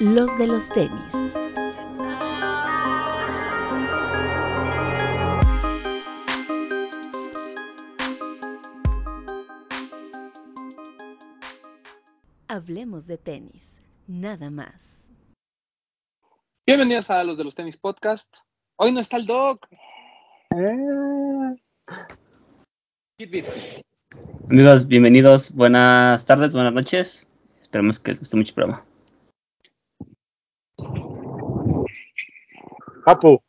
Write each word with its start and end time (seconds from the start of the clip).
los 0.00 0.38
de 0.38 0.46
los 0.46 0.68
tenis. 0.68 1.12
Hablemos 12.46 13.06
de 13.06 13.18
tenis, 13.18 13.80
nada 14.06 14.50
más. 14.50 15.04
Bienvenidos 16.66 17.10
a 17.10 17.24
los 17.24 17.36
de 17.36 17.44
los 17.44 17.54
tenis 17.54 17.76
podcast. 17.76 18.32
Hoy 18.76 18.92
no 18.92 19.00
está 19.00 19.16
el 19.16 19.26
doc. 19.26 19.66
Amigos, 24.48 24.86
bienvenidos. 24.86 25.52
Buenas 25.52 26.24
tardes, 26.24 26.54
buenas 26.54 26.72
noches. 26.72 27.26
Esperemos 27.60 27.98
que 27.98 28.12
les 28.12 28.20
guste 28.20 28.36
mucho 28.36 28.50
el 28.50 28.54
programa. 28.54 28.87
Papu. 33.08 33.42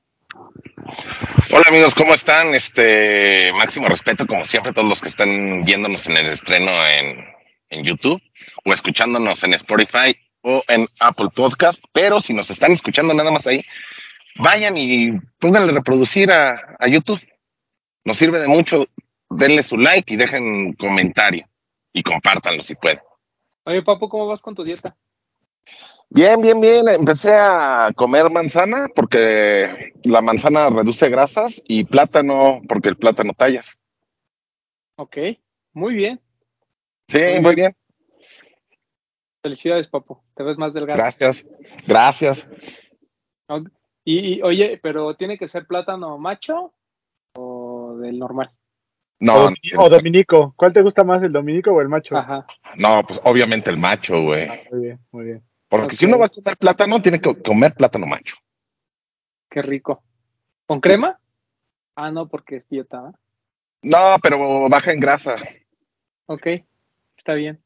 Hola 1.52 1.66
amigos, 1.68 1.94
¿cómo 1.94 2.14
están? 2.14 2.56
Este 2.56 3.52
máximo 3.52 3.90
respeto, 3.90 4.26
como 4.26 4.46
siempre, 4.46 4.72
a 4.72 4.74
todos 4.74 4.88
los 4.88 5.02
que 5.02 5.10
están 5.10 5.66
viéndonos 5.66 6.08
en 6.08 6.16
el 6.16 6.28
estreno 6.28 6.72
en, 6.88 7.26
en 7.68 7.84
YouTube 7.84 8.22
o 8.64 8.72
escuchándonos 8.72 9.44
en 9.44 9.56
Spotify 9.56 10.16
o 10.44 10.64
en 10.70 10.88
Apple 11.02 11.28
Podcast. 11.36 11.84
Pero 11.92 12.22
si 12.22 12.34
nos 12.34 12.50
están 12.50 12.72
escuchando 12.72 13.14
nada 13.14 13.32
más 13.32 13.48
ahí, 13.48 13.62
vayan 14.38 14.78
y 14.78 15.12
pónganle 15.40 15.74
reproducir 15.74 16.32
a, 16.32 16.78
a 16.80 16.88
YouTube. 16.88 17.20
Nos 18.06 18.16
sirve 18.16 18.40
de 18.40 18.48
mucho. 18.48 18.88
Denle 19.30 19.62
su 19.62 19.76
like 19.76 20.14
y 20.14 20.16
dejen 20.16 20.72
comentario 20.76 21.46
y 21.92 22.02
compártanlo 22.02 22.64
si 22.64 22.76
pueden. 22.76 23.02
Oye, 23.66 23.82
Papu, 23.82 24.08
¿cómo 24.08 24.26
vas 24.26 24.42
con 24.42 24.56
tu 24.56 24.64
dieta? 24.64 24.96
Bien, 26.12 26.42
bien, 26.42 26.60
bien. 26.60 26.88
Empecé 26.88 27.34
a 27.34 27.92
comer 27.96 28.32
manzana 28.32 28.88
porque 28.96 29.94
la 30.04 30.22
manzana 30.22 30.70
reduce 30.70 31.08
grasas 31.10 31.62
y 31.66 31.84
plátano 31.84 32.62
porque 32.68 32.90
el 32.90 32.98
plátano 32.98 33.34
tallas. 33.34 33.78
Ok, 34.96 35.18
muy 35.74 35.94
bien. 35.94 36.20
Sí, 37.08 37.40
muy 37.42 37.56
bien. 37.56 37.76
Felicidades, 39.44 39.88
Papu. 39.88 40.20
Te 40.36 40.44
ves 40.44 40.58
más 40.58 40.74
delgado. 40.74 40.98
Gracias, 40.98 41.46
gracias. 41.88 42.46
Y, 44.04 44.36
y, 44.36 44.42
oye, 44.42 44.80
pero 44.82 45.16
¿tiene 45.16 45.38
que 45.38 45.48
ser 45.48 45.68
plátano 45.68 46.18
macho 46.18 46.74
o 47.36 47.98
del 48.02 48.20
normal? 48.20 48.52
No, 49.20 49.46
o, 49.46 49.54
o 49.78 49.90
dominico. 49.90 50.54
¿Cuál 50.56 50.74
te 50.74 50.82
gusta 50.82 51.04
más, 51.04 51.22
el 51.22 51.32
dominico 51.32 51.72
o 51.72 51.82
el 51.82 51.90
macho? 51.90 52.18
Ajá. 52.18 52.46
no, 52.78 53.04
pues 53.06 53.20
obviamente 53.24 53.70
el 53.70 53.78
macho, 53.78 54.22
güey. 54.24 54.48
Ah, 54.48 54.60
muy 54.72 54.82
bien, 54.82 55.00
muy 55.12 55.26
bien. 55.26 55.49
Porque 55.70 55.96
si 55.96 56.06
uno 56.06 56.18
va 56.18 56.26
a 56.26 56.30
comer 56.30 56.58
plátano, 56.58 57.02
tiene 57.02 57.22
que 57.22 57.42
comer 57.44 57.74
plátano 57.76 58.08
macho. 58.08 58.36
Qué 59.50 59.62
rico. 59.62 60.04
¿Con 60.66 60.80
crema? 60.82 61.14
Ah, 61.96 62.12
no, 62.12 62.28
porque 62.28 62.58
es 62.58 62.68
dieta. 62.70 63.12
¿eh? 63.14 63.18
No, 63.84 64.18
pero 64.22 64.68
baja 64.70 64.92
en 64.92 65.00
grasa. 65.00 65.36
Ok, 66.26 66.48
está 67.18 67.34
bien. 67.34 67.60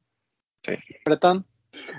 Sí. 0.61 0.73
Bretón, 1.05 1.45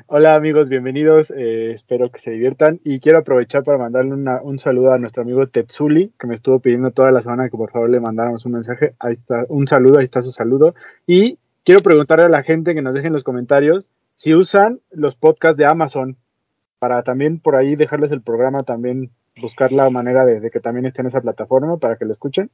Hola 0.07 0.37
amigos, 0.37 0.69
bienvenidos. 0.69 1.33
eh, 1.37 1.73
espero 1.75 2.11
que 2.11 2.21
se 2.21 2.31
diviertan. 2.31 2.81
Y 2.85 3.01
quiero 3.01 3.19
aprovechar 3.19 3.65
para 3.65 3.77
mandarle 3.77 4.13
una- 4.13 4.41
un 4.41 4.59
saludo 4.59 4.93
a 4.93 4.99
nuestro 4.99 5.23
amigo 5.23 5.49
Tetsuli, 5.49 6.13
que 6.19 6.27
me 6.29 6.35
estuvo 6.35 6.61
pidiendo 6.61 6.93
toda 6.93 7.11
la 7.11 7.23
semana 7.23 7.49
que 7.51 7.57
por 7.57 7.71
favor 7.73 7.91
le 7.91 7.99
mandáramos 8.01 8.47
un 8.47 8.53
mensaje. 8.53 8.95
Ahí 9.01 9.15
está, 9.15 9.45
un 9.49 9.67
saludo, 9.67 9.99
ahí 9.99 10.05
está 10.05 10.23
su 10.23 10.31
saludo. 10.31 10.75
Y 11.09 11.39
quiero 11.65 11.81
preguntarle 11.83 12.27
a 12.27 12.29
la 12.29 12.43
gente 12.45 12.73
que 12.75 12.83
nos 12.83 12.95
dejen 12.95 13.09
en 13.09 13.13
los 13.15 13.25
comentarios 13.25 13.91
si 14.17 14.35
usan 14.35 14.81
los 14.91 15.17
podcasts 15.17 15.57
de 15.57 15.67
Amazon, 15.67 16.17
para 16.79 17.03
también 17.03 17.41
por 17.41 17.57
ahí 17.57 17.77
dejarles 17.77 18.13
el 18.13 18.23
programa, 18.23 18.61
también 18.61 19.11
buscar 19.41 19.73
la 19.73 19.89
manera 19.91 20.25
de, 20.25 20.51
que 20.51 20.61
también 20.61 20.87
esté 20.87 21.01
en 21.01 21.09
esa 21.09 21.21
plataforma 21.21 21.79
para 21.79 21.97
que 21.97 22.05
lo 22.05 22.13
escuchen. 22.13 22.51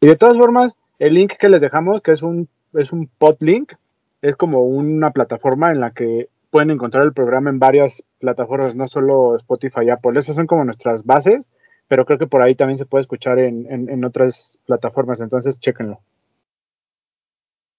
Y 0.00 0.06
de 0.06 0.16
todas 0.16 0.36
formas, 0.36 0.72
el 0.98 1.14
link 1.14 1.32
que 1.38 1.48
les 1.48 1.60
dejamos, 1.60 2.00
que 2.00 2.12
es 2.12 2.22
un, 2.22 2.48
es 2.74 2.92
un 2.92 3.08
podlink, 3.18 3.72
es 4.22 4.36
como 4.36 4.64
una 4.64 5.08
plataforma 5.08 5.70
en 5.72 5.80
la 5.80 5.90
que 5.90 6.28
pueden 6.50 6.70
encontrar 6.70 7.04
el 7.04 7.12
programa 7.12 7.50
en 7.50 7.58
varias 7.58 8.02
plataformas, 8.18 8.76
no 8.76 8.86
solo 8.88 9.36
Spotify 9.36 9.86
y 9.86 9.90
Apple. 9.90 10.18
Esas 10.18 10.36
son 10.36 10.46
como 10.46 10.64
nuestras 10.64 11.04
bases, 11.04 11.50
pero 11.88 12.04
creo 12.04 12.18
que 12.18 12.26
por 12.26 12.42
ahí 12.42 12.54
también 12.54 12.78
se 12.78 12.86
puede 12.86 13.02
escuchar 13.02 13.38
en, 13.38 13.66
en, 13.70 13.88
en 13.88 14.04
otras 14.04 14.58
plataformas, 14.66 15.20
entonces 15.20 15.58
chéquenlo. 15.60 16.00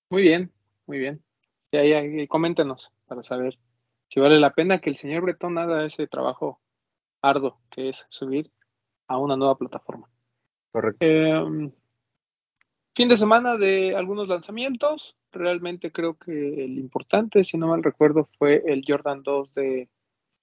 muy 0.09 0.21
bien, 0.21 0.51
muy 0.85 0.99
bien. 0.99 1.21
Y 1.73 1.77
ahí, 1.77 1.93
ahí, 1.93 2.27
coméntenos 2.27 2.91
para 3.07 3.23
saber 3.23 3.57
si 4.07 4.19
vale 4.19 4.39
la 4.39 4.53
pena 4.53 4.79
que 4.79 4.91
el 4.91 4.95
señor 4.95 5.23
Bretón 5.23 5.57
haga 5.57 5.83
ese 5.83 6.05
trabajo 6.05 6.61
arduo 7.19 7.59
que 7.71 7.89
es 7.89 8.05
subir 8.09 8.51
a 9.07 9.17
una 9.17 9.35
nueva 9.35 9.57
plataforma. 9.57 10.07
Correcto. 10.71 11.03
Eh, 11.03 11.71
fin 12.95 13.09
de 13.09 13.17
semana 13.17 13.57
de 13.57 13.95
algunos 13.95 14.27
lanzamientos. 14.27 15.17
Realmente 15.31 15.91
creo 15.91 16.13
que 16.13 16.63
el 16.63 16.77
importante, 16.77 17.43
si 17.43 17.57
no 17.57 17.69
mal 17.69 17.81
recuerdo, 17.81 18.29
fue 18.37 18.61
el 18.67 18.83
Jordan 18.87 19.23
2 19.23 19.51
de 19.55 19.89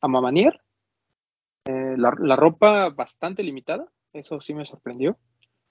Amamanier. 0.01 0.61
Eh, 1.67 1.95
la, 1.97 2.12
la 2.19 2.35
ropa 2.35 2.89
bastante 2.89 3.45
limitada, 3.45 3.87
eso 4.12 4.41
sí 4.41 4.53
me 4.53 4.67
sorprendió. 4.67 5.17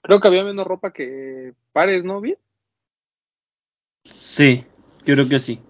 Creo 0.00 0.20
que 0.20 0.28
había 0.28 0.42
menos 0.42 0.66
ropa 0.66 0.94
que 0.94 1.52
pares, 1.72 2.02
¿no? 2.02 2.22
Bien. 2.22 2.38
Sí, 4.04 4.64
yo 5.04 5.14
creo 5.14 5.28
que 5.28 5.40
sí. 5.40 5.60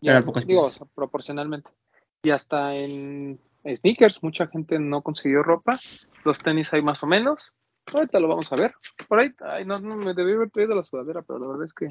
Ya, 0.00 0.20
digo, 0.20 0.62
o 0.62 0.70
sea, 0.70 0.86
proporcionalmente. 0.94 1.70
Y 2.22 2.30
hasta 2.30 2.74
en 2.74 3.40
sneakers, 3.64 4.22
mucha 4.22 4.46
gente 4.46 4.78
no 4.78 5.02
consiguió 5.02 5.42
ropa. 5.42 5.78
Los 6.24 6.38
tenis 6.38 6.72
hay 6.72 6.82
más 6.82 7.02
o 7.02 7.06
menos. 7.06 7.52
Ahorita 7.92 8.20
lo 8.20 8.28
vamos 8.28 8.52
a 8.52 8.56
ver. 8.56 8.74
Por 9.08 9.18
ahí, 9.18 9.32
ay, 9.40 9.64
no, 9.64 9.80
no 9.80 9.96
me 9.96 10.14
debí 10.14 10.32
haber 10.32 10.50
traído 10.50 10.74
la 10.74 10.82
sudadera, 10.82 11.22
pero 11.22 11.38
la 11.38 11.48
verdad 11.48 11.64
es 11.66 11.72
que 11.74 11.88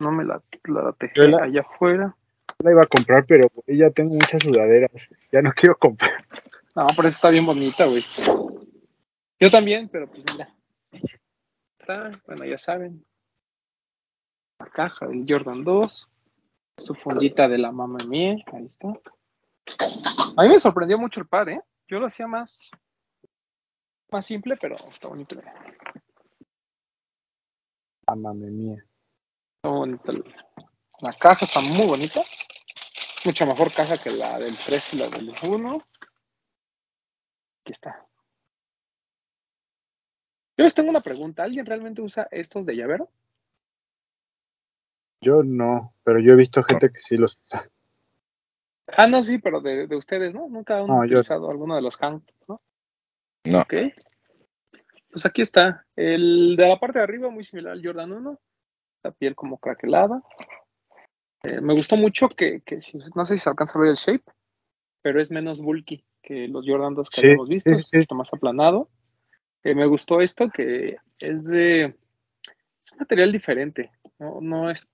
no 0.00 0.10
me 0.12 0.24
la, 0.24 0.42
la 0.64 0.94
dejé 0.98 1.28
la- 1.28 1.44
allá 1.44 1.60
afuera. 1.60 2.16
La 2.58 2.70
iba 2.72 2.82
a 2.82 2.86
comprar, 2.86 3.24
pero 3.26 3.48
ya 3.66 3.90
tengo 3.90 4.14
muchas 4.14 4.42
sudaderas. 4.42 4.90
Ya 5.30 5.40
no 5.42 5.52
quiero 5.56 5.76
comprar. 5.78 6.26
No, 6.74 6.86
pero 6.96 7.08
esa 7.08 7.16
está 7.16 7.30
bien 7.30 7.46
bonita, 7.46 7.86
güey. 7.86 8.04
Yo 9.40 9.50
también, 9.50 9.88
pero 9.88 10.08
pues 10.08 10.22
mira. 10.32 10.48
Está, 11.78 12.10
bueno, 12.26 12.44
ya 12.44 12.58
saben. 12.58 13.04
La 14.62 14.70
caja 14.70 15.08
del 15.08 15.24
Jordan 15.28 15.64
2. 15.64 16.08
Su 16.78 16.94
fundita 16.94 17.48
de 17.48 17.58
la 17.58 17.72
mamá 17.72 17.98
mía. 18.04 18.36
Ahí 18.52 18.66
está. 18.66 18.88
A 20.36 20.42
mí 20.42 20.48
me 20.48 20.58
sorprendió 20.58 20.98
mucho 20.98 21.18
el 21.18 21.26
par, 21.26 21.48
¿eh? 21.48 21.60
Yo 21.88 21.98
lo 21.98 22.06
hacía 22.06 22.28
más, 22.28 22.70
más 24.12 24.24
simple, 24.24 24.56
pero 24.56 24.76
está 24.76 25.08
bonito. 25.08 25.36
Ah, 28.06 28.14
mame 28.14 28.50
mía. 28.50 28.86
Está 29.56 29.68
bonita. 29.68 30.12
La, 30.12 30.22
la 31.00 31.12
caja 31.12 31.44
está 31.44 31.60
muy 31.60 31.86
bonita. 31.86 32.22
Mucha 33.24 33.44
mejor 33.44 33.72
caja 33.72 33.98
que 33.98 34.10
la 34.10 34.38
del 34.38 34.56
3 34.56 34.94
y 34.94 34.96
la 34.98 35.08
del 35.08 35.34
1. 35.42 35.74
Aquí 37.60 37.72
está. 37.72 38.06
Yo 40.56 40.62
les 40.62 40.72
tengo 40.72 40.90
una 40.90 41.00
pregunta. 41.00 41.42
¿Alguien 41.42 41.66
realmente 41.66 42.00
usa 42.00 42.28
estos 42.30 42.64
de 42.64 42.76
llavero? 42.76 43.10
Yo 45.22 45.42
no, 45.42 45.94
pero 46.04 46.18
yo 46.18 46.32
he 46.32 46.36
visto 46.36 46.62
gente 46.64 46.90
que 46.90 46.98
sí 46.98 47.16
los 47.16 47.38
usa. 47.46 47.70
Ah, 48.88 49.06
no, 49.06 49.22
sí, 49.22 49.38
pero 49.38 49.60
de, 49.60 49.86
de 49.86 49.96
ustedes, 49.96 50.34
¿no? 50.34 50.48
Nunca 50.48 50.78
han 50.78 50.86
No, 50.88 50.96
yo- 51.04 51.18
utilizado 51.20 51.48
alguno 51.50 51.76
de 51.76 51.82
los 51.82 51.96
hang, 51.96 52.20
¿no? 52.48 52.60
No. 53.44 53.60
Ok. 53.60 53.74
Pues 55.10 55.24
aquí 55.26 55.42
está. 55.42 55.86
El 55.94 56.56
de 56.56 56.68
la 56.68 56.78
parte 56.78 56.98
de 56.98 57.04
arriba, 57.04 57.30
muy 57.30 57.44
similar 57.44 57.72
al 57.72 57.84
Jordan 57.84 58.12
1. 58.12 58.40
La 59.04 59.10
piel 59.12 59.34
como 59.34 59.58
craquelada. 59.58 60.22
Eh, 61.44 61.60
me 61.60 61.72
gustó 61.74 61.96
mucho 61.96 62.28
que, 62.28 62.60
que 62.62 62.80
si- 62.80 62.98
no 63.14 63.24
sé 63.26 63.36
si 63.36 63.44
se 63.44 63.48
alcanza 63.50 63.78
a 63.78 63.82
ver 63.82 63.90
el 63.90 63.96
shape, 63.96 64.24
pero 65.02 65.20
es 65.20 65.30
menos 65.30 65.60
bulky 65.60 66.04
que 66.22 66.48
los 66.48 66.64
Jordan 66.66 66.94
2 66.94 67.10
que 67.10 67.20
Sí, 67.20 67.26
habíamos 67.28 67.48
visto. 67.48 67.74
sí, 67.74 67.82
sí, 67.82 67.82
es 67.82 67.90
poquito 68.02 68.14
más 68.16 68.32
aplanado. 68.34 68.88
Eh, 69.64 69.74
me 69.74 69.86
gustó 69.86 70.20
esto 70.20 70.50
que 70.50 70.96
es 71.18 71.44
de. 71.44 71.84
Es 71.84 72.92
un 72.92 72.98
material 72.98 73.30
diferente. 73.32 73.90
No, 74.18 74.40
no 74.40 74.70
es. 74.70 74.86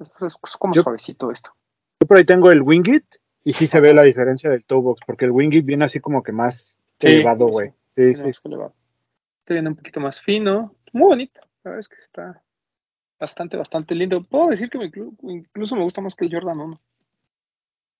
Es, 0.00 0.12
es 0.42 0.56
como 0.56 0.74
Yo- 0.74 0.82
suavecito 0.82 1.30
esto. 1.30 1.50
Yo 2.00 2.06
por 2.06 2.16
ahí 2.18 2.24
tengo 2.24 2.50
el 2.50 2.62
Wingit 2.62 3.04
y 3.44 3.52
sí 3.52 3.66
se 3.66 3.80
ve 3.80 3.94
la 3.94 4.02
diferencia 4.02 4.50
del 4.50 4.64
toe 4.64 4.80
box, 4.80 5.00
porque 5.06 5.24
el 5.26 5.30
Wingit 5.30 5.64
viene 5.64 5.84
así 5.84 6.00
como 6.00 6.22
que 6.22 6.32
más 6.32 6.78
Sí, 6.98 7.08
elevado, 7.08 7.46
sí, 7.48 7.52
güey. 7.52 7.68
sí. 7.94 8.14
Sí, 8.14 8.14
sí. 8.14 8.22
más 8.22 8.40
elevado. 8.44 8.74
Este 9.40 9.54
viene 9.54 9.68
un 9.68 9.76
poquito 9.76 10.00
más 10.00 10.20
fino. 10.20 10.74
Muy 10.92 11.08
bonito. 11.08 11.40
La 11.62 11.70
verdad 11.72 11.80
es 11.80 11.88
que 11.88 11.96
está 12.00 12.42
bastante, 13.20 13.56
bastante 13.56 13.94
lindo. 13.94 14.22
Puedo 14.22 14.48
decir 14.48 14.70
que 14.70 14.78
me 14.78 14.90
inclu- 14.90 15.16
incluso 15.22 15.76
me 15.76 15.82
gusta 15.82 16.00
más 16.00 16.14
que 16.14 16.24
el 16.24 16.32
Jordan 16.32 16.60
1. 16.60 16.76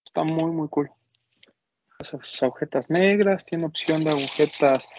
Está 0.04 0.22
muy, 0.24 0.50
muy 0.50 0.68
cool. 0.68 0.90
Sus 2.02 2.42
agujetas 2.42 2.90
negras. 2.90 3.44
Tiene 3.44 3.64
opción 3.66 4.02
de 4.04 4.10
agujetas. 4.10 4.90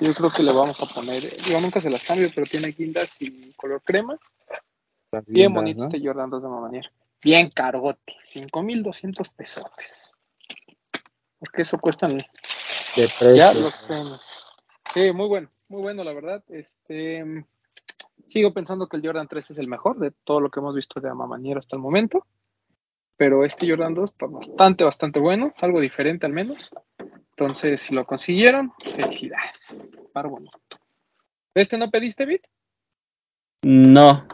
Yo 0.00 0.12
creo 0.14 0.30
que 0.30 0.42
le 0.42 0.52
vamos 0.52 0.80
a 0.82 0.86
poner. 0.86 1.22
Yo 1.48 1.60
nunca 1.60 1.80
se 1.80 1.90
las 1.90 2.02
cambio, 2.04 2.28
pero 2.34 2.46
tiene 2.46 2.68
guindas 2.68 3.14
y 3.20 3.52
color 3.52 3.80
crema. 3.82 4.18
Bien 5.26 5.52
bonito 5.52 5.80
¿no? 5.80 5.86
este 5.86 6.06
Jordan 6.06 6.30
2 6.30 6.42
de 6.42 6.48
Mamanier. 6.48 6.92
bien 7.22 7.50
carote, 7.50 8.16
5200 8.22 9.28
pesotes. 9.30 10.16
Porque 11.38 11.62
eso 11.62 11.78
cuestan 11.78 12.16
De 12.16 12.24
ya 12.96 13.08
precio. 13.18 13.60
los 13.60 13.86
tenis. 13.86 14.54
Sí, 14.94 15.12
muy 15.12 15.28
bueno, 15.28 15.50
muy 15.68 15.82
bueno, 15.82 16.04
la 16.04 16.12
verdad. 16.12 16.42
Este 16.48 17.44
sigo 18.26 18.54
pensando 18.54 18.88
que 18.88 18.96
el 18.96 19.04
Jordan 19.04 19.28
3 19.28 19.50
es 19.50 19.58
el 19.58 19.68
mejor 19.68 19.98
de 19.98 20.10
todo 20.24 20.40
lo 20.40 20.50
que 20.50 20.60
hemos 20.60 20.74
visto 20.74 21.00
de 21.00 21.10
Amamanier 21.10 21.58
hasta 21.58 21.76
el 21.76 21.82
momento. 21.82 22.26
Pero 23.16 23.44
este 23.44 23.68
Jordan 23.68 23.94
2 23.94 24.10
está 24.10 24.26
bastante, 24.26 24.82
bastante 24.84 25.20
bueno, 25.20 25.52
algo 25.60 25.80
diferente 25.80 26.26
al 26.26 26.32
menos. 26.32 26.70
Entonces, 27.30 27.80
si 27.82 27.94
lo 27.94 28.04
consiguieron, 28.06 28.72
felicidades. 28.84 29.90
Par 30.12 30.28
bonito. 30.28 30.58
¿Este 31.54 31.76
no 31.78 31.90
pediste, 31.90 32.24
Bit? 32.26 32.42
No, 33.62 34.26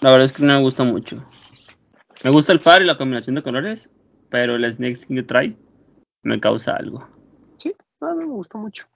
la 0.00 0.10
verdad 0.10 0.26
es 0.26 0.32
que 0.32 0.42
no 0.42 0.54
me 0.54 0.60
gusta 0.60 0.84
mucho. 0.84 1.24
Me 2.24 2.30
gusta 2.30 2.52
el 2.52 2.60
par 2.60 2.82
y 2.82 2.86
la 2.86 2.96
combinación 2.98 3.36
de 3.36 3.42
colores, 3.42 3.90
pero 4.30 4.56
el 4.56 4.72
Snake 4.72 4.96
Skin 4.96 5.16
que 5.16 5.22
trae 5.22 5.56
me 6.22 6.40
causa 6.40 6.76
algo. 6.76 7.06
Sí, 7.58 7.74
a 8.00 8.14
mí 8.14 8.24
me 8.24 8.32
gustó 8.32 8.58
mucho. 8.58 8.86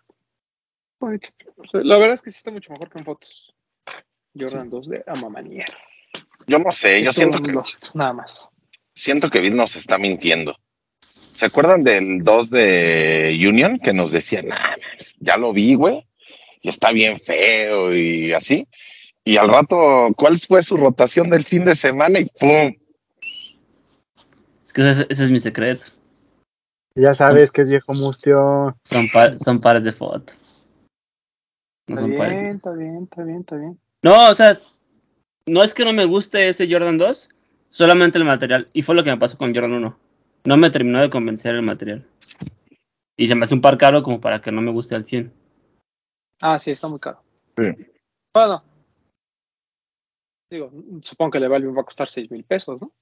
Bonito. 0.99 1.29
O 1.57 1.67
sea, 1.67 1.81
la 1.83 1.97
verdad 1.97 2.15
es 2.15 2.23
que 2.23 2.31
sí 2.31 2.39
está 2.39 2.51
mucho 2.51 2.73
mejor 2.73 2.91
que 2.91 2.99
en 2.99 3.05
fotos. 3.05 3.55
Jordan 4.39 4.71
2 4.71 4.89
de 4.89 5.05
Amamanier. 5.07 5.73
Yo 6.47 6.59
no 6.59 6.71
sé, 6.73 7.03
yo 7.03 7.13
siento 7.13 7.39
en 7.39 7.45
que, 7.45 7.51
1200, 7.53 7.95
nada 7.95 8.13
más. 8.13 8.51
siento 8.95 9.31
que 9.31 9.41
Vid 9.41 9.53
nos 9.55 9.77
está 9.77 9.99
mintiendo. 9.99 10.57
¿Se 11.35 11.47
acuerdan 11.47 11.83
del 11.83 12.23
2 12.23 12.51
de 12.51 13.39
Union 13.49 13.79
que 13.79 13.93
nos 13.93 14.13
decían, 14.13 14.49
"Nah, 14.49 14.77
ya 15.21 15.37
lo 15.37 15.53
vi, 15.53 15.75
güey, 15.75 16.07
y 16.61 16.69
está 16.69 16.93
bien 16.93 17.19
feo 17.21 17.95
y 17.95 18.33
así? 18.33 18.69
Y 19.25 19.37
al 19.37 19.49
rato, 19.49 20.09
¿cuál 20.17 20.41
fue 20.41 20.63
su 20.63 20.77
rotación 20.77 21.31
del 21.31 21.45
fin 21.45 21.65
de 21.65 21.77
semana? 21.77 22.19
Y 22.21 22.25
¡pum! 22.27 22.75
Es 24.65 24.73
que 24.73 24.89
ese, 24.91 25.07
ese 25.09 25.25
es 25.25 25.31
mi 25.31 25.39
secreto. 25.39 25.87
Ya 26.95 27.15
sabes 27.15 27.51
que 27.51 27.63
es 27.63 27.69
viejo 27.69 27.93
mustio. 27.95 28.77
Son, 28.85 29.09
par- 29.11 29.39
son 29.39 29.61
pares 29.61 29.85
de 29.85 29.93
foto. 29.93 30.33
No 31.87 31.95
Está 31.97 32.01
son 32.03 32.17
pares. 32.17 32.39
bien, 32.41 32.57
está 32.57 32.73
bien, 32.73 33.03
está 33.05 33.23
bien, 33.23 33.41
está 33.41 33.57
bien. 33.57 33.81
No, 34.03 34.31
o 34.31 34.35
sea, 34.35 34.59
no 35.47 35.63
es 35.63 35.75
que 35.75 35.85
no 35.85 35.93
me 35.93 36.05
guste 36.05 36.49
ese 36.49 36.71
Jordan 36.71 36.99
2, 36.99 37.31
solamente 37.69 38.19
el 38.19 38.25
material. 38.25 38.69
Y 38.73 38.83
fue 38.83 38.95
lo 38.95 39.05
que 39.05 39.11
me 39.11 39.19
pasó 39.19 39.37
con 39.37 39.55
Jordan 39.55 39.73
1. 39.75 39.99
No 40.45 40.57
me 40.57 40.71
terminó 40.71 41.01
de 41.01 41.11
convencer 41.11 41.55
el 41.55 41.63
material. 41.63 42.07
Y 43.17 43.29
se 43.29 43.35
me 43.35 43.45
hace 43.45 43.55
un 43.55 43.61
par 43.61 43.77
caro 43.77 44.03
como 44.03 44.21
para 44.21 44.41
que 44.41 44.51
no 44.51 44.63
me 44.63 44.73
guste 44.73 44.97
al 44.97 45.05
100. 45.07 45.33
Ah, 46.41 46.59
sí, 46.59 46.71
está 46.71 46.89
muy 46.89 46.99
caro. 46.99 47.23
Sí. 47.59 47.87
Bueno, 48.33 48.63
digo, 50.51 50.71
supongo 51.03 51.33
que 51.33 51.47
Valve 51.47 51.73
va 51.73 51.83
a 51.83 51.85
costar 51.85 52.11
6 52.11 52.31
mil 52.31 52.45
pesos, 52.45 52.81
¿no? 52.81 52.93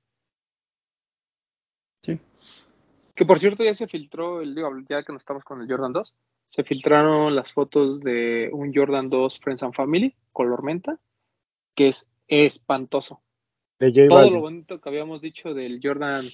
Sí. 2.03 2.19
Que 3.15 3.25
por 3.25 3.39
cierto 3.39 3.65
ya 3.65 3.75
se 3.75 3.89
filtró, 3.89 4.41
el, 4.41 4.55
digo, 4.55 4.71
ya 4.89 5.03
que 5.03 5.13
no 5.13 5.19
estamos 5.19 5.43
con 5.45 5.61
el 5.61 5.69
Jordan 5.69 5.93
2, 5.93 6.15
se 6.49 6.65
filtraron 6.65 7.35
las 7.35 7.53
fotos 7.53 8.01
de 8.01 8.51
un 8.53 8.73
Jordan 8.73 9.11
2 9.11 9.39
Friends 9.41 9.63
and 9.63 9.75
Family, 9.75 10.15
color 10.33 10.63
menta, 10.63 10.99
que 11.75 11.89
es 11.89 12.11
espantoso. 12.27 13.23
De 13.79 13.91
J 13.91 14.09
Todo 14.09 14.31
lo 14.31 14.41
bonito 14.41 14.81
que 14.81 14.89
habíamos 14.89 15.21
dicho 15.21 15.55
del 15.55 15.81
Jordan 15.83 16.25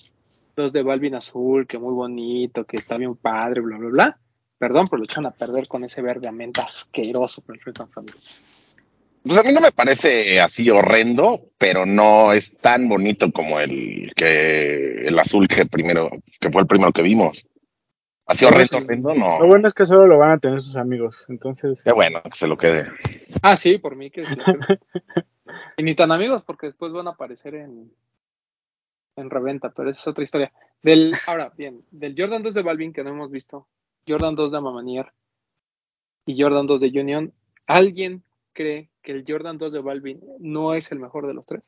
2 0.57 0.73
de 0.73 0.83
Balvin 0.83 1.15
azul, 1.15 1.67
que 1.67 1.79
muy 1.79 1.93
bonito, 1.93 2.65
que 2.65 2.77
está 2.77 2.97
bien 2.97 3.17
padre, 3.17 3.61
bla, 3.61 3.79
bla, 3.79 3.89
bla. 3.89 4.21
Perdón, 4.57 4.87
pero 4.89 4.99
lo 4.99 5.05
echan 5.05 5.27
a 5.27 5.31
perder 5.31 5.67
con 5.69 5.85
ese 5.85 6.01
verde 6.01 6.29
a 6.29 6.33
menta 6.33 6.63
asqueroso 6.63 7.43
por 7.43 7.57
el 7.57 7.61
Friends 7.61 7.81
and 7.81 7.93
Family. 7.93 8.19
Pues 9.25 9.39
a 9.39 9.43
mí 9.43 9.55
no 9.55 9.63
me 9.63 9.73
parece 9.73 10.39
así 10.39 10.69
horrendo, 10.69 11.41
pero 11.57 11.87
no 11.87 12.35
es 12.35 12.55
tan 12.59 12.91
bonito 12.91 13.33
como 13.33 13.59
el 13.59 14.13
que 14.15 15.07
el 15.07 15.19
azul 15.19 15.49
que 15.49 15.65
primero, 15.65 16.11
que 16.39 16.51
fue 16.51 16.61
el 16.61 16.67
primero 16.67 16.93
que 16.93 17.01
vimos. 17.01 17.43
Así 18.27 18.45
horrendo, 18.45 18.77
horrendo, 18.77 19.15
no. 19.15 19.41
Lo 19.41 19.47
bueno 19.47 19.67
es 19.67 19.73
que 19.73 19.87
solo 19.87 20.07
lo 20.07 20.19
van 20.19 20.33
a 20.33 20.39
tener 20.39 20.61
sus 20.61 20.77
amigos. 20.77 21.25
Entonces, 21.29 21.81
Qué 21.83 21.93
bueno 21.93 22.23
que 22.23 22.37
se 22.37 22.47
lo 22.47 22.59
quede. 22.59 22.87
Ah, 23.41 23.57
sí, 23.57 23.79
por 23.79 23.97
mí 23.97 24.11
que 24.11 24.27
se 24.27 24.37
lo 24.37 24.45
quede. 24.45 24.81
Y 25.79 25.83
ni 25.83 25.95
tan 25.95 26.13
amigos, 26.13 26.43
porque 26.43 26.67
después 26.67 26.93
van 26.93 27.07
a 27.07 27.13
aparecer 27.13 27.55
en, 27.55 27.91
en 29.17 29.31
reventa, 29.31 29.71
pero 29.71 29.89
esa 29.89 30.01
es 30.01 30.07
otra 30.07 30.25
historia. 30.25 30.53
Del, 30.83 31.15
ahora, 31.27 31.51
bien, 31.57 31.83
del 31.91 32.15
Jordan 32.17 32.43
2 32.43 32.55
de 32.55 32.63
Balvin 32.63 32.93
que 32.93 33.05
no 33.05 33.11
hemos 33.11 33.31
visto, 33.31 33.67
Jordan 34.07 34.35
2 34.35 34.53
de 34.53 34.59
Amamanier 34.59 35.13
y 36.27 36.41
Jordan 36.41 36.67
2 36.67 36.81
de 36.81 37.01
Union, 37.01 37.33
¿alguien 37.67 38.23
cree 38.55 38.91
que 39.03 39.13
el 39.13 39.25
Jordan 39.29 39.59
2 39.59 39.73
de 39.73 39.81
Balvin 39.81 40.21
no 40.39 40.75
es 40.75 40.91
el 40.93 41.01
mejor 41.01 41.27
de 41.27 41.35
los 41.35 41.45
tres? 41.45 41.63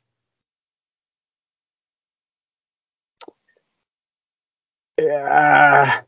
eh, 4.97 5.11
ah, 5.13 6.07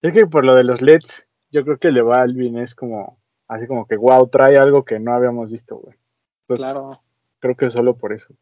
es 0.00 0.12
que 0.14 0.26
por 0.26 0.44
lo 0.44 0.54
de 0.54 0.64
los 0.64 0.80
LEDs, 0.80 1.24
yo 1.50 1.64
creo 1.64 1.78
que 1.78 1.88
el 1.88 1.94
de 1.94 2.02
Balvin 2.02 2.58
es 2.58 2.74
como, 2.74 3.18
así 3.48 3.66
como 3.66 3.86
que, 3.86 3.96
wow, 3.96 4.28
trae 4.28 4.56
algo 4.56 4.84
que 4.84 4.98
no 4.98 5.12
habíamos 5.12 5.50
visto, 5.50 5.76
güey. 5.76 5.96
Pues 6.46 6.58
Claro. 6.60 7.02
creo 7.38 7.56
que 7.56 7.70
solo 7.70 7.96
por 7.96 8.12
eso. 8.12 8.34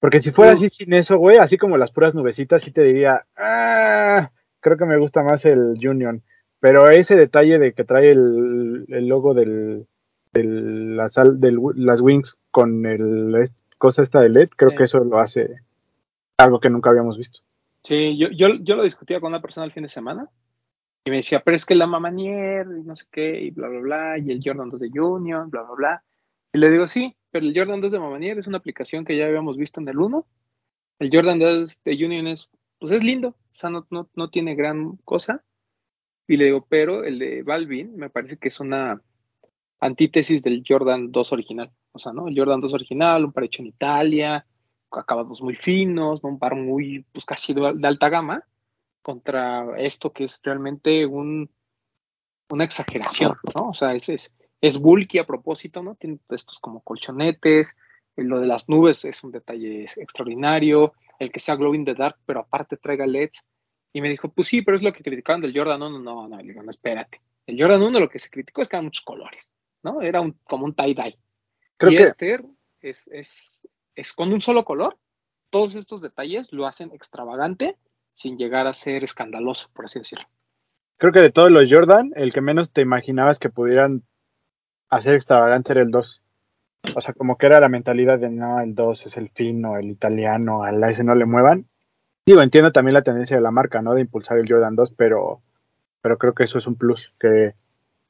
Porque 0.00 0.20
si 0.20 0.32
fuera 0.32 0.52
así 0.52 0.68
sin 0.68 0.92
eso, 0.92 1.16
güey, 1.16 1.38
así 1.38 1.56
como 1.56 1.78
las 1.78 1.90
puras 1.90 2.14
nubecitas, 2.14 2.62
sí 2.62 2.72
te 2.72 2.82
diría, 2.82 3.24
ah, 3.36 4.30
creo 4.60 4.76
que 4.76 4.84
me 4.84 4.98
gusta 4.98 5.22
más 5.22 5.44
el 5.44 5.76
Union. 5.88 6.22
Pero 6.60 6.88
ese 6.90 7.14
detalle 7.14 7.58
de 7.58 7.72
que 7.72 7.84
trae 7.84 8.10
el, 8.10 8.84
el 8.88 9.06
logo 9.06 9.32
del, 9.34 9.86
del, 10.34 10.96
la 10.96 11.08
sal- 11.08 11.40
del 11.40 11.58
las 11.76 12.00
wings 12.00 12.36
con 12.50 12.84
el 12.86 13.48
cosa 13.78 14.02
esta 14.02 14.20
de 14.20 14.28
LED, 14.28 14.50
creo 14.56 14.70
Sí. 14.70 14.76
que 14.76 14.84
eso 14.84 14.98
lo 15.04 15.18
hace 15.18 15.56
algo 16.38 16.60
que 16.60 16.70
nunca 16.70 16.90
habíamos 16.90 17.16
visto. 17.16 17.40
Sí, 17.82 18.16
yo, 18.18 18.28
yo, 18.30 18.48
yo 18.62 18.76
lo 18.76 18.82
discutía 18.82 19.20
con 19.20 19.28
una 19.32 19.42
persona 19.42 19.64
el 19.66 19.72
fin 19.72 19.82
de 19.82 19.88
semana 19.88 20.28
y 21.06 21.10
me 21.10 21.16
decía, 21.18 21.40
pero 21.44 21.54
es 21.56 21.64
que 21.66 21.74
la 21.74 21.86
Mamanier 21.86 22.66
y 22.78 22.82
no 22.82 22.96
sé 22.96 23.04
qué, 23.10 23.40
y 23.42 23.50
bla, 23.50 23.68
bla, 23.68 23.80
bla, 23.80 24.18
y 24.18 24.30
el 24.30 24.40
Jordan 24.42 24.70
2 24.70 24.80
de 24.80 25.00
Union, 25.00 25.50
bla, 25.50 25.62
bla, 25.62 25.74
bla. 25.76 26.04
Y 26.54 26.58
le 26.58 26.70
digo, 26.70 26.86
sí, 26.86 27.14
pero 27.30 27.44
el 27.44 27.54
Jordan 27.56 27.80
2 27.80 27.92
de 27.92 27.98
Mamanier 27.98 28.38
es 28.38 28.46
una 28.46 28.58
aplicación 28.58 29.04
que 29.04 29.16
ya 29.16 29.26
habíamos 29.26 29.56
visto 29.58 29.80
en 29.80 29.88
el 29.88 29.98
1. 29.98 30.26
El 31.00 31.10
Jordan 31.12 31.38
2 31.38 31.78
de 31.84 32.04
Union 32.06 32.26
es, 32.28 32.48
pues 32.78 32.90
es 32.92 33.04
lindo, 33.04 33.28
o 33.28 33.34
sea, 33.54 33.68
no, 33.70 33.86
no, 33.90 34.08
no 34.14 34.30
tiene 34.30 34.54
gran 34.54 34.96
cosa. 35.04 35.42
Y 36.26 36.38
le 36.38 36.46
digo, 36.46 36.64
pero 36.68 37.04
el 37.04 37.18
de 37.18 37.42
Balvin 37.42 37.96
me 37.96 38.08
parece 38.08 38.38
que 38.38 38.48
es 38.48 38.60
una 38.60 39.02
antítesis 39.84 40.42
del 40.42 40.64
Jordan 40.66 41.12
2 41.12 41.32
original. 41.32 41.70
O 41.92 41.98
sea, 41.98 42.12
¿no? 42.12 42.28
El 42.28 42.36
Jordan 42.36 42.60
2 42.60 42.72
original, 42.72 43.24
un 43.24 43.32
par 43.32 43.44
hecho 43.44 43.62
en 43.62 43.68
Italia, 43.68 44.46
acabados 44.90 45.42
muy 45.42 45.56
finos, 45.56 46.22
¿no? 46.22 46.30
un 46.30 46.38
par 46.38 46.54
muy, 46.54 47.04
pues 47.12 47.24
casi 47.24 47.52
de, 47.52 47.74
alta 47.82 48.08
gama, 48.08 48.44
contra 49.02 49.78
esto 49.78 50.12
que 50.12 50.24
es 50.24 50.40
realmente 50.42 51.04
un, 51.04 51.50
una 52.48 52.64
exageración, 52.64 53.34
¿no? 53.54 53.68
O 53.68 53.74
sea, 53.74 53.92
es, 53.94 54.08
es, 54.08 54.34
es 54.60 54.78
bulky 54.78 55.18
a 55.18 55.26
propósito, 55.26 55.82
¿no? 55.82 55.96
Tiene 55.96 56.18
estos 56.30 56.58
como 56.60 56.80
colchonetes, 56.80 57.76
lo 58.16 58.40
de 58.40 58.46
las 58.46 58.68
nubes 58.68 59.04
es 59.04 59.22
un 59.24 59.32
detalle 59.32 59.84
extraordinario, 59.96 60.94
el 61.18 61.30
que 61.30 61.40
sea 61.40 61.56
glow 61.56 61.74
in 61.74 61.84
the 61.84 61.94
dark, 61.94 62.16
pero 62.24 62.40
aparte 62.40 62.76
traiga 62.76 63.06
LEDs. 63.06 63.44
Y 63.92 64.00
me 64.00 64.08
dijo, 64.08 64.28
pues 64.28 64.48
sí, 64.48 64.62
pero 64.62 64.76
es 64.76 64.82
lo 64.82 64.92
que 64.92 65.02
criticaban 65.02 65.40
del 65.42 65.56
Jordan 65.56 65.82
1. 65.82 65.98
No, 65.98 66.28
no, 66.28 66.38
digo, 66.38 66.62
no, 66.62 66.70
espérate. 66.70 67.20
El 67.46 67.60
Jordan 67.60 67.82
1 67.82 68.00
lo 68.00 68.08
que 68.08 68.18
se 68.18 68.30
criticó 68.30 68.62
es 68.62 68.68
que 68.68 68.76
eran 68.76 68.86
muchos 68.86 69.04
colores, 69.04 69.52
¿no? 69.84 70.02
Era 70.02 70.20
un, 70.20 70.32
como 70.44 70.64
un 70.64 70.74
tie-dye. 70.74 71.18
Creo 71.76 71.92
y 71.92 71.96
que 71.98 72.02
este 72.04 72.40
es, 72.80 73.08
es, 73.08 73.68
es 73.94 74.12
con 74.12 74.32
un 74.32 74.40
solo 74.40 74.64
color. 74.64 74.96
Todos 75.50 75.74
estos 75.76 76.00
detalles 76.00 76.52
lo 76.52 76.66
hacen 76.66 76.90
extravagante 76.92 77.76
sin 78.10 78.36
llegar 78.38 78.66
a 78.66 78.74
ser 78.74 79.04
escandaloso, 79.04 79.68
por 79.72 79.84
así 79.84 79.98
decirlo. 80.00 80.24
creo 80.96 81.12
que 81.12 81.20
de 81.20 81.30
todos 81.30 81.50
los 81.50 81.70
Jordan, 81.70 82.12
el 82.16 82.32
que 82.32 82.40
menos 82.40 82.72
te 82.72 82.80
imaginabas 82.80 83.38
que 83.38 83.50
pudieran 83.50 84.02
hacer 84.88 85.14
extravagante 85.14 85.72
era 85.72 85.82
el 85.82 85.90
2. 85.90 86.22
O 86.94 87.00
sea, 87.00 87.14
como 87.14 87.36
que 87.38 87.46
era 87.46 87.60
la 87.60 87.68
mentalidad 87.68 88.18
de 88.18 88.30
no, 88.30 88.60
el 88.60 88.74
2 88.74 89.06
es 89.06 89.16
el 89.16 89.30
fino, 89.30 89.76
el 89.78 89.90
italiano, 89.90 90.64
a 90.64 90.70
la 90.72 90.90
ese 90.90 91.02
no 91.02 91.14
le 91.14 91.24
muevan. 91.24 91.66
Digo, 92.26 92.42
entiendo 92.42 92.72
también 92.72 92.94
la 92.94 93.02
tendencia 93.02 93.36
de 93.36 93.42
la 93.42 93.50
marca, 93.50 93.82
¿no? 93.82 93.94
De 93.94 94.00
impulsar 94.02 94.38
el 94.38 94.48
Jordan 94.48 94.76
2, 94.76 94.92
pero, 94.92 95.40
pero 96.00 96.18
creo 96.18 96.34
que 96.34 96.44
eso 96.44 96.58
es 96.58 96.66
un 96.66 96.76
plus, 96.76 97.12
que, 97.18 97.54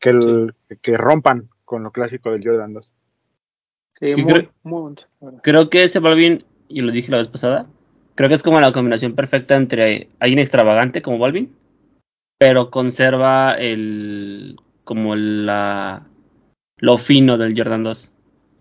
que, 0.00 0.10
el- 0.10 0.54
que 0.82 0.96
rompan 0.96 1.48
con 1.74 1.82
lo 1.82 1.90
clásico 1.90 2.30
del 2.30 2.44
Jordan 2.44 2.72
2. 2.72 2.94
Sí, 3.98 4.14
muy, 4.22 4.32
creo- 4.32 4.52
muy 4.62 4.94
verdad. 5.20 5.40
Creo 5.42 5.70
que 5.70 5.82
ese 5.82 5.98
Balvin, 5.98 6.44
y 6.68 6.82
lo 6.82 6.92
dije 6.92 7.10
la 7.10 7.18
vez 7.18 7.26
pasada, 7.26 7.66
creo 8.14 8.28
que 8.28 8.36
es 8.36 8.44
como 8.44 8.60
la 8.60 8.70
combinación 8.72 9.16
perfecta 9.16 9.56
entre 9.56 10.08
alguien 10.20 10.38
extravagante 10.38 11.02
como 11.02 11.18
Balvin, 11.18 11.52
pero 12.38 12.70
conserva 12.70 13.54
el 13.58 14.56
como 14.84 15.16
la 15.16 16.06
lo 16.78 16.98
fino 16.98 17.38
del 17.38 17.58
Jordan 17.58 17.82
2. 17.82 18.12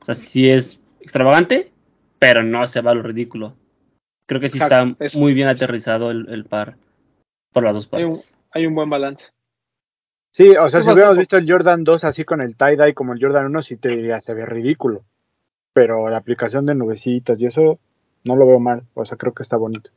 O 0.01 0.05
sea, 0.05 0.15
sí 0.15 0.49
es 0.49 0.81
extravagante, 1.01 1.71
pero 2.17 2.41
no 2.41 2.65
se 2.65 2.81
va 2.81 2.91
a 2.91 2.95
lo 2.95 3.03
ridículo. 3.03 3.53
Creo 4.25 4.41
que 4.41 4.49
sí 4.49 4.57
Exacto, 4.57 4.95
está 4.95 5.05
eso. 5.05 5.19
muy 5.19 5.35
bien 5.35 5.49
aterrizado 5.49 6.09
el, 6.09 6.27
el 6.29 6.45
par 6.45 6.77
por 7.51 7.63
las 7.63 7.75
dos 7.75 7.87
Hay 7.91 8.05
un, 8.05 8.09
partes. 8.09 8.35
hay 8.49 8.65
un 8.65 8.73
buen 8.73 8.89
balance. 8.89 9.27
Sí, 10.35 10.49
o 10.57 10.67
sea, 10.67 10.79
¿Qué 10.81 10.85
si 10.87 10.91
hubiéramos 10.91 11.17
visto 11.19 11.37
el 11.37 11.49
Jordan 11.49 11.83
2 11.83 12.03
así 12.05 12.25
con 12.25 12.41
el 12.41 12.57
tie-dye 12.57 12.93
como 12.95 13.13
el 13.13 13.21
Jordan 13.21 13.45
1, 13.45 13.61
sí 13.61 13.77
te 13.77 13.89
diría, 13.89 14.19
se 14.19 14.33
ve 14.33 14.45
ridículo. 14.45 15.03
Pero 15.73 16.09
la 16.09 16.17
aplicación 16.17 16.65
de 16.65 16.73
nubecitas 16.75 17.39
y 17.39 17.45
eso, 17.45 17.79
no 18.25 18.35
lo 18.35 18.47
veo 18.47 18.59
mal, 18.59 18.83
o 18.95 19.05
sea, 19.05 19.17
creo 19.17 19.33
que 19.33 19.43
está 19.43 19.57
bonito. 19.57 19.91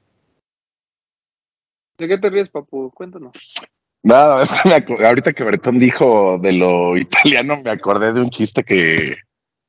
¿De 1.98 2.08
qué 2.08 2.18
te 2.18 2.28
ríes, 2.30 2.50
papu? 2.50 2.90
Cuéntanos. 2.90 3.54
Nada, 4.02 4.42
es 4.42 4.50
que 4.62 4.68
me 4.68 4.74
acu- 4.76 5.04
ahorita 5.04 5.32
que 5.32 5.44
Bretón 5.44 5.78
dijo 5.78 6.38
de 6.38 6.52
lo 6.52 6.96
italiano, 6.96 7.60
me 7.62 7.70
acordé 7.70 8.12
de 8.12 8.20
un 8.20 8.30
chiste 8.30 8.62
que 8.62 9.16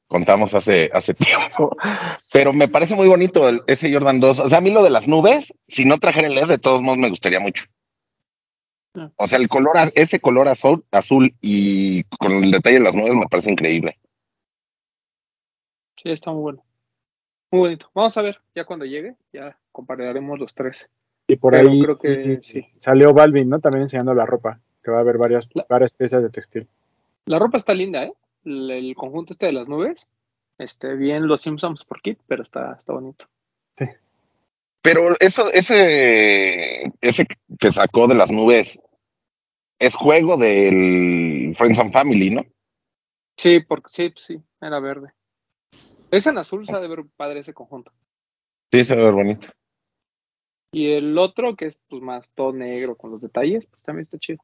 contamos 0.08 0.54
hace, 0.54 0.90
hace 0.94 1.14
tiempo. 1.14 1.76
Pero 2.34 2.52
me 2.52 2.68
parece 2.68 2.94
muy 2.96 3.08
bonito 3.08 3.48
el- 3.48 3.62
ese 3.68 3.92
Jordan 3.94 4.20
2. 4.20 4.40
O 4.40 4.50
sea, 4.50 4.58
a 4.58 4.62
mí 4.62 4.72
lo 4.72 4.84
de 4.84 4.90
las 4.90 5.08
nubes, 5.08 5.54
si 5.68 5.86
no 5.86 5.98
trajera 5.98 6.28
el 6.28 6.36
LED, 6.36 6.48
de 6.48 6.58
todos 6.58 6.82
modos 6.82 6.98
me 6.98 7.10
gustaría 7.10 7.40
mucho. 7.40 7.64
O 9.16 9.28
sea, 9.28 9.38
el 9.40 9.48
color, 9.48 9.76
ese 9.96 10.20
color 10.20 10.48
azul, 10.48 10.84
azul 10.92 11.34
y 11.42 12.04
con 12.04 12.32
el 12.32 12.52
detalle 12.52 12.78
de 12.78 12.84
las 12.84 12.96
nubes 12.96 13.14
me 13.16 13.28
parece 13.28 13.52
increíble. 13.52 13.98
Sí, 15.98 16.10
está 16.12 16.32
muy 16.32 16.42
bueno. 16.42 16.64
Muy 17.52 17.60
bonito. 17.62 17.90
Vamos 17.94 18.18
a 18.18 18.22
ver, 18.22 18.40
ya 18.56 18.66
cuando 18.66 18.86
llegue, 18.86 19.16
ya 19.34 19.58
compararemos 19.72 20.38
los 20.40 20.54
tres. 20.54 20.90
Y 21.28 21.36
por 21.38 21.54
Pero 21.54 21.70
ahí 21.70 21.82
creo 21.82 21.98
que 21.98 22.40
sí. 22.44 22.66
salió 22.78 23.14
Balvin, 23.14 23.50
¿no? 23.50 23.60
También 23.60 23.84
enseñando 23.84 24.14
la 24.14 24.26
ropa, 24.26 24.60
que 24.84 24.92
va 24.92 24.98
a 24.98 25.02
haber 25.02 25.18
varias, 25.18 25.50
La- 25.54 25.66
varias 25.68 25.92
piezas 25.94 26.22
de 26.24 26.30
textil. 26.30 26.68
La 27.26 27.40
ropa 27.40 27.58
está 27.58 27.74
linda, 27.74 28.04
¿eh? 28.04 28.14
El, 28.46 28.70
el 28.72 28.96
conjunto 28.96 29.34
este 29.34 29.48
de 29.48 29.54
las 29.54 29.68
nubes. 29.68 30.06
Este, 30.58 30.96
bien 30.96 31.28
los 31.28 31.42
Simpsons 31.42 31.84
por 31.84 32.02
Kit, 32.02 32.20
pero 32.28 32.42
está, 32.42 32.74
está 32.78 32.94
bonito. 32.94 33.26
Pero 34.82 35.16
eso, 35.20 35.52
ese, 35.52 36.94
ese 37.02 37.26
que 37.60 37.72
sacó 37.72 38.08
de 38.08 38.16
las 38.16 38.32
nubes 38.32 38.80
es 39.80 39.96
juego 39.96 40.38
del 40.38 41.54
Friends 41.56 41.80
and 41.80 41.92
Family, 41.94 42.30
¿no? 42.32 42.46
Sí, 43.38 43.60
porque 43.60 43.90
sí, 43.90 44.14
sí, 44.18 44.42
era 44.62 44.80
verde. 44.80 45.12
Es 46.12 46.26
en 46.28 46.38
azul, 46.38 46.66
se 46.66 46.76
ha 46.76 46.80
de 46.80 46.88
ver 46.88 47.04
padre 47.16 47.40
ese 47.42 47.54
conjunto. 47.54 47.92
Sí, 48.72 48.84
se 48.84 48.96
ve 48.96 49.12
bonito. 49.12 49.50
Y 50.72 50.92
el 50.92 51.18
otro, 51.18 51.56
que 51.56 51.66
es 51.66 51.78
pues 51.88 52.02
más 52.02 52.30
todo 52.32 52.54
negro 52.54 52.96
con 52.96 53.12
los 53.12 53.22
detalles, 53.22 53.66
pues 53.68 53.84
también 53.84 54.06
está 54.06 54.18
chido. 54.18 54.40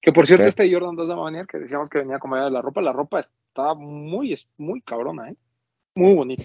Que 0.00 0.12
por 0.12 0.26
cierto, 0.26 0.44
Ok. 0.44 0.48
este 0.48 0.72
Jordan 0.72 0.96
2 0.96 1.08
de 1.08 1.14
Mavanier, 1.14 1.46
que 1.46 1.58
decíamos 1.58 1.90
que 1.90 1.98
venía 1.98 2.18
como 2.18 2.36
de 2.36 2.50
la 2.50 2.62
ropa, 2.62 2.80
la 2.80 2.92
ropa 2.92 3.20
está 3.20 3.74
muy, 3.74 4.32
es 4.32 4.48
muy 4.56 4.80
cabrona, 4.82 5.30
¿eh? 5.30 5.36
Muy 5.94 6.14
bonita. 6.14 6.44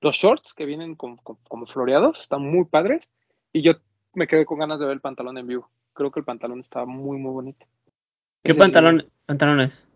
Los 0.00 0.16
shorts 0.16 0.52
que 0.54 0.66
vienen 0.66 0.94
con- 0.94 1.16
con- 1.18 1.38
como 1.48 1.66
floreados 1.66 2.20
están 2.20 2.42
muy 2.42 2.64
padres. 2.66 3.10
Y 3.52 3.62
yo 3.62 3.72
me 4.16 4.26
quedé 4.26 4.44
con 4.46 4.58
ganas 4.58 4.78
de 4.80 4.86
ver 4.86 4.94
el 4.94 5.00
pantalón 5.00 5.38
en 5.38 5.46
vivo. 5.46 5.68
Creo 5.92 6.10
que 6.10 6.20
el 6.20 6.24
pantalón 6.26 6.58
está 6.60 6.84
muy, 6.84 7.18
muy 7.18 7.30
bonito. 7.32 7.66
¿Qué 8.42 8.52
Es 8.52 8.56
el- 8.56 8.58
pantalón, 8.58 9.06
pantalones? 9.26 9.86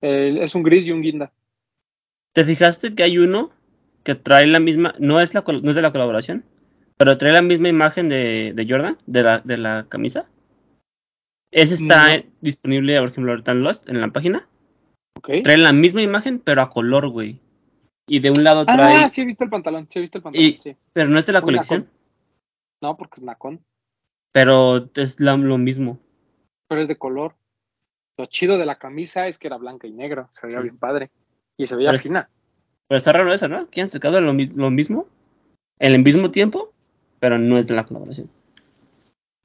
el- 0.00 0.38
es 0.38 0.54
un 0.54 0.62
gris 0.62 0.86
y 0.86 0.92
un 0.92 1.02
guinda. 1.02 1.32
¿Te 2.32 2.44
fijaste 2.44 2.94
que 2.94 3.02
hay 3.02 3.18
uno 3.18 3.50
que 4.04 4.14
trae 4.14 4.46
la 4.46 4.60
misma, 4.60 4.94
no 5.00 5.20
es 5.20 5.34
la 5.34 5.42
no 5.46 5.70
es 5.70 5.74
de 5.76 5.82
la 5.82 5.92
colaboración, 5.92 6.44
pero 6.96 7.18
trae 7.18 7.32
la 7.32 7.42
misma 7.42 7.68
imagen 7.68 8.08
de, 8.08 8.52
de 8.54 8.66
Jordan, 8.68 8.96
de 9.06 9.22
la, 9.22 9.38
de 9.40 9.56
la 9.56 9.86
camisa? 9.88 10.28
Ese 11.50 11.74
está 11.74 12.16
No. 12.18 12.22
disponible, 12.40 12.98
por 13.00 13.08
ejemplo, 13.08 13.32
ahorita 13.32 13.52
en 13.52 13.62
Lost, 13.62 13.88
en 13.88 14.00
la 14.00 14.08
página. 14.08 14.46
Trae 15.42 15.56
la 15.58 15.72
misma 15.72 16.02
imagen, 16.02 16.38
pero 16.38 16.62
a 16.62 16.70
color, 16.70 17.08
güey. 17.08 17.40
Y 18.06 18.20
de 18.20 18.30
un 18.30 18.44
lado 18.44 18.64
trae, 18.64 19.04
Ah, 19.04 19.10
sí 19.10 19.22
he 19.22 19.24
visto 19.24 19.44
el 19.44 19.50
pantalón, 19.50 19.88
sí 19.90 19.98
he 19.98 20.02
visto 20.02 20.18
el 20.18 20.22
pantalón, 20.22 20.46
Y- 20.46 20.60
sí. 20.62 20.76
pero 20.92 21.10
no 21.10 21.18
es 21.18 21.26
de 21.26 21.32
la 21.32 21.42
colección. 21.42 21.88
No, 22.80 22.96
porque 22.96 23.20
es 23.20 23.22
nacón, 23.24 23.64
pero 24.32 24.88
es 24.94 25.20
la- 25.20 25.36
lo 25.36 25.58
mismo. 25.58 25.98
pero 26.68 26.82
es 26.82 26.88
de 26.88 26.98
color. 26.98 27.34
Lo 28.18 28.26
chido 28.26 28.58
de 28.58 28.66
la 28.66 28.78
camisa 28.78 29.26
es 29.26 29.38
que 29.38 29.46
era 29.46 29.56
blanca 29.56 29.86
y 29.86 29.92
negra, 29.92 30.28
se 30.34 30.46
veía 30.48 30.58
Sí. 30.58 30.62
bien 30.64 30.78
padre. 30.78 31.10
Y 31.56 31.66
se 31.66 31.76
veía 31.76 31.88
Pero 31.88 31.96
es- 31.96 32.02
fina. 32.02 32.28
Pero 32.88 32.98
está 32.98 33.12
raro 33.12 33.32
eso, 33.32 33.48
¿no? 33.48 33.68
Que 33.70 33.80
han 33.80 33.88
sacado 33.88 34.20
lo, 34.20 34.32
lo 34.32 34.70
mismo, 34.70 35.06
en 35.78 35.92
el 35.94 36.02
mismo 36.02 36.30
tiempo, 36.30 36.72
pero 37.20 37.38
no 37.38 37.56
es 37.58 37.68
de 37.68 37.74
la 37.74 37.84
colaboración. 37.86 38.28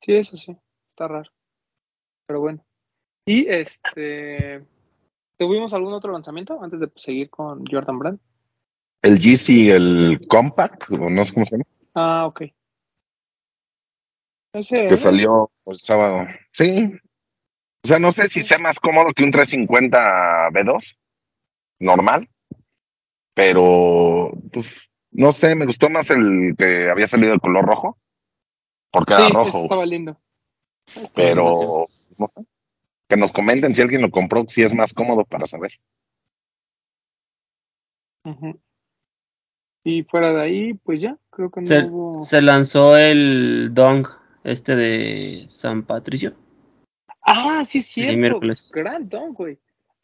Sí, 0.01 0.13
eso 0.15 0.37
sí, 0.37 0.55
está 0.89 1.07
raro. 1.07 1.29
Pero 2.27 2.41
bueno. 2.41 2.63
Y 3.25 3.47
este. 3.47 4.65
¿Tuvimos 5.37 5.73
algún 5.73 5.93
otro 5.93 6.11
lanzamiento 6.11 6.61
antes 6.61 6.79
de 6.79 6.91
seguir 6.95 7.29
con 7.29 7.65
Jordan 7.65 7.99
Brand? 7.99 8.19
El 9.01 9.17
GC, 9.19 9.71
el 9.75 10.27
Compact, 10.27 10.91
o 10.91 11.09
no 11.09 11.25
sé 11.25 11.33
cómo 11.33 11.45
se 11.45 11.51
llama, 11.51 11.65
Ah, 11.95 12.25
ok. 12.27 12.43
Ese. 14.53 14.87
que 14.87 14.95
salió 14.95 15.51
el 15.65 15.79
sábado. 15.79 16.27
Sí. 16.51 16.91
O 17.83 17.87
sea, 17.87 17.99
no 17.99 18.11
sé 18.13 18.29
si 18.29 18.43
sea 18.43 18.59
más 18.59 18.79
cómodo 18.79 19.11
que 19.13 19.23
un 19.23 19.31
350 19.31 20.49
B2, 20.51 20.95
normal, 21.79 22.29
pero 23.33 24.31
pues 24.53 24.71
no 25.11 25.31
sé, 25.31 25.53
me 25.55 25.65
gustó 25.65 25.89
más 25.89 26.09
el 26.11 26.55
que 26.57 26.89
había 26.89 27.07
salido 27.07 27.33
de 27.33 27.39
color 27.39 27.65
rojo, 27.65 27.97
porque 28.91 29.15
Sí, 29.15 29.21
era 29.23 29.33
rojo, 29.33 29.63
estaba 29.63 29.85
lindo. 29.85 30.17
pero 31.13 31.87
no 32.17 32.27
sé. 32.27 32.41
Que 33.09 33.17
nos 33.17 33.33
comenten 33.33 33.75
si 33.75 33.81
alguien 33.81 34.01
lo 34.01 34.11
compró, 34.11 34.45
si 34.47 34.63
es 34.63 34.73
más 34.73 34.93
cómodo 34.93 35.25
para 35.25 35.45
saber. 35.45 35.73
Y 39.83 40.03
fuera 40.03 40.31
de 40.31 40.41
ahí, 40.41 40.73
pues 40.75 41.01
ya, 41.01 41.17
creo 41.29 41.51
que 41.51 41.59
no 41.61 41.65
Se, 41.67 41.83
hubo. 41.83 42.23
se 42.23 42.41
lanzó 42.41 42.95
el 42.97 43.71
Dong, 43.73 44.07
este 44.43 44.75
de 44.75 45.45
San 45.49 45.83
Patricio. 45.83 46.35
Ah, 47.21 47.63
sí, 47.65 47.79
es 47.79 47.85
El 47.85 47.91
cierto. 47.93 48.17
miércoles. 48.17 48.71
Gran 48.73 49.07
don, 49.07 49.33
güey. 49.33 49.57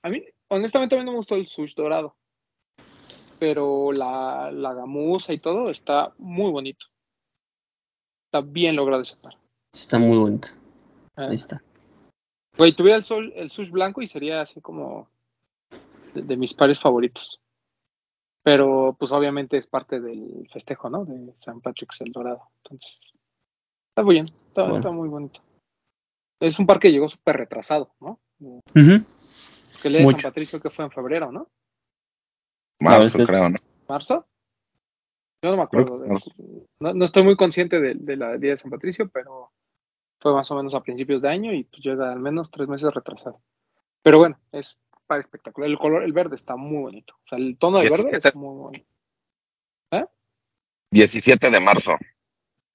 A 0.03 0.09
mí, 0.09 0.23
honestamente, 0.47 0.95
a 0.95 0.99
mí 0.99 1.03
no 1.05 1.11
me 1.11 1.17
gustó 1.17 1.35
el 1.35 1.47
sush 1.47 1.75
dorado. 1.75 2.15
Pero 3.39 3.91
la, 3.91 4.51
la 4.51 4.73
gamuza 4.73 5.33
y 5.33 5.39
todo 5.39 5.69
está 5.69 6.13
muy 6.17 6.51
bonito. 6.51 6.87
Está 8.25 8.41
bien 8.41 8.75
logrado 8.75 9.01
ese 9.01 9.21
par. 9.23 9.33
Sí, 9.71 9.81
está 9.81 9.99
muy 9.99 10.17
bonito. 10.17 10.49
Eh, 11.17 11.27
Ahí 11.29 11.35
está. 11.35 11.61
Güey, 12.57 12.75
tuviera 12.75 12.97
el, 12.97 13.03
sol, 13.03 13.31
el 13.35 13.49
sush 13.49 13.69
blanco 13.69 14.01
y 14.01 14.07
sería 14.07 14.41
así 14.41 14.59
como 14.61 15.09
de, 16.13 16.21
de 16.21 16.37
mis 16.37 16.53
pares 16.53 16.79
favoritos. 16.79 17.39
Pero, 18.43 18.95
pues 18.97 19.11
obviamente 19.11 19.57
es 19.57 19.67
parte 19.67 19.99
del 19.99 20.47
festejo, 20.51 20.89
¿no? 20.89 21.05
De 21.05 21.33
San 21.39 21.61
Patrick's 21.61 22.01
el 22.01 22.11
dorado. 22.11 22.49
Entonces, 22.63 23.13
está 23.89 24.03
muy 24.03 24.15
bien. 24.15 24.25
Está, 24.25 24.61
Bueno. 24.63 24.77
está 24.77 24.91
muy 24.91 25.09
bonito. 25.09 25.41
Es 26.39 26.57
un 26.59 26.65
par 26.67 26.79
que 26.79 26.91
llegó 26.91 27.07
súper 27.07 27.37
retrasado, 27.37 27.91
¿no? 27.99 28.19
Ujú. 28.39 29.03
Que 29.81 29.87
el 29.89 29.93
de 29.93 30.03
San. 30.03 30.21
Patricio 30.21 30.61
que 30.61 30.69
fue 30.69 30.85
en 30.85 30.91
febrero, 30.91 31.31
¿no? 31.31 31.47
Marzo, 32.79 33.17
que- 33.17 33.25
creo, 33.25 33.49
¿no? 33.49 33.57
¿Marzo? 33.87 34.25
Yo 35.43 35.51
no 35.51 35.57
me 35.57 35.63
acuerdo. 35.63 35.91
que 36.03 36.09
de- 36.09 36.65
no, 36.79 36.93
no 36.93 37.05
estoy 37.05 37.23
muy 37.23 37.35
consciente 37.35 37.79
de, 37.79 37.95
de 37.95 38.15
la 38.17 38.37
día 38.37 38.51
de 38.51 38.57
San 38.57 38.71
Patricio, 38.71 39.09
pero 39.09 39.51
fue 40.21 40.33
más 40.33 40.49
o 40.51 40.55
menos 40.55 40.73
a 40.75 40.81
principios 40.83 41.21
de 41.21 41.29
año 41.29 41.53
y 41.53 41.63
pues 41.65 41.81
llega 41.83 42.11
al 42.11 42.19
menos 42.19 42.49
tres 42.51 42.67
meses 42.67 42.93
retrasado. 42.93 43.41
Pero 44.01 44.17
bueno, 44.19 44.39
es 44.51 44.79
para 45.07 45.21
espectacular. 45.21 45.69
El 45.69 45.77
color, 45.77 46.03
el 46.03 46.13
verde 46.13 46.35
está 46.35 46.55
muy 46.55 46.81
bonito. 46.83 47.15
O 47.15 47.27
sea, 47.27 47.37
el 47.37 47.57
tono 47.57 47.79
de 47.79 47.89
verde 47.89 48.03
17. 48.03 48.27
es 48.29 48.35
muy 48.35 48.55
bonito. 48.63 48.85
17 50.91 51.51
de 51.51 51.59
marzo. 51.59 51.91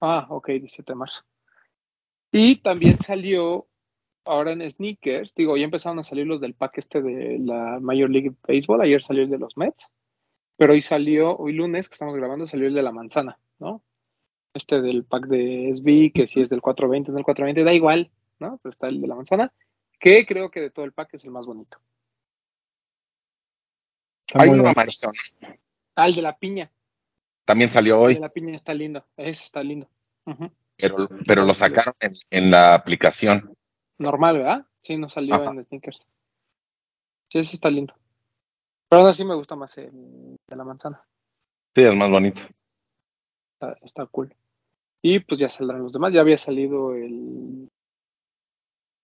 Ah, 0.01 0.27
ok, 0.29 0.47
17 0.47 0.91
de 0.91 0.95
marzo. 0.95 1.23
Y 2.31 2.57
también 2.57 2.97
salió 2.97 3.67
ahora 4.25 4.51
en 4.51 4.67
sneakers, 4.69 5.33
digo, 5.35 5.55
ya 5.55 5.65
empezaron 5.65 5.99
a 5.99 6.03
salir 6.03 6.25
los 6.25 6.41
del 6.41 6.55
pack 6.55 6.79
este 6.79 7.01
de 7.01 7.39
la 7.39 7.79
Major 7.79 8.09
League 8.09 8.33
Baseball, 8.47 8.81
ayer 8.81 9.03
salió 9.03 9.23
el 9.23 9.29
de 9.29 9.37
los 9.37 9.55
Mets, 9.55 9.89
pero 10.57 10.73
hoy 10.73 10.81
salió, 10.81 11.37
hoy 11.37 11.53
lunes 11.53 11.87
que 11.87 11.93
estamos 11.93 12.15
grabando, 12.15 12.47
salió 12.47 12.67
el 12.67 12.73
de 12.73 12.81
la 12.81 12.91
manzana, 12.91 13.37
¿no? 13.59 13.83
Este 14.53 14.81
del 14.81 15.03
pack 15.03 15.27
de 15.27 15.69
SB, 15.73 16.11
que 16.13 16.27
si 16.27 16.41
es 16.41 16.49
del 16.49 16.61
420, 16.61 17.11
es 17.11 17.15
del 17.15 17.23
420, 17.23 17.63
da 17.63 17.73
igual, 17.73 18.09
¿no? 18.39 18.57
Pero 18.61 18.71
está 18.71 18.87
el 18.87 18.99
de 18.99 19.07
la 19.07 19.15
manzana, 19.15 19.53
que 19.99 20.25
creo 20.25 20.49
que 20.49 20.61
de 20.61 20.71
todo 20.71 20.85
el 20.85 20.93
pack 20.93 21.13
es 21.13 21.25
el 21.25 21.31
más 21.31 21.45
bonito. 21.45 21.77
Hay 24.33 24.49
uno 24.49 24.67
amarillo. 24.67 25.09
Ah, 25.95 26.07
el 26.07 26.15
de 26.15 26.21
la 26.21 26.37
piña, 26.37 26.71
También 27.45 27.69
salió 27.69 27.95
el 27.95 28.01
hoy, 28.01 28.15
la 28.19 28.29
piña 28.29 28.55
está 28.55 28.73
lindo, 28.73 29.05
ese 29.17 29.43
está 29.43 29.63
lindo. 29.63 29.87
Pero, 30.77 31.07
pero 31.27 31.45
lo 31.45 31.53
sacaron 31.53 31.93
en, 31.99 32.13
en 32.31 32.51
la 32.51 32.73
aplicación. 32.73 33.55
Normal, 33.97 34.37
¿verdad? 34.39 34.65
Sí, 34.81 34.97
no 34.97 35.07
salió 35.07 35.35
Ajá. 35.35 35.51
en 35.51 35.63
sneakers. 35.63 36.07
Sí, 37.29 37.39
ese 37.39 37.55
está 37.55 37.69
lindo. 37.69 37.93
Pero 38.89 39.01
aún 39.01 39.09
así 39.09 39.23
me 39.23 39.35
gusta 39.35 39.55
más 39.55 39.77
el 39.77 40.35
de 40.47 40.55
la 40.55 40.63
manzana. 40.63 41.03
Sí, 41.75 41.81
es 41.83 41.95
más 41.95 42.09
bonito. 42.09 42.41
Está, 43.53 43.77
está 43.81 44.05
cool. 44.07 44.35
Y 45.01 45.19
pues 45.19 45.39
ya 45.39 45.49
saldrán 45.49 45.83
los 45.83 45.93
demás. 45.93 46.11
Ya 46.13 46.21
había 46.21 46.37
salido 46.37 46.95
el, 46.95 47.67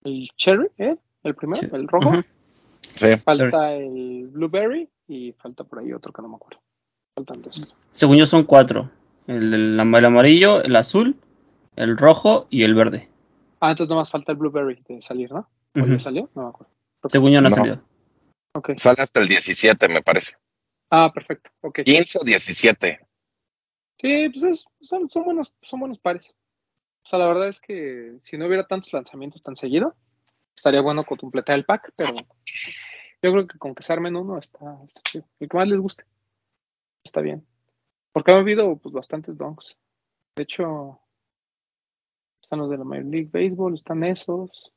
el 0.03 0.29
cherry, 0.35 0.67
¿eh? 0.77 0.97
El 1.23 1.35
primero, 1.35 1.61
Sí. 1.61 1.75
el 1.75 1.87
rojo. 1.87 2.09
Ujú. 2.09 2.23
Sí. 2.95 3.15
Falta 3.17 3.73
el 3.73 4.27
blueberry 4.27 4.89
y 5.07 5.31
falta 5.33 5.63
por 5.63 5.79
ahí 5.79 5.93
otro 5.93 6.11
que 6.11 6.21
no 6.21 6.29
me 6.29 6.35
acuerdo. 6.35 6.59
Faltan 7.15 7.41
dos. 7.41 7.77
Según 7.91 8.17
yo 8.17 8.25
son 8.25 8.43
cuatro. 8.43 8.89
El, 9.27 9.53
el 9.53 9.79
el 9.79 10.05
amarillo, 10.05 10.63
el 10.63 10.75
azul, 10.75 11.15
el 11.75 11.97
rojo 11.97 12.47
y 12.49 12.63
el 12.63 12.73
verde. 12.73 13.09
Ah, 13.59 13.71
entonces 13.71 13.89
nomás 13.89 14.09
falta 14.09 14.31
el 14.31 14.37
blueberry 14.37 14.81
de 14.87 15.01
salir, 15.01 15.31
¿no? 15.31 15.47
¿O 15.75 15.79
Ujú. 15.79 15.91
ya 15.93 15.99
salió? 15.99 16.29
No 16.35 16.43
me 16.43 16.49
acuerdo. 16.49 16.73
Según 17.07 17.31
yo 17.31 17.41
no, 17.41 17.49
No. 17.49 17.55
salió. 17.55 17.81
Ok. 18.53 18.71
Sale 18.77 19.01
hasta 19.03 19.19
el 19.21 19.27
17, 19.27 19.87
me 19.87 20.01
parece. 20.01 20.33
Ah, 20.89 21.11
perfecto. 21.13 21.51
Ok. 21.61 21.81
15 21.83 22.19
o 22.19 22.23
17. 22.23 22.99
Sí, 24.01 24.29
pues 24.29 24.43
es- 24.43 24.65
son, 24.81 25.09
son 25.09 25.23
buenos, 25.23 25.53
son 25.61 25.79
buenos 25.79 25.99
pares. 25.99 26.33
O 27.03 27.07
sea, 27.09 27.19
la 27.19 27.27
verdad 27.27 27.47
es 27.47 27.61
que 27.61 28.17
si 28.21 28.37
no 28.37 28.47
hubiera 28.47 28.65
tantos 28.67 28.91
lanzamientos 28.93 29.41
tan 29.43 29.55
seguido, 29.55 29.95
estaría 30.55 30.81
bueno 30.81 31.03
completar 31.05 31.55
el 31.55 31.65
pack, 31.65 31.93
pero 31.95 32.13
yo 32.15 33.31
creo 33.31 33.47
que 33.47 33.57
con 33.57 33.73
que 33.75 33.83
se 33.83 33.93
armen 33.93 34.15
uno 34.15 34.37
está, 34.37 34.59
está 34.87 35.01
chido. 35.03 35.25
El 35.39 35.49
que 35.49 35.57
más 35.57 35.67
les 35.67 35.79
guste. 35.79 36.03
Está 37.03 37.21
bien. 37.21 37.45
Porque 38.11 38.31
ha 38.31 38.37
habido 38.37 38.77
pues 38.77 38.93
bastantes 38.93 39.37
donks. 39.37 39.77
De 40.35 40.43
hecho, 40.43 40.99
están 42.41 42.59
los 42.59 42.69
de 42.69 42.77
la 42.77 42.83
Major 42.83 43.05
League 43.05 43.29
Baseball, 43.31 43.73
están 43.73 44.03
esos. 44.03 44.73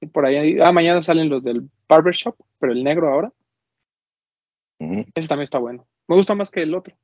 Y 0.00 0.06
por 0.06 0.26
ahí, 0.26 0.58
ah, 0.60 0.72
mañana 0.72 1.02
salen 1.02 1.28
los 1.28 1.42
del 1.42 1.68
Barbershop, 1.88 2.36
pero 2.58 2.72
el 2.72 2.82
negro 2.82 3.08
ahora. 3.08 3.32
Ese 4.78 5.28
también 5.28 5.44
está 5.44 5.58
bueno. 5.58 5.86
Me 6.08 6.16
gusta 6.16 6.34
más 6.34 6.50
que 6.50 6.62
el 6.62 6.74
otro. 6.74 6.96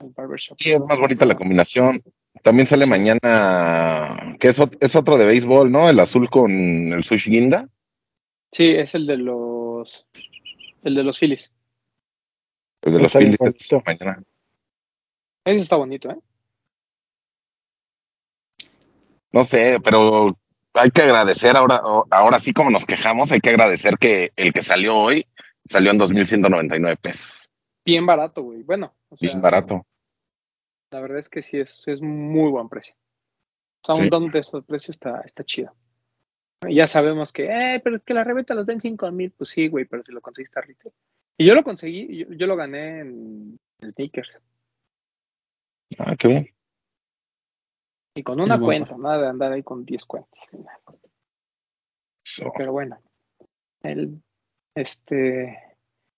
El 0.00 0.10
Barbershop. 0.10 0.56
Sí, 0.58 0.70
es 0.70 0.80
más 0.80 0.98
bonita 0.98 1.26
la 1.26 1.36
combinación. 1.36 2.02
También 2.42 2.66
sale 2.66 2.86
mañana, 2.86 4.36
que 4.40 4.48
es, 4.48 4.56
es 4.80 4.96
otro 4.96 5.18
de 5.18 5.26
béisbol, 5.26 5.70
¿no? 5.70 5.88
El 5.88 6.00
azul 6.00 6.28
con 6.30 6.50
el 6.50 7.04
sushi 7.04 7.30
guinda. 7.30 7.68
Sí, 8.50 8.70
es 8.70 8.94
el 8.94 9.06
de 9.06 9.18
los 9.18 10.06
el 10.84 10.94
de 10.94 11.02
los 11.02 11.18
Phillies. 11.18 11.53
El 12.84 12.92
de 12.92 12.98
los 13.02 13.12
Phillies 13.12 13.40
es 13.40 13.70
bonito. 13.70 13.82
mañana. 13.86 14.22
Ese 15.44 15.62
está 15.62 15.76
bonito, 15.76 16.10
¿eh? 16.10 16.18
No 19.32 19.44
sé, 19.44 19.80
pero 19.82 20.36
hay 20.74 20.90
que 20.90 21.02
agradecer 21.02 21.56
ahora, 21.56 21.80
ahora 22.10 22.38
sí 22.40 22.52
como 22.52 22.70
nos 22.70 22.84
quejamos, 22.84 23.32
hay 23.32 23.40
que 23.40 23.50
agradecer 23.50 23.98
que 23.98 24.32
el 24.36 24.52
que 24.52 24.62
salió 24.62 24.96
hoy 24.96 25.26
salió 25.64 25.90
en 25.90 25.98
2.199 25.98 26.96
pesos. 27.00 27.26
Bien 27.84 28.06
barato, 28.06 28.42
güey. 28.42 28.62
Bueno, 28.62 28.94
o 29.08 29.16
sea, 29.16 29.28
Bien 29.28 29.42
barato. 29.42 29.84
la 30.90 31.00
verdad 31.00 31.18
es 31.18 31.28
que 31.28 31.42
sí 31.42 31.58
es, 31.58 31.82
es 31.86 32.00
muy 32.00 32.50
buen 32.50 32.68
precio. 32.68 32.94
O 33.82 33.86
sea, 33.86 33.94
Sí. 33.96 34.02
un 34.02 34.08
don 34.08 34.30
de 34.30 34.38
esos 34.38 34.64
precios 34.64 34.96
está, 34.96 35.20
está 35.22 35.44
chido. 35.44 35.74
Ya 36.68 36.86
sabemos 36.86 37.32
que, 37.32 37.44
eh, 37.46 37.80
pero 37.82 37.96
es 37.96 38.02
que 38.02 38.14
la 38.14 38.24
reventa 38.24 38.54
los 38.54 38.66
den 38.66 38.80
5 38.80 39.10
mil, 39.10 39.30
pues 39.32 39.50
sí, 39.50 39.68
güey, 39.68 39.84
pero 39.84 40.02
si 40.02 40.12
lo 40.12 40.20
conseguiste 40.22 40.58
a 40.58 40.62
retail. 40.62 40.94
Y 41.36 41.46
yo 41.46 41.54
lo 41.54 41.64
conseguí, 41.64 42.18
yo, 42.18 42.26
yo 42.32 42.46
lo 42.46 42.56
gané 42.56 43.00
en 43.00 43.58
sneakers. 43.82 44.38
Ah, 45.98 46.14
qué 46.18 46.28
bien. 46.28 46.54
Y 48.16 48.22
con 48.22 48.40
una 48.40 48.60
cuenta, 48.60 48.96
nada 48.96 49.22
de 49.22 49.28
andar 49.28 49.52
ahí 49.52 49.62
con 49.62 49.84
10 49.84 50.04
cuentas. 50.06 50.48
So, 52.24 52.52
Pero 52.56 52.72
bueno, 52.72 53.00
el, 53.82 54.22
este, 54.74 55.58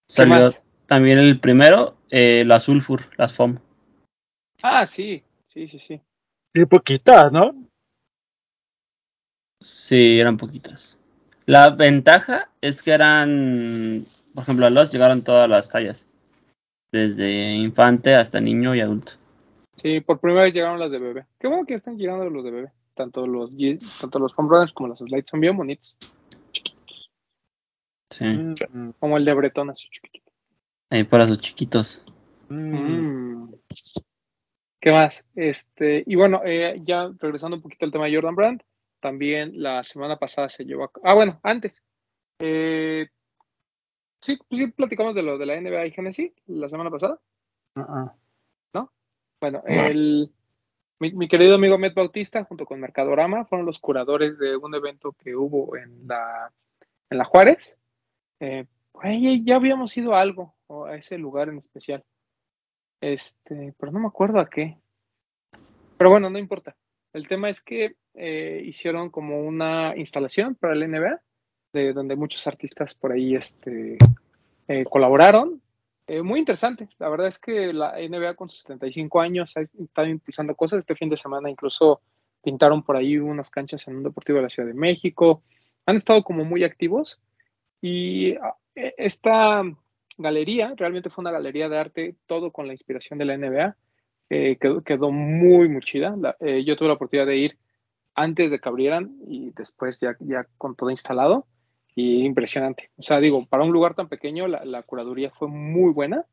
Salió 0.08 0.34
más? 0.34 0.62
también 0.86 1.18
el 1.18 1.40
primero, 1.40 1.96
eh, 2.10 2.44
la 2.46 2.60
Sulfur, 2.60 3.10
las 3.16 3.32
FOM. 3.32 3.58
ah, 4.62 4.86
sí, 4.86 5.24
sí, 5.48 5.66
sí, 5.66 5.78
sí. 5.78 6.00
Y 6.54 6.64
poquitas, 6.66 7.32
¿no? 7.32 7.66
Sí, 9.60 10.20
eran 10.20 10.36
poquitas. 10.36 10.98
La 11.46 11.70
ventaja 11.70 12.50
es 12.60 12.82
que 12.82 12.92
eran, 12.92 14.04
por 14.36 14.42
ejemplo, 14.42 14.66
a 14.66 14.70
los 14.70 14.92
llegaron 14.92 15.22
todas 15.24 15.48
las 15.48 15.70
tallas. 15.70 16.06
Desde 16.92 17.54
infante 17.54 18.14
hasta 18.14 18.38
niño 18.38 18.74
y 18.74 18.80
adulto. 18.80 19.12
Sí, 19.76 20.00
por 20.00 20.20
primera 20.20 20.42
vez 20.42 20.52
llegaron 20.52 20.78
las 20.78 20.90
de 20.90 20.98
bebé. 20.98 21.24
Qué 21.40 21.48
bueno 21.48 21.64
que 21.64 21.72
están 21.72 21.96
llegando 21.96 22.28
los 22.28 22.44
de 22.44 22.50
bebé. 22.50 22.72
Tanto 22.94 23.26
los, 23.26 23.50
tanto 23.98 24.18
los 24.18 24.34
home 24.36 24.66
como 24.74 24.88
los 24.88 24.98
slides 24.98 25.24
son 25.30 25.40
bien 25.40 25.56
bonitos. 25.56 25.96
Sí, 28.10 28.24
Mm, 28.24 28.90
Como 29.00 29.16
el 29.16 29.24
de 29.24 29.32
Bretón, 29.34 29.70
así 29.70 29.88
chiquitito. 29.90 30.30
ahí 30.90 31.04
para 31.04 31.26
sus 31.26 31.38
chiquitos. 31.40 32.04
Mm. 32.50 33.54
¿Qué 34.80 34.92
más? 34.92 35.24
Este, 35.34 36.04
y 36.06 36.14
bueno, 36.14 36.42
eh, 36.44 36.78
ya 36.84 37.10
regresando 37.18 37.56
un 37.56 37.62
poquito 37.62 37.86
al 37.86 37.92
tema 37.92 38.04
de 38.04 38.14
Jordan 38.14 38.34
Brand, 38.34 38.62
también 39.00 39.62
la 39.62 39.82
semana 39.82 40.18
pasada 40.18 40.50
se 40.50 40.64
llevó 40.66 40.84
a 40.84 40.90
Ah, 41.04 41.14
bueno, 41.14 41.40
antes. 41.42 41.82
Eh, 42.38 43.06
sí, 44.26 44.38
pues 44.48 44.58
sí, 44.60 44.66
platicamos 44.68 45.14
de 45.14 45.22
lo 45.22 45.38
de 45.38 45.46
la 45.46 45.60
NBA 45.60 45.86
y 45.86 45.90
Genesis 45.92 46.32
la 46.46 46.68
semana 46.68 46.90
pasada. 46.90 47.18
Bueno, 47.74 48.14
No. 48.74 49.62
el, 49.66 50.32
mi, 50.98 51.12
mi 51.12 51.28
querido 51.28 51.54
amigo 51.54 51.78
Met 51.78 51.94
Bautista, 51.94 52.44
junto 52.44 52.64
con 52.64 52.80
Mercadorama, 52.80 53.44
fueron 53.44 53.66
los 53.66 53.78
curadores 53.78 54.38
de 54.38 54.56
un 54.56 54.74
evento 54.74 55.12
que 55.12 55.36
hubo 55.36 55.76
en 55.76 56.06
la, 56.06 56.52
en 57.10 57.18
la 57.18 57.24
Juárez. 57.24 57.78
Eh, 58.40 58.66
ahí 59.00 59.44
ya 59.44 59.56
habíamos 59.56 59.96
ido 59.96 60.14
a 60.14 60.20
algo, 60.20 60.54
o 60.66 60.86
a 60.86 60.96
ese 60.96 61.18
lugar 61.18 61.48
en 61.48 61.58
especial. 61.58 62.04
Este, 63.00 63.74
pero 63.78 63.92
no 63.92 64.00
me 64.00 64.08
acuerdo 64.08 64.40
a 64.40 64.48
qué. 64.48 64.78
Pero 65.98 66.10
bueno, 66.10 66.30
no 66.30 66.38
importa. 66.38 66.76
El 67.12 67.28
tema 67.28 67.48
es 67.48 67.60
que 67.62 67.96
eh, 68.14 68.62
hicieron 68.64 69.10
como 69.10 69.40
una 69.40 69.94
instalación 69.96 70.54
para 70.54 70.74
el 70.74 70.90
NBA, 70.90 71.20
de 71.76 71.92
donde 71.92 72.16
muchos 72.16 72.46
artistas 72.46 72.94
por 72.94 73.12
ahí 73.12 73.34
este, 73.36 73.98
eh, 74.68 74.84
colaboraron. 74.84 75.60
Eh, 76.08 76.22
muy 76.22 76.40
interesante. 76.40 76.88
La 76.98 77.08
verdad 77.08 77.26
es 77.26 77.38
que 77.38 77.72
la 77.72 77.94
NBA 77.98 78.34
con 78.34 78.48
sus 78.48 78.60
75 78.60 79.20
años 79.20 79.56
ha 79.56 79.60
estado 79.60 80.08
impulsando 80.08 80.54
cosas. 80.54 80.78
Este 80.78 80.94
fin 80.94 81.08
de 81.10 81.16
semana 81.16 81.50
incluso 81.50 82.00
pintaron 82.42 82.82
por 82.82 82.96
ahí 82.96 83.18
unas 83.18 83.50
canchas 83.50 83.86
en 83.88 83.96
un 83.96 84.02
deportivo 84.04 84.36
de 84.36 84.42
la 84.44 84.48
Ciudad 84.50 84.68
de 84.68 84.74
México. 84.74 85.42
Han 85.84 85.96
estado 85.96 86.22
como 86.22 86.44
muy 86.44 86.64
activos. 86.64 87.20
Y 87.82 88.34
ah, 88.36 88.54
eh, 88.74 88.94
esta 88.96 89.62
galería 90.16 90.72
realmente 90.76 91.10
fue 91.10 91.22
una 91.22 91.32
galería 91.32 91.68
de 91.68 91.78
arte, 91.78 92.14
todo 92.26 92.50
con 92.52 92.66
la 92.66 92.72
inspiración 92.72 93.18
de 93.18 93.24
la 93.26 93.36
NBA. 93.36 93.76
Eh, 94.30 94.56
quedó, 94.60 94.82
quedó 94.82 95.10
muy, 95.12 95.68
muy 95.68 95.82
chida. 95.82 96.16
La- 96.16 96.36
yo 96.40 96.76
tuve 96.76 96.88
la 96.88 96.94
oportunidad 96.94 97.26
de 97.26 97.36
ir 97.36 97.58
antes 98.14 98.50
de 98.50 98.58
que 98.58 98.68
abrieran 98.68 99.16
y 99.28 99.50
después 99.50 100.00
ya, 100.00 100.16
ya 100.20 100.46
con 100.56 100.74
todo 100.74 100.90
instalado. 100.90 101.46
Y 101.98 102.26
impresionante. 102.26 102.90
O 102.98 103.02
sea, 103.02 103.20
digo, 103.20 103.46
para 103.46 103.64
un 103.64 103.72
lugar 103.72 103.94
tan 103.94 104.08
pequeño, 104.08 104.46
la, 104.46 104.82
curaduría 104.82 105.30
fue 105.30 105.48
muy 105.48 105.92
buena. 105.92 106.26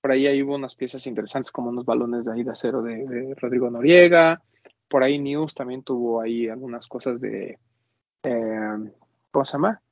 Por 0.00 0.12
ahí 0.12 0.26
hay 0.26 0.42
hubo 0.42 0.54
unas 0.54 0.74
piezas 0.74 1.06
interesantes 1.06 1.52
como 1.52 1.68
unos 1.68 1.84
balones 1.84 2.24
de 2.24 2.32
ahí 2.32 2.42
de 2.42 2.50
acero 2.50 2.80
de, 2.80 3.34
Rodrigo 3.36 3.70
Noriega. 3.70 4.42
Por 4.88 5.02
ahí 5.02 5.18
News 5.18 5.54
también 5.54 5.82
tuvo 5.82 6.22
ahí 6.22 6.48
algunas 6.48 6.88
cosas 6.88 7.20
de, 7.20 7.58
eh, 8.22 8.92
¿cómo 9.30 9.44
se 9.44 9.52
llama? 9.52 9.82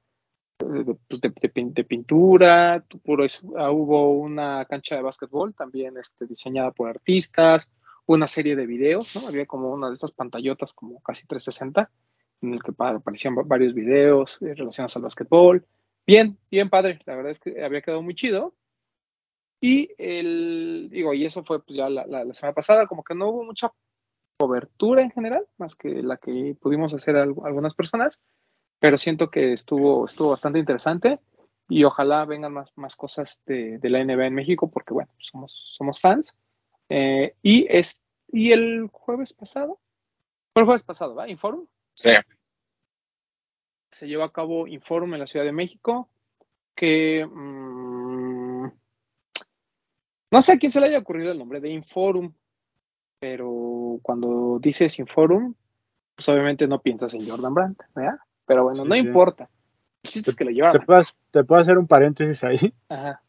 De, 0.58 0.84
de- 0.84 0.94
pues, 0.94 1.86
pintura, 1.86 2.82
ah, 3.56 3.70
hubo 3.70 4.10
una 4.12 4.64
cancha 4.64 4.96
de 4.96 5.02
básquetbol 5.02 5.54
también 5.54 5.98
este, 5.98 6.26
diseñada 6.26 6.70
por 6.70 6.88
artistas, 6.88 7.70
una 8.06 8.26
serie 8.26 8.56
de 8.56 8.66
videos, 8.66 9.14
¿no? 9.14 9.28
Había 9.28 9.44
como 9.44 9.70
una 9.70 9.88
de 9.88 9.94
estas 9.94 10.12
pantallotas 10.12 10.72
como 10.72 11.00
casi 11.00 11.26
360 11.26 11.90
en 12.42 12.54
el 12.54 12.62
que 12.62 12.72
pa- 12.72 12.90
aparecían 12.90 13.36
va- 13.36 13.42
varios 13.44 13.74
videos 13.74 14.38
eh, 14.42 14.54
relacionados 14.54 14.96
al 14.96 15.02
básquetbol. 15.02 15.64
Bien, 16.06 16.38
bien 16.50 16.70
padre, 16.70 17.00
la 17.04 17.16
verdad 17.16 17.32
es 17.32 17.40
que 17.40 17.62
había 17.62 17.82
quedado 17.82 18.02
muy 18.02 18.14
chido. 18.14 18.54
Y 19.60 19.90
el, 19.98 20.88
digo, 20.90 21.14
y 21.14 21.24
eso 21.24 21.42
fue 21.44 21.62
pues, 21.64 21.76
ya 21.76 21.88
la, 21.88 22.06
la- 22.06 22.24
la 22.24 22.32
semana 22.34 22.54
pasada, 22.54 22.86
como 22.86 23.02
que 23.02 23.14
no 23.14 23.28
hubo 23.28 23.44
mucha 23.44 23.72
cobertura 24.38 25.02
en 25.02 25.10
general, 25.10 25.46
más 25.56 25.74
que 25.74 26.02
la 26.02 26.16
que 26.16 26.56
pudimos 26.60 26.94
hacer 26.94 27.16
al- 27.16 27.34
algunas 27.44 27.74
personas, 27.74 28.20
pero 28.78 28.96
siento 28.98 29.30
que 29.30 29.52
estuvo, 29.52 30.06
estuvo 30.06 30.30
bastante 30.30 30.60
interesante 30.60 31.18
y 31.68 31.82
ojalá 31.84 32.24
vengan 32.24 32.52
más, 32.52 32.72
más 32.76 32.94
cosas 32.94 33.40
de, 33.46 33.78
de 33.78 33.90
la 33.90 34.00
NBA 34.00 34.26
en 34.28 34.34
México, 34.34 34.70
porque 34.70 34.94
bueno, 34.94 35.10
somos, 35.18 35.74
somos 35.76 36.00
fans. 36.00 36.36
Eh, 36.88 37.34
y, 37.42 37.66
es, 37.68 38.00
y 38.32 38.52
el 38.52 38.88
jueves 38.92 39.32
pasado, 39.34 39.80
fue 40.54 40.62
el 40.62 40.66
jueves 40.66 40.84
pasado, 40.84 41.16
¿va? 41.16 41.28
Inforum, 41.28 41.66
sí. 41.98 42.10
se 43.90 44.06
llevó 44.06 44.22
a 44.22 44.32
cabo 44.32 44.66
Inforum 44.68 45.14
en 45.14 45.20
la 45.20 45.26
Ciudad 45.26 45.44
de 45.44 45.52
México, 45.52 46.08
que 46.74 47.26
mm, 47.26 48.66
no 50.30 50.42
sé 50.42 50.52
a 50.52 50.58
quién 50.58 50.70
se 50.70 50.80
le 50.80 50.86
haya 50.86 50.98
ocurrido 50.98 51.32
el 51.32 51.38
nombre 51.38 51.60
de 51.60 51.70
Inforum, 51.70 52.32
pero 53.18 53.98
cuando 54.02 54.58
dices 54.60 54.98
Inforum, 55.00 55.54
pues 56.14 56.28
obviamente 56.28 56.68
no 56.68 56.80
piensas 56.80 57.14
en 57.14 57.28
Jordan 57.28 57.54
Brandt, 57.54 57.80
¿verdad? 57.94 58.18
Pero 58.46 58.64
bueno, 58.64 58.84
Sí, 58.84 58.88
no 58.88 58.94
sí. 58.94 59.00
importa. 59.00 59.48
El 60.04 60.10
chiste 60.10 60.30
es 60.30 60.36
que 60.36 60.44
lo 60.44 60.70
¿Te, 60.70 60.80
puedo, 60.80 61.02
¿Te 61.32 61.44
puedo 61.44 61.60
hacer 61.60 61.78
un 61.78 61.88
paréntesis 61.88 62.44
ahí? 62.44 62.72
Ajá. 62.88 63.22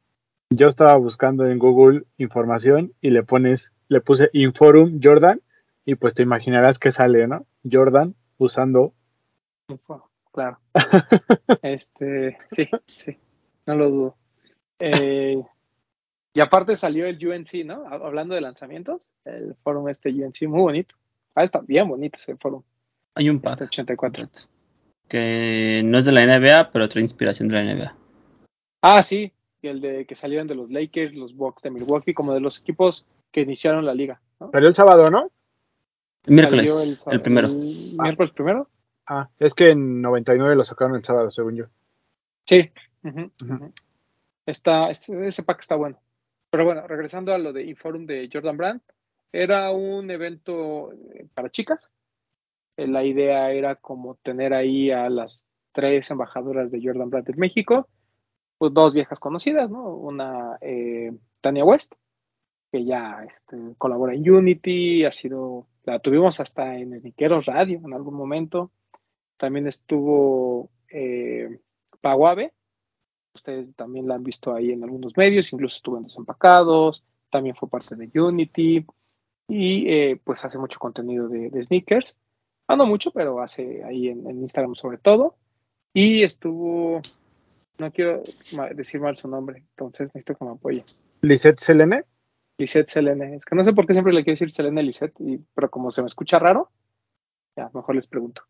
Yo 0.51 0.67
estaba 0.67 0.95
buscando 0.95 1.47
en 1.47 1.58
Google 1.58 2.03
información 2.17 2.93
y 3.01 3.10
le 3.10 3.23
pones, 3.23 3.71
le 3.88 4.01
puse 4.01 4.29
Inforum 4.34 4.99
Jordan 5.01 5.41
y 5.86 5.95
pues 5.95 6.13
te 6.13 6.21
imaginarás 6.21 6.77
que 6.77 6.91
sale, 6.91 7.27
¿no? 7.27 7.47
Jordan 7.69 8.15
usando 8.39 8.93
Claro. 10.32 10.60
Este, 11.62 12.38
sí, 12.52 12.67
sí, 12.88 13.17
no 13.65 13.75
lo 13.75 13.89
dudo. 13.89 14.15
Eh, 14.80 15.41
y 16.34 16.39
aparte 16.39 16.75
salió 16.75 17.06
el 17.06 17.25
UNC, 17.25 17.65
¿no? 17.65 17.86
Ha- 17.88 17.95
Hablando 18.08 18.36
de 18.36 18.41
lanzamientos, 18.41 19.02
el 19.25 19.56
forum 19.63 19.89
este 19.89 20.10
UNC, 20.10 20.47
muy 20.47 20.62
bonito. 20.62 20.95
Ah, 21.36 21.43
está 21.43 21.60
bien 21.62 21.88
bonito 21.88 22.17
ese 22.17 22.36
forum, 22.38 22.63
Hay 23.15 23.30
un 23.30 23.38
este 23.38 23.49
pack 23.49 23.62
84. 23.67 23.97
completo, 24.23 24.49
que 25.08 25.82
no 25.84 25.97
es 25.97 26.06
de 26.06 26.12
la 26.12 26.21
NBA, 26.23 26.71
pero 26.71 26.88
trae 26.89 27.04
inspiración 27.04 27.47
de 27.49 27.56
la 27.56 27.63
NBA. 27.73 27.95
Ah, 28.82 29.04
sí, 29.04 29.32
y 29.62 29.67
el 29.67 29.82
de 29.82 30.06
que 30.06 30.15
salieron 30.15 30.47
de 30.47 30.56
los 30.56 30.69
Lakers, 30.71 31.13
los 31.15 31.36
Bucks 31.36 31.62
de 31.63 31.71
Milwaukee, 31.71 32.13
como 32.13 32.34
de 32.34 32.39
los 32.39 32.60
equipos 32.60 33.06
que 33.32 33.41
iniciaron 33.41 33.86
la 33.86 33.93
liga. 33.93 34.21
¿no? 34.39 34.52
Salió 34.52 34.69
el 34.69 34.75
sábado, 34.75 35.06
¿no? 35.08 35.30
Miércoles, 36.30 37.06
el, 37.10 37.22
primero. 37.22 37.48
el 37.48 37.96
miércoles 38.00 38.32
primero. 38.34 38.70
Ah, 39.08 39.30
es 39.39 39.54
que 39.54 39.72
en 39.72 40.02
99 40.02 40.56
lo 40.56 40.63
sacaron 40.63 40.96
el 40.96 41.04
sábado, 41.04 41.30
según 41.32 41.56
yo. 41.56 41.65
Sí. 42.46 42.70
Está, 44.46 44.89
este- 44.89 45.28
ese 45.28 45.44
pack 45.44 45.60
está 45.60 45.76
bueno. 45.76 46.00
Pero 46.50 46.65
bueno, 46.65 46.88
regresando 46.88 47.34
a 47.34 47.38
lo 47.38 47.54
de 47.54 47.63
Inforum 47.65 48.06
de 48.06 48.30
Jordan 48.32 48.58
Brand, 48.58 48.82
era 49.32 49.72
un 49.72 50.10
evento 50.10 50.92
eh, 51.13 51.28
para 51.34 51.50
chicas. 51.50 51.89
Eh, 52.78 52.88
La 52.88 53.04
idea 53.04 53.52
era 53.52 53.76
como 53.76 54.15
tener 54.15 54.54
ahí 54.54 54.89
a 54.92 55.10
las 55.10 55.46
tres 55.72 56.10
embajadoras 56.10 56.72
de 56.72 56.82
Jordan 56.84 57.10
Brand 57.10 57.30
en 57.30 57.38
México, 57.39 57.88
pues 58.58 58.74
dos 58.74 58.94
viejas 58.94 59.20
conocidas, 59.20 59.70
¿no? 59.70 59.94
Una 59.96 60.58
eh, 60.62 61.12
Tania 61.42 61.63
West, 61.63 61.94
que 62.72 62.84
ya 62.86 63.24
este, 63.30 63.56
colabora 63.78 64.13
en 64.15 64.30
Unity, 64.30 65.06
ha 65.06 65.12
sido, 65.12 65.68
la 65.89 65.99
tuvimos 65.99 66.39
hasta 66.39 66.78
en 66.78 66.99
Sniqueros 66.99 67.45
Radio 67.45 67.82
en 67.84 67.93
algún 67.93 68.15
momento. 68.15 68.71
También 69.38 69.67
estuvo 69.67 70.69
eh, 70.89 71.60
Paguave, 72.02 72.54
ustedes 73.34 73.73
también 73.75 74.08
la 74.08 74.15
han 74.15 74.23
visto 74.23 74.54
ahí 74.54 74.71
en 74.71 74.84
algunos 74.84 75.15
medios, 75.17 75.52
incluso 75.54 75.78
estuvo 75.78 75.97
en 75.97 76.04
Desempacados, 76.04 77.04
también 77.30 77.56
fue 77.56 77.69
parte 77.69 77.95
de 77.95 78.19
Unity 78.19 78.86
y 79.47 79.93
eh, 79.93 80.19
pues 80.23 80.43
hace 80.45 80.60
mucho 80.60 80.80
contenido 80.80 81.28
de, 81.28 81.49
de 81.49 81.63
sneakers. 81.63 82.17
Ah, 82.67 82.75
no 82.75 82.86
mucho, 82.86 83.12
pero 83.12 83.41
hace 83.41 83.84
ahí 83.84 84.10
en, 84.10 84.30
Instagram 84.30 84.75
sobre 84.75 84.99
todo. 84.99 85.36
Y 85.91 86.21
estuvo, 86.21 87.02
no 87.80 87.91
quiero 87.91 88.21
decir 88.75 89.02
mal 89.02 89.17
su 89.17 89.28
nombre, 89.28 89.63
entonces 89.71 90.08
necesito 90.13 90.36
que 90.36 90.45
me 90.45 90.52
apoye. 90.52 90.84
Lisette 91.21 91.60
Selene. 91.60 92.04
Lisette 92.60 92.89
Selene. 92.89 93.36
Es 93.36 93.45
que 93.45 93.56
no 93.56 93.63
sé 93.63 93.74
por 93.74 93.88
qué 93.88 93.93
siempre 93.93 94.13
le 94.13 94.24
quiero 94.24 94.34
decir 94.36 94.52
Selene 94.52 94.84
Lisette, 94.84 95.15
pero 95.56 95.72
como 95.72 95.89
se 95.89 96.02
me 96.02 96.08
escucha 96.08 96.38
raro, 96.39 96.69
ya 97.56 97.72
mejor 97.74 97.95
les 97.95 98.06
pregunto. 98.06 98.43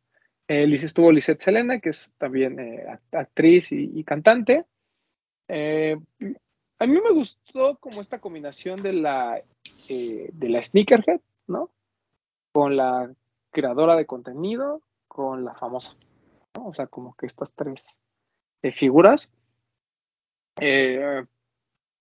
Eh, 0.47 0.65
estuvo 0.73 1.11
Lisette 1.11 1.41
Selene, 1.41 1.79
que 1.79 1.89
es 1.89 2.11
también 2.17 2.59
eh, 2.59 2.85
act- 2.87 3.17
actriz 3.17 3.71
y, 3.71 4.03
cantante. 4.03 4.65
Eh, 5.47 5.95
a 6.79 6.87
mí 6.87 6.99
me 6.99 7.13
gustó 7.13 7.77
como 7.77 8.01
esta 8.01 8.19
combinación 8.19 8.81
de 8.81 8.93
la, 8.93 9.41
eh, 9.87 10.29
de 10.33 10.49
la 10.49 10.63
sneakerhead, 10.63 11.21
¿no? 11.47 11.69
Con 12.51 12.75
la 12.75 13.13
creadora 13.51 13.95
de 13.95 14.07
contenido, 14.07 14.81
con 15.07 15.45
la 15.45 15.53
famosa. 15.53 15.95
O 16.59 16.73
sea, 16.73 16.87
como 16.87 17.13
que 17.13 17.27
estas 17.27 17.53
tres 17.53 17.99
figuras. 18.73 19.29
Eh, 20.59 21.25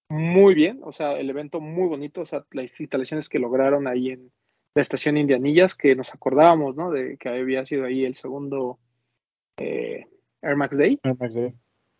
muy 0.08 0.54
bien, 0.54 0.80
o 0.82 0.92
sea, 0.92 1.12
el 1.18 1.28
evento 1.30 1.60
muy 1.60 1.88
bonito, 1.88 2.22
o 2.22 2.24
sea, 2.24 2.44
las 2.52 2.80
instalaciones 2.80 3.28
que 3.28 3.38
lograron 3.38 3.86
ahí 3.86 4.10
en 4.10 4.30
la 4.74 4.82
estación 4.82 5.16
Indianillas, 5.16 5.74
que 5.74 5.94
nos 5.96 6.14
acordábamos, 6.14 6.76
¿no? 6.76 6.90
De 6.90 7.16
que 7.18 7.28
había 7.28 7.64
sido 7.66 7.84
ahí 7.84 8.04
el 8.04 8.14
segundo 8.14 8.78
eh, 9.58 10.06
Air 10.42 10.56
Max 10.56 10.76
Day, 10.76 10.98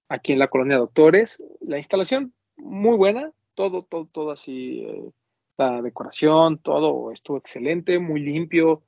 aquí 0.09 0.33
en 0.33 0.39
la 0.39 0.49
colonia 0.49 0.77
Doctores. 0.79 1.43
La 1.61 1.77
instalación 1.77 2.33
muy 2.57 2.97
buena, 2.97 3.33
todo, 3.55 3.83
todo, 3.83 4.07
todo 4.11 4.31
así, 4.31 4.81
eh, 4.87 5.11
la 5.59 5.83
decoración, 5.83 6.59
todo 6.59 7.11
estuvo 7.13 7.37
excelente, 7.37 7.99
muy 7.99 8.21
limpio. 8.21 8.83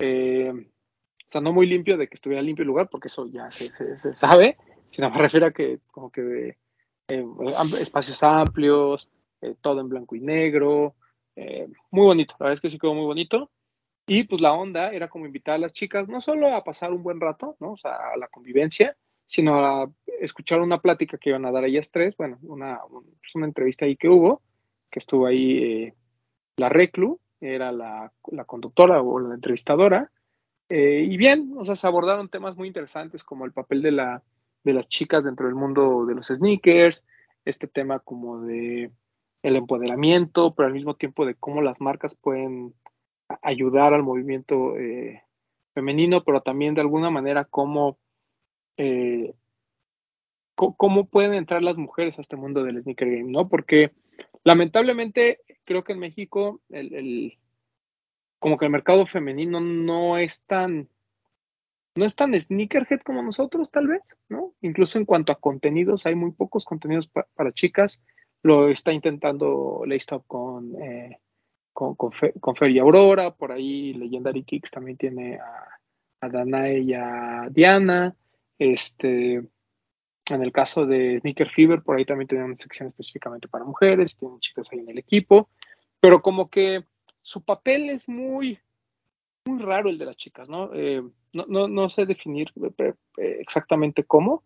eh, 0.00 0.52
o 0.52 1.32
sea, 1.32 1.40
no 1.40 1.52
muy 1.52 1.66
limpio 1.66 1.96
de 1.96 2.06
que 2.08 2.14
estuviera 2.14 2.42
limpio 2.42 2.62
el 2.62 2.68
lugar, 2.68 2.88
porque 2.90 3.08
eso 3.08 3.26
ya 3.26 3.50
se, 3.50 3.72
se- 3.72 3.98
se 3.98 4.14
sabe, 4.14 4.56
sino 4.90 5.10
me 5.10 5.18
refiero 5.18 5.46
a 5.46 5.50
que 5.50 5.80
como 5.90 6.10
que 6.10 6.56
eh, 7.08 7.24
espacios 7.80 8.22
amplios, 8.22 9.10
eh, 9.40 9.54
todo 9.60 9.80
en 9.80 9.88
blanco 9.88 10.16
y 10.16 10.20
negro, 10.20 10.94
eh, 11.36 11.68
muy 11.90 12.06
bonito, 12.06 12.34
la 12.38 12.44
verdad 12.44 12.54
es 12.54 12.60
que 12.60 12.70
sí 12.70 12.78
quedó 12.78 12.94
muy 12.94 13.04
bonito. 13.04 13.50
Y 14.08 14.22
pues 14.24 14.40
la 14.40 14.52
onda 14.52 14.92
era 14.92 15.08
como 15.08 15.26
invitar 15.26 15.56
a 15.56 15.58
las 15.58 15.72
chicas 15.72 16.06
no 16.08 16.20
solo 16.20 16.54
a 16.54 16.62
pasar 16.62 16.92
un 16.92 17.02
buen 17.02 17.20
rato, 17.20 17.56
¿no? 17.58 17.72
O 17.72 17.76
sea, 17.76 17.96
a 18.14 18.16
la 18.16 18.28
convivencia, 18.28 18.96
sino 19.26 19.64
a 19.66 19.90
escuchar 20.20 20.60
una 20.60 20.80
plática 20.80 21.18
que 21.18 21.30
iban 21.30 21.44
a 21.44 21.50
dar 21.50 21.64
ellas 21.64 21.90
tres, 21.90 22.16
bueno, 22.16 22.38
una, 22.42 22.84
un- 22.84 23.04
pues, 23.04 23.34
una 23.34 23.46
entrevista 23.46 23.84
ahí 23.84 23.96
que 23.96 24.08
hubo, 24.08 24.42
que 24.90 25.00
estuvo 25.00 25.26
ahí 25.26 25.92
la 26.56 26.68
Reclu, 26.68 27.18
era 27.40 27.72
la, 27.72 28.12
la 28.30 28.44
conductora 28.44 29.02
o 29.02 29.18
la 29.18 29.34
entrevistadora, 29.34 30.10
y 30.68 31.16
bien, 31.16 31.54
o 31.58 31.64
sea, 31.64 31.76
se 31.76 31.86
abordaron 31.86 32.28
temas 32.28 32.56
muy 32.56 32.66
interesantes 32.68 33.22
como 33.24 33.44
el 33.44 33.52
papel 33.52 33.82
de, 33.82 33.90
la, 33.92 34.22
de 34.66 34.74
las 34.74 34.88
chicas 34.88 35.24
dentro 35.24 35.46
del 35.46 35.54
mundo 35.54 36.04
de 36.06 36.14
los 36.16 36.26
sneakers, 36.26 37.06
este 37.44 37.68
tema 37.68 38.00
como 38.00 38.40
de 38.40 38.90
el 39.42 39.56
empoderamiento, 39.56 40.54
pero 40.54 40.66
al 40.66 40.74
mismo 40.74 40.96
tiempo 40.96 41.24
de 41.24 41.36
cómo 41.36 41.62
las 41.62 41.80
marcas 41.80 42.16
pueden 42.16 42.74
ayudar 43.42 43.94
al 43.94 44.02
movimiento 44.02 44.76
eh, 44.76 45.22
femenino, 45.72 46.24
pero 46.24 46.40
también 46.42 46.74
de 46.74 46.80
alguna 46.80 47.10
manera 47.10 47.44
cómo, 47.44 47.96
eh, 48.76 49.34
cómo 50.54 51.06
pueden 51.08 51.34
entrar 51.34 51.62
las 51.62 51.76
mujeres 51.76 52.18
a 52.18 52.22
este 52.22 52.36
mundo 52.36 52.64
del 52.64 52.82
sneaker 52.82 53.08
game, 53.08 53.30
¿no? 53.30 53.48
Porque 53.48 53.92
lamentablemente 54.42 55.40
creo 55.64 55.84
que 55.84 55.92
en 55.92 56.00
México 56.00 56.60
el, 56.70 56.92
el- 56.94 57.38
como 58.40 58.58
que 58.58 58.64
el 58.66 58.70
mercado 58.72 59.06
femenino 59.06 59.60
no 59.60 60.18
es 60.18 60.42
tan 60.44 60.88
no 61.96 62.04
es 62.04 62.14
tan 62.14 62.38
sneakerhead 62.38 63.00
como 63.00 63.22
nosotros, 63.22 63.70
tal 63.70 63.88
vez, 63.88 64.16
¿no? 64.28 64.54
Incluso 64.60 64.98
en 64.98 65.04
cuanto 65.04 65.32
a 65.32 65.40
contenidos, 65.40 66.06
hay 66.06 66.14
muy 66.14 66.32
pocos 66.32 66.64
contenidos 66.64 67.08
pa- 67.08 67.26
para 67.34 67.52
chicas. 67.52 68.02
Lo 68.42 68.68
está 68.68 68.92
intentando 68.92 69.82
Laystop 69.86 70.26
con, 70.26 70.80
eh, 70.82 71.18
con, 71.72 71.94
con, 71.94 72.12
y 72.70 72.78
Aurora, 72.78 73.34
por 73.34 73.52
ahí 73.52 73.92
Legendary 73.94 74.44
Kicks 74.44 74.70
también 74.70 74.96
tiene 74.96 75.38
a, 75.38 75.66
a 76.20 76.28
Danae 76.28 76.78
y 76.80 76.94
a 76.94 77.48
Diana. 77.50 78.14
Este, 78.58 79.34
en 79.34 80.42
el 80.42 80.52
caso 80.52 80.86
de 80.86 81.18
Sneaker 81.20 81.50
Fever, 81.50 81.82
por 81.82 81.96
ahí 81.96 82.04
también 82.04 82.28
tienen 82.28 82.46
una 82.46 82.56
sección 82.56 82.88
específicamente 82.88 83.48
para 83.48 83.64
mujeres, 83.64 84.16
tienen 84.16 84.40
chicas 84.40 84.68
ahí 84.72 84.80
en 84.80 84.90
el 84.90 84.98
equipo, 84.98 85.48
pero 86.00 86.22
como 86.22 86.48
que 86.50 86.84
su 87.22 87.42
papel 87.42 87.90
es 87.90 88.08
muy, 88.08 88.58
muy 89.46 89.58
raro 89.60 89.88
el 89.88 89.98
de 89.98 90.06
las 90.06 90.16
chicas, 90.16 90.48
¿no? 90.48 90.70
Eh, 90.74 91.02
no, 91.32 91.44
no, 91.48 91.68
no 91.68 91.88
sé 91.88 92.06
definir 92.06 92.52
eh, 92.78 92.94
exactamente 93.16 94.04
cómo, 94.04 94.42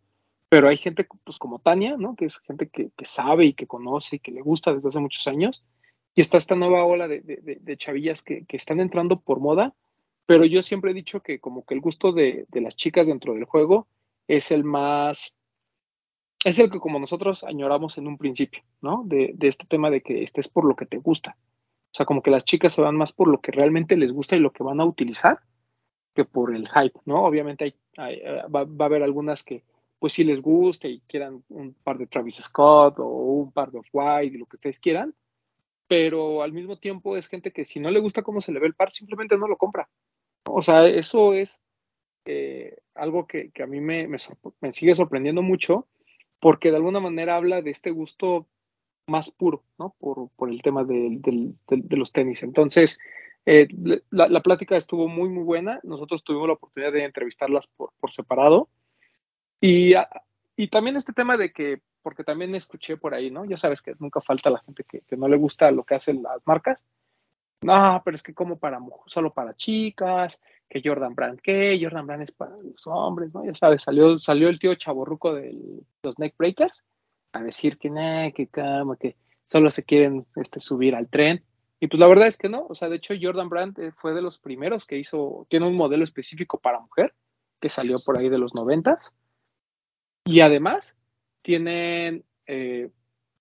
pero 0.49 0.69
hay 0.69 0.77
gente 0.77 1.07
pues 1.25 1.39
como 1.39 1.61
Tania, 1.61 1.97
¿no? 1.97 2.17
Que 2.17 2.27
es 2.27 2.39
gente 2.41 2.69
que, 2.69 2.91
sabe 3.05 3.47
y 3.47 3.55
que 3.55 3.67
conoce 3.67 4.17
y 4.17 4.19
que 4.19 4.33
le 4.33 4.43
gusta 4.43 4.75
desde 4.75 4.89
hace 4.89 4.99
muchos 4.99 5.27
años. 5.27 5.65
Y 6.15 6.21
está 6.21 6.39
esta 6.39 6.57
nueva 6.57 6.85
ola 6.85 7.07
de, 7.07 7.77
chavillas 7.77 8.23
que, 8.23 8.45
están 8.49 8.81
entrando 8.81 9.21
por 9.21 9.39
moda, 9.39 9.75
pero 10.27 10.45
yo 10.45 10.63
siempre 10.63 10.91
he 10.91 10.95
dicho 10.95 11.21
que 11.21 11.39
como 11.39 11.65
que 11.65 11.75
el 11.75 11.81
gusto 11.81 12.13
de, 12.13 12.47
de 12.49 12.61
las 12.61 12.75
chicas 12.75 13.07
dentro 13.07 13.35
del 13.35 13.45
juego 13.45 13.87
es 14.27 14.51
el 14.51 14.65
más, 14.65 15.33
es 16.45 16.59
el 16.59 16.71
que 16.71 16.81
como 16.81 16.99
nosotros 16.99 17.45
añoramos 17.45 17.97
en 17.99 18.09
un 18.09 18.19
principio, 18.19 18.63
¿no? 18.81 19.03
De 19.05 19.37
este 19.43 19.67
tema 19.67 19.89
de 19.89 20.01
que 20.03 20.25
estés 20.25 20.49
por 20.49 20.65
lo 20.65 20.75
que 20.75 20.87
te 20.87 20.99
gusta. 20.99 21.37
O 21.90 21.94
sea, 21.94 22.07
como 22.07 22.22
que 22.22 22.31
las 22.31 22.44
chicas 22.44 22.72
se 22.72 22.83
van 22.83 22.96
más 22.96 23.12
por 23.12 23.29
lo 23.29 23.40
que 23.40 23.53
realmente 23.53 23.96
les 23.96 24.12
gusta 24.12 24.37
y 24.37 24.40
lo 24.40 24.53
que 24.53 24.62
van 24.62 24.81
a 24.81 24.85
utilizar 24.85 25.40
que 26.14 26.24
por 26.24 26.55
el 26.55 26.68
hype, 26.68 26.98
¿no? 27.05 27.24
Obviamente 27.24 27.64
hay, 27.96 28.14
eh, 28.14 28.42
va, 28.55 28.61
a 28.61 28.87
haber 28.87 29.03
algunas 29.03 29.42
que 29.42 29.64
pues 29.98 30.12
sí 30.14 30.24
les 30.24 30.40
guste 30.40 30.88
y 30.88 31.00
quieran 31.00 31.44
un 31.50 31.74
par 31.74 31.98
de 31.98 32.07
Travis 32.07 32.37
Scott 32.37 32.98
o 32.98 33.07
un 33.07 33.53
par 33.53 33.70
de 33.70 33.79
Off-White, 33.79 34.38
lo 34.38 34.46
que 34.46 34.57
ustedes 34.57 34.81
quieran, 34.81 35.14
pero 35.87 36.42
al 36.42 36.53
mismo 36.53 36.79
tiempo 36.79 37.16
es 37.16 37.29
gente 37.29 37.53
que 37.53 37.64
si 37.64 37.81
no 37.81 37.90
le 37.90 38.00
gusta 38.00 38.22
cómo 38.22 38.40
se 38.40 38.53
le 38.53 38.61
ve 38.61 38.68
el 38.68 38.74
par, 38.74 38.90
simplemente 38.90 39.37
no 39.37 39.46
lo 39.46 39.57
compra. 39.57 39.88
O 40.48 40.62
sea, 40.62 40.87
eso 40.87 41.35
es 41.35 41.61
eh, 42.24 42.76
algo 42.94 43.26
que, 43.26 43.50
a 43.62 43.66
mí 43.66 43.81
me, 43.81 44.09
sigue 44.70 44.94
sorprendiendo 44.94 45.42
mucho 45.42 45.88
porque 46.38 46.70
de 46.70 46.76
alguna 46.76 47.00
manera 47.00 47.37
habla 47.37 47.61
de 47.61 47.70
este 47.70 47.90
gusto 47.90 48.46
más 49.07 49.31
puro, 49.31 49.65
¿no? 49.79 49.95
Por, 49.99 50.31
por 50.37 50.51
el 50.51 50.63
tema 50.63 50.85
de, 50.85 51.09
de, 51.19 51.53
de, 51.69 51.77
de, 51.83 51.97
los 51.97 52.13
tenis. 52.13 52.43
Entonces, 52.43 52.99
eh, 53.47 53.69
la, 54.11 54.29
la, 54.29 54.41
plática 54.41 54.77
estuvo 54.77 55.09
muy, 55.09 55.29
muy 55.29 55.43
buena. 55.43 55.81
Nosotros 55.83 56.23
tuvimos 56.23 56.49
la 56.49 56.55
oportunidad 56.55 56.93
de 56.93 57.05
entrevistarlas 57.05 57.67
por, 57.67 57.93
por 57.99 58.13
separado. 58.13 58.69
Y, 59.61 59.93
y, 60.57 60.69
también 60.69 60.97
este 60.97 61.13
tema 61.13 61.37
de 61.37 61.53
que, 61.53 61.83
porque 62.03 62.25
también 62.25 62.55
escuché 62.55 62.97
por 62.97 63.15
ahí, 63.15 63.31
¿no? 63.31 63.45
Ya 63.45 63.57
sabes 63.57 63.83
que 63.83 63.95
nunca 63.99 64.21
falta 64.21 64.51
la 64.51 64.61
gente 64.61 64.85
que, 64.85 65.01
que 65.01 65.17
no 65.17 65.29
le 65.29 65.37
gusta 65.37 65.71
lo 65.71 65.85
que 65.85 65.97
hacen 65.97 66.23
las 66.23 66.47
marcas. 66.47 66.85
No, 67.63 68.01
pero 68.05 68.17
es 68.17 68.23
que 68.23 68.33
como 68.33 68.59
para 68.59 68.81
solo 69.07 69.35
para 69.35 69.55
chicas, 69.55 70.41
que 70.69 70.81
Jordan 70.83 71.15
Brand, 71.15 71.41
¿qué? 71.43 71.79
Jordan 71.83 72.07
Brand 72.07 72.23
es 72.23 72.31
para 72.31 72.57
los 72.57 72.87
hombres, 72.87 73.35
¿no? 73.35 73.45
Ya 73.45 73.55
sabes, 73.55 73.83
salió, 73.83 74.19
salió 74.19 74.49
el 74.49 74.59
tío 74.59 74.75
chaborruco 74.77 75.35
de 75.35 75.83
los 76.03 76.19
neck 76.19 76.37
breakers 76.39 76.83
a 77.33 77.43
decir 77.43 77.79
que 77.79 77.90
nah, 77.90 78.31
que 78.31 78.49
cama, 78.49 78.97
que 78.97 79.16
solo 79.47 79.71
se 79.71 79.85
quieren 79.85 80.27
este, 80.37 80.61
subir 80.61 80.95
al 80.95 81.09
tren. 81.09 81.45
Y 81.81 81.88
pues 81.88 81.99
la 81.99 82.09
verdad 82.09 82.27
es 82.27 82.37
que 82.37 82.49
no, 82.49 82.66
o 82.69 82.75
sea, 82.75 82.88
de 82.88 82.97
hecho 82.97 83.14
Jordan 83.21 83.49
Brand 83.49 83.79
eh, 83.79 83.93
fue 83.93 84.12
de 84.12 84.23
los 84.23 84.38
primeros 84.38 84.87
que 84.87 84.99
hizo, 84.99 85.47
tiene 85.49 85.66
un 85.66 85.77
modelo 85.77 86.05
específico 86.05 86.59
para 86.59 86.81
mujer, 86.81 87.14
que 87.61 87.69
salió 87.69 87.99
por 87.99 88.19
ahí 88.19 88.29
de 88.29 88.38
los 88.38 88.55
noventas. 88.55 89.14
Y 90.25 90.40
además 90.40 90.97
tienen 91.43 92.25
eh, 92.47 92.90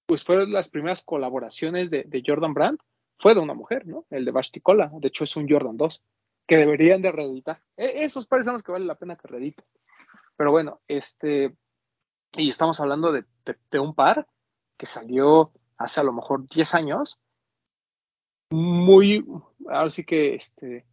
pues 0.09 0.23
fueron 0.23 0.51
las 0.51 0.69
primeras 0.69 1.03
colaboraciones 1.03 1.91
de, 1.91 2.03
de 2.03 2.23
Jordan 2.25 2.55
Brand, 2.55 2.79
fue 3.19 3.35
de 3.35 3.39
una 3.39 3.53
mujer, 3.53 3.85
¿no? 3.85 4.05
El 4.09 4.25
de 4.25 4.31
Vashti 4.31 4.59
Cola, 4.59 4.91
de 4.91 5.07
hecho 5.07 5.23
es 5.23 5.35
un 5.35 5.47
Jordan 5.47 5.77
2, 5.77 6.03
que 6.47 6.57
deberían 6.57 7.03
de 7.03 7.11
reeditar. 7.11 7.61
E- 7.77 8.03
esos 8.05 8.25
pares 8.25 8.45
son 8.45 8.53
los 8.53 8.63
que 8.63 8.71
vale 8.71 8.85
la 8.85 8.95
pena 8.95 9.15
que 9.15 9.27
reediten. 9.27 9.65
Pero 10.35 10.49
bueno, 10.49 10.81
este, 10.87 11.53
y 12.33 12.49
estamos 12.49 12.79
hablando 12.79 13.11
de, 13.11 13.25
un 13.79 13.93
par 13.93 14.27
que 14.77 14.85
salió 14.85 15.51
hace 15.77 15.99
a 15.99 16.03
lo 16.03 16.13
mejor 16.13 16.47
10 16.47 16.75
años, 16.75 17.19
muy, 18.51 19.25
ahora 19.67 19.89
sí 19.89 20.03
que, 20.03 20.35
este, 20.35 20.85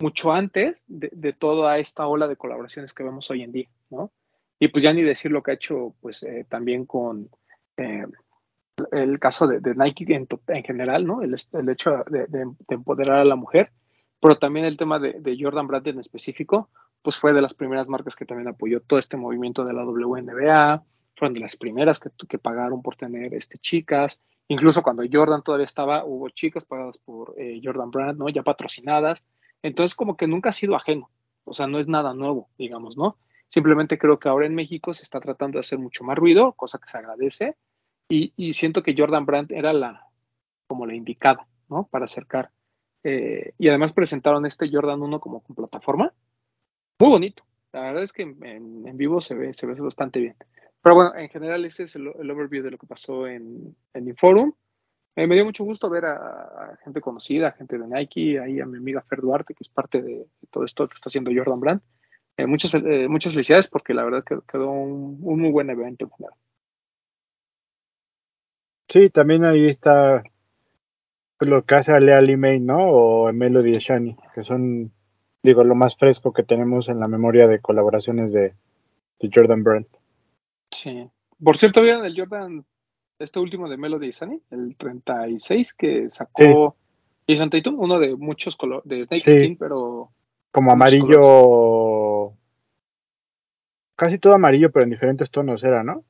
mucho 0.00 0.32
antes 0.32 0.84
de, 0.86 1.10
de 1.12 1.32
toda 1.32 1.78
esta 1.78 2.06
ola 2.06 2.28
de 2.28 2.36
colaboraciones 2.36 2.92
que 2.92 3.04
vemos 3.04 3.30
hoy 3.30 3.42
en 3.42 3.52
día, 3.52 3.68
¿no? 3.90 4.12
Y 4.58 4.68
pues 4.68 4.84
ya 4.84 4.92
ni 4.92 5.02
decir 5.02 5.30
lo 5.30 5.42
que 5.42 5.52
ha 5.52 5.54
hecho, 5.54 5.94
pues 6.00 6.22
eh, 6.22 6.46
también 6.48 6.86
con 6.86 7.28
eh, 7.76 8.06
el 8.92 9.18
caso 9.18 9.46
de, 9.46 9.60
Nike 9.74 10.14
en, 10.14 10.26
en 10.48 10.62
general, 10.64 11.06
¿no? 11.06 11.22
El, 11.22 11.34
el 11.52 11.68
hecho 11.68 12.04
de, 12.08 12.26
de- 12.26 12.52
de 12.68 12.74
empoderar 12.74 13.16
a 13.18 13.24
la 13.24 13.36
mujer, 13.36 13.72
pero 14.20 14.38
también 14.38 14.66
el 14.66 14.76
tema 14.76 14.98
de, 14.98 15.20
de 15.20 15.36
Jordan 15.38 15.66
Brand 15.66 15.86
en 15.88 16.00
específico, 16.00 16.70
pues 17.04 17.18
fue 17.18 17.34
de 17.34 17.42
las 17.42 17.52
primeras 17.52 17.86
marcas 17.86 18.16
que 18.16 18.24
también 18.24 18.48
apoyó 18.48 18.80
todo 18.80 18.98
este 18.98 19.18
movimiento 19.18 19.62
de 19.66 19.74
la 19.74 19.84
WNBA, 19.84 20.82
fueron 21.14 21.34
de 21.34 21.40
las 21.40 21.54
primeras 21.54 22.00
que, 22.00 22.08
que 22.26 22.38
pagaron 22.38 22.80
por 22.80 22.96
tener 22.96 23.34
este, 23.34 23.58
chicas, 23.58 24.22
incluso 24.48 24.82
cuando 24.82 25.04
Jordan 25.12 25.42
todavía 25.42 25.66
estaba, 25.66 26.06
hubo 26.06 26.30
chicas 26.30 26.64
pagadas 26.64 26.96
por 26.96 27.34
eh, 27.36 27.60
Jordan 27.62 27.90
Brand, 27.90 28.18
¿no? 28.18 28.30
Ya 28.30 28.42
patrocinadas, 28.42 29.22
entonces 29.62 29.94
como 29.94 30.16
que 30.16 30.26
nunca 30.26 30.48
ha 30.48 30.52
sido 30.52 30.76
ajeno, 30.76 31.10
o 31.44 31.52
sea, 31.52 31.66
no 31.66 31.78
es 31.78 31.88
nada 31.88 32.14
nuevo, 32.14 32.48
digamos, 32.56 32.96
¿no? 32.96 33.18
Simplemente 33.48 33.98
creo 33.98 34.18
que 34.18 34.30
ahora 34.30 34.46
en 34.46 34.54
México 34.54 34.94
se 34.94 35.02
está 35.02 35.20
tratando 35.20 35.56
de 35.56 35.60
hacer 35.60 35.78
mucho 35.78 36.04
más 36.04 36.16
ruido, 36.16 36.52
cosa 36.52 36.78
que 36.78 36.86
se 36.86 36.96
agradece, 36.96 37.54
y, 38.08 38.32
y 38.34 38.54
siento 38.54 38.82
que 38.82 38.94
Jordan 38.96 39.26
Brand 39.26 39.52
era 39.52 39.74
la 39.74 40.08
como 40.66 40.86
la 40.86 40.94
indicada, 40.94 41.46
¿no? 41.68 41.86
Para 41.86 42.06
acercar. 42.06 42.50
Eh, 43.04 43.52
y 43.58 43.68
además 43.68 43.92
presentaron 43.92 44.46
este 44.46 44.70
Jordan 44.72 45.02
1 45.02 45.20
como 45.20 45.42
con 45.42 45.54
plataforma. 45.54 46.12
Muy 47.00 47.10
bonito. 47.10 47.44
La 47.72 47.82
verdad 47.82 48.02
es 48.02 48.12
que 48.12 48.22
en, 48.22 48.96
vivo 48.96 49.20
se 49.20 49.34
ve, 49.34 49.52
se 49.52 49.66
ve 49.66 49.74
bastante 49.74 50.20
bien. 50.20 50.36
Pero 50.80 50.96
bueno, 50.96 51.14
en 51.16 51.28
general 51.28 51.64
ese 51.64 51.84
es 51.84 51.96
el, 51.96 52.08
overview 52.08 52.62
de 52.62 52.70
lo 52.70 52.78
que 52.78 52.86
pasó 52.86 53.26
en, 53.26 53.76
en 53.94 54.08
Inforum. 54.08 54.52
Eh, 55.16 55.26
me 55.28 55.36
dio 55.36 55.44
mucho 55.44 55.64
gusto 55.64 55.88
ver 55.88 56.06
a, 56.06 56.76
gente 56.82 57.00
conocida, 57.00 57.52
gente 57.52 57.78
de 57.78 57.86
Nike, 57.86 58.40
ahí 58.40 58.60
a 58.60 58.66
mi 58.66 58.78
amiga 58.78 59.02
Fer 59.02 59.20
Duarte, 59.20 59.54
que 59.54 59.62
es 59.62 59.68
parte 59.68 60.02
de, 60.02 60.26
todo 60.50 60.64
esto 60.64 60.88
que 60.88 60.94
está 60.94 61.08
haciendo 61.08 61.30
Jordan 61.34 61.60
Brand. 61.60 61.80
Eh, 62.36 62.46
muchas, 62.46 62.74
eh, 62.74 63.06
muchas 63.08 63.32
felicidades 63.32 63.68
porque 63.68 63.94
la 63.94 64.04
verdad 64.04 64.24
que 64.24 64.38
quedó 64.50 64.70
un, 64.70 65.20
muy 65.20 65.50
buen 65.52 65.70
evento. 65.70 66.10
Sí, 68.88 69.08
también 69.10 69.44
ahí 69.44 69.68
está 69.68 70.24
lo 71.38 71.64
que 71.64 71.74
hace 71.76 71.92
Alea 71.92 72.20
Limay, 72.20 72.58
¿no? 72.58 72.78
O 72.78 73.32
Melody 73.32 73.78
Shani, 73.78 74.16
que 74.34 74.42
son, 74.42 74.92
digo, 75.44 75.62
lo 75.62 75.76
más 75.76 75.96
fresco 75.96 76.32
que 76.32 76.42
tenemos 76.42 76.88
en 76.88 76.98
la 76.98 77.06
memoria 77.06 77.46
de 77.46 77.60
colaboraciones 77.60 78.32
de, 78.32 78.54
de 79.20 79.30
Jordan 79.32 79.62
Brand. 79.62 79.86
Sí. 80.72 81.08
Por 81.42 81.56
cierto, 81.56 81.82
¿vieron 81.82 82.04
el 82.04 82.18
Jordan, 82.18 82.64
este 83.18 83.38
último 83.38 83.68
de 83.68 83.76
Melody 83.76 84.12
Sunny, 84.12 84.40
el 84.50 84.74
36 84.76 85.74
que 85.74 86.10
sacó 86.10 86.74
Jason 87.28 87.50
Tatum? 87.50 87.78
Uno 87.78 88.00
de 88.00 88.16
muchos 88.16 88.56
colores, 88.56 88.88
de 88.88 89.04
Snake 89.04 89.30
Sí. 89.30 89.38
Skin, 89.38 89.56
pero 89.56 90.10
Como 90.50 90.72
amarillo, 90.72 92.32
casi 93.96 94.18
todo 94.18 94.34
amarillo, 94.34 94.72
pero 94.72 94.84
en 94.84 94.90
diferentes 94.90 95.30
tonos 95.30 95.62
era, 95.62 95.84
¿no? 95.84 96.04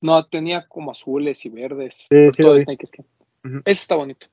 no 0.00 0.26
tenía 0.26 0.68
como 0.68 0.90
azules 0.90 1.44
y 1.46 1.48
verdes. 1.48 2.06
Sí, 2.10 2.30
sí 2.32 2.42
todo 2.42 2.54
de. 2.54 2.60
Snake 2.60 2.86
Skin. 2.86 3.06
Ese 3.64 3.82
está 3.82 3.96
bonito. 3.96 4.26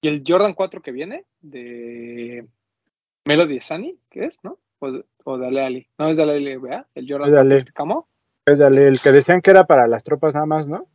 Y 0.00 0.08
el 0.08 0.22
Jordan 0.26 0.54
4 0.54 0.80
que 0.80 0.92
viene, 0.92 1.24
de 1.40 2.46
Melody 3.28 3.60
Sunny, 3.60 3.98
¿qué 4.08 4.24
es, 4.24 4.38
no? 4.42 4.58
O 4.78 4.90
de, 4.90 5.04
o 5.24 5.36
de 5.36 5.46
Ale 5.46 5.62
Ali. 5.62 5.88
No 5.98 6.08
es 6.08 6.16
de 6.16 6.22
Ale 6.22 6.36
Ali, 6.36 6.56
¿verdad? 6.56 6.86
El 6.94 7.06
Jordan 7.06 7.28
Es 7.28 7.32
de 7.32 7.36
4 7.36 7.40
Ale. 7.46 7.56
este 7.58 7.72
camo. 7.72 8.08
Es 8.46 8.58
dale, 8.58 8.88
el 8.88 8.98
que 9.00 9.12
decían 9.12 9.42
que 9.42 9.50
era 9.50 9.64
para 9.64 9.86
las 9.86 10.02
tropas 10.02 10.32
nada 10.32 10.46
más, 10.46 10.66
¿no? 10.66 10.86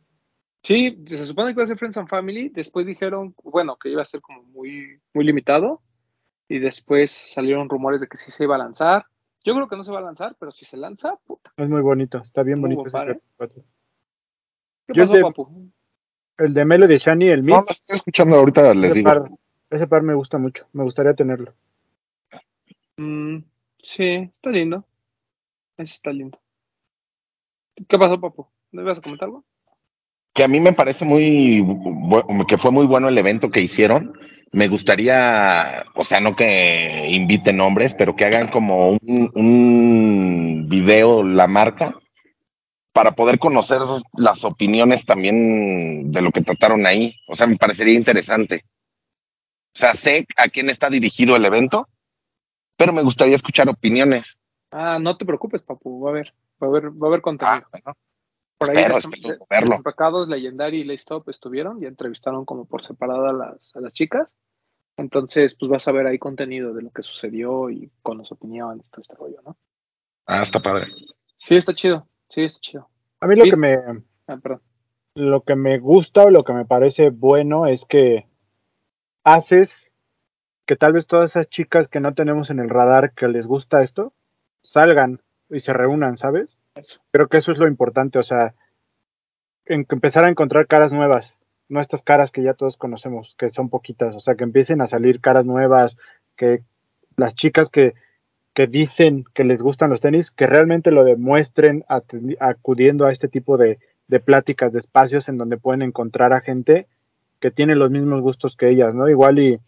Sí, 0.64 1.00
se 1.06 1.24
supone 1.26 1.48
que 1.48 1.52
iba 1.52 1.62
a 1.62 1.66
ser 1.68 1.78
Friends 1.78 1.96
and 1.98 2.08
Family. 2.08 2.48
Después 2.48 2.84
dijeron, 2.86 3.34
bueno, 3.44 3.76
que 3.76 3.90
iba 3.90 4.02
a 4.02 4.06
ser 4.06 4.20
como 4.20 4.42
muy, 4.42 4.98
muy 5.12 5.24
limitado. 5.24 5.80
Y 6.48 6.58
después 6.58 7.10
salieron 7.32 7.68
rumores 7.68 8.00
de 8.00 8.08
que 8.08 8.16
sí 8.16 8.32
se 8.32 8.42
iba 8.44 8.56
a 8.56 8.58
lanzar. 8.58 9.06
Yo 9.44 9.54
creo 9.54 9.68
que 9.68 9.76
no 9.76 9.84
se 9.84 9.92
va 9.92 9.98
a 10.00 10.02
lanzar, 10.02 10.34
pero 10.40 10.50
si 10.50 10.64
se 10.64 10.76
lanza, 10.76 11.14
puta. 11.26 11.52
Es 11.56 11.68
muy 11.68 11.82
bonito, 11.82 12.18
está 12.18 12.42
bien 12.42 12.60
Muy 12.60 12.74
bonito 12.74 12.88
ese 12.98 13.20
cuatro. 13.36 13.62
¿Qué 14.86 14.94
Yo 14.94 15.02
pasó, 15.04 15.12
de- 15.14 15.20
papu? 15.22 15.70
El 16.38 16.52
de 16.54 16.64
Melody 16.64 16.96
Shani, 16.96 17.28
el 17.28 17.44
No, 17.44 17.56
Mix, 17.56 17.66
lo 17.66 17.70
estoy 17.70 17.96
escuchando 17.96 18.36
ahorita, 18.36 18.74
les 18.74 18.90
ese 18.90 18.94
digo. 18.98 19.08
par, 19.08 19.30
ese 19.70 19.86
par 19.86 20.02
me 20.02 20.14
gusta 20.14 20.38
mucho, 20.38 20.66
me 20.72 20.82
gustaría 20.82 21.14
tenerlo. 21.14 21.54
Mm, 22.96 23.38
sí, 23.82 24.30
está 24.36 24.50
lindo. 24.50 24.86
Ese 25.76 25.94
está 25.94 26.12
lindo. 26.12 26.40
¿Qué 27.88 27.98
pasó, 27.98 28.20
papu? 28.20 28.46
¿No 28.72 28.82
ibas 28.82 28.98
a 28.98 29.02
comentar 29.02 29.26
algo? 29.26 29.44
que 30.34 30.42
a 30.42 30.48
mí 30.48 30.60
me 30.60 30.72
parece 30.72 31.04
muy, 31.04 31.64
que 32.48 32.58
fue 32.58 32.72
muy 32.72 32.86
bueno 32.86 33.08
el 33.08 33.16
evento 33.16 33.50
que 33.50 33.60
hicieron. 33.60 34.18
Me 34.50 34.68
gustaría, 34.68 35.84
o 35.94 36.04
sea, 36.04 36.20
no 36.20 36.36
que 36.36 37.06
inviten 37.08 37.56
nombres, 37.56 37.94
pero 37.94 38.16
que 38.16 38.24
hagan 38.24 38.48
como 38.48 38.90
un, 38.90 39.30
un 39.34 40.66
video 40.68 41.22
la 41.22 41.46
marca 41.46 41.94
para 42.92 43.12
poder 43.12 43.38
conocer 43.38 43.78
las 44.16 44.44
opiniones 44.44 45.04
también 45.04 46.10
de 46.10 46.22
lo 46.22 46.32
que 46.32 46.42
trataron 46.42 46.84
ahí. 46.86 47.16
O 47.28 47.36
sea, 47.36 47.46
me 47.46 47.56
parecería 47.56 47.94
interesante. 47.94 48.64
O 49.74 49.78
sea, 49.78 49.94
sé 49.94 50.26
a 50.36 50.48
quién 50.48 50.68
está 50.68 50.90
dirigido 50.90 51.36
el 51.36 51.44
evento, 51.44 51.88
pero 52.76 52.92
me 52.92 53.02
gustaría 53.02 53.36
escuchar 53.36 53.68
opiniones. 53.68 54.36
Ah, 54.70 54.98
no 55.00 55.16
te 55.16 55.24
preocupes, 55.24 55.62
papu. 55.62 56.00
Va 56.02 56.10
a 56.10 56.12
haber, 56.12 56.34
va 56.62 56.66
a 56.66 56.70
haber, 56.70 56.90
va 56.90 57.06
a 57.06 57.08
haber 57.10 57.20
contenido. 57.22 57.56
Ah, 57.64 57.68
bueno, 57.70 57.96
Por 58.58 58.70
ahí 58.70 58.76
espero, 58.78 58.94
des- 58.96 59.04
espero 59.04 59.28
de- 59.38 59.46
verlo. 59.50 59.70
Desembarcados, 59.70 60.28
Legendary 60.28 60.80
y 60.80 60.84
Laystop 60.84 61.28
estuvieron 61.28 61.82
y 61.82 61.86
entrevistaron 61.86 62.44
como 62.44 62.64
por 62.66 62.84
separado 62.84 63.26
a 63.26 63.32
las, 63.32 63.74
a 63.76 63.80
las 63.80 63.92
chicas. 63.92 64.34
Entonces, 64.96 65.56
pues 65.58 65.68
vas 65.70 65.86
a 65.88 65.92
ver 65.92 66.06
ahí 66.06 66.18
contenido 66.18 66.72
de 66.72 66.82
lo 66.82 66.90
que 66.90 67.02
sucedió 67.02 67.68
y 67.70 67.90
con 68.02 68.18
las 68.18 68.30
opiniones, 68.30 68.88
todo 68.90 69.02
este 69.02 69.14
rollo, 69.14 69.40
¿no? 69.44 69.56
Ah, 70.26 70.42
está 70.42 70.60
padre. 70.60 70.86
Sí, 71.34 71.56
está 71.56 71.74
chido. 71.74 72.08
Sí, 72.28 72.42
está 72.42 72.60
chido. 72.60 72.88
A 73.20 73.26
mí 73.26 73.34
lo 73.36 73.44
Sí. 73.44 73.50
que 73.50 73.56
me, 73.56 73.74
Ah, 74.26 74.36
perdón. 74.36 74.62
lo 75.16 75.42
que 75.42 75.54
me 75.56 75.78
gusta 75.78 76.24
o 76.24 76.30
lo 76.30 76.44
que 76.44 76.52
me 76.52 76.64
parece 76.64 77.10
bueno 77.10 77.66
es 77.66 77.84
que 77.84 78.26
haces 79.24 79.74
que 80.66 80.76
tal 80.76 80.92
vez 80.92 81.06
todas 81.06 81.30
esas 81.30 81.48
chicas 81.48 81.88
que 81.88 82.00
no 82.00 82.14
tenemos 82.14 82.50
en 82.50 82.58
el 82.58 82.70
radar 82.70 83.12
que 83.12 83.28
les 83.28 83.46
gusta 83.46 83.82
esto 83.82 84.12
salgan 84.62 85.20
y 85.50 85.60
se 85.60 85.72
reúnan, 85.72 86.16
¿sabes? 86.16 86.56
Eso. 86.74 87.00
Creo 87.12 87.28
que 87.28 87.36
eso 87.36 87.52
es 87.52 87.58
lo 87.58 87.68
importante, 87.68 88.18
o 88.18 88.22
sea, 88.22 88.54
en 89.66 89.84
que 89.84 89.94
empezar 89.94 90.24
a 90.24 90.30
encontrar 90.30 90.66
caras 90.66 90.92
nuevas, 90.92 91.38
no 91.68 91.80
estas 91.80 92.02
caras 92.02 92.30
que 92.30 92.42
ya 92.42 92.54
todos 92.54 92.76
conocemos, 92.76 93.34
que 93.38 93.50
son 93.50 93.68
poquitas, 93.68 94.14
o 94.14 94.20
sea, 94.20 94.34
que 94.34 94.44
empiecen 94.44 94.80
a 94.80 94.86
salir 94.86 95.20
caras 95.20 95.44
nuevas, 95.44 95.96
que 96.36 96.62
las 97.16 97.34
chicas 97.34 97.68
que, 97.68 97.94
que 98.54 98.66
dicen 98.66 99.24
que 99.34 99.44
les 99.44 99.62
gustan 99.62 99.90
los 99.90 100.00
tenis, 100.00 100.30
que 100.30 100.46
realmente 100.46 100.90
lo 100.90 101.04
demuestren 101.04 101.84
acudiendo 102.40 103.06
a 103.06 103.12
este 103.12 103.28
tipo 103.28 103.56
de, 103.56 103.78
de 104.08 104.20
pláticas, 104.20 104.72
de 104.72 104.80
espacios 104.80 105.28
en 105.28 105.38
donde 105.38 105.56
pueden 105.56 105.82
encontrar 105.82 106.32
a 106.32 106.40
gente 106.40 106.86
que 107.40 107.50
tiene 107.50 107.74
los 107.74 107.90
mismos 107.90 108.20
gustos 108.20 108.56
que 108.56 108.70
ellas, 108.70 108.94
¿no? 108.94 109.08
Igual 109.08 109.38
y, 109.38 109.60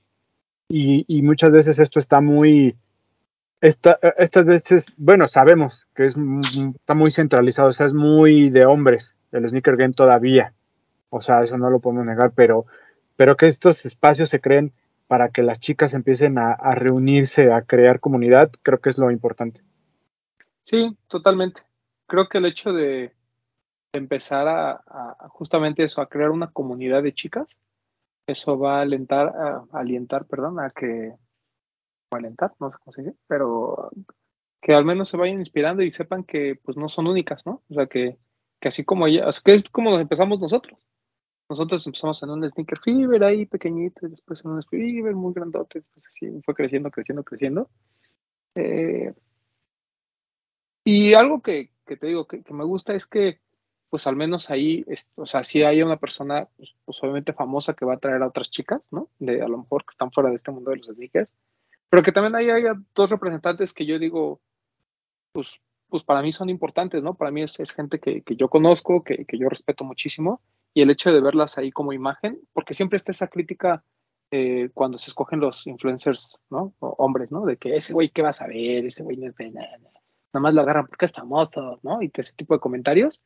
y, 0.69 1.05
y 1.09 1.23
muchas 1.23 1.51
veces 1.51 1.79
esto 1.79 1.99
está 1.99 2.21
muy, 2.21 2.77
esta, 3.61 3.99
estas 4.19 4.45
veces, 4.45 4.87
bueno, 4.97 5.27
sabemos 5.27 5.87
que 5.95 6.07
es, 6.07 6.17
está 6.75 6.95
muy 6.95 7.11
centralizado, 7.11 7.69
o 7.69 7.73
sea, 7.73 7.87
es 7.87 7.95
muy 7.95 8.51
de 8.51 8.67
hombres 8.67 9.13
el 9.33 9.49
sneaker 9.49 9.77
game 9.77 9.93
todavía, 9.93 10.55
o 11.11 11.21
sea, 11.21 11.43
eso 11.43 11.57
no 11.59 11.71
lo 11.71 11.81
podemos 11.81 12.07
negar, 12.07 12.33
pero, 12.35 12.67
pero 13.17 13.37
que 13.37 13.47
estos 13.47 13.85
espacios 13.85 14.29
se 14.29 14.41
creen 14.41 14.73
para 15.09 15.31
que 15.31 15.43
las 15.43 15.61
chicas 15.61 15.95
empiecen 15.95 16.37
a, 16.39 16.57
reunirse, 16.75 17.53
a 17.53 17.63
crear 17.63 18.01
comunidad, 18.01 18.51
creo 18.63 18.81
que 18.81 18.91
es 18.91 18.99
lo 18.99 19.11
importante. 19.11 19.61
Sí, 20.65 20.97
totalmente. 21.07 21.63
Creo 22.09 22.29
que 22.29 22.39
el 22.39 22.47
hecho 22.47 22.73
de, 22.73 23.13
empezar 23.93 24.47
a 24.49 25.17
justamente 25.29 25.85
eso, 25.85 26.03
a 26.03 26.09
crear 26.09 26.31
una 26.31 26.51
comunidad 26.51 27.03
de 27.03 27.15
chicas, 27.15 27.57
eso 28.27 28.59
va 28.59 28.79
a 28.79 28.83
alentar, 28.83 29.29
a, 29.29 29.65
a 29.73 29.81
alientar, 29.81 30.27
perdón, 30.27 30.61
a 30.61 30.71
que, 30.71 31.15
o 32.11 32.17
alentar, 32.17 32.53
no 32.61 32.71
sé 32.71 32.77
cómo 32.81 32.93
se 32.93 33.03
dice, 33.03 33.17
pero 33.27 33.91
que 34.61 34.75
al 34.75 34.85
menos 34.85 35.09
se 35.09 35.17
vayan 35.17 35.39
inspirando 35.39 35.83
y 35.83 35.93
sepan 35.93 36.25
que 36.25 36.59
pues 36.63 36.77
no 36.77 36.89
son 36.89 37.07
únicas, 37.07 37.47
¿no? 37.47 37.63
O 37.69 37.75
sea, 37.75 37.87
que, 37.87 38.19
que 38.61 38.69
así 38.69 38.85
como 38.85 39.07
ellas, 39.07 39.41
que 39.41 39.55
es 39.55 39.65
como 39.71 39.91
nos 39.91 40.01
empezamos 40.01 40.41
nosotros. 40.41 40.79
Nosotros 41.49 41.87
empezamos 41.87 42.21
en 42.25 42.31
un 42.31 42.49
sneaker 42.49 42.79
fever 42.81 43.23
ahí 43.23 43.47
pequeñito, 43.47 44.07
y 44.07 44.11
después 44.11 44.45
en 44.45 44.53
un 44.53 44.63
fever 44.65 45.15
muy 45.15 45.33
grandote, 45.33 45.79
después 45.81 46.05
así 46.09 46.41
fue 46.45 46.55
creciendo, 46.55 46.91
creciendo, 46.91 47.23
creciendo. 47.23 47.71
Eh, 48.57 49.15
y 50.85 51.15
algo 51.15 51.41
que, 51.43 51.71
que 51.87 51.97
te 51.97 52.09
digo 52.09 52.27
que, 52.27 52.43
que 52.43 52.55
me 52.55 52.65
gusta 52.65 52.95
es 52.95 53.07
que 53.07 53.41
pues 53.91 54.07
al 54.07 54.17
menos 54.17 54.51
ahí, 54.51 54.85
es- 54.89 55.09
o 55.17 55.27
sea, 55.27 55.45
si 55.45 55.63
hay 55.63 55.83
una 55.83 55.97
persona, 55.97 56.49
pues, 56.57 56.75
pues, 56.85 57.03
obviamente 57.03 57.33
famosa 57.33 57.75
que 57.75 57.85
va 57.85 57.95
a 57.95 57.99
traer 57.99 58.23
a 58.23 58.29
otras 58.29 58.51
chicas, 58.51 58.89
¿no? 58.93 59.09
De 59.19 59.43
a 59.43 59.49
lo 59.49 59.59
mejor 59.59 59.85
que 59.85 59.93
están 59.93 60.11
fuera 60.13 60.31
de 60.31 60.37
este 60.37 60.51
mundo 60.51 60.71
de 60.71 60.79
los 60.79 60.87
sneakers, 60.89 61.31
pero 61.89 62.03
que 62.03 62.13
también 62.13 62.35
ahí 62.35 62.51
haya 62.51 62.75
dos 62.95 63.11
representantes 63.11 63.73
que 63.73 63.87
yo 63.87 63.99
digo, 63.99 64.41
pues, 65.33 65.61
pues 65.89 66.03
para 66.03 66.23
mí 66.23 66.33
son 66.33 66.51
importantes, 66.51 67.03
¿no? 67.03 67.15
Para 67.15 67.31
mí 67.31 67.43
es, 67.43 67.61
es 67.61 67.73
gente 67.73 68.01
que, 68.01 68.23
que 68.23 68.37
yo 68.37 68.49
conozco, 68.49 69.05
que, 69.05 69.25
que 69.25 69.39
yo 69.39 69.49
respeto 69.49 69.85
muchísimo, 69.85 70.41
y 70.75 70.83
el 70.83 70.91
hecho 70.91 71.13
de 71.13 71.21
verlas 71.21 71.59
ahí 71.59 71.71
como 71.71 71.93
imagen, 71.93 72.41
porque 72.53 72.75
siempre 72.75 72.97
está 72.97 73.13
esa 73.13 73.29
crítica 73.29 73.85
eh, 74.33 74.71
cuando 74.75 74.99
se 74.99 75.11
escogen 75.11 75.39
los 75.41 75.67
influencers, 75.69 76.39
¿no? 76.51 76.75
O 76.81 76.89
hombres, 76.99 77.31
¿no? 77.31 77.47
De 77.47 77.57
que 77.57 77.77
ese 77.77 77.93
güey, 77.93 78.11
¿qué 78.11 78.23
vas 78.23 78.43
a 78.43 78.49
ver? 78.49 78.85
Ese 78.87 79.03
güey 79.05 79.17
no 79.17 79.29
es 79.29 79.37
de 79.37 79.51
nada. 79.51 79.79
Nada 80.33 80.43
más 80.43 80.53
lo 80.55 80.63
agarran 80.63 80.87
porque 80.89 81.07
es 81.07 81.13
famoso, 81.13 81.79
¿no? 81.83 82.03
Y 82.03 82.11
ese 82.13 82.33
tipo 82.33 82.53
de 82.55 82.61
comentarios. 82.61 83.23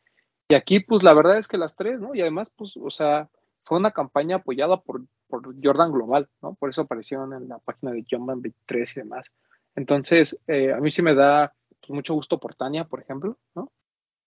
Y 0.50 0.56
aquí, 0.56 0.80
pues 0.80 1.04
la 1.04 1.14
verdad 1.14 1.38
es 1.38 1.46
que 1.46 1.56
las 1.56 1.76
tres, 1.76 2.00
¿no? 2.00 2.12
Y 2.12 2.20
además, 2.22 2.50
pues, 2.50 2.76
o 2.76 2.90
sea, 2.90 3.30
fue 3.62 3.78
una 3.78 3.92
campaña 3.92 4.36
apoyada 4.36 4.80
por, 4.80 5.02
por 5.28 5.54
Jordan 5.62 5.92
Global, 5.92 6.28
¿no? 6.42 6.54
Por 6.54 6.70
eso 6.70 6.82
aparecieron 6.82 7.32
en 7.34 7.48
la 7.48 7.60
página 7.60 7.92
de 7.92 8.04
Jordan 8.10 8.42
23 8.42 8.96
y 8.96 9.00
demás. 9.00 9.26
Entonces, 9.76 10.36
eh, 10.48 10.72
a 10.72 10.78
mí 10.78 10.90
sí 10.90 11.02
me 11.02 11.14
da 11.14 11.54
pues, 11.78 11.90
mucho 11.90 12.14
gusto 12.14 12.40
por 12.40 12.56
Tania, 12.56 12.82
por 12.82 13.00
ejemplo, 13.00 13.38
¿no? 13.54 13.70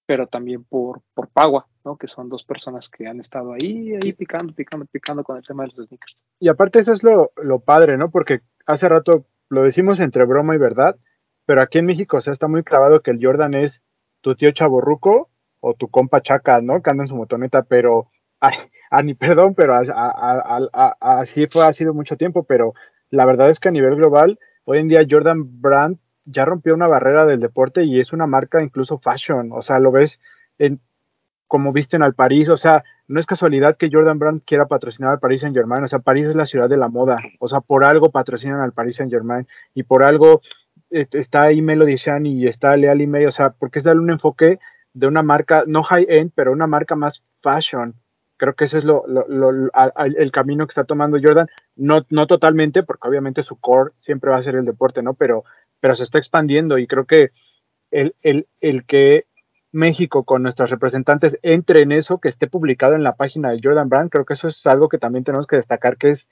Pero 0.06 0.28
también 0.28 0.64
por, 0.64 1.02
por 1.14 1.28
Pagua, 1.28 1.68
¿no? 1.84 1.98
Que 1.98 2.08
son 2.08 2.30
dos 2.30 2.46
personas 2.46 2.88
que 2.88 3.06
han 3.06 3.20
estado 3.20 3.52
ahí, 3.52 3.94
ahí 4.02 4.14
picando, 4.14 4.54
picando, 4.56 4.86
picando 4.86 5.26
con 5.26 5.36
el 5.36 5.44
tema 5.46 5.64
de 5.64 5.74
los 5.76 5.88
sneakers. 5.88 6.16
Y 6.40 6.48
aparte 6.48 6.80
eso 6.80 6.94
es 6.94 7.04
lo, 7.04 7.34
lo 7.36 7.60
padre, 7.60 7.98
¿no? 7.98 8.12
Porque 8.12 8.40
hace 8.66 8.88
rato 8.88 9.26
lo 9.50 9.64
decimos 9.64 10.00
entre 10.00 10.24
broma 10.24 10.56
y 10.56 10.58
verdad, 10.58 10.96
pero 11.46 11.62
aquí 11.62 11.80
en 11.80 11.86
México, 11.86 12.16
o 12.16 12.22
sea, 12.22 12.32
está 12.32 12.48
muy 12.48 12.64
clavado 12.64 13.02
que 13.02 13.12
el 13.12 13.20
Jordan 13.22 13.56
es 13.56 13.84
tu 14.22 14.36
tío 14.36 14.52
chaborruco 14.52 15.30
o 15.66 15.74
tu 15.74 15.88
compa 15.90 16.22
chaca, 16.22 16.62
¿no? 16.62 16.82
Que 16.82 16.92
anda 16.92 17.04
en 17.04 17.08
su 17.08 17.16
motoneta, 17.16 17.64
pero, 17.64 18.10
ay, 18.40 18.56
ah, 18.92 19.02
perdón, 19.20 19.56
pero 19.56 19.74
a- 19.76 20.98
así 21.00 21.48
fue, 21.48 21.66
ha 21.66 21.74
sido 21.74 21.94
mucho 21.94 22.18
tiempo, 22.18 22.44
pero 22.44 22.74
la 23.10 23.26
verdad 23.26 23.50
es 23.50 23.60
que 23.60 23.70
a 23.70 23.72
nivel 23.72 23.96
global, 23.96 24.40
hoy 24.66 24.80
en 24.80 24.88
día 24.90 25.06
Jordan 25.10 25.62
Brand 25.62 25.98
ya 26.26 26.46
rompió 26.46 26.74
una 26.74 26.88
barrera 26.88 27.26
del 27.26 27.40
deporte 27.40 27.84
y 27.84 28.00
es 28.00 28.14
una 28.14 28.28
marca 28.28 28.64
incluso 28.64 28.98
fashion, 29.00 29.52
o 29.54 29.62
sea, 29.62 29.80
lo 29.80 29.92
ves 29.92 30.20
en 30.58 30.80
como 31.48 31.72
visten 31.72 32.02
al 32.02 32.16
París, 32.16 32.50
o 32.50 32.58
sea, 32.58 32.84
no 33.08 33.20
es 33.20 33.26
casualidad 33.28 33.78
que 33.78 33.90
Jordan 33.92 34.18
Brand 34.20 34.42
quiera 34.46 34.66
patrocinar 34.68 35.12
al 35.12 35.20
Paris 35.20 35.42
Saint 35.42 35.56
Germain, 35.56 35.84
o 35.84 35.88
sea, 35.88 36.00
París 36.00 36.26
es 36.26 36.36
la 36.36 36.46
ciudad 36.46 36.70
de 36.70 36.78
la 36.78 36.88
moda, 36.90 37.18
o 37.40 37.48
sea, 37.48 37.62
por 37.62 37.84
algo 37.86 38.10
patrocinan 38.12 38.62
al 38.62 38.74
Paris 38.74 38.96
Saint 38.98 39.12
Germain 39.12 39.48
y 39.76 39.84
por 39.84 40.04
algo 40.04 40.42
eh, 40.90 41.08
está 41.12 41.44
ahí 41.44 41.62
Melody 41.62 41.96
Chan 41.96 42.26
y 42.26 42.48
está 42.48 42.74
Leal 42.76 43.06
May, 43.08 43.26
o 43.26 43.32
sea, 43.32 43.52
porque 43.52 43.80
es 43.80 43.86
darle 43.86 44.02
un 44.02 44.12
enfoque 44.12 44.60
de 44.94 45.08
una 45.08 45.24
marca, 45.24 45.64
no 45.68 45.84
high-end, 45.84 46.32
pero 46.36 46.52
una 46.52 46.68
marca 46.68 46.96
más 46.96 47.22
fashion. 47.42 47.96
Creo 48.38 48.56
que 48.56 48.66
ese 48.66 48.80
es 48.80 48.86
lo, 48.86 49.06
lo- 49.08 49.52
el 50.06 50.32
camino 50.32 50.66
que 50.68 50.72
está 50.72 50.84
tomando 50.84 51.18
Jordan, 51.22 51.48
no, 51.76 52.00
no 52.10 52.28
totalmente, 52.28 52.84
porque 52.84 53.08
obviamente 53.08 53.44
su 53.44 53.58
core 53.60 53.92
siempre 54.00 54.32
va 54.32 54.38
a 54.38 54.42
ser 54.44 54.56
el 54.56 54.66
deporte, 54.66 55.02
¿no? 55.02 55.14
Pero, 55.14 55.44
pero 55.80 55.96
se 55.96 56.04
está 56.04 56.18
expandiendo 56.18 56.78
y 56.78 56.88
creo 56.88 57.06
que 57.06 57.32
el, 57.92 58.16
el, 58.22 58.48
el 58.62 58.86
que 58.86 59.26
México 59.72 60.24
con 60.24 60.44
nuestros 60.44 60.70
representantes 60.70 61.38
entre 61.42 61.82
en 61.82 61.92
eso, 61.92 62.20
que 62.20 62.30
esté 62.30 62.48
publicado 62.48 62.96
en 62.96 63.04
la 63.04 63.16
página 63.16 63.52
de 63.52 63.60
Jordan 63.64 63.90
Brand, 63.90 64.10
creo 64.12 64.26
que 64.26 64.34
eso 64.34 64.48
es 64.48 64.66
algo 64.68 64.90
que 64.90 64.98
también 65.00 65.24
tenemos 65.24 65.48
que 65.48 65.56
destacar, 65.58 65.98
que 65.98 66.12
es, 66.12 66.30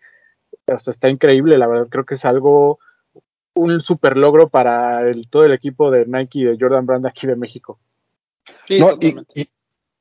hasta 0.67 0.91
está 0.91 1.10
increíble, 1.10 1.58
la 1.58 1.67
verdad, 1.67 1.88
creo 1.89 2.06
que 2.06 2.15
es 2.15 2.26
algo, 2.26 2.80
un 3.56 3.82
super 3.82 4.17
logro 4.17 4.50
para 4.50 5.02
todo 5.30 5.45
el 5.45 5.54
equipo 5.54 5.91
de 5.91 6.06
Nike 6.08 6.39
y 6.39 6.45
de 6.45 6.58
Jordan 6.60 6.86
Brand 6.86 7.08
aquí 7.08 7.28
de 7.28 7.36
México. 7.38 7.80
Sí, 8.67 8.80
No, 8.80 8.97
y, 8.99 9.15
y- 9.36 9.47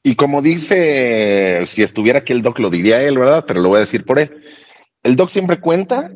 y 0.03 0.15
como 0.17 0.41
dice, 0.41 1.65
si 1.67 1.83
estuviera 1.83 2.21
aquí 2.21 2.33
el 2.33 2.43
doc 2.43 2.59
lo 2.59 2.71
diría 2.71 3.03
él, 3.03 3.19
¿verdad? 3.19 3.45
Pero 3.47 3.61
lo 3.61 3.69
voy 3.69 3.79
a 3.79 3.81
decir 3.81 4.05
por 4.05 4.19
él. 4.19 4.43
El 5.03 5.17
doc 5.17 5.31
siempre 5.31 5.61
cuenta 5.61 6.11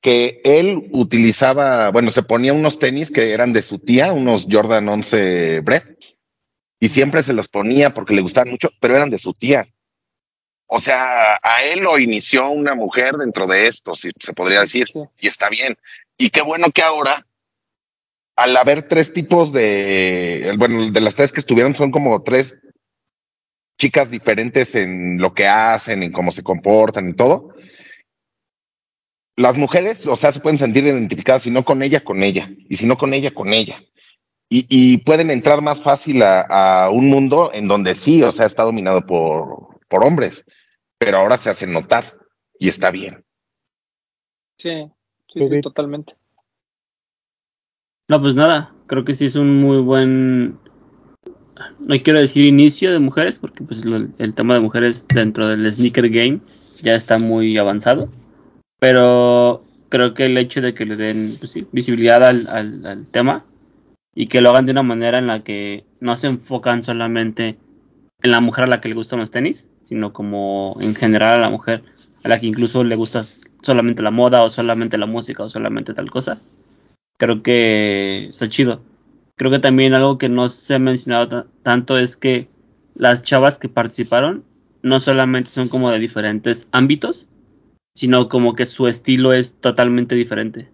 que 0.00 0.40
él 0.44 0.88
utilizaba, 0.92 1.90
bueno, 1.90 2.10
se 2.12 2.22
ponía 2.22 2.52
unos 2.52 2.78
tenis 2.78 3.10
que 3.10 3.32
eran 3.32 3.52
de 3.52 3.62
su 3.62 3.80
tía, 3.80 4.12
unos 4.12 4.46
Jordan 4.48 4.88
11 4.88 5.60
Brett, 5.60 5.98
y 6.78 6.88
siempre 6.88 7.24
se 7.24 7.32
los 7.32 7.48
ponía 7.48 7.92
porque 7.94 8.14
le 8.14 8.20
gustaban 8.22 8.50
mucho, 8.50 8.70
pero 8.80 8.94
eran 8.94 9.10
de 9.10 9.18
su 9.18 9.32
tía. 9.34 9.66
O 10.68 10.78
sea, 10.80 11.40
a 11.42 11.62
él 11.64 11.80
lo 11.80 11.98
inició 11.98 12.48
una 12.50 12.74
mujer 12.76 13.14
dentro 13.16 13.46
de 13.46 13.66
esto, 13.66 13.94
si 13.96 14.10
se 14.20 14.32
podría 14.34 14.60
decir, 14.60 14.86
Sí. 14.86 15.00
y 15.20 15.26
está 15.26 15.48
bien. 15.48 15.76
Y 16.18 16.30
qué 16.30 16.42
bueno 16.42 16.70
que 16.72 16.82
ahora, 16.82 17.26
al 18.36 18.56
haber 18.56 18.86
tres 18.86 19.12
tipos 19.12 19.52
de, 19.52 20.54
bueno, 20.58 20.90
de 20.90 21.00
las 21.00 21.14
tres 21.14 21.32
que 21.32 21.40
estuvieron 21.40 21.74
son 21.74 21.90
como 21.90 22.22
tres 22.22 22.54
chicas 23.78 24.10
diferentes 24.10 24.74
en 24.74 25.18
lo 25.18 25.34
que 25.34 25.46
hacen, 25.46 26.02
en 26.02 26.12
cómo 26.12 26.30
se 26.30 26.42
comportan 26.42 27.08
y 27.08 27.14
todo. 27.14 27.54
Las 29.36 29.58
mujeres, 29.58 30.06
o 30.06 30.16
sea, 30.16 30.32
se 30.32 30.40
pueden 30.40 30.58
sentir 30.58 30.84
identificadas, 30.84 31.42
si 31.42 31.50
no 31.50 31.64
con 31.64 31.82
ella, 31.82 32.02
con 32.04 32.22
ella, 32.22 32.50
y 32.68 32.76
si 32.76 32.86
no 32.86 32.96
con 32.96 33.12
ella, 33.12 33.32
con 33.32 33.52
ella. 33.52 33.82
Y, 34.48 34.66
y 34.68 34.98
pueden 34.98 35.30
entrar 35.30 35.60
más 35.60 35.82
fácil 35.82 36.22
a, 36.22 36.40
a 36.40 36.90
un 36.90 37.08
mundo 37.10 37.50
en 37.52 37.68
donde 37.68 37.96
sí, 37.96 38.22
o 38.22 38.32
sea, 38.32 38.46
está 38.46 38.62
dominado 38.62 39.04
por, 39.04 39.80
por 39.88 40.04
hombres, 40.04 40.44
pero 40.98 41.18
ahora 41.18 41.36
se 41.36 41.50
hacen 41.50 41.72
notar 41.72 42.14
y 42.58 42.68
está 42.68 42.90
bien. 42.90 43.24
Sí, 44.58 44.90
sí, 45.32 45.48
sí, 45.50 45.60
totalmente. 45.60 46.14
No, 48.08 48.20
pues 48.20 48.34
nada, 48.34 48.72
creo 48.86 49.04
que 49.04 49.14
sí 49.14 49.26
es 49.26 49.36
un 49.36 49.60
muy 49.60 49.78
buen, 49.78 50.58
no 51.78 51.94
quiero 52.02 52.20
decir 52.20 52.44
inicio 52.44 52.92
de 52.92 52.98
mujeres, 52.98 53.38
porque 53.38 53.64
pues 53.64 53.82
el 54.18 54.34
tema 54.34 54.54
de 54.54 54.60
mujeres 54.60 55.06
dentro 55.08 55.48
del 55.48 55.70
sneaker 55.72 56.08
game 56.10 56.40
ya 56.82 56.94
está 56.94 57.18
muy 57.18 57.56
avanzado, 57.58 58.08
pero 58.80 59.64
creo 59.88 60.14
que 60.14 60.26
el 60.26 60.38
hecho 60.38 60.60
de 60.60 60.74
que 60.74 60.86
le 60.86 60.96
den 60.96 61.36
pues 61.38 61.54
visibilidad 61.72 62.24
al- 62.24 62.48
al 62.48 63.06
tema 63.08 63.44
y 64.14 64.28
que 64.28 64.40
lo 64.40 64.50
hagan 64.50 64.66
de 64.66 64.72
una 64.72 64.82
manera 64.82 65.18
en 65.18 65.26
la 65.28 65.44
que 65.44 65.84
no 66.00 66.16
se 66.16 66.28
enfocan 66.28 66.82
solamente 66.82 67.58
en 68.22 68.30
la 68.30 68.40
mujer 68.40 68.64
a 68.64 68.68
la 68.68 68.80
que 68.80 68.88
le 68.88 68.94
gustan 68.94 69.20
los 69.20 69.30
tenis, 69.30 69.68
sino 69.82 70.12
como 70.12 70.76
en 70.80 70.94
general 70.94 71.34
a 71.34 71.40
la 71.42 71.50
mujer 71.50 71.84
a 72.24 72.28
la 72.28 72.40
que 72.40 72.46
incluso 72.46 72.84
le 72.84 72.96
gusta 72.96 73.24
solamente 73.62 74.02
la 74.02 74.10
moda 74.10 74.42
o 74.42 74.50
solamente 74.50 74.98
la 74.98 75.06
música 75.06 75.44
o 75.44 75.48
solamente 75.50 75.94
tal 75.94 76.10
cosa 76.10 76.40
creo 77.16 77.42
que 77.42 78.26
está 78.30 78.48
chido. 78.48 78.82
Creo 79.36 79.50
que 79.50 79.58
también 79.58 79.94
algo 79.94 80.18
que 80.18 80.28
no 80.28 80.48
se 80.48 80.74
ha 80.74 80.78
mencionado 80.78 81.28
ta- 81.28 81.46
tanto 81.62 81.98
es 81.98 82.16
que 82.16 82.48
las 82.94 83.22
chavas 83.22 83.58
que 83.58 83.68
participaron 83.68 84.44
no 84.82 85.00
solamente 85.00 85.50
son 85.50 85.68
como 85.68 85.90
de 85.90 85.98
diferentes 85.98 86.68
ámbitos, 86.72 87.28
sino 87.94 88.28
como 88.28 88.54
que 88.54 88.66
su 88.66 88.86
estilo 88.88 89.32
es 89.32 89.56
totalmente 89.56 90.14
diferente. 90.14 90.68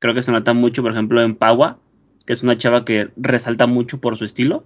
Creo 0.00 0.14
que 0.14 0.22
se 0.22 0.32
nota 0.32 0.52
mucho, 0.52 0.82
por 0.82 0.92
ejemplo, 0.92 1.22
en 1.22 1.36
Paua, 1.36 1.78
que 2.26 2.32
es 2.32 2.42
una 2.42 2.58
chava 2.58 2.84
que 2.84 3.10
resalta 3.16 3.66
mucho 3.66 4.00
por 4.00 4.16
su 4.16 4.24
estilo. 4.24 4.64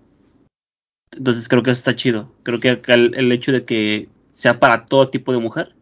Entonces 1.12 1.48
creo 1.48 1.62
que 1.62 1.70
eso 1.70 1.78
está 1.78 1.94
chido. 1.96 2.32
Creo 2.42 2.60
que 2.60 2.80
el, 2.86 3.14
el 3.14 3.32
hecho 3.32 3.52
de 3.52 3.64
que 3.64 4.08
sea 4.30 4.58
para 4.60 4.86
todo 4.86 5.08
tipo 5.10 5.32
de 5.32 5.38
mujer 5.38 5.74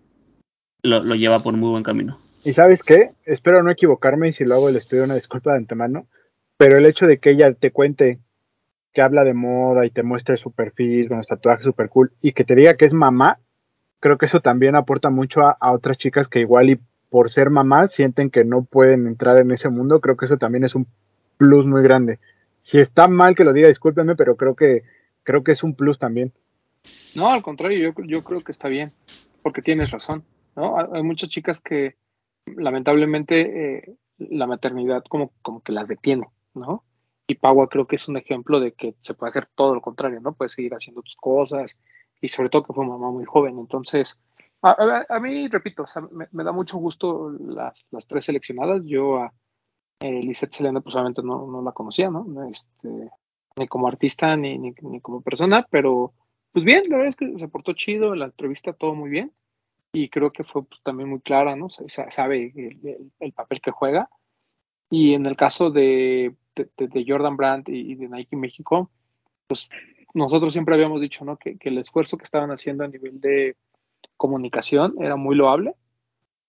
lo 0.83 1.15
lleva 1.15 1.43
por 1.43 1.55
muy 1.57 1.71
buen 1.71 1.83
camino. 1.83 2.19
Y 2.45 2.53
sabes 2.53 2.83
qué, 2.83 3.11
espero 3.25 3.63
no 3.63 3.71
equivocarme 3.71 4.29
y 4.29 4.33
si 4.33 4.45
lo 4.45 4.55
hago 4.55 4.71
les 4.71 4.87
pido 4.87 5.05
una 5.05 5.15
disculpa 5.15 5.53
de 5.53 5.59
antemano, 5.59 6.07
pero 6.57 6.79
el 6.79 6.87
hecho 6.87 7.07
de 7.07 7.19
que 7.19 7.31
ella 7.31 7.53
te 7.53 7.71
cuente 7.71 8.19
que 8.93 9.03
habla 9.03 9.25
de 9.25 9.35
moda 9.35 9.85
y 9.87 9.91
te 9.91 10.03
muestre 10.03 10.37
su 10.37 10.53
perfil 10.53 11.09
con 11.09 11.19
los 11.19 11.27
tatuajes 11.27 11.65
super 11.65 11.89
cool 11.89 12.13
y 12.21 12.33
que 12.33 12.45
te 12.45 12.55
diga 12.55 12.75
que 12.75 12.85
es 12.85 12.95
mamá, 12.95 13.39
creo 14.01 14.19
que 14.19 14.27
eso 14.27 14.41
también 14.41 14.77
aporta 14.77 15.11
mucho 15.11 15.43
a, 15.43 15.73
otras 15.73 15.99
chicas 15.99 16.29
que 16.29 16.41
igual 16.41 16.71
y 16.71 16.81
por 17.11 17.31
ser 17.31 17.51
mamás 17.51 17.93
sienten 17.93 18.31
que 18.31 18.45
no 18.45 18.65
pueden 18.65 19.07
entrar 19.07 19.41
en 19.41 19.51
ese 19.51 19.69
mundo, 19.69 20.01
creo 20.01 20.17
que 20.17 20.27
eso 20.27 20.37
también 20.37 20.65
es 20.65 20.75
un 20.75 20.87
plus 21.37 21.67
muy 21.67 21.83
grande. 21.83 22.19
Si 22.63 22.79
está 22.79 23.09
mal 23.09 23.35
que 23.35 23.45
lo 23.45 23.53
diga, 23.53 23.69
discúlpenme, 23.69 24.15
pero 24.15 24.37
creo 24.37 24.55
que 24.55 24.83
creo 25.23 25.43
que 25.43 25.53
es 25.53 25.63
un 25.63 25.75
plus 25.75 25.99
también. 25.99 26.33
No, 27.15 27.31
al 27.31 27.43
contrario, 27.43 27.79
yo, 27.79 28.05
yo 28.05 28.25
creo 28.25 28.41
que 28.43 28.53
está 28.53 28.69
bien, 28.69 28.93
porque 29.43 29.63
tienes 29.63 29.91
razón, 29.91 30.23
¿no? 30.57 30.77
Hay 30.93 31.03
muchas 31.03 31.29
chicas 31.29 31.61
que 31.61 31.97
lamentablemente 32.57 33.77
eh, 33.77 33.97
la 34.19 34.47
maternidad 34.47 35.05
como, 35.09 35.33
como 35.43 35.63
que 35.63 35.73
las 35.73 35.89
detiene, 35.89 36.29
¿no? 36.55 36.85
Y 37.27 37.35
Pagua 37.35 37.69
creo 37.69 37.87
que 37.87 37.97
es 37.97 38.09
un 38.09 38.17
ejemplo 38.17 38.59
de 38.61 38.73
que 38.73 38.95
se 39.01 39.15
puede 39.15 39.31
hacer 39.31 39.49
todo 39.55 39.75
lo 39.75 39.81
contrario, 39.81 40.21
¿no? 40.21 40.33
Puedes 40.35 40.53
seguir 40.53 40.75
haciendo 40.75 41.03
tus 41.03 41.17
cosas 41.17 41.77
y 42.21 42.29
sobre 42.29 42.49
todo 42.49 42.65
que 42.65 42.73
fue 42.73 42.87
mamá 42.87 43.11
muy 43.11 43.25
joven. 43.25 43.59
Entonces, 43.59 44.19
a, 44.63 45.21
mí, 45.21 45.47
repito, 45.49 45.85
me 46.33 46.45
da 46.45 46.53
mucho 46.53 46.79
gusto 46.79 47.31
las, 47.31 47.87
las 47.91 48.07
tres 48.07 48.25
seleccionadas. 48.25 48.83
Yo 48.85 49.19
a 49.19 49.33
eh, 50.01 50.23
Lisette 50.23 50.55
Selena, 50.55 50.81
pues 50.81 50.95
obviamente 50.95 51.23
no, 51.23 51.47
no 51.47 51.63
la 51.63 51.73
conocía, 51.73 52.09
¿no? 52.11 52.27
Este, 52.51 53.11
ni 53.57 53.69
como 53.69 53.89
artista 53.89 54.37
ni, 54.37 54.57
ni, 54.59 54.73
ni 54.83 55.01
como 55.01 55.21
persona, 55.21 55.67
pero 55.71 56.15
pues 56.53 56.65
bien, 56.65 56.85
la 56.89 56.97
verdad 56.97 57.09
es 57.09 57.17
que 57.17 57.39
se 57.39 57.49
portó 57.49 57.75
chido, 57.75 58.15
la 58.15 58.27
entrevista 58.27 58.73
todo 58.73 58.95
muy 58.95 59.11
bien 59.11 59.33
y 59.93 60.09
creo 60.11 60.33
que 60.33 60.45
fue 60.45 60.65
pues, 60.65 60.81
también 60.83 61.09
muy 61.09 61.21
clara, 61.21 61.57
¿no? 61.57 61.71
Se- 61.71 61.89
sabe 62.11 62.53
el, 62.55 62.79
el- 62.87 63.13
el 63.21 63.33
papel 63.33 63.61
que 63.61 63.71
juega. 63.71 64.09
Y 64.91 65.15
en 65.15 65.27
el 65.27 65.37
caso 65.37 65.71
de, 65.71 66.35
de, 66.57 67.05
Jordan 67.07 67.37
Brand 67.37 67.69
y, 67.69 67.93
y 67.93 67.95
de 67.97 68.09
Nike 68.09 68.37
México, 68.37 68.91
pues 69.49 69.69
nosotros 70.15 70.53
siempre 70.53 70.75
habíamos 70.75 71.01
dicho, 71.01 71.25
¿no? 71.25 71.39
Que, 71.39 71.59
que 71.59 71.71
el 71.71 71.79
esfuerzo 71.79 72.19
que 72.19 72.25
estaban 72.25 72.51
haciendo 72.51 72.85
a 72.85 72.89
nivel 72.89 73.21
de 73.21 73.57
comunicación 74.17 74.95
era 75.01 75.17
muy 75.17 75.37
loable, 75.37 75.75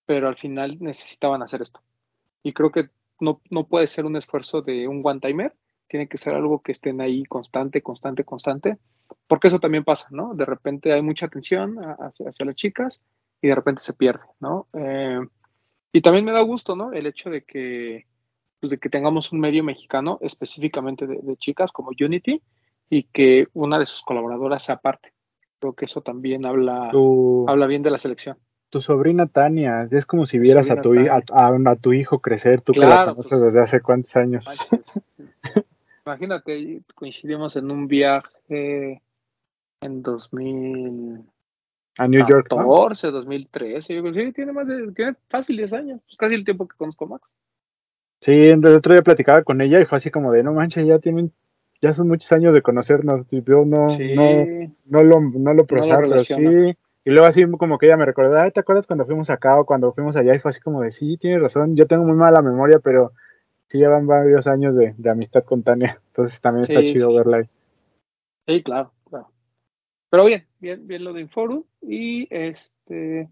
pero 0.06 0.28
al 0.28 0.36
final 0.36 0.78
necesitaban 0.80 1.42
hacer 1.42 1.62
esto. 1.62 1.80
Y 2.42 2.52
creo 2.52 2.72
que 2.72 2.90
no, 3.20 3.40
no 3.50 3.66
puede 3.68 3.86
ser 3.86 4.06
un 4.06 4.16
esfuerzo 4.16 4.62
de 4.62 4.88
un 4.88 5.02
one-timer, 5.04 5.54
tiene 5.88 6.08
que 6.08 6.18
ser 6.18 6.34
algo 6.34 6.62
que 6.62 6.72
estén 6.72 7.00
ahí 7.00 7.24
constante, 7.24 7.82
constante, 7.82 8.24
constante, 8.24 8.78
porque 9.28 9.48
eso 9.48 9.60
también 9.60 9.84
pasa, 9.84 10.08
¿no? 10.10 10.34
De 10.34 10.44
repente 10.46 10.92
hay 10.92 11.02
mucha 11.02 11.26
atención 11.26 11.78
hacia, 12.00 12.28
hacia 12.28 12.46
las 12.46 12.56
chicas 12.56 13.00
y 13.42 13.48
de 13.48 13.54
repente 13.54 13.82
se 13.82 13.92
pierde, 13.94 14.24
¿no? 14.40 14.66
Eh, 14.72 15.20
y 15.92 16.00
también 16.02 16.24
me 16.24 16.32
da 16.32 16.40
gusto, 16.42 16.76
¿no? 16.76 16.92
El 16.92 17.06
hecho 17.06 17.30
de 17.30 17.42
que, 17.42 18.06
pues 18.60 18.70
de 18.70 18.78
que 18.78 18.88
tengamos 18.88 19.32
un 19.32 19.40
medio 19.40 19.64
mexicano 19.64 20.18
específicamente 20.20 21.06
de, 21.06 21.18
de 21.22 21.36
chicas 21.36 21.72
como 21.72 21.90
Unity 21.98 22.42
y 22.88 23.04
que 23.04 23.48
una 23.54 23.78
de 23.78 23.86
sus 23.86 24.02
colaboradoras 24.02 24.64
sea 24.64 24.76
parte. 24.76 25.12
Creo 25.58 25.74
que 25.74 25.84
eso 25.86 26.00
también 26.00 26.46
habla, 26.46 26.88
Tu, 26.90 27.44
habla 27.48 27.66
bien 27.66 27.82
de 27.82 27.90
la 27.90 27.98
selección. 27.98 28.36
tu 28.70 28.80
sobrina 28.80 29.26
Tania, 29.26 29.88
es 29.90 30.06
como 30.06 30.26
si 30.26 30.38
vieras 30.38 30.70
a 30.70 30.80
tu, 30.80 30.92
a, 30.98 31.22
a- 31.32 31.70
a 31.70 31.76
tu 31.76 31.92
hijo 31.92 32.20
crecer, 32.20 32.60
tú 32.60 32.72
que 32.72 32.80
la 32.80 33.04
conoces 33.04 33.30
pues. 33.30 33.40
desde 33.42 33.60
hace 33.60 33.80
cuántos 33.80 34.14
años. 34.16 34.46
Manches. 34.46 35.00
Imagínate, 36.06 36.82
coincidimos 36.94 37.56
en 37.56 37.70
un 37.70 37.86
viaje 37.88 39.02
en 39.82 40.02
2014, 40.02 41.39
A 41.98 42.08
New 42.08 42.26
York, 42.26 42.48
¿no? 42.50 42.64
2013. 42.66 43.94
Yo 43.94 44.02
creo 44.02 44.14
que 44.14 44.26
sí, 44.26 44.32
tiene 44.32 44.52
más 44.52 44.66
de, 44.66 44.92
tiene 44.92 45.14
fácil 45.28 45.56
10 45.56 45.72
años, 45.72 46.00
pues 46.06 46.16
casi 46.16 46.34
el 46.34 46.44
tiempo 46.44 46.66
que 46.66 46.76
conozco 46.76 47.04
a 47.04 47.08
Max. 47.08 47.28
Sí, 48.20 48.32
el 48.32 48.64
otro 48.66 48.92
día 48.92 49.02
platicaba 49.02 49.42
con 49.42 49.60
ella 49.60 49.80
y 49.80 49.84
fue 49.86 49.96
así 49.96 50.10
como 50.10 50.32
de, 50.32 50.42
no 50.42 50.52
manches, 50.52 50.86
ya 50.86 50.98
tienen, 50.98 51.32
ya 51.80 51.94
son 51.94 52.08
muchos 52.08 52.30
años 52.32 52.54
de 52.54 52.62
conocernos, 52.62 53.26
yo 53.30 53.64
no, 53.64 53.90
sí, 53.90 54.14
no, 54.14 54.46
no 54.86 55.02
lo, 55.02 55.20
no 55.20 55.54
lo 55.54 55.64
procesaba, 55.64 56.02
pero 56.02 56.20
sí. 56.20 56.76
Y 57.02 57.10
luego 57.10 57.26
así 57.26 57.42
como 57.52 57.78
que 57.78 57.86
ella 57.86 57.96
me 57.96 58.04
recordó, 58.04 58.38
ay, 58.38 58.50
¿te 58.50 58.60
acuerdas 58.60 58.86
cuando 58.86 59.06
fuimos 59.06 59.30
acá 59.30 59.58
o 59.58 59.64
cuando 59.64 59.90
fuimos 59.92 60.16
allá? 60.16 60.34
Y 60.34 60.38
fue 60.38 60.50
así 60.50 60.60
como 60.60 60.82
de, 60.82 60.90
sí, 60.90 61.16
tienes 61.16 61.40
razón, 61.40 61.74
yo 61.74 61.86
tengo 61.86 62.04
muy 62.04 62.14
mala 62.14 62.42
memoria, 62.42 62.78
pero 62.78 63.12
sí 63.68 63.78
llevan 63.78 64.06
varios 64.06 64.46
años 64.46 64.74
de, 64.74 64.94
de 64.98 65.10
amistad 65.10 65.42
con 65.44 65.62
Tania, 65.62 65.98
entonces 66.08 66.38
también 66.42 66.64
está 66.64 66.84
chido 66.84 67.10
sí. 67.10 67.16
verla 67.16 67.36
ahí. 67.38 67.44
sí, 68.46 68.62
claro. 68.62 68.92
Pero 70.10 70.24
bien, 70.24 70.46
bien, 70.58 70.86
bien 70.86 71.04
lo 71.04 71.12
de 71.12 71.22
Inforum. 71.22 71.64
Y 71.80 72.26
este, 72.34 73.30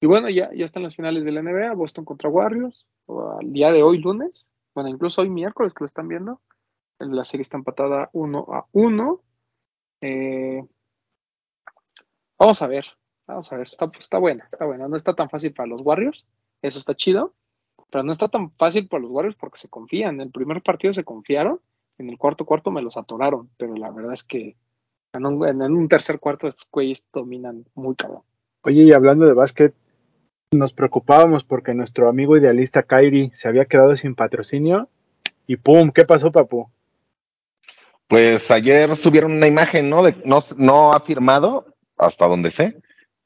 y 0.00 0.06
bueno, 0.06 0.28
ya, 0.28 0.52
ya 0.52 0.66
están 0.66 0.82
las 0.82 0.96
finales 0.96 1.24
de 1.24 1.32
la 1.32 1.42
NBA, 1.42 1.72
Boston 1.72 2.04
contra 2.04 2.28
Warriors, 2.28 2.86
al 3.08 3.52
día 3.52 3.72
de 3.72 3.82
hoy, 3.82 3.98
lunes. 3.98 4.46
Bueno, 4.74 4.90
incluso 4.90 5.22
hoy 5.22 5.30
miércoles 5.30 5.72
que 5.72 5.80
lo 5.80 5.86
están 5.86 6.08
viendo. 6.08 6.42
La 6.98 7.24
serie 7.24 7.42
está 7.42 7.56
empatada 7.56 8.10
1 8.12 8.46
a 8.50 8.66
1. 8.72 9.22
Eh, 10.02 10.62
vamos 12.38 12.60
a 12.60 12.66
ver, 12.66 12.84
vamos 13.26 13.50
a 13.50 13.56
ver, 13.56 13.66
está, 13.66 13.90
está 13.98 14.18
buena, 14.18 14.44
está 14.44 14.66
buena. 14.66 14.88
No 14.88 14.96
está 14.96 15.14
tan 15.14 15.30
fácil 15.30 15.54
para 15.54 15.68
los 15.68 15.80
Warriors, 15.80 16.26
eso 16.60 16.78
está 16.78 16.94
chido, 16.94 17.34
pero 17.90 18.04
no 18.04 18.12
está 18.12 18.28
tan 18.28 18.50
fácil 18.52 18.88
para 18.88 19.02
los 19.02 19.10
Warriors 19.10 19.36
porque 19.36 19.58
se 19.58 19.70
confían. 19.70 20.16
En 20.16 20.20
el 20.22 20.30
primer 20.30 20.62
partido 20.62 20.92
se 20.92 21.04
confiaron, 21.04 21.60
en 21.96 22.10
el 22.10 22.18
cuarto 22.18 22.44
cuarto 22.44 22.70
me 22.70 22.82
los 22.82 22.98
atoraron, 22.98 23.48
pero 23.56 23.74
la 23.74 23.90
verdad 23.90 24.12
es 24.12 24.24
que 24.24 24.56
en 25.14 25.26
un, 25.26 25.46
en 25.46 25.62
un 25.62 25.88
tercer 25.88 26.18
cuarto 26.18 26.48
estos 26.48 26.66
güeyes 26.70 27.04
dominan 27.12 27.64
muy 27.74 27.94
cabrón. 27.94 28.22
Oye, 28.62 28.82
y 28.82 28.92
hablando 28.92 29.26
de 29.26 29.32
básquet, 29.32 29.74
nos 30.52 30.72
preocupábamos 30.72 31.44
porque 31.44 31.74
nuestro 31.74 32.08
amigo 32.08 32.36
idealista 32.36 32.82
Kyrie 32.82 33.30
se 33.34 33.48
había 33.48 33.66
quedado 33.66 33.96
sin 33.96 34.14
patrocinio 34.14 34.88
y 35.46 35.56
¡pum! 35.56 35.90
¿Qué 35.90 36.04
pasó, 36.04 36.32
papu? 36.32 36.70
Pues 38.06 38.50
ayer 38.50 38.96
subieron 38.96 39.32
una 39.32 39.46
imagen, 39.46 39.90
¿no? 39.90 40.02
De, 40.02 40.14
no, 40.24 40.40
no 40.56 40.92
ha 40.92 41.00
firmado, 41.00 41.66
hasta 41.98 42.26
donde 42.26 42.50
sé, 42.50 42.76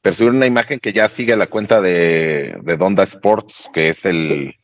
pero 0.00 0.14
subieron 0.14 0.36
una 0.36 0.46
imagen 0.46 0.78
que 0.80 0.92
ya 0.92 1.08
sigue 1.08 1.36
la 1.36 1.48
cuenta 1.48 1.80
de, 1.80 2.56
de 2.62 2.76
Donda 2.76 3.02
Sports, 3.04 3.68
que 3.72 3.90
es 3.90 4.04
el, 4.04 4.54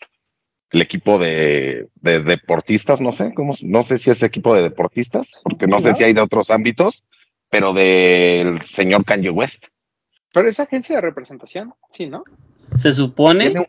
el 0.71 0.83
equipo 0.83 1.19
de, 1.19 1.89
de 1.97 2.21
deportistas, 2.21 3.01
no 3.01 3.13
sé, 3.13 3.33
cómo, 3.35 3.55
no 3.63 3.83
sé 3.83 3.99
si 3.99 4.11
es 4.11 4.23
equipo 4.23 4.55
de 4.55 4.63
deportistas, 4.63 5.41
porque 5.43 5.67
no 5.67 5.81
sé 5.81 5.95
si 5.95 6.05
hay 6.05 6.13
de 6.13 6.21
otros 6.21 6.51
ámbitos, 6.51 7.05
pero 7.55 7.73
del 7.73 8.61
señor 8.67 9.05
Kanye 9.05 9.31
West. 9.31 9.67
Pero 10.33 10.49
esa 10.49 10.65
agencia 10.65 10.97
de 10.97 11.03
representación, 11.03 11.73
sí, 11.91 12.07
¿no? 12.07 12.25
Se 12.57 12.93
supone, 12.93 13.45
Tiene 13.47 13.61
un- 13.61 13.67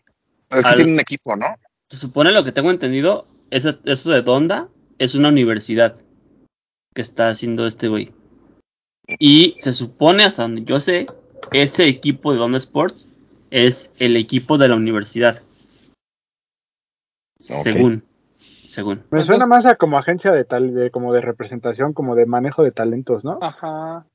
es 0.57 0.63
que 0.63 0.67
Al- 0.69 0.75
tiene 0.77 0.93
un 0.93 0.99
equipo, 0.99 1.35
¿no? 1.35 1.45
se 1.87 1.97
supone 1.97 2.31
lo 2.31 2.43
que 2.43 2.51
tengo 2.51 2.71
entendido, 2.71 3.27
eso, 3.51 3.77
eso 3.85 4.09
de 4.09 4.23
Donda 4.23 4.69
es 4.97 5.13
una 5.13 5.29
universidad 5.29 5.97
que 6.95 7.01
está 7.03 7.29
haciendo 7.29 7.67
este 7.67 7.87
güey. 7.87 8.11
Y 9.19 9.55
se 9.59 9.71
supone, 9.71 10.23
hasta 10.23 10.41
donde 10.41 10.63
yo 10.63 10.79
sé, 10.81 11.05
ese 11.51 11.87
equipo 11.87 12.31
de 12.33 12.39
Donda 12.39 12.57
Sports 12.57 13.07
es 13.51 13.93
el 13.99 14.17
equipo 14.17 14.57
de 14.57 14.67
la 14.69 14.75
universidad. 14.75 15.43
Según, 17.37 18.03
según. 18.75 19.03
Me 19.09 19.19
Ajá. 19.19 19.25
suena 19.25 19.45
más 19.47 19.65
a 19.65 19.75
como 19.75 19.97
agencia 19.97 20.31
de 20.31 20.43
tal, 20.45 20.73
de 20.75 20.91
como 20.91 21.13
de 21.13 21.21
representación, 21.21 21.93
como 21.93 22.15
de 22.15 22.25
manejo 22.25 22.61
de 22.63 22.71
talentos, 22.71 23.23
¿no? 23.25 23.39
Ajá. 23.41 24.05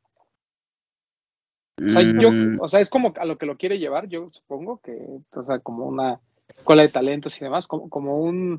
O 1.83 1.89
sea, 1.89 2.03
yo, 2.03 2.31
Mm, 2.31 2.61
o 2.61 2.69
sea, 2.69 2.81
es 2.81 2.91
como 2.91 3.15
a 3.19 3.25
lo 3.25 3.39
que 3.39 3.47
lo 3.47 3.57
quiere 3.57 3.79
llevar, 3.79 4.07
yo 4.07 4.29
supongo 4.31 4.79
que, 4.81 4.93
o 5.35 5.43
sea, 5.45 5.61
como 5.61 5.87
una 5.87 6.21
escuela 6.47 6.83
de 6.83 6.89
talentos 6.89 7.41
y 7.41 7.45
demás, 7.45 7.67
como, 7.67 7.89
como 7.89 8.19
un, 8.21 8.59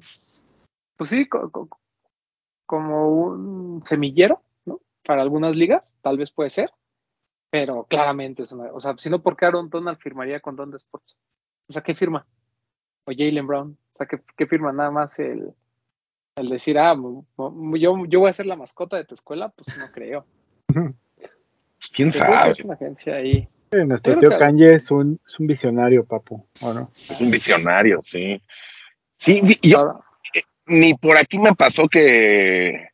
pues 0.97 1.09
sí, 1.11 1.29
co- 1.29 1.51
co- 1.51 1.69
como 2.65 3.09
un 3.09 3.85
semillero, 3.85 4.41
¿no? 4.65 4.79
Para 5.05 5.21
algunas 5.21 5.55
ligas, 5.55 5.93
tal 6.01 6.17
vez 6.17 6.31
puede 6.31 6.49
ser, 6.49 6.71
pero 7.51 7.83
claramente 7.83 8.43
es 8.43 8.51
una, 8.53 8.73
o 8.73 8.79
sea, 8.79 8.95
si 8.97 9.09
no, 9.11 9.21
¿por 9.21 9.37
qué 9.37 9.45
Aaron 9.45 9.69
Donald 9.69 9.99
firmaría 9.99 10.39
con 10.39 10.55
Donda 10.55 10.77
Sports? 10.77 11.15
O 11.69 11.73
sea, 11.73 11.83
¿qué 11.83 11.93
firma? 11.93 12.25
O 13.05 13.11
Jalen 13.11 13.45
Brown, 13.45 13.77
o 13.93 13.95
sea, 13.95 14.07
¿qué, 14.07 14.19
qué 14.35 14.47
firma? 14.47 14.71
Nada 14.71 14.89
más 14.89 15.19
el, 15.19 15.53
el 16.35 16.49
decir, 16.49 16.77
ah, 16.79 16.95
yo, 16.97 18.05
yo 18.07 18.19
voy 18.19 18.29
a 18.29 18.33
ser 18.33 18.45
la 18.45 18.55
mascota 18.55 18.97
de 18.97 19.05
tu 19.05 19.13
escuela, 19.15 19.49
pues 19.49 19.77
no 19.77 19.91
creo. 19.91 20.25
Pues, 20.67 21.89
¿Quién 21.93 22.13
sabe? 22.13 22.51
es 22.51 22.59
una 22.61 22.75
agencia 22.75 23.15
ahí. 23.15 23.47
Eh, 23.71 23.85
Nuestro 23.85 24.17
tío 24.19 24.29
que- 24.29 24.37
Kanye 24.37 24.75
es 24.75 24.91
un, 24.91 25.19
es 25.25 25.39
un 25.39 25.47
visionario, 25.47 26.05
papu, 26.05 26.45
¿o 26.61 26.73
no? 26.73 26.91
Es 27.09 27.21
un 27.21 27.31
visionario, 27.31 28.01
sí. 28.03 28.41
Sí, 29.15 29.41
vi- 29.43 29.59
yo, 29.61 29.79
Ahora, 29.79 29.99
ni 30.67 30.93
por 30.93 31.17
aquí 31.17 31.39
me 31.39 31.53
pasó 31.55 31.87
que, 31.87 32.89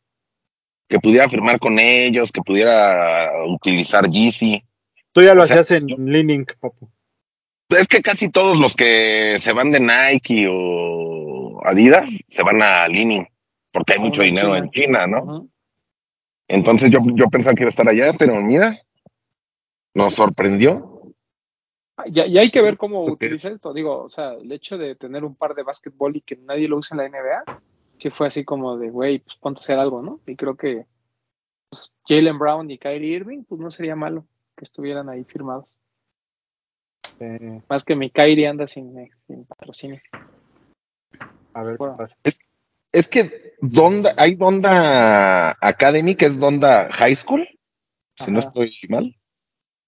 que 0.88 0.98
pudiera 1.00 1.28
firmar 1.28 1.58
con 1.58 1.78
ellos, 1.78 2.30
que 2.32 2.42
pudiera 2.42 3.44
utilizar 3.46 4.08
Yeezy. 4.08 4.62
Tú 5.12 5.22
ya 5.22 5.34
lo 5.34 5.42
O 5.42 5.46
sea, 5.46 5.60
hacías 5.60 5.82
en 5.82 5.88
yo- 5.88 5.96
Leaning, 5.98 6.46
papu. 6.60 6.88
Es 7.70 7.86
que 7.88 8.00
casi 8.00 8.30
todos 8.30 8.58
los 8.58 8.74
que 8.74 9.36
se 9.40 9.52
van 9.52 9.70
de 9.70 9.80
Nike 9.80 10.46
o 10.48 11.07
Adidas 11.64 12.08
se 12.28 12.42
van 12.42 12.62
a 12.62 12.86
Leaning, 12.88 13.26
porque 13.72 13.94
hay 13.94 13.98
A 13.98 14.02
mucho 14.02 14.22
dinero 14.22 14.48
China. 14.48 14.58
en 14.58 14.70
China, 14.70 15.06
¿no? 15.06 15.48
Entonces 16.48 16.90
yo, 16.90 17.00
yo 17.14 17.28
pensaba 17.28 17.54
que 17.54 17.62
iba 17.62 17.68
a 17.68 17.70
estar 17.70 17.88
allá, 17.88 18.14
pero 18.18 18.40
mira, 18.40 18.80
nos 19.94 20.14
sorprendió. 20.14 20.94
Ya, 22.10 22.26
y 22.26 22.38
hay 22.38 22.50
que 22.50 22.62
ver 22.62 22.76
cómo 22.76 23.00
¿Esto 23.00 23.18
qué 23.18 23.26
utiliza 23.26 23.50
esto. 23.50 23.72
Digo, 23.74 24.04
o 24.04 24.08
sea, 24.08 24.34
el 24.34 24.50
hecho 24.52 24.78
de 24.78 24.94
tener 24.94 25.24
un 25.24 25.34
par 25.34 25.54
de 25.54 25.64
básquetbol 25.64 26.16
y 26.16 26.20
que 26.20 26.36
nadie 26.36 26.68
lo 26.68 26.76
use 26.78 26.94
en 26.94 26.98
la 26.98 27.08
NBA, 27.08 27.60
sí 27.98 28.10
fue 28.10 28.28
así 28.28 28.44
como 28.44 28.76
de, 28.78 28.88
güey, 28.90 29.18
pues 29.18 29.36
ponte 29.36 29.58
a 29.60 29.62
hacer 29.62 29.78
algo, 29.78 30.00
¿no? 30.00 30.20
Y 30.26 30.36
creo 30.36 30.56
que 30.56 30.86
pues, 31.68 31.92
Jalen 32.06 32.38
Brown 32.38 32.70
y 32.70 32.78
Kyrie 32.78 33.16
Irving, 33.16 33.42
pues 33.44 33.60
no 33.60 33.70
sería 33.70 33.96
malo 33.96 34.24
que 34.56 34.64
estuvieran 34.64 35.08
ahí 35.08 35.24
firmados. 35.24 35.76
Eh, 37.20 37.60
Más 37.68 37.84
que 37.84 37.96
mi 37.96 38.10
Kyrie 38.10 38.46
anda 38.46 38.66
sin, 38.68 38.96
eh, 38.96 39.10
sin 39.26 39.44
patrocinio. 39.44 40.00
A 41.54 41.62
ver 41.62 41.76
Bueno. 41.76 41.96
qué 41.96 42.02
pasa. 42.02 42.16
Es 42.92 43.06
que 43.08 43.54
Donda, 43.60 44.14
hay 44.16 44.34
Donda 44.34 45.50
Academy, 45.60 46.14
que 46.14 46.26
es 46.26 46.38
Donda 46.38 46.88
High 46.90 47.16
School, 47.16 47.46
si 48.16 48.30
no 48.30 48.38
estoy 48.40 48.72
mal. 48.88 49.14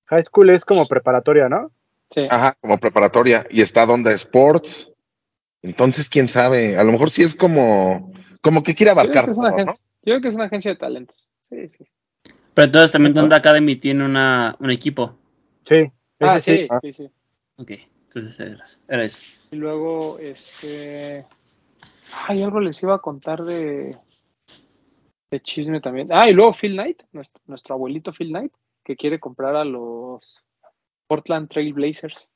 High 0.07 0.23
school 0.25 0.51
es 0.51 0.65
como 0.65 0.87
preparatoria, 0.87 1.49
¿no? 1.49 1.71
Sí. 2.11 2.27
Ajá, 2.29 2.55
como 2.61 2.79
preparatoria. 2.79 3.47
Y 3.51 3.63
está 3.63 3.87
Donda 3.87 4.13
Sports. 4.13 4.91
Entonces, 5.63 6.09
quién 6.09 6.29
sabe, 6.29 6.77
a 6.77 6.85
lo 6.85 6.93
mejor 6.93 7.11
sí 7.11 7.23
es 7.23 7.35
como, 7.35 8.13
como 8.43 8.63
que 8.63 8.75
quiere 8.75 8.91
Yo 8.91 8.97
creo, 8.97 9.03
abarcar 9.03 9.25
que 9.27 9.31
es 9.33 9.37
una 9.39 9.49
todo, 9.51 9.57
¿no? 9.59 9.63
agencia, 9.65 9.85
yo 10.03 10.05
creo 10.05 10.21
que 10.21 10.29
es 10.29 10.35
una 10.35 10.45
agencia 10.45 10.71
de 10.73 10.77
talentos. 10.77 11.29
Sí, 11.45 11.69
sí. 11.69 11.85
Pero 12.55 12.65
entonces 12.67 12.91
también. 12.93 13.15
Donda 13.15 13.37
Academy 13.37 13.77
tiene 13.77 14.05
una, 14.05 14.57
un 14.59 14.71
equipo. 14.71 15.17
Sí. 15.65 15.91
Ah, 16.21 16.39
sí, 16.41 16.67
Ah, 16.71 16.81
sí, 16.83 16.93
sí. 16.93 17.11
Ok, 17.57 17.71
entonces 18.05 18.39
era, 18.41 18.65
era 18.89 19.05
eso. 19.05 19.19
Y 19.53 19.57
luego, 19.57 20.19
este. 20.19 21.25
Ay, 22.29 22.43
algo 22.43 22.61
les 22.61 22.83
iba 22.83 22.95
a 22.95 23.01
contar 23.01 23.43
de. 23.43 23.97
De 25.31 25.41
chisme 25.41 25.81
también. 25.81 26.09
Ah, 26.11 26.29
y 26.29 26.33
luego 26.33 26.53
Phil 26.53 26.73
Knight, 26.73 27.03
nuestro, 27.13 27.41
nuestro 27.47 27.75
abuelito 27.75 28.13
Phil 28.13 28.31
Knight, 28.31 28.53
que 28.83 28.97
quiere 28.97 29.21
comprar 29.21 29.55
a 29.55 29.65
los 29.65 30.43
Portland 31.07 31.49
Trail 31.49 31.73
Blazers. 31.73 32.29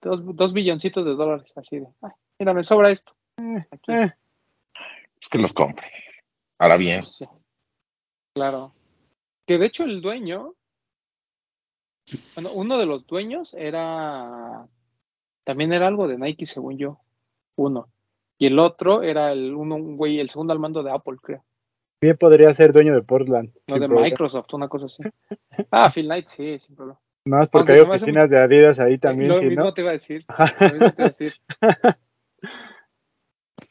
Dos, 0.00 0.20
dos 0.34 0.52
billoncitos 0.52 1.04
de 1.04 1.14
dólares, 1.14 1.52
así 1.56 1.80
de. 1.80 1.88
Ay, 2.00 2.12
mira, 2.38 2.54
me 2.54 2.64
sobra 2.64 2.90
esto. 2.90 3.14
Aquí. 3.70 3.92
eh, 3.92 4.14
Es 5.20 5.28
que 5.28 5.38
los 5.38 5.52
compre. 5.52 5.86
Ahora 6.58 6.76
bien, 6.76 7.06
sí. 7.06 7.26
Claro. 8.34 8.72
Que 9.46 9.58
de 9.58 9.66
hecho 9.66 9.84
el 9.84 10.00
dueño, 10.00 10.54
bueno, 12.34 12.50
uno 12.54 12.78
de 12.78 12.86
los 12.86 13.06
dueños 13.06 13.54
era, 13.54 14.66
también 15.44 15.72
era 15.72 15.86
algo 15.86 16.08
de 16.08 16.18
Nike, 16.18 16.46
según 16.46 16.78
yo, 16.78 17.00
uno. 17.56 17.88
Y 18.38 18.46
el 18.46 18.58
otro 18.58 19.02
era 19.02 19.32
el 19.32 19.54
uno, 19.54 19.74
un 19.74 19.96
güey, 19.96 20.20
el 20.20 20.30
segundo 20.30 20.52
al 20.52 20.60
mando 20.60 20.82
de 20.82 20.92
Apple, 20.92 21.16
creo. 21.20 21.44
Bien 22.00 22.16
podría 22.16 22.54
ser 22.54 22.72
dueño 22.72 22.94
de 22.94 23.02
Portland. 23.02 23.52
No, 23.66 23.74
de 23.78 23.86
problema. 23.86 24.06
Microsoft, 24.06 24.54
una 24.54 24.68
cosa 24.68 24.86
así. 24.86 25.02
Ah, 25.70 25.90
Phil 25.92 26.06
Knight, 26.06 26.28
sí, 26.28 26.58
sin 26.60 26.76
problema. 26.76 27.00
Más 27.24 27.50
porque 27.50 27.72
Aunque 27.72 27.90
hay 27.90 27.96
oficinas 27.96 28.30
de 28.30 28.38
Adidas 28.38 28.78
ahí 28.78 28.94
Eh, 28.94 28.98
también, 28.98 29.30
lo 29.30 29.38
sí, 29.38 29.46
mismo 29.46 29.64
¿no? 29.64 29.74
te 29.74 29.80
iba 29.80 29.90
a 29.90 29.94
decir. 29.94 30.24
Lo 30.60 30.70
mismo 30.72 30.90
te 30.92 30.94
iba 30.96 31.04
a 31.04 31.08
decir. 31.08 31.34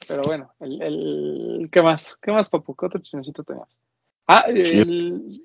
Pero 0.07 0.23
bueno, 0.23 0.53
el, 0.59 0.81
el, 0.81 1.69
¿qué 1.71 1.81
más? 1.81 2.17
¿Qué 2.17 2.31
más, 2.31 2.49
papu? 2.49 2.75
¿Qué 2.75 2.85
otro 2.85 2.99
chismecito 3.01 3.43
tenemos? 3.43 3.69
Ah, 4.27 4.45
el, 4.47 5.39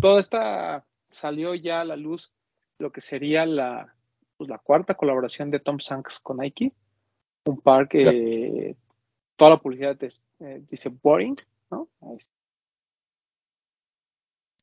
toda 0.00 0.20
esta 0.20 0.84
salió 1.08 1.54
ya 1.54 1.80
a 1.80 1.84
la 1.84 1.96
luz 1.96 2.32
lo 2.78 2.90
que 2.90 3.00
sería 3.00 3.46
la, 3.46 3.94
pues, 4.36 4.50
la 4.50 4.58
cuarta 4.58 4.94
colaboración 4.94 5.50
de 5.50 5.60
Tom 5.60 5.78
Hanks 5.88 6.18
con 6.18 6.38
Nike. 6.38 6.72
Un 7.44 7.60
par 7.60 7.88
que 7.88 8.76
toda 9.36 9.52
la 9.52 9.56
publicidad 9.60 10.02
es- 10.04 10.22
eh, 10.40 10.62
dice 10.68 10.88
boring, 10.90 11.36
¿no? 11.70 11.88
Ahí 12.00 12.16
está. 12.16 12.30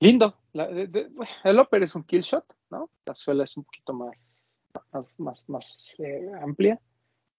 Lindo. 0.01 0.35
La- 0.53 0.67
de- 0.67 0.87
de- 0.87 1.09
el 1.43 1.59
upper 1.59 1.83
es 1.83 1.95
un 1.95 2.03
kill 2.03 2.21
shot, 2.21 2.45
¿no? 2.69 2.89
La 3.05 3.15
suela 3.15 3.43
es 3.43 3.57
un 3.57 3.65
poquito 3.65 3.93
más, 3.93 4.51
más, 4.93 5.19
más, 5.19 5.49
más 5.49 5.89
eh, 5.99 6.31
amplia. 6.41 6.79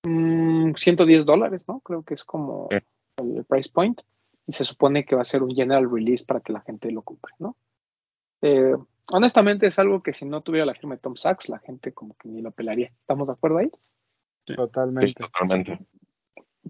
Mm, 0.04 0.74
110 0.74 1.24
dólares, 1.24 1.66
¿no? 1.68 1.80
Creo 1.80 2.02
que 2.02 2.14
es 2.14 2.24
como 2.24 2.68
el 3.16 3.44
price 3.44 3.70
point. 3.72 4.00
Y 4.46 4.52
se 4.52 4.64
supone 4.64 5.04
que 5.04 5.14
va 5.14 5.22
a 5.22 5.24
ser 5.24 5.42
un 5.42 5.54
general 5.54 5.90
release 5.90 6.24
para 6.24 6.40
que 6.40 6.52
la 6.52 6.60
gente 6.60 6.90
lo 6.90 7.02
compre, 7.02 7.32
¿no? 7.38 7.56
Eh, 8.42 8.74
honestamente 9.12 9.66
es 9.66 9.78
algo 9.78 10.02
que 10.02 10.12
si 10.12 10.24
no 10.26 10.42
tuviera 10.42 10.66
la 10.66 10.74
firma 10.74 10.96
de 10.96 11.00
Tom 11.00 11.16
Sachs, 11.16 11.48
la 11.48 11.58
gente 11.60 11.92
como 11.92 12.14
que 12.14 12.28
ni 12.28 12.40
lo 12.42 12.50
pelaría. 12.50 12.88
¿Estamos 13.00 13.28
de 13.28 13.34
acuerdo 13.34 13.58
ahí? 13.58 13.70
Sí, 14.46 14.54
Totalmente. 14.54 15.14
totalmente. 15.14 15.78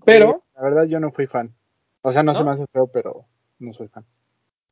Pero 0.05 0.45
La 0.55 0.63
verdad, 0.63 0.85
yo 0.85 1.01
no 1.01 1.11
fui 1.13 1.27
fan. 1.27 1.55
O 2.03 2.13
sea, 2.13 2.23
no, 2.23 2.35
se 2.35 2.41
¿No? 2.41 2.47
me 2.47 2.53
hace 2.53 2.67
feo, 2.67 2.87
pero 2.89 3.27
no 3.59 3.73
soy 3.75 3.89
fan. 3.89 4.05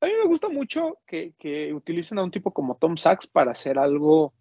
a 0.00 0.06
mí 0.06 0.12
me 0.22 0.26
gusta 0.28 0.48
mucho 0.48 0.98
que, 1.06 1.32
que 1.38 1.72
utilicen 1.74 2.18
a 2.18 2.22
un 2.24 2.30
tipo 2.30 2.52
como 2.52 2.76
Tom 2.76 2.96
Sachs 2.96 3.26
para 3.26 3.50
hacer 3.52 3.78
algo 3.78 4.32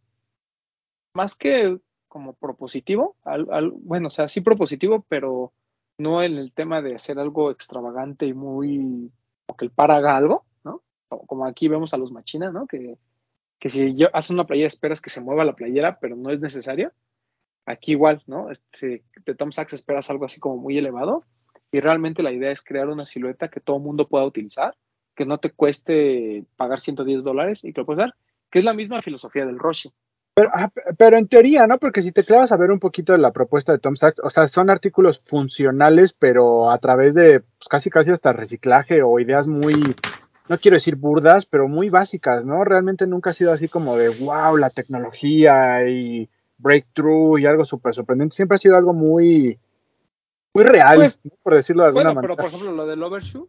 más 1.14 1.36
que 1.36 1.80
como 2.08 2.34
propositivo. 2.34 3.16
al- 3.24 3.48
al- 3.52 3.72
bueno, 3.72 4.08
o 4.08 4.12
sea, 4.12 4.30
sí 4.30 4.42
propositivo, 4.42 5.06
pero 5.10 5.52
no 5.98 6.22
en 6.24 6.38
el 6.38 6.52
tema 6.54 6.82
de 6.82 6.96
hacer 6.96 7.20
algo 7.20 7.50
extravagante 7.52 8.26
y 8.26 8.34
muy... 8.34 9.12
como 9.46 9.58
que 9.58 9.66
el 9.66 9.72
par 9.72 9.92
haga 9.92 10.16
algo, 10.16 10.46
¿no? 10.64 10.82
Como- 11.10 11.26
Como 11.26 11.46
aquí 11.46 11.68
vemos 11.68 11.94
a 11.94 11.98
los 11.98 12.12
machinas, 12.12 12.54
¿no? 12.54 12.68
Que, 12.68 12.98
que 13.60 13.70
si 13.70 13.96
yo 13.96 14.08
hacen 14.14 14.36
una 14.36 14.46
playera 14.46 14.68
esperas 14.68 15.02
que 15.02 15.10
se 15.10 15.22
mueva 15.22 15.44
la 15.44 15.56
playera, 15.56 16.00
pero 16.00 16.16
no 16.16 16.30
es 16.30 16.40
necesario. 16.40 16.92
Aquí 17.68 17.92
igual, 17.92 18.24
¿no? 18.28 18.50
Este, 18.50 19.04
de 19.26 19.36
Tom 19.36 19.52
Sachs 19.52 19.74
esperas 19.74 20.10
algo 20.10 20.24
así 20.24 20.40
como 20.40 20.56
muy 20.56 20.78
elevado 20.78 21.26
y 21.70 21.82
realmente 21.82 22.24
la 22.24 22.32
idea 22.32 22.50
es 22.50 22.62
crear 22.62 22.88
una 22.88 23.04
silueta 23.04 23.50
que 23.50 23.60
todo 23.60 23.78
mundo 23.78 24.08
pueda 24.08 24.24
utilizar, 24.24 24.74
que 25.14 25.26
no 25.26 25.40
te 25.40 25.52
cueste 25.52 26.46
pagar 26.56 26.80
110 26.80 27.24
dólares 27.24 27.66
y 27.66 27.74
que 27.74 27.82
lo 27.82 27.86
puedas 27.86 28.08
dar, 28.08 28.16
que 28.50 28.60
es 28.60 28.66
la 28.66 28.74
misma 28.74 29.02
filosofía 29.02 29.46
del 29.46 29.60
Roshi. 29.60 29.92
Pero, 30.34 30.50
ah, 30.54 30.72
pero 30.98 31.18
en 31.18 31.28
teoría, 31.28 31.68
¿no? 31.68 31.78
Porque 31.78 32.02
si 32.02 32.14
te 32.14 32.24
clavas 32.24 32.54
a 32.54 32.58
ver 32.58 32.72
un 32.72 32.80
poquito 32.80 33.12
de 33.12 33.20
la 33.20 33.34
propuesta 33.34 33.74
de 33.74 33.80
Tom 33.80 33.98
Sachs, 33.98 34.22
o 34.24 34.30
sea, 34.30 34.48
son 34.48 34.70
artículos 34.70 35.22
funcionales, 35.26 36.14
pero 36.14 36.72
a 36.72 36.78
través 36.78 37.16
de 37.16 37.42
pues, 37.42 37.68
casi 37.70 37.90
casi 37.90 38.12
hasta 38.12 38.32
reciclaje 38.32 39.04
o 39.04 39.20
ideas 39.20 39.46
muy, 39.46 39.74
no 40.48 40.58
quiero 40.58 40.76
decir 40.76 40.96
burdas, 40.96 41.46
pero 41.46 41.68
muy 41.68 41.90
básicas, 41.90 42.46
¿no? 42.46 42.64
Realmente 42.64 43.08
nunca 43.08 43.32
ha 43.32 43.34
sido 43.34 43.52
así 43.52 43.68
como 43.68 43.98
de, 43.98 44.08
wow, 44.08 44.56
la 44.56 44.70
tecnología 44.70 45.86
y 45.90 46.30
breakthrough 46.58 47.38
y 47.40 47.46
algo 47.46 47.66
súper 47.66 47.94
sorprendente. 47.94 48.36
Siempre 48.36 48.56
ha 48.56 48.60
sido 48.60 48.76
algo 48.78 48.94
muy, 48.94 49.60
muy 50.54 50.64
real, 50.64 50.98
Pues, 50.98 51.20
¿no? 51.24 51.32
por 51.44 51.54
decirlo 51.56 51.84
de 51.84 51.88
alguna 51.90 52.06
Bueno, 52.14 52.22
pero 52.22 52.34
manera. 52.36 52.50
por 52.50 52.54
ejemplo 52.60 52.72
lo 52.76 52.86
del 52.90 53.04
overshoe, 53.04 53.48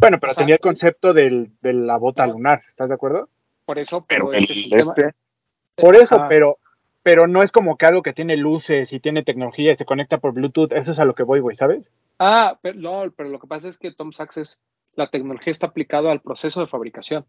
bueno, 0.00 0.18
pero 0.18 0.32
o 0.32 0.34
sea, 0.34 0.40
tenía 0.42 0.54
el 0.56 0.60
concepto 0.60 1.12
del, 1.12 1.52
de 1.60 1.72
la 1.74 1.96
bota 1.96 2.26
lunar, 2.26 2.60
¿estás 2.66 2.88
de 2.88 2.94
acuerdo? 2.94 3.28
por 3.64 3.78
eso, 3.78 4.04
pero, 4.08 4.26
Pero 4.30 4.38
este 4.38 4.52
es 4.52 4.64
el 4.64 4.70
tema. 4.70 4.80
este, 4.82 5.14
Por 5.76 5.94
eso, 5.96 6.24
pero, 6.28 6.58
pero 7.04 7.26
no 7.28 7.42
es 7.44 7.52
como 7.52 7.76
que 7.78 7.86
algo 7.86 8.02
que 8.02 8.12
tiene 8.12 8.36
luces 8.36 8.92
y 8.92 8.98
tiene 8.98 9.22
tecnología 9.22 9.70
y 9.72 9.76
se 9.76 9.84
conecta 9.84 10.18
por 10.18 10.32
Bluetooth. 10.32 10.72
Eso 10.72 10.90
es 10.90 10.98
a 10.98 11.04
lo 11.04 11.14
que 11.14 11.22
voy, 11.22 11.38
güey, 11.40 11.54
¿sabes? 11.54 11.90
Ah, 12.18 12.58
pero, 12.60 12.78
no, 12.80 13.12
pero 13.16 13.28
lo 13.28 13.38
que 13.38 13.46
pasa 13.46 13.68
es 13.68 13.78
que 13.78 13.92
Tom 13.92 14.10
Sachs 14.12 14.36
es, 14.36 14.60
la 14.94 15.08
tecnología 15.10 15.52
está 15.52 15.68
aplicada 15.68 16.10
al 16.10 16.20
proceso 16.20 16.60
de 16.60 16.66
fabricación, 16.66 17.24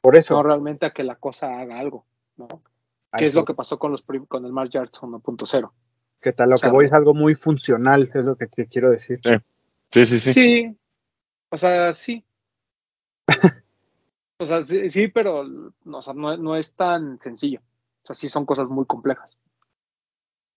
Por 0.00 0.16
eso. 0.16 0.34
no 0.34 0.44
realmente 0.44 0.86
a 0.86 0.92
que 0.92 1.02
la 1.02 1.16
cosa 1.16 1.60
haga 1.60 1.80
algo, 1.80 2.06
¿no? 2.36 2.46
Que 3.16 3.26
es 3.26 3.34
lo 3.34 3.44
que 3.44 3.54
pasó 3.54 3.78
con 3.78 3.90
los 3.90 4.02
prim- 4.02 4.26
con 4.26 4.44
el 4.44 4.52
March 4.52 4.76
Arts 4.76 5.02
1.0. 5.02 5.72
¿Qué 6.20 6.32
tal? 6.32 6.48
Lo 6.50 6.54
o 6.54 6.58
sea, 6.58 6.68
que 6.68 6.72
voy 6.72 6.84
es 6.86 6.92
algo 6.92 7.14
muy 7.14 7.34
funcional, 7.34 8.10
es 8.14 8.24
lo 8.24 8.36
que 8.36 8.46
te 8.46 8.66
quiero 8.66 8.90
decir. 8.90 9.20
sí, 9.90 10.06
sí, 10.06 10.20
sí. 10.20 10.32
Sí. 10.32 10.76
O 11.50 11.56
sea, 11.56 11.92
sí. 11.92 12.24
o 14.38 14.46
sea, 14.46 14.62
sí, 14.62 14.88
sí, 14.88 15.08
pero 15.08 15.44
no, 15.44 15.98
o 15.98 16.02
sea, 16.02 16.14
no, 16.14 16.36
no 16.36 16.56
es 16.56 16.72
tan 16.74 17.20
sencillo. 17.20 17.60
O 18.02 18.06
sea, 18.06 18.14
sí 18.14 18.28
son 18.28 18.46
cosas 18.46 18.70
muy 18.70 18.86
complejas. 18.86 19.36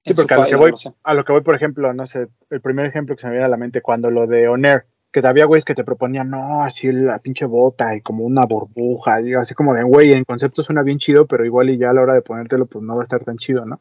Sí, 0.06 0.14
porque 0.14 0.36
a 0.36 0.38
lo, 0.38 0.46
que 0.46 0.56
voy, 0.56 0.74
a 1.04 1.14
lo 1.16 1.26
que 1.26 1.32
voy, 1.32 1.42
por 1.42 1.56
ejemplo, 1.56 1.92
no 1.94 2.06
sé, 2.06 2.28
el 2.52 2.62
primer 2.62 2.86
ejemplo 2.86 3.16
que 3.16 3.22
se 3.22 3.28
me 3.28 3.34
viene 3.34 3.46
a 3.46 3.50
la 3.50 3.58
mente, 3.58 3.82
cuando 3.82 4.12
lo 4.12 4.28
de 4.28 4.48
Oner, 4.48 4.86
que 5.22 5.26
había 5.26 5.46
güeyes 5.46 5.64
que 5.64 5.76
te 5.76 5.86
proponían, 5.86 6.30
no, 6.30 6.62
así 6.62 6.92
la 6.92 7.20
pinche 7.20 7.46
bota 7.46 7.96
y 7.96 8.02
como 8.02 8.26
una 8.26 8.46
burbuja, 8.46 9.22
y 9.22 9.34
así 9.34 9.54
como 9.54 9.74
de, 9.74 9.82
güey, 9.82 10.12
en 10.12 10.26
concepto 10.26 10.62
suena 10.62 10.84
bien 10.84 10.98
chido, 10.98 11.26
pero 11.26 11.46
igual 11.46 11.70
y 11.70 11.78
ya 11.78 11.92
a 11.92 11.94
la 11.94 12.02
hora 12.02 12.14
de 12.16 12.22
ponértelo, 12.22 12.66
pues 12.66 12.84
no 12.84 12.96
va 12.96 13.02
a 13.02 13.06
estar 13.06 13.24
tan 13.24 13.38
chido, 13.38 13.66
¿no? 13.66 13.80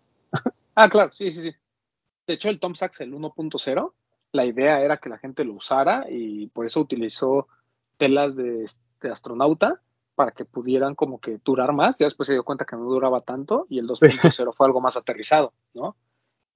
Ah, 0.77 0.89
claro, 0.89 1.13
sí, 1.13 1.33
sí, 1.33 1.43
sí. 1.43 1.57
De 2.27 2.35
hecho, 2.35 2.51
el 2.51 2.61
Tom 2.61 2.75
Sachs, 2.77 3.01
el 3.01 3.13
1.0, 3.13 3.93
la 4.31 4.45
idea 4.45 4.81
era 4.81 4.99
que 4.99 5.09
la 5.09 5.19
gente 5.19 5.45
lo 5.45 5.55
usara 5.55 6.07
y 6.09 6.47
por 6.49 6.67
eso 6.67 6.81
utilizó 6.81 7.49
telas 7.97 8.37
de, 8.37 8.71
de 9.01 9.11
astronauta 9.11 9.81
para 10.15 10.31
que 10.33 10.45
pudieran 10.45 10.95
como 10.95 11.21
que 11.21 11.39
durar 11.45 11.73
más. 11.73 11.99
Ya 11.99 12.07
después 12.07 12.29
se 12.29 12.33
dio 12.33 12.45
cuenta 12.45 12.65
que 12.65 12.77
no 12.77 12.85
duraba 12.85 13.21
tanto 13.21 13.67
y 13.69 13.79
el 13.79 13.89
2.0 13.89 14.53
fue 14.57 14.67
algo 14.67 14.81
más 14.81 14.97
aterrizado, 14.97 15.53
¿no? 15.75 15.97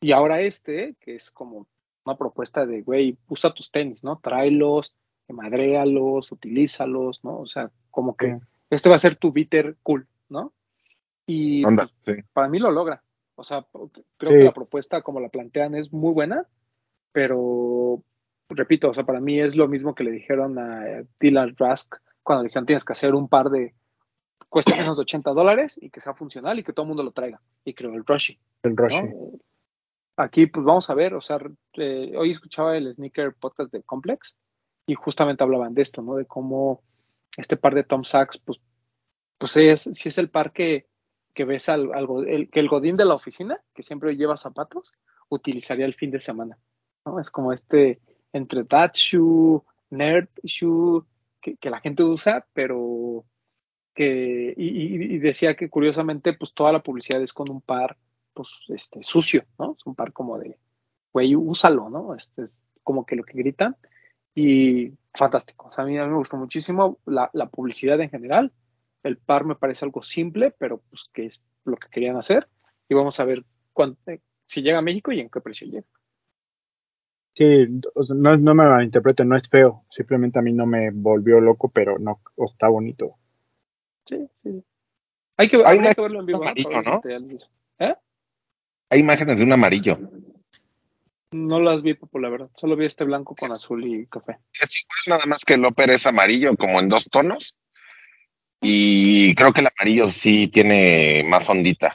Y 0.00 0.12
ahora 0.12 0.40
este, 0.40 0.96
que 1.00 1.16
es 1.16 1.30
como 1.30 1.66
una 2.08 2.16
propuesta 2.18 2.66
de, 2.66 2.82
güey, 2.82 3.16
usa 3.28 3.52
tus 3.52 3.70
tenis, 3.70 4.02
¿no? 4.02 4.18
Tráelos, 4.18 4.94
madréalos, 5.28 6.32
utilízalos, 6.32 7.22
¿no? 7.24 7.38
O 7.40 7.46
sea, 7.46 7.70
como 7.90 8.16
que 8.16 8.34
Sí. 8.34 8.40
este 8.70 8.88
va 8.88 8.96
a 8.96 9.00
ser 9.00 9.16
tu 9.16 9.30
bitter 9.32 9.76
cool, 9.82 10.06
¿no? 10.28 10.52
Y 11.26 11.66
Anda, 11.66 11.86
pues, 12.02 12.16
sí. 12.16 12.22
para 12.32 12.48
mí 12.48 12.58
lo 12.58 12.70
logra. 12.70 13.02
O 13.34 13.44
sea, 13.44 13.64
creo 14.16 14.32
Sí. 14.32 14.38
que 14.38 14.44
la 14.44 14.52
propuesta 14.54 15.02
como 15.02 15.20
la 15.20 15.28
plantean 15.28 15.74
es 15.74 15.92
muy 15.92 16.12
buena, 16.12 16.46
pero 17.12 18.02
repito, 18.48 18.88
o 18.88 18.94
sea, 18.94 19.04
para 19.04 19.20
mí 19.20 19.38
es 19.40 19.54
lo 19.54 19.68
mismo 19.68 19.94
que 19.94 20.04
le 20.04 20.10
dijeron 20.10 20.58
a 20.58 21.04
Dylan 21.20 21.54
Rusk 21.56 21.96
cuando 22.22 22.42
le 22.42 22.48
dijeron 22.48 22.66
tienes 22.66 22.84
que 22.84 22.92
hacer 22.94 23.14
un 23.14 23.28
par 23.28 23.50
de 23.50 23.74
cuesta 24.48 24.74
menos 24.76 24.96
de 24.96 25.02
80 25.02 25.30
dólares 25.32 25.78
y 25.80 25.90
que 25.90 26.00
sea 26.00 26.14
funcional 26.14 26.58
y 26.58 26.62
que 26.64 26.72
todo 26.72 26.84
el 26.84 26.88
mundo 26.88 27.02
lo 27.02 27.12
traiga. 27.12 27.40
Y 27.64 27.74
creo 27.74 27.92
el 27.94 28.04
Rushy. 28.06 28.38
El 28.62 28.74
¿no? 28.74 29.38
Aquí, 30.20 30.46
pues 30.46 30.66
vamos 30.66 30.90
a 30.90 30.94
ver, 30.94 31.14
o 31.14 31.20
sea, 31.20 31.38
eh, 31.74 32.12
hoy 32.16 32.32
escuchaba 32.32 32.76
el 32.76 32.92
Sneaker 32.92 33.34
Podcast 33.34 33.72
de 33.72 33.84
Complex 33.84 34.34
y 34.84 34.94
justamente 34.96 35.44
hablaban 35.44 35.74
de 35.74 35.82
esto, 35.82 36.02
¿no? 36.02 36.16
De 36.16 36.26
cómo 36.26 36.82
este 37.36 37.56
par 37.56 37.72
de 37.76 37.84
Tom 37.84 38.02
Sachs, 38.02 38.36
pues, 38.44 38.60
pues 39.38 39.56
es, 39.58 39.82
si 39.82 40.08
es 40.08 40.18
el 40.18 40.28
par 40.28 40.52
que, 40.52 40.88
que 41.34 41.44
ves 41.44 41.68
al, 41.68 41.90
el, 42.26 42.50
que 42.50 42.58
el 42.58 42.68
godín 42.68 42.96
de 42.96 43.04
la 43.04 43.14
oficina, 43.14 43.60
que 43.72 43.84
siempre 43.84 44.16
lleva 44.16 44.36
zapatos, 44.36 44.92
utilizaría 45.28 45.86
el 45.86 45.94
fin 45.94 46.10
de 46.10 46.20
semana, 46.20 46.58
¿no? 47.06 47.20
Es 47.20 47.30
como 47.30 47.52
este, 47.52 48.00
entre 48.32 48.64
that 48.64 48.94
shoe, 48.94 49.62
nerd 49.90 50.28
shoe, 50.42 51.04
que, 51.40 51.70
la 51.70 51.78
gente 51.78 52.02
usa, 52.02 52.44
pero 52.52 53.24
que, 53.94 54.52
y- 54.56 55.14
y 55.14 55.18
decía 55.18 55.54
que 55.54 55.70
curiosamente, 55.70 56.32
pues 56.32 56.52
toda 56.54 56.72
la 56.72 56.82
publicidad 56.82 57.22
es 57.22 57.32
con 57.32 57.48
un 57.50 57.60
par, 57.60 57.96
pues, 58.42 58.80
este, 58.80 59.02
sucio, 59.02 59.44
¿no? 59.58 59.74
Es 59.78 59.86
un 59.86 59.94
par 59.94 60.12
como 60.12 60.38
de, 60.38 60.58
güey, 61.12 61.34
úsalo, 61.34 61.90
¿no? 61.90 62.14
Este 62.14 62.42
es 62.42 62.62
como 62.82 63.04
que 63.04 63.16
lo 63.16 63.24
que 63.24 63.36
gritan. 63.38 63.76
Y 64.34 64.92
fantástico. 65.14 65.66
O 65.66 65.70
sea, 65.70 65.82
a 65.84 65.86
mí, 65.86 65.98
a 65.98 66.04
mí 66.04 66.10
me 66.10 66.18
gustó 66.18 66.36
muchísimo 66.36 66.98
la, 67.04 67.28
la 67.32 67.48
publicidad 67.48 68.00
en 68.00 68.10
general. 68.10 68.52
El 69.02 69.16
par 69.16 69.44
me 69.44 69.56
parece 69.56 69.84
algo 69.84 70.02
simple, 70.02 70.52
pero 70.56 70.78
pues 70.90 71.06
que 71.12 71.26
es 71.26 71.42
lo 71.64 71.76
que 71.76 71.88
querían 71.88 72.16
hacer. 72.16 72.48
Y 72.88 72.94
vamos 72.94 73.18
a 73.18 73.24
ver 73.24 73.44
cuán- 73.72 73.96
eh, 74.06 74.20
si 74.46 74.62
llega 74.62 74.78
a 74.78 74.82
México 74.82 75.10
y 75.12 75.20
en 75.20 75.28
qué 75.28 75.40
precio 75.40 75.66
llega. 75.66 75.86
Sí, 77.34 77.66
no, 78.14 78.36
no 78.36 78.54
me 78.54 78.66
malinterpreten, 78.68 79.28
no 79.28 79.36
es 79.36 79.48
feo, 79.48 79.84
simplemente 79.90 80.38
a 80.38 80.42
mí 80.42 80.52
no 80.52 80.66
me 80.66 80.90
volvió 80.90 81.40
loco, 81.40 81.68
pero 81.68 81.98
no, 81.98 82.20
o 82.34 82.44
está 82.46 82.68
bonito. 82.68 83.16
Sí, 84.06 84.28
sí. 84.42 84.64
Hay 85.36 85.48
que, 85.48 85.56
Hay 85.64 85.78
que 85.94 86.00
verlo 86.00 86.18
en 86.20 86.26
vivo, 86.26 86.42
¿no? 86.82 87.00
¿Eh? 87.78 87.94
Hay 88.90 89.00
imágenes 89.00 89.38
de 89.38 89.44
un 89.44 89.52
amarillo. 89.52 89.98
No 91.30 91.60
las 91.60 91.82
vi, 91.82 91.94
Papu, 91.94 92.18
la 92.18 92.30
verdad. 92.30 92.50
Solo 92.56 92.74
vi 92.76 92.86
este 92.86 93.04
blanco 93.04 93.34
con 93.34 93.50
azul 93.50 93.84
y 93.84 94.06
café. 94.06 94.38
Es 94.52 94.74
igual, 94.80 95.18
nada 95.18 95.26
más 95.26 95.44
que 95.44 95.54
el 95.54 95.64
Oper 95.64 95.90
es 95.90 96.06
amarillo, 96.06 96.56
como 96.56 96.80
en 96.80 96.88
dos 96.88 97.08
tonos. 97.10 97.54
Y 98.60 99.34
creo 99.34 99.52
que 99.52 99.60
el 99.60 99.68
amarillo 99.68 100.08
sí 100.08 100.48
tiene 100.48 101.22
más 101.28 101.48
ondita. 101.48 101.94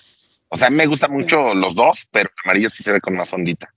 O 0.49 0.55
sea, 0.55 0.69
me 0.69 0.85
gustan 0.85 1.11
mucho 1.11 1.55
los 1.55 1.73
dos, 1.73 2.07
pero 2.11 2.29
el 2.29 2.35
amarillo 2.45 2.69
sí 2.69 2.83
se 2.83 2.91
ve 2.91 3.01
con 3.01 3.15
más 3.15 3.33
ondita. 3.33 3.73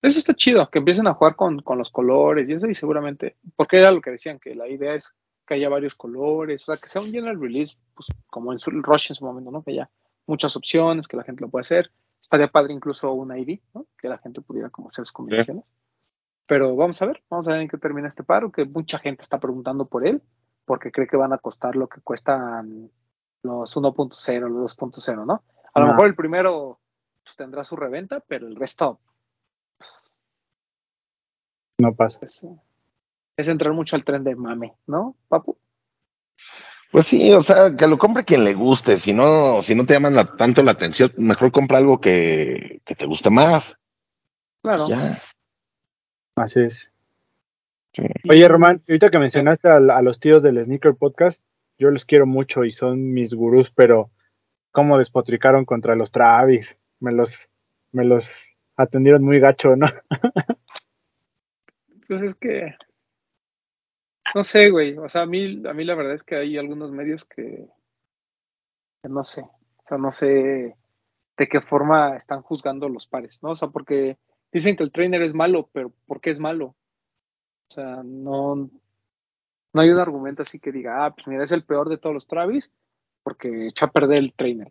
Eso 0.00 0.18
está 0.18 0.34
chido, 0.34 0.68
que 0.70 0.78
empiecen 0.78 1.06
a 1.06 1.14
jugar 1.14 1.36
con, 1.36 1.60
con 1.60 1.78
los 1.78 1.90
colores 1.90 2.48
y 2.48 2.52
eso, 2.52 2.66
y 2.66 2.74
seguramente, 2.74 3.36
porque 3.56 3.78
era 3.78 3.90
lo 3.90 4.02
que 4.02 4.10
decían, 4.10 4.38
que 4.38 4.54
la 4.54 4.68
idea 4.68 4.94
es 4.94 5.14
que 5.46 5.54
haya 5.54 5.68
varios 5.68 5.94
colores, 5.94 6.62
o 6.62 6.66
sea, 6.66 6.76
que 6.76 6.88
sea 6.88 7.00
un 7.00 7.10
general 7.10 7.40
release, 7.40 7.74
pues 7.94 8.08
como 8.26 8.52
en 8.52 8.58
su 8.58 8.70
Rush 8.70 9.10
en 9.10 9.14
su 9.14 9.24
momento, 9.24 9.50
¿no? 9.50 9.62
Que 9.62 9.72
haya 9.72 9.90
muchas 10.26 10.56
opciones, 10.56 11.08
que 11.08 11.16
la 11.16 11.24
gente 11.24 11.42
lo 11.42 11.48
pueda 11.50 11.62
hacer. 11.62 11.90
Estaría 12.22 12.48
padre 12.48 12.72
incluso 12.72 13.12
un 13.12 13.36
ID, 13.36 13.60
¿no? 13.74 13.86
Que 13.98 14.08
la 14.08 14.18
gente 14.18 14.40
pudiera 14.40 14.70
como 14.70 14.88
hacer 14.88 15.04
sus 15.04 15.12
combinaciones. 15.12 15.64
Pero 16.46 16.76
vamos 16.76 17.00
a 17.00 17.06
ver, 17.06 17.22
vamos 17.30 17.48
a 17.48 17.52
ver 17.52 17.62
en 17.62 17.68
qué 17.68 17.78
termina 17.78 18.08
este 18.08 18.22
paro, 18.24 18.50
que 18.52 18.64
mucha 18.64 18.98
gente 18.98 19.22
está 19.22 19.38
preguntando 19.38 19.86
por 19.86 20.06
él, 20.06 20.22
porque 20.64 20.90
cree 20.92 21.06
que 21.06 21.16
van 21.16 21.32
a 21.32 21.38
costar 21.38 21.76
lo 21.76 21.88
que 21.88 22.00
cuestan 22.00 22.90
los 23.42 23.76
1.0, 23.76 24.48
los 24.48 24.76
2.0, 24.78 25.26
¿no? 25.26 25.42
A 25.74 25.80
lo 25.80 25.86
No. 25.86 25.92
mejor 25.92 26.06
el 26.06 26.14
primero 26.14 26.78
pues, 27.22 27.36
tendrá 27.36 27.64
su 27.64 27.76
reventa, 27.76 28.20
pero 28.20 28.46
el 28.46 28.56
resto 28.56 29.00
pues, 29.78 30.18
No 31.78 31.94
pasa. 31.94 32.18
es, 32.22 32.46
es 33.36 33.48
entrar 33.48 33.72
mucho 33.72 33.96
al 33.96 34.04
tren 34.04 34.24
de 34.24 34.34
mame, 34.36 34.74
¿no, 34.86 35.16
Papu? 35.28 35.56
Pues 36.94 37.06
sí, 37.06 37.32
o 37.32 37.42
sea, 37.42 37.74
que 37.76 37.88
lo 37.88 37.98
compre 37.98 38.24
quien 38.24 38.44
le 38.44 38.54
guste. 38.54 38.98
Si 39.00 39.12
no, 39.12 39.64
si 39.64 39.74
no 39.74 39.84
te 39.84 39.94
llaman 39.94 40.14
la- 40.14 40.36
tanto 40.36 40.62
la 40.62 40.70
atención, 40.70 41.10
mejor 41.16 41.50
compra 41.50 41.78
algo 41.78 42.00
que, 42.00 42.82
que 42.84 42.94
te 42.94 43.04
guste 43.04 43.30
más. 43.30 43.74
Claro. 44.62 44.86
Ya. 44.88 45.20
Así 46.36 46.60
es. 46.60 46.92
Sí. 47.94 48.04
Oye, 48.30 48.46
Román, 48.46 48.80
ahorita 48.88 49.10
que 49.10 49.18
mencionaste 49.18 49.66
a, 49.68 49.78
a 49.78 50.02
los 50.02 50.20
tíos 50.20 50.44
del 50.44 50.62
Sneaker 50.62 50.94
Podcast, 50.94 51.42
yo 51.80 51.90
los 51.90 52.04
quiero 52.04 52.26
mucho 52.26 52.62
y 52.64 52.70
son 52.70 53.12
mis 53.12 53.34
gurús, 53.34 53.72
pero 53.72 54.12
cómo 54.70 54.96
despotricaron 54.96 55.64
contra 55.64 55.96
los 55.96 56.12
Travis. 56.12 56.76
Me 57.00 57.10
los, 57.10 57.36
me 57.90 58.04
los 58.04 58.30
atendieron 58.76 59.24
muy 59.24 59.40
gacho, 59.40 59.74
¿no? 59.74 59.88
Pues 62.06 62.22
es 62.22 62.34
que. 62.36 62.76
No 64.34 64.44
sé, 64.44 64.70
güey. 64.70 64.98
O 64.98 65.08
sea, 65.08 65.22
a 65.22 65.26
mí, 65.26 65.62
a 65.66 65.72
mí 65.72 65.84
la 65.84 65.94
verdad 65.94 66.14
es 66.14 66.22
que 66.22 66.36
hay 66.36 66.58
algunos 66.58 66.90
medios 66.90 67.24
que. 67.24 67.68
no 69.04 69.22
sé. 69.22 69.42
O 69.42 69.88
sea, 69.88 69.98
no 69.98 70.10
sé 70.10 70.76
de 71.36 71.48
qué 71.48 71.60
forma 71.60 72.16
están 72.16 72.42
juzgando 72.42 72.88
los 72.88 73.06
pares, 73.06 73.42
¿no? 73.42 73.50
O 73.50 73.54
sea, 73.54 73.68
porque 73.68 74.18
dicen 74.52 74.76
que 74.76 74.84
el 74.84 74.92
trainer 74.92 75.22
es 75.22 75.34
malo, 75.34 75.68
pero 75.72 75.92
¿por 76.06 76.20
qué 76.20 76.30
es 76.30 76.40
malo? 76.40 76.74
O 77.70 77.74
sea, 77.74 78.02
no. 78.04 78.70
No 79.72 79.80
hay 79.80 79.90
un 79.90 79.98
argumento 79.98 80.42
así 80.42 80.60
que 80.60 80.70
diga, 80.70 81.04
ah, 81.04 81.14
pues 81.14 81.26
mira, 81.26 81.42
es 81.42 81.50
el 81.50 81.64
peor 81.64 81.88
de 81.88 81.98
todos 81.98 82.14
los 82.14 82.28
Travis 82.28 82.72
porque 83.24 83.68
echó 83.68 83.86
a 83.86 83.90
perder 83.90 84.18
el 84.18 84.34
trainer. 84.34 84.70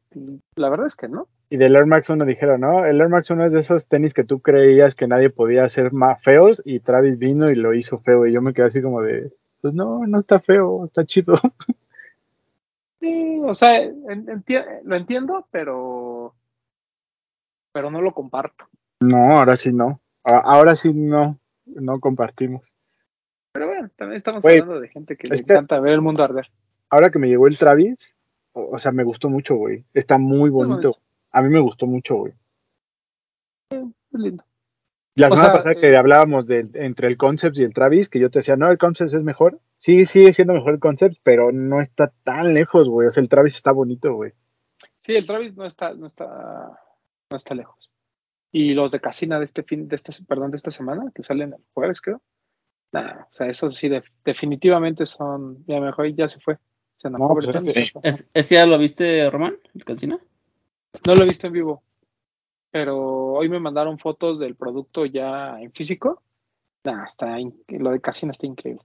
La 0.56 0.70
verdad 0.70 0.86
es 0.86 0.96
que 0.96 1.10
no. 1.10 1.28
Y 1.50 1.58
del 1.58 1.76
Air 1.76 1.88
Max 1.88 2.10
1 2.10 2.24
dijeron, 2.24 2.62
¿no? 2.62 2.86
El 2.86 3.02
Air 3.02 3.10
Max 3.10 3.30
1 3.30 3.46
es 3.46 3.52
de 3.52 3.60
esos 3.60 3.88
tenis 3.88 4.14
que 4.14 4.24
tú 4.24 4.42
creías 4.42 4.96
que 4.96 5.08
nadie 5.08 5.30
podía 5.30 5.64
hacer 5.64 5.92
más 5.92 6.24
feos 6.24 6.62
y 6.64 6.80
Travis 6.80 7.18
vino 7.18 7.50
y 7.50 7.56
lo 7.56 7.74
hizo 7.74 8.00
feo 8.00 8.26
y 8.26 8.34
yo 8.34 8.42
me 8.42 8.54
quedé 8.54 8.68
así 8.68 8.82
como 8.82 9.02
de, 9.02 9.34
pues 9.64 9.74
no, 9.74 10.06
no 10.06 10.20
está 10.20 10.40
feo, 10.40 10.86
está 10.86 11.06
chido. 11.06 11.34
Sí, 13.00 13.38
o 13.44 13.54
sea, 13.54 13.84
enti- 13.84 14.82
lo 14.86 14.96
entiendo, 14.96 15.46
pero. 15.52 16.34
Pero 17.74 17.92
no 17.92 18.00
lo 18.02 18.14
comparto. 18.14 18.66
No, 19.02 19.38
ahora 19.40 19.58
sí 19.58 19.74
no. 19.74 20.00
Ahora 20.24 20.74
sí 20.78 20.94
no, 20.94 21.38
no 21.66 22.00
compartimos. 22.00 22.74
Pero 23.52 23.68
bueno, 23.68 23.90
también 23.98 24.16
estamos 24.16 24.46
hablando 24.46 24.80
de 24.80 24.88
gente 24.88 25.18
que 25.18 25.28
le 25.28 25.36
que- 25.36 25.42
encanta 25.42 25.82
ver 25.82 25.92
el 25.92 26.02
mundo 26.02 26.24
arder. 26.24 26.50
Ahora 26.90 27.10
que 27.10 27.20
me 27.20 27.28
llegó 27.28 27.48
el 27.48 27.58
Travis, 27.58 28.16
o, 28.54 28.70
o 28.76 28.80
sea, 28.80 28.94
me 28.94 29.04
gustó 29.04 29.30
mucho, 29.30 29.56
güey. 29.56 29.84
Está 29.94 30.18
muy 30.18 30.50
bonito. 30.50 30.76
bonito. 30.92 31.00
A 31.32 31.42
mí 31.42 31.50
me 31.50 31.60
gustó 31.60 31.86
mucho, 31.88 32.16
güey. 32.16 32.34
Es 33.70 33.84
lindo. 34.14 34.46
La 35.16 35.28
O 35.28 35.30
semana 35.32 35.46
sea, 35.46 35.54
pasada 35.64 35.72
eh, 35.74 35.80
que 35.80 35.96
hablábamos 35.98 36.48
de, 36.48 36.68
entre 36.74 37.08
el 37.08 37.18
Concepts 37.18 37.60
y 37.60 37.64
el 37.64 37.74
Travis, 37.74 38.10
que 38.10 38.20
yo 38.20 38.32
te 38.32 38.40
decía, 38.40 38.56
no, 38.56 38.72
el 38.72 38.78
Concepts 38.80 39.14
es 39.14 39.24
mejor. 39.24 39.60
Sí, 39.78 40.06
sigue 40.06 40.34
siendo 40.34 40.54
mejor 40.54 40.74
el 40.74 40.80
Concepts, 40.80 41.20
pero 41.22 41.52
no 41.52 41.82
está 41.82 42.12
tan 42.24 42.54
lejos, 42.54 42.90
güey. 42.90 43.08
O 43.08 43.12
sea, 43.12 43.22
el 43.22 43.30
Travis 43.30 43.54
está 43.56 43.72
bonito, 43.72 44.14
güey. 44.16 44.32
Sí, 45.00 45.16
el 45.16 45.26
Travis 45.28 45.56
no 45.56 45.66
está, 45.66 45.94
no 45.94 46.08
está, 46.08 46.26
no 47.30 47.38
está 47.38 47.54
lejos. 47.54 47.92
Y 48.52 48.74
los 48.74 48.92
de 48.92 49.00
Casina 49.00 49.38
de 49.38 49.46
este 49.46 49.64
fin, 49.64 49.88
de 49.88 49.96
esta, 49.96 50.12
perdón, 50.28 50.52
de 50.52 50.58
esta 50.58 50.72
semana, 50.72 51.12
que 51.14 51.24
salen 51.24 51.54
el 51.54 51.64
jueves, 51.74 52.02
creo. 52.02 52.22
Nah, 52.92 53.22
o 53.24 53.34
sea, 53.34 53.48
esos 53.48 53.76
sí 53.76 53.90
de- 53.90 54.04
definitivamente 54.24 55.06
son, 55.06 55.64
ya 55.66 55.80
mejor 55.80 56.08
ya 56.16 56.28
se 56.28 56.40
fue. 56.40 56.58
Se 56.96 57.08
enojó 57.08 57.30
No, 57.30 57.52
pues 57.52 57.74
sí. 57.74 57.92
¿Es, 58.04 58.30
¿Ese 58.34 58.56
ya 58.56 58.66
lo 58.66 58.78
viste, 58.78 59.30
Román? 59.30 59.58
¿El 59.74 59.84
Cancina? 59.84 60.20
No 61.06 61.16
lo 61.16 61.24
he 61.24 61.28
visto 61.28 61.48
en 61.48 61.54
vivo, 61.54 61.84
pero 62.74 62.98
hoy 63.34 63.50
me 63.50 63.60
mandaron 63.60 64.00
fotos 64.00 64.40
del 64.40 64.56
producto 64.56 65.06
ya 65.06 65.62
en 65.62 65.72
físico. 65.74 66.24
Nah, 66.84 67.06
está, 67.06 67.38
lo 67.68 67.92
de 67.92 68.02
Casina 68.02 68.32
está 68.32 68.48
increíble. 68.48 68.82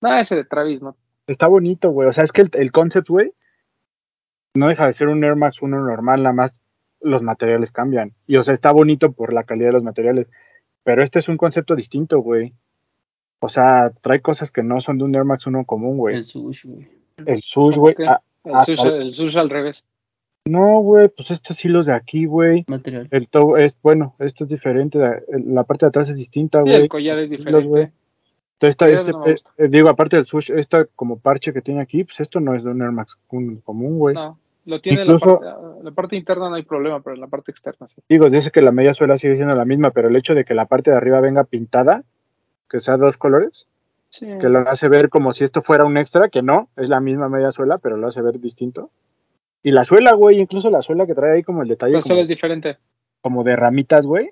Nada, 0.00 0.20
ese 0.20 0.36
de 0.36 0.44
Travis, 0.44 0.80
¿no? 0.80 0.96
Está 1.26 1.48
bonito, 1.48 1.90
güey. 1.90 2.08
O 2.08 2.12
sea, 2.12 2.22
es 2.22 2.30
que 2.30 2.42
el, 2.42 2.50
el 2.52 2.70
Concept, 2.70 3.08
güey, 3.08 3.32
no 4.54 4.68
deja 4.68 4.86
de 4.86 4.92
ser 4.92 5.08
un 5.08 5.24
Air 5.24 5.34
Max 5.34 5.62
1 5.62 5.80
normal, 5.80 6.22
nada 6.22 6.32
más 6.32 6.60
los 7.00 7.24
materiales 7.24 7.72
cambian. 7.72 8.14
Y, 8.28 8.36
o 8.36 8.44
sea, 8.44 8.54
está 8.54 8.70
bonito 8.70 9.10
por 9.10 9.32
la 9.32 9.42
calidad 9.42 9.70
de 9.70 9.72
los 9.72 9.82
materiales. 9.82 10.28
Pero 10.84 11.02
este 11.02 11.18
es 11.18 11.28
un 11.28 11.36
concepto 11.36 11.74
distinto, 11.74 12.20
güey. 12.20 12.54
O 13.40 13.48
sea, 13.48 13.90
trae 14.00 14.20
cosas 14.22 14.52
que 14.52 14.62
no 14.62 14.78
son 14.78 14.98
de 14.98 15.04
un 15.04 15.14
Air 15.16 15.24
Max 15.24 15.44
1 15.48 15.64
común, 15.64 15.98
güey. 15.98 16.14
El 16.14 16.22
sushi, 16.22 16.68
güey. 16.68 16.88
El 17.26 17.42
sush, 17.42 17.74
¿Cómo 17.74 17.82
güey. 17.82 17.96
ah, 18.06 18.20
El, 18.44 18.54
ah, 18.54 18.64
el 18.68 19.10
sushi 19.10 19.38
al 19.40 19.50
revés. 19.50 19.84
No, 20.46 20.80
güey, 20.80 21.08
pues 21.08 21.30
estos 21.30 21.64
hilos 21.64 21.86
de 21.86 21.92
aquí, 21.94 22.26
güey. 22.26 22.64
Material. 22.68 23.08
El 23.10 23.28
to 23.28 23.56
es, 23.56 23.76
bueno, 23.82 24.14
esto 24.18 24.44
es 24.44 24.50
diferente. 24.50 24.98
La, 24.98 25.20
la 25.28 25.64
parte 25.64 25.86
de 25.86 25.88
atrás 25.88 26.08
es 26.10 26.16
distinta, 26.16 26.58
Sí, 26.64 26.70
güey. 26.70 26.82
el 26.82 26.88
collar 26.88 27.18
es 27.18 27.30
Hilos, 27.30 27.66
güey. 27.66 27.84
diferente. 27.86 27.92
Entonces, 28.60 28.68
esta- 28.68 28.88
este, 28.88 29.12
no 29.12 29.26
eh, 29.26 29.68
digo, 29.68 29.88
aparte 29.88 30.16
del 30.16 30.26
sush, 30.26 30.50
esta 30.52 30.84
como 30.96 31.18
parche 31.18 31.52
que 31.52 31.60
tiene 31.60 31.80
aquí, 31.80 32.04
pues 32.04 32.20
esto 32.20 32.40
no 32.40 32.54
es 32.54 32.62
de 32.64 32.70
un 32.70 32.82
Air 32.82 32.92
Max 32.92 33.18
común, 33.26 33.98
güey. 33.98 34.14
No, 34.14 34.38
lo 34.66 34.80
tiene 34.80 35.02
Incluso- 35.02 35.40
la, 35.42 35.54
parte, 35.56 35.84
la 35.84 35.90
parte 35.90 36.16
interna 36.16 36.48
no 36.50 36.54
hay 36.54 36.62
problema, 36.62 37.00
pero 37.00 37.14
en 37.14 37.20
la 37.20 37.26
parte 37.26 37.50
externa 37.50 37.88
sí. 37.88 38.00
Digo, 38.08 38.30
dice 38.30 38.50
que 38.50 38.62
la 38.62 38.70
media 38.70 38.94
suela 38.94 39.16
sigue 39.16 39.36
siendo 39.36 39.56
la 39.56 39.64
misma, 39.64 39.90
pero 39.90 40.08
el 40.08 40.16
hecho 40.16 40.34
de 40.34 40.44
que 40.44 40.54
la 40.54 40.66
parte 40.66 40.90
de 40.90 40.96
arriba 40.96 41.20
venga 41.20 41.44
pintada, 41.44 42.04
que 42.70 42.80
sea 42.80 42.96
dos 42.96 43.16
colores, 43.16 43.66
Sí. 44.10 44.26
que 44.40 44.48
lo 44.48 44.60
hace 44.60 44.88
ver 44.88 45.08
como 45.08 45.32
si 45.32 45.42
esto 45.42 45.60
fuera 45.60 45.84
un 45.84 45.96
extra, 45.96 46.28
que 46.28 46.40
no, 46.42 46.68
es 46.76 46.88
la 46.88 47.00
misma 47.00 47.28
media 47.28 47.50
suela, 47.50 47.78
pero 47.78 47.96
lo 47.96 48.06
hace 48.06 48.22
ver 48.22 48.38
distinto. 48.38 48.90
Y 49.64 49.70
la 49.72 49.82
suela, 49.82 50.14
güey, 50.14 50.38
incluso 50.40 50.70
la 50.70 50.82
suela 50.82 51.06
que 51.06 51.14
trae 51.14 51.36
ahí 51.36 51.42
como 51.42 51.62
el 51.62 51.68
detalle 51.68 51.94
La 51.94 52.02
suela 52.02 52.14
como, 52.16 52.22
es 52.22 52.28
diferente. 52.28 52.78
como 53.20 53.42
de 53.42 53.56
ramitas, 53.56 54.06
güey. 54.06 54.30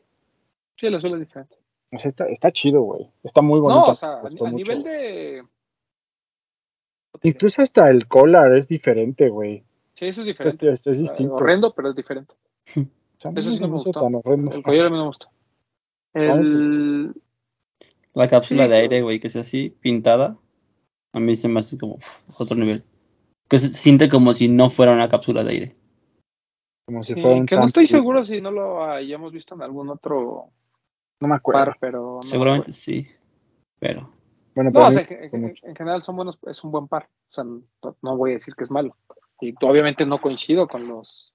Sí, 0.77 0.89
la 0.91 1.01
suela 1.01 1.17
es 1.17 1.21
diferente. 1.21 1.57
O 1.91 1.99
sea, 1.99 2.09
está, 2.09 2.27
está 2.27 2.53
chido, 2.53 2.83
güey. 2.83 3.09
Está 3.25 3.43
muy 3.43 3.59
bonito. 3.59 3.81
No, 3.87 3.93
o 3.93 3.95
sea, 3.95 4.11
me 4.11 4.15
a, 4.17 4.21
gustó 4.21 4.47
a 4.47 4.51
mucho, 4.51 4.57
nivel 4.73 4.83
de. 4.85 5.43
Incluso 7.23 7.63
hasta 7.63 7.91
el 7.91 8.07
collar 8.09 8.53
es 8.55 8.69
diferente, 8.69 9.29
güey. 9.29 9.65
Sí, 9.95 10.07
eso 10.07 10.23
es 10.23 10.29
Este, 10.29 10.45
diferente. 10.45 10.71
este 10.73 10.91
es 10.93 10.99
Eh, 10.99 11.01
distinto. 11.03 11.35
horrendo, 11.35 11.75
pero 11.75 11.89
es 11.91 11.97
diferente. 11.97 12.35
O 13.19 13.23
sea, 13.23 13.31
Eso 13.37 13.51
sí 13.53 13.61
no 13.61 13.69
me 13.69 13.77
hizo 13.77 13.85
gustó. 13.85 14.01
tan 14.03 14.15
horrendo. 14.17 14.51
El 14.53 14.63
collar 14.65 14.87
a 14.87 14.91
mí 14.91 14.97
no 14.97 15.03
me 15.03 15.07
gusta. 15.09 15.29
El. 16.13 17.15
La 18.15 18.29
cápsula 18.29 18.65
Sí, 18.65 18.71
de 18.71 18.77
aire, 18.77 19.01
güey, 19.03 19.21
que 19.21 19.31
sea 19.31 19.43
así, 19.43 19.71
pintada. 19.81 20.37
A 21.13 21.21
mí 21.21 21.37
se 21.37 21.49
me 21.49 21.61
hace 21.61 21.79
como 21.79 21.95
uf, 21.95 22.25
otro 22.41 22.57
nivel. 22.57 22.83
Que 23.53 23.59
se 23.59 23.69
siente 23.69 24.09
como 24.09 24.33
si 24.33 24.49
no 24.49 24.71
fuera 24.71 24.93
una 24.93 25.11
cápsula 25.11 25.45
de 25.45 25.51
aire. 25.51 25.77
Como 26.87 27.03
si 27.03 27.13
sí, 27.13 27.21
fuera 27.21 27.37
un 27.37 27.45
que 27.45 27.55
no 27.57 27.67
estoy 27.67 27.85
seguro 27.85 28.25
si 28.25 28.41
no 28.41 28.51
lo 28.51 28.83
hayamos 28.83 29.31
visto 29.31 29.55
en 29.55 29.61
algún 29.61 29.91
otro 29.91 30.47
No 31.21 31.29
me 31.29 31.35
acuerdo. 31.35 31.67
par, 31.67 31.77
pero. 31.79 32.15
no 32.15 32.23
Seguramente 32.23 32.69
me 32.69 32.73
sí. 32.73 33.07
Pero. 33.79 34.09
Bueno, 34.55 34.71
No, 34.71 34.81
o 34.87 34.91
sea, 34.91 35.07
en, 35.07 35.77
general 35.77 36.03
son 36.03 36.17
buenos, 36.17 36.39
es 36.47 36.65
un 36.65 36.71
buen 36.73 36.89
par. 36.89 37.11
O 37.29 37.33
sea, 37.35 37.45
no, 37.45 37.63
no 38.01 38.17
voy 38.17 38.31
a 38.31 38.35
decir 38.35 38.55
que 38.55 38.65
es 38.65 38.71
malo. 38.71 38.97
Y 39.43 39.53
obviamente 39.61 40.07
no 40.07 40.19
coincido 40.19 40.67
con 40.67 40.89
los 40.89 41.35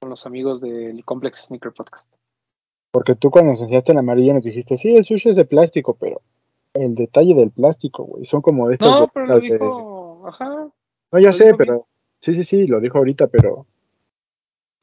con 0.00 0.10
los 0.10 0.26
amigos 0.26 0.60
del 0.60 1.04
Complex 1.04 1.46
Sneaker 1.46 1.72
Podcast. 1.72 2.12
Porque 2.90 3.14
tú 3.14 3.30
cuando 3.30 3.52
nos 3.52 3.60
enseñaste 3.60 3.92
el 3.92 3.98
amarillo 3.98 4.34
nos 4.34 4.42
dijiste, 4.42 4.76
sí, 4.76 4.92
el 4.96 5.04
sushi 5.04 5.28
es 5.28 5.36
de 5.36 5.44
plástico, 5.44 5.96
pero 6.00 6.20
el 6.74 6.96
detalle 6.96 7.36
del 7.36 7.52
plástico, 7.52 8.02
güey, 8.02 8.24
son 8.24 8.42
como 8.42 8.72
estas 8.72 8.90
No, 8.90 9.06
pero 9.06 9.26
lo 9.26 9.38
de- 9.38 9.50
dijo, 9.52 10.26
ajá. 10.26 10.68
No, 11.14 11.20
ya 11.20 11.32
sé, 11.32 11.54
pero... 11.56 11.86
Sí, 12.20 12.34
sí, 12.34 12.42
sí, 12.42 12.66
lo 12.66 12.80
dijo 12.80 12.98
ahorita, 12.98 13.28
pero... 13.28 13.68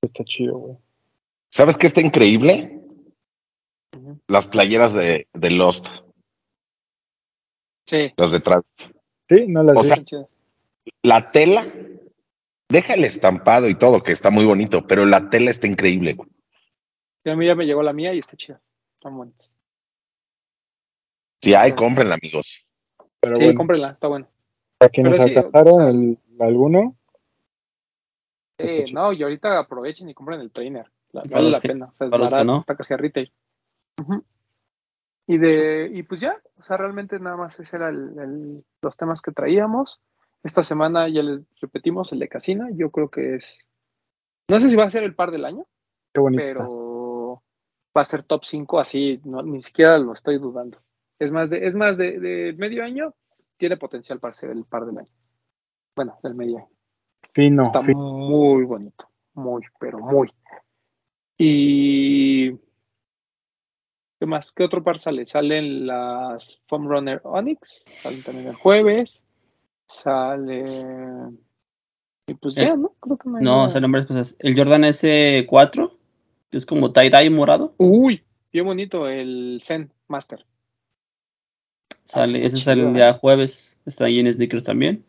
Está 0.02 0.24
chido, 0.24 0.58
güey. 0.58 0.78
¿Sabes 1.50 1.78
qué 1.78 1.88
está 1.88 2.00
increíble? 2.00 2.80
Las 4.30 4.48
playeras 4.48 4.94
de, 4.94 5.28
de 5.34 5.50
Lost, 5.50 5.88
Sí, 7.86 8.14
las 8.16 8.32
de 8.32 8.40
Travis. 8.40 8.66
Sí, 9.28 9.48
no 9.50 9.64
las 9.64 9.78
O 9.78 9.84
sea. 9.84 9.98
La 11.04 11.32
tela, 11.32 11.68
deja 12.70 12.94
el 12.94 13.04
estampado 13.04 13.68
y 13.68 13.76
todo, 13.76 14.02
que 14.02 14.14
está 14.14 14.30
muy 14.30 14.46
bonito, 14.46 14.88
pero 14.88 15.06
la 15.06 15.30
tela 15.30 15.52
está 15.52 15.68
increíble. 15.68 16.14
güey. 16.14 16.30
A 17.26 17.36
mí 17.36 17.46
ya 17.46 17.56
me 17.56 17.66
llegó 17.66 17.84
la 17.84 17.92
mía 17.92 18.14
y 18.14 18.20
está 18.20 18.38
chida. 18.38 18.62
están 18.94 19.18
bonitos. 19.18 19.52
Si 21.42 21.54
hay, 21.54 21.76
cómprenla, 21.76 22.16
amigos. 22.16 22.66
Pero 23.20 23.36
sí, 23.36 23.44
bueno, 23.44 23.58
cómprenla, 23.58 23.88
está 23.88 24.08
bueno. 24.08 24.30
Para 24.82 24.90
quienes 24.90 25.16
sí, 25.18 25.22
alcanzaron 25.22 25.74
o 25.74 25.78
sea, 25.78 25.90
el, 25.90 26.18
alguno, 26.40 26.96
Sí, 28.60 28.94
no, 28.94 29.12
y 29.12 29.24
ahorita 29.24 29.58
aprovechen 29.60 30.08
y 30.10 30.14
compren 30.14 30.40
el 30.40 30.52
trainer. 30.52 30.86
La- 31.14 31.24
vale 31.30 31.50
la 31.50 31.60
que- 31.60 31.68
pena. 31.70 31.86
O 31.88 31.94
sea, 31.96 32.06
es 32.08 32.12
barato, 32.12 32.44
no. 32.44 32.60
está 32.60 32.76
casi 32.76 32.94
a 32.94 32.98
retail. 32.98 33.32
Y 35.28 35.38
de, 35.38 35.90
y 35.94 36.04
pues 36.04 36.20
ya, 36.22 36.40
o 36.58 36.62
sea, 36.62 36.78
realmente 36.78 37.20
nada 37.20 37.38
más 37.38 37.60
ese 37.60 37.76
era 37.78 37.90
el, 37.90 38.18
el- 38.20 38.64
los 38.82 38.98
temas 38.98 39.22
que 39.22 39.32
traíamos. 39.32 40.00
Esta 40.44 40.62
semana 40.64 41.08
ya 41.10 41.22
les 41.24 41.42
repetimos 41.60 42.12
el 42.12 42.20
de 42.20 42.28
Casina, 42.28 42.70
yo 42.74 42.90
creo 42.92 43.10
que 43.10 43.36
es, 43.36 43.60
no 44.50 44.60
sé 44.60 44.70
si 44.70 44.76
va 44.76 44.86
a 44.86 44.92
ser 44.92 45.04
el 45.04 45.16
par 45.16 45.32
del 45.32 45.46
año, 45.46 45.66
qué 46.14 46.20
bonito 46.20 46.44
está. 46.44 46.64
pero 46.64 47.44
va 47.96 48.02
a 48.02 48.06
ser 48.06 48.24
top 48.24 48.44
5 48.44 48.80
así, 48.80 49.22
no, 49.24 49.42
ni 49.44 49.62
siquiera 49.62 49.98
lo 50.00 50.14
estoy 50.14 50.38
dudando. 50.40 50.80
Es 51.20 51.32
más 51.32 51.50
de, 51.50 51.66
es 51.68 51.76
más 51.76 51.98
de, 51.98 52.20
de 52.20 52.54
medio 52.54 52.84
año, 52.84 53.14
tiene 53.62 53.78
potencial 53.78 54.20
para 54.20 54.34
ser 54.34 54.50
el 54.50 54.66
par 54.66 54.88
del 54.88 54.98
año. 54.98 55.08
Bueno, 55.96 56.18
del 56.24 56.34
medio 56.34 56.58
año. 56.58 56.70
Fino, 57.32 57.62
Está 57.62 57.84
fino. 57.84 58.00
muy 58.00 58.64
bonito, 58.64 59.08
muy, 59.36 59.62
pero 59.80 60.00
muy. 60.00 60.34
Y 61.38 62.54
¿qué 64.20 64.26
más? 64.26 64.52
¿Qué 64.52 64.64
otro 64.64 64.84
par 64.84 65.00
sale? 65.00 65.28
Salen 65.28 65.86
las 65.86 66.60
Foam 66.68 66.88
Runner 66.88 67.22
Onyx, 67.24 67.82
salen 68.02 68.24
también 68.24 68.48
el 68.48 68.56
jueves. 68.56 69.24
Sale 69.86 70.66
y 72.28 72.34
pues 72.34 72.58
Eh, 72.58 72.66
ya, 72.66 72.76
¿no? 72.76 72.96
Creo 73.00 73.18
que 73.18 73.30
no 73.30 73.38
hay 73.38 73.44
No, 73.44 73.70
salen 73.70 73.92
varias 73.92 74.08
cosas. 74.08 74.36
El 74.40 74.58
Jordan 74.58 74.86
S4, 74.86 75.92
que 76.50 76.58
es 76.58 76.66
como 76.66 76.92
tie-dye 76.92 77.30
morado, 77.30 77.76
Uy, 77.78 78.24
bien 78.52 78.66
bonito 78.66 79.08
el 79.08 79.60
Zen 79.64 79.94
Master. 80.08 80.48
Sale, 82.04 82.44
está 82.46 82.58
ese 82.58 82.66
sale 82.66 82.84
el 82.84 82.94
día 82.94 83.14
jueves. 83.14 83.78
Está 83.86 84.06
ahí 84.06 84.20
en 84.20 84.32
sneakers 84.32 84.64
también. 84.64 85.04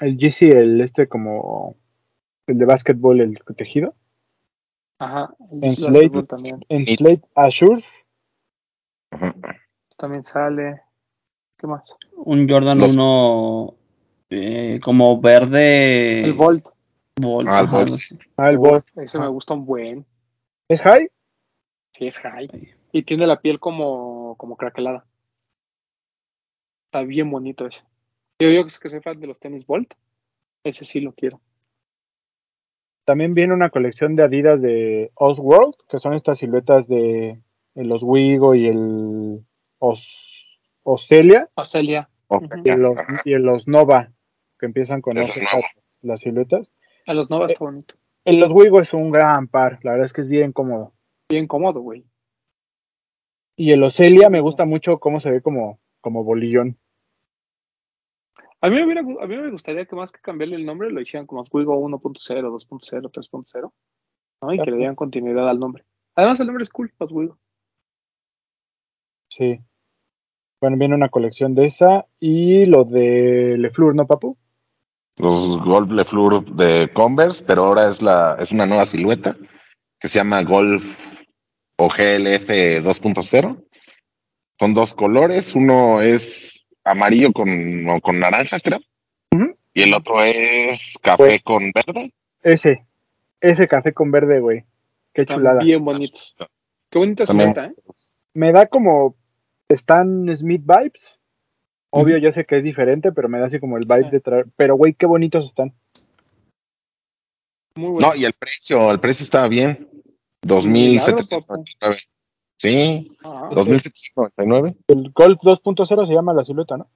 El 0.00 0.16
GC, 0.16 0.42
el 0.50 0.80
este 0.80 1.08
como 1.08 1.76
el 2.46 2.58
de 2.58 2.64
básquetbol, 2.64 3.20
el 3.20 3.38
tejido. 3.56 3.94
Ajá, 5.00 5.32
el 5.52 5.64
En 5.64 5.72
Slate, 5.72 6.22
también, 6.24 6.64
en 6.68 6.86
Slate 6.86 7.22
Azure, 7.34 7.82
también 9.96 10.24
sale. 10.24 10.82
¿Qué 11.58 11.66
más? 11.66 11.82
Un 12.16 12.48
Jordan 12.48 12.78
Los- 12.78 12.94
1 12.94 13.74
eh, 14.30 14.80
como 14.82 15.20
verde. 15.20 16.24
El 16.24 16.34
Volt. 16.34 16.66
Volt, 17.20 17.48
Ah, 17.50 17.60
el 17.60 17.66
Volt. 17.66 17.92
ah, 18.36 18.50
el 18.50 18.58
Uf, 18.58 18.68
Bolt. 18.70 18.86
Ese 18.96 19.18
me 19.18 19.28
gusta 19.28 19.54
un 19.54 19.64
buen. 19.66 20.06
¿Es 20.68 20.80
high? 20.82 21.08
Sí, 21.92 22.06
es 22.06 22.18
high. 22.18 22.48
Y 22.92 23.02
tiene 23.02 23.26
la 23.26 23.40
piel 23.40 23.58
como, 23.58 24.36
como 24.36 24.56
craquelada. 24.56 25.04
Está 26.88 27.02
bien 27.02 27.30
bonito 27.30 27.66
ese. 27.66 27.82
Yo, 28.38 28.48
yo 28.48 28.64
que 28.64 28.88
soy 28.88 29.00
fan 29.00 29.20
de 29.20 29.26
los 29.26 29.38
tenis 29.38 29.66
Volt, 29.66 29.92
ese 30.64 30.86
sí 30.86 31.00
lo 31.00 31.12
quiero. 31.12 31.38
También 33.04 33.34
viene 33.34 33.52
una 33.52 33.68
colección 33.68 34.16
de 34.16 34.22
Adidas 34.22 34.62
de 34.62 35.10
Osworld, 35.14 35.74
que 35.86 35.98
son 35.98 36.14
estas 36.14 36.38
siluetas 36.38 36.88
de, 36.88 37.42
los 37.74 38.02
Wigo 38.02 38.54
y 38.54 38.68
el 38.68 39.44
Os, 39.78 40.60
Ocelia 40.82 41.50
Ocelia, 41.56 42.08
y 42.64 42.70
los, 42.70 42.96
y 43.26 43.34
los 43.34 43.68
Nova, 43.68 44.10
que 44.58 44.64
empiezan 44.64 45.02
con 45.02 45.18
Ese 45.18 45.30
Os 45.30 45.36
es 45.36 45.42
nuevo. 45.42 45.66
las 46.00 46.20
siluetas. 46.20 46.72
a 47.06 47.12
los 47.12 47.28
Nova 47.28 47.48
está 47.48 47.62
bonito. 47.62 47.96
El 48.24 48.40
los 48.40 48.52
Wigo 48.52 48.80
es 48.80 48.94
un 48.94 49.10
gran 49.10 49.48
par, 49.48 49.78
la 49.82 49.90
verdad 49.90 50.06
es 50.06 50.14
que 50.14 50.22
es 50.22 50.28
bien 50.28 50.52
cómodo. 50.52 50.94
Bien 51.28 51.46
cómodo, 51.46 51.80
güey. 51.80 52.06
Y 53.56 53.72
el 53.72 53.82
Ocelia 53.82 54.30
me 54.30 54.40
gusta 54.40 54.64
mucho 54.64 54.98
cómo 54.98 55.20
se 55.20 55.30
ve 55.30 55.42
como, 55.42 55.80
como 56.00 56.24
bolillón. 56.24 56.78
A 58.60 58.68
mí, 58.68 58.76
me 58.76 58.84
hubiera 58.84 59.00
a 59.02 59.26
mí 59.26 59.36
me 59.36 59.50
gustaría 59.50 59.86
que 59.86 59.94
más 59.94 60.10
que 60.10 60.20
cambiarle 60.20 60.56
el 60.56 60.66
nombre 60.66 60.90
lo 60.90 61.00
hicieran 61.00 61.26
como 61.26 61.42
Oswego 61.42 61.78
1.0, 61.80 62.00
2.0, 62.00 63.10
3.0. 63.10 63.72
¿no? 64.42 64.52
Y 64.52 64.58
que 64.58 64.70
le 64.70 64.76
dieran 64.76 64.96
continuidad 64.96 65.48
al 65.48 65.60
nombre. 65.60 65.84
Además, 66.16 66.40
el 66.40 66.46
nombre 66.46 66.64
es 66.64 66.70
cool, 66.70 66.92
Oswego. 66.98 67.38
Sí. 69.30 69.60
Bueno, 70.60 70.76
viene 70.76 70.96
una 70.96 71.08
colección 71.08 71.54
de 71.54 71.66
esa 71.66 72.06
y 72.18 72.66
lo 72.66 72.82
de 72.84 73.56
Lefleur, 73.58 73.94
¿no, 73.94 74.06
papu? 74.06 74.36
Los 75.18 75.58
Golf 75.64 75.90
Le 75.90 76.04
Fleur 76.04 76.44
de 76.44 76.92
Converse, 76.92 77.44
pero 77.44 77.64
ahora 77.64 77.90
es 77.90 78.00
la 78.00 78.36
es 78.38 78.52
una 78.52 78.66
nueva 78.66 78.86
silueta 78.86 79.36
que 80.00 80.06
se 80.06 80.18
llama 80.18 80.42
Golf 80.44 80.82
o 81.76 81.88
GLF 81.88 82.48
2.0. 82.48 83.64
Son 84.58 84.74
dos 84.74 84.94
colores, 84.94 85.54
uno 85.54 86.00
es 86.02 86.66
amarillo 86.84 87.32
con, 87.32 87.88
o 87.88 88.00
con 88.00 88.18
naranja, 88.18 88.58
creo, 88.60 88.80
y 89.74 89.82
el 89.82 89.94
otro 89.94 90.22
es 90.24 90.80
café 91.02 91.16
Pues- 91.16 91.42
con 91.44 91.70
verde. 91.72 92.12
Ese, 92.42 92.84
ese 93.40 93.68
café 93.68 93.92
con 93.92 94.10
verde, 94.10 94.40
güey. 94.40 94.64
Qué 95.12 95.22
Están 95.22 95.38
chulada. 95.38 95.60
bien 95.60 95.84
bonitos. 95.84 96.34
Qué 96.90 96.98
bonita 96.98 97.26
silueta, 97.26 97.66
¿eh? 97.66 97.74
Me 98.34 98.52
da 98.52 98.66
como 98.66 99.16
Stan 99.68 100.34
Smith 100.34 100.62
vibes. 100.64 101.18
Obvio, 101.90 102.18
yo 102.18 102.30
sé 102.32 102.44
que 102.44 102.58
es 102.58 102.62
diferente, 102.64 103.12
pero 103.12 103.28
me 103.28 103.38
da 103.38 103.46
así 103.46 103.58
como 103.58 103.76
el 103.78 103.84
vibe 103.86 104.04
Sí. 104.04 104.10
de 104.10 104.20
traer. 104.20 104.46
Pero, 104.56 104.76
güey, 104.76 104.94
qué 104.94 105.06
bonitos 105.06 105.44
están. 105.44 105.72
Muy 107.74 107.90
bueno. 107.90 108.08
No, 108.08 108.14
y 108.14 108.24
el 108.24 108.32
precio, 108.34 108.90
el 108.90 109.00
precio 109.00 109.24
estaba 109.24 109.48
bien. 109.48 109.88
Milagro, 110.42 111.18
2.799. 111.18 112.08
Sí, 112.58 113.16
Ajá. 113.24 113.50
2.799. 113.50 114.76
El 114.88 115.10
Golf 115.14 115.38
2.0 115.40 116.06
se 116.06 116.12
llama 116.14 116.34
la 116.34 116.44
silueta, 116.44 116.76
¿no? 116.76 116.88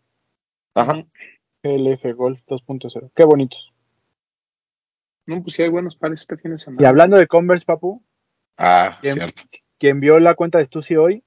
Ajá. 0.74 1.04
GLF 1.62 2.14
Golf 2.16 2.40
2.0. 2.46 3.10
Qué 3.14 3.24
bonitos. 3.24 3.72
No, 5.26 5.40
pues 5.42 5.54
sí 5.54 5.62
hay 5.62 5.68
buenos 5.68 5.94
pares 5.96 6.20
este 6.22 6.36
fin 6.36 6.50
de 6.50 6.58
semana. 6.58 6.82
Y 6.82 6.86
hablando 6.86 7.16
de 7.16 7.28
Converse, 7.28 7.64
papu, 7.64 8.02
Ah, 8.58 8.98
Bien. 9.02 9.14
cierto. 9.14 9.42
quien 9.78 10.00
vio 10.00 10.18
la 10.20 10.34
cuenta 10.34 10.58
de 10.58 10.64
Stussy 10.64 10.96
hoy 10.96 11.22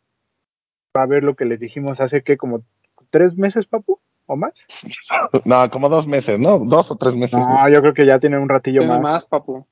va 0.96 1.04
a 1.04 1.08
ver 1.08 1.24
lo 1.24 1.36
que 1.36 1.46
les 1.46 1.60
dijimos 1.60 2.00
hace 2.02 2.22
que 2.22 2.38
como 2.38 2.64
tres 3.10 3.36
meses, 3.38 3.66
papu, 3.66 4.00
o 4.26 4.36
más. 4.36 4.54
No, 5.46 5.70
como 5.72 5.88
dos 5.90 6.08
meses, 6.08 6.40
¿no? 6.40 6.60
Dos 6.60 6.92
o 6.92 6.98
tres 6.98 7.16
meses. 7.16 7.40
No, 7.40 7.70
yo 7.70 7.80
creo 7.82 7.94
que 7.94 8.06
ya 8.06 8.20
tienen 8.20 8.40
un 8.42 8.50
ratillo 8.50 8.82
Tiene 8.82 8.94
más. 8.96 9.02
más, 9.02 9.26
papu. 9.26 9.66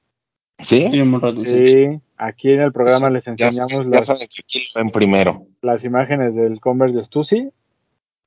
¿Sí? 0.63 0.87
Tiene 0.89 1.03
un 1.03 1.21
rato, 1.21 1.43
sí. 1.43 1.51
Sí, 1.67 2.01
aquí 2.17 2.51
en 2.51 2.61
el 2.61 2.71
programa 2.71 3.09
les 3.09 3.25
Ya 3.25 3.31
enseñamos 3.31 3.85
ya 3.85 3.89
las, 3.89 4.91
primero. 4.91 5.45
las 5.61 5.83
imágenes 5.83 6.35
del 6.35 6.59
Converse 6.59 6.97
de 6.97 7.03
Stussy. 7.03 7.49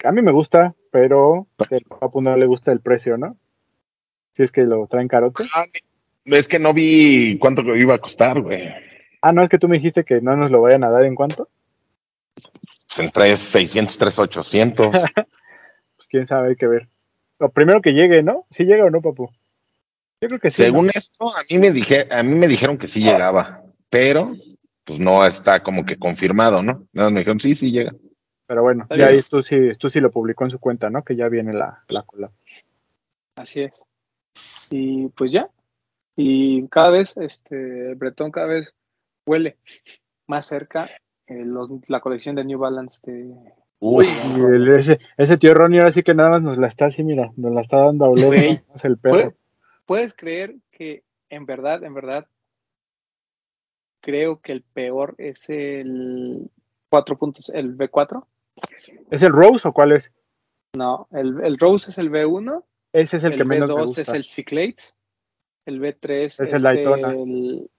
A 0.05 0.12
mí 0.12 0.22
me 0.22 0.32
gusta, 0.32 0.74
pero 0.91 1.47
al 1.70 1.80
papu 1.82 2.20
no 2.20 2.37
le 2.37 2.47
gusta 2.47 2.72
el 2.72 2.80
precio, 2.80 3.16
¿no? 3.16 3.37
Si 4.32 4.43
es 4.43 4.53
que 4.53 4.62
lo 4.62 4.87
traen 4.87 5.09
carote. 5.09 5.45
Ah, 5.55 5.64
Es 6.26 6.47
que 6.47 6.59
no 6.59 6.74
vi 6.74 7.39
cuánto 7.39 7.62
iba 7.74 7.95
a 7.95 7.99
costar, 7.99 8.41
güey. 8.43 8.68
Ah, 9.22 9.32
no, 9.32 9.43
es 9.43 9.49
que 9.49 9.59
tú 9.59 9.68
me 9.68 9.76
dijiste 9.78 10.05
que 10.05 10.20
no 10.20 10.37
nos 10.37 10.51
lo 10.51 10.61
vayan 10.61 10.84
a 10.84 10.91
dar 10.91 11.05
en 11.05 11.14
cuánto. 11.14 11.49
Entre 12.99 13.37
600, 13.37 13.97
3, 13.99 14.18
800. 14.18 14.89
Pues 15.97 16.09
quién 16.09 16.26
sabe, 16.26 16.51
hay 16.51 16.57
que 16.57 16.66
ver. 16.66 16.89
Lo 17.39 17.49
primero 17.51 17.80
que 17.80 17.93
llegue, 17.93 18.22
¿no? 18.22 18.45
¿Sí 18.51 18.64
llega 18.64 18.84
o 18.84 18.91
no, 18.91 19.01
papu? 19.01 19.30
Yo 20.21 20.29
creo 20.29 20.41
que 20.41 20.51
sí. 20.51 20.62
Según 20.62 20.87
¿no? 20.87 20.93
esto, 20.95 21.29
a 21.37 21.43
mí 21.51 21.59
me 21.59 21.71
dije, 21.71 22.07
a 22.11 22.23
mí 22.23 22.35
me 22.35 22.49
dijeron 22.49 22.79
que 22.79 22.87
sí 22.89 23.01
llegaba, 23.01 23.57
pero 23.91 24.33
pues 24.85 24.99
no 25.01 25.25
está 25.27 25.62
como 25.62 25.85
que 25.85 25.97
confirmado, 25.99 26.62
¿no? 26.62 26.87
Nada, 26.93 27.09
más 27.09 27.12
me 27.12 27.21
dijeron, 27.21 27.41
sí, 27.41 27.55
sí 27.55 27.71
llega. 27.71 27.93
Pero 28.47 28.62
bueno, 28.62 28.85
Está 28.85 28.97
ya 28.97 29.07
ahí 29.09 29.21
tú 29.23 29.43
sí, 29.43 29.57
tú 29.79 29.89
sí 29.89 29.99
lo 30.01 30.11
publicó 30.11 30.45
en 30.45 30.51
su 30.51 30.59
cuenta, 30.61 30.89
¿no? 30.89 31.03
Que 31.03 31.17
ya 31.17 31.29
viene 31.29 31.53
la, 31.53 31.83
la 31.89 32.03
cola. 32.03 32.31
Así 33.37 33.62
es. 33.62 33.73
Y 34.71 35.09
pues 35.09 35.33
ya. 35.33 35.49
Y 36.17 36.67
cada 36.69 36.91
vez, 36.91 37.17
este, 37.17 37.95
Bretón 37.95 38.31
cada 38.31 38.47
vez 38.47 38.73
huele 39.27 39.57
más 40.29 40.47
cerca 40.47 40.89
eh, 41.27 41.45
los- 41.45 41.71
la 41.89 42.01
colección 42.01 42.37
de 42.37 42.45
New 42.45 42.59
Balance 42.59 43.01
de... 43.05 43.35
Uy, 43.81 44.07
Y 44.07 44.41
el- 44.41 44.69
ese, 44.79 45.01
ese 45.19 45.37
tío 45.37 45.53
Ronnie 45.53 45.81
ahora 45.81 45.93
sí 45.93 46.03
que 46.03 46.14
nada 46.14 46.31
más 46.31 46.43
nos 46.43 46.57
la 46.57 46.69
está 46.69 46.87
así, 46.87 47.03
mira, 47.03 47.33
nos 47.37 47.53
la 47.53 47.61
está 47.61 47.79
dando 47.79 48.07
a 48.07 48.09
oler 48.11 48.35
el 48.83 48.97
perro. 48.97 49.14
¿Puedes, 49.17 49.35
puedes 49.87 50.14
creer 50.14 50.57
que 50.70 51.05
en 51.30 51.47
verdad, 51.47 51.82
en 51.84 51.95
verdad, 51.95 52.26
creo 54.01 54.41
que 54.41 54.53
el 54.53 54.62
peor 54.62 55.14
es 55.18 55.49
el 55.49 56.51
4 56.89 57.18
puntos, 57.18 57.49
el 57.51 57.76
B4? 57.76 58.26
¿Es 59.11 59.22
el 59.22 59.32
Rose 59.32 59.66
o 59.68 59.72
cuál 59.72 59.93
es? 59.93 60.11
No, 60.76 61.09
el, 61.12 61.43
el 61.45 61.59
Rose 61.59 61.91
es 61.91 61.99
el 61.99 62.11
B1, 62.11 62.64
Ese 62.93 63.16
es 63.16 63.24
el, 63.24 63.32
el, 63.32 63.39
que 63.39 63.45
menos 63.45 63.68
me 63.68 63.74
B2 63.76 63.87
gusta. 63.87 64.03
es 64.03 64.09
el 64.14 64.24
Cyclade, 64.24 64.76
el 65.64 65.80
B3 65.80 66.11
es, 66.24 66.41
Es 66.41 66.53
el 66.53 66.62
Daytona. 66.62 67.12
el- 67.12 67.70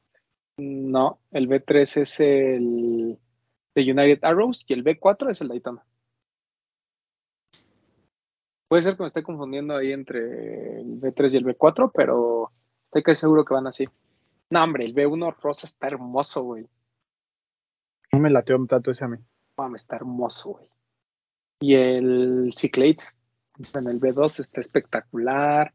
No, 0.58 1.20
el 1.32 1.48
B3 1.48 1.98
es 2.02 2.20
el 2.20 3.18
de 3.76 3.82
United 3.92 4.20
Arrows 4.24 4.66
y 4.68 4.74
el 4.74 4.84
B4 4.84 5.30
es 5.30 5.42
el 5.42 5.50
Daytona. 5.50 5.86
Puede 8.68 8.84
ser 8.84 8.98
que 8.98 9.04
me 9.04 9.08
esté 9.08 9.24
confundiendo 9.24 9.76
ahí 9.76 9.92
entre 9.94 10.82
el 10.82 11.00
B3 11.00 11.34
y 11.34 11.38
el 11.38 11.46
B4, 11.46 11.92
pero 11.94 12.52
estoy 12.86 13.04
casi 13.04 13.22
seguro 13.22 13.46
que 13.46 13.54
van 13.54 13.68
así. 13.68 13.88
No, 14.50 14.64
hombre, 14.64 14.86
el 14.86 14.94
B1 14.94 15.36
rosa 15.42 15.68
está 15.68 15.88
hermoso, 15.88 16.44
güey. 16.44 16.68
No 18.12 18.20
me 18.20 18.30
lateó 18.30 18.64
tanto 18.66 18.92
ese 18.92 19.06
a 19.06 19.08
mí. 19.08 19.18
Mames, 19.58 19.82
está 19.82 19.96
hermoso, 19.96 20.52
güey. 20.52 20.70
Y 21.60 21.76
el 21.76 22.54
Cyclades 22.56 23.18
en 23.74 23.88
el 23.88 24.00
B2 24.00 24.40
está 24.40 24.60
espectacular. 24.62 25.74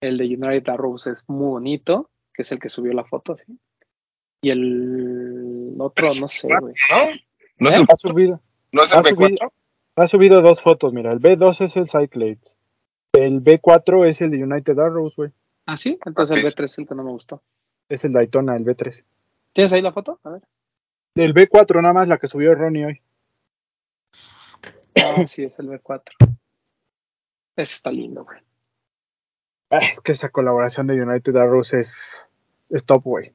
El 0.00 0.16
de 0.18 0.24
United 0.24 0.68
Arrows 0.68 1.06
es 1.08 1.24
muy 1.28 1.48
bonito, 1.48 2.10
que 2.32 2.42
es 2.42 2.52
el 2.52 2.60
que 2.60 2.68
subió 2.68 2.92
la 2.92 3.04
foto, 3.04 3.32
así. 3.32 3.58
Y 4.42 4.50
el 4.50 5.74
otro, 5.78 6.06
no 6.20 6.28
sé, 6.28 6.48
güey. 6.60 6.74
¿No? 6.90 7.06
¿No 7.58 7.68
es 7.70 7.76
el, 7.76 7.86
Ha 7.88 7.96
subido, 7.96 8.40
no 8.70 8.82
es 8.82 8.92
el 8.92 8.98
ha 8.98 9.02
subido- 9.02 9.28
B4? 9.28 9.52
Ha 10.02 10.08
subido 10.08 10.42
dos 10.42 10.62
fotos, 10.62 10.92
mira. 10.92 11.12
El 11.12 11.20
B2 11.20 11.60
es 11.64 11.76
el 11.76 11.88
Cyclades. 11.88 12.56
El 13.12 13.42
B4 13.42 14.06
es 14.06 14.20
el 14.20 14.30
de 14.30 14.42
United 14.44 14.78
Arrows, 14.78 15.16
güey. 15.16 15.30
¿Ah, 15.66 15.76
sí? 15.76 15.98
Entonces 16.04 16.42
el 16.42 16.50
B3 16.52 16.64
es 16.64 16.78
el 16.78 16.86
que 16.88 16.94
no 16.94 17.04
me 17.04 17.10
gustó. 17.10 17.42
Es 17.88 18.04
el 18.04 18.12
Daytona, 18.12 18.56
el 18.56 18.64
B3. 18.64 19.04
¿Tienes 19.52 19.72
ahí 19.72 19.82
la 19.82 19.92
foto? 19.92 20.20
A 20.22 20.30
ver. 20.30 20.42
El 21.14 21.34
B4 21.34 21.82
nada 21.82 21.94
más, 21.94 22.08
la 22.08 22.18
que 22.18 22.26
subió 22.26 22.54
Ronnie 22.54 22.86
hoy. 22.86 23.02
Ah, 24.96 25.26
sí, 25.26 25.42
es 25.44 25.58
el 25.58 25.68
B4. 25.68 26.02
Ese 27.56 27.74
está 27.74 27.90
lindo, 27.90 28.24
güey. 28.24 28.38
Ah, 29.70 29.78
Es 29.78 30.00
que 30.00 30.12
esa 30.12 30.28
colaboración 30.28 30.86
de 30.86 31.00
United 31.02 31.36
Arrows 31.36 31.72
es, 31.74 31.92
es 32.70 32.84
top, 32.84 33.02
güey. 33.04 33.32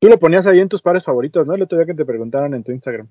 Tú 0.00 0.08
lo 0.08 0.18
ponías 0.18 0.46
ahí 0.46 0.60
en 0.60 0.68
tus 0.68 0.80
pares 0.82 1.04
favoritos, 1.04 1.46
¿no? 1.46 1.54
El 1.54 1.62
otro 1.62 1.78
día 1.78 1.86
que 1.86 1.94
te 1.94 2.06
preguntaron 2.06 2.54
en 2.54 2.64
tu 2.64 2.72
Instagram. 2.72 3.08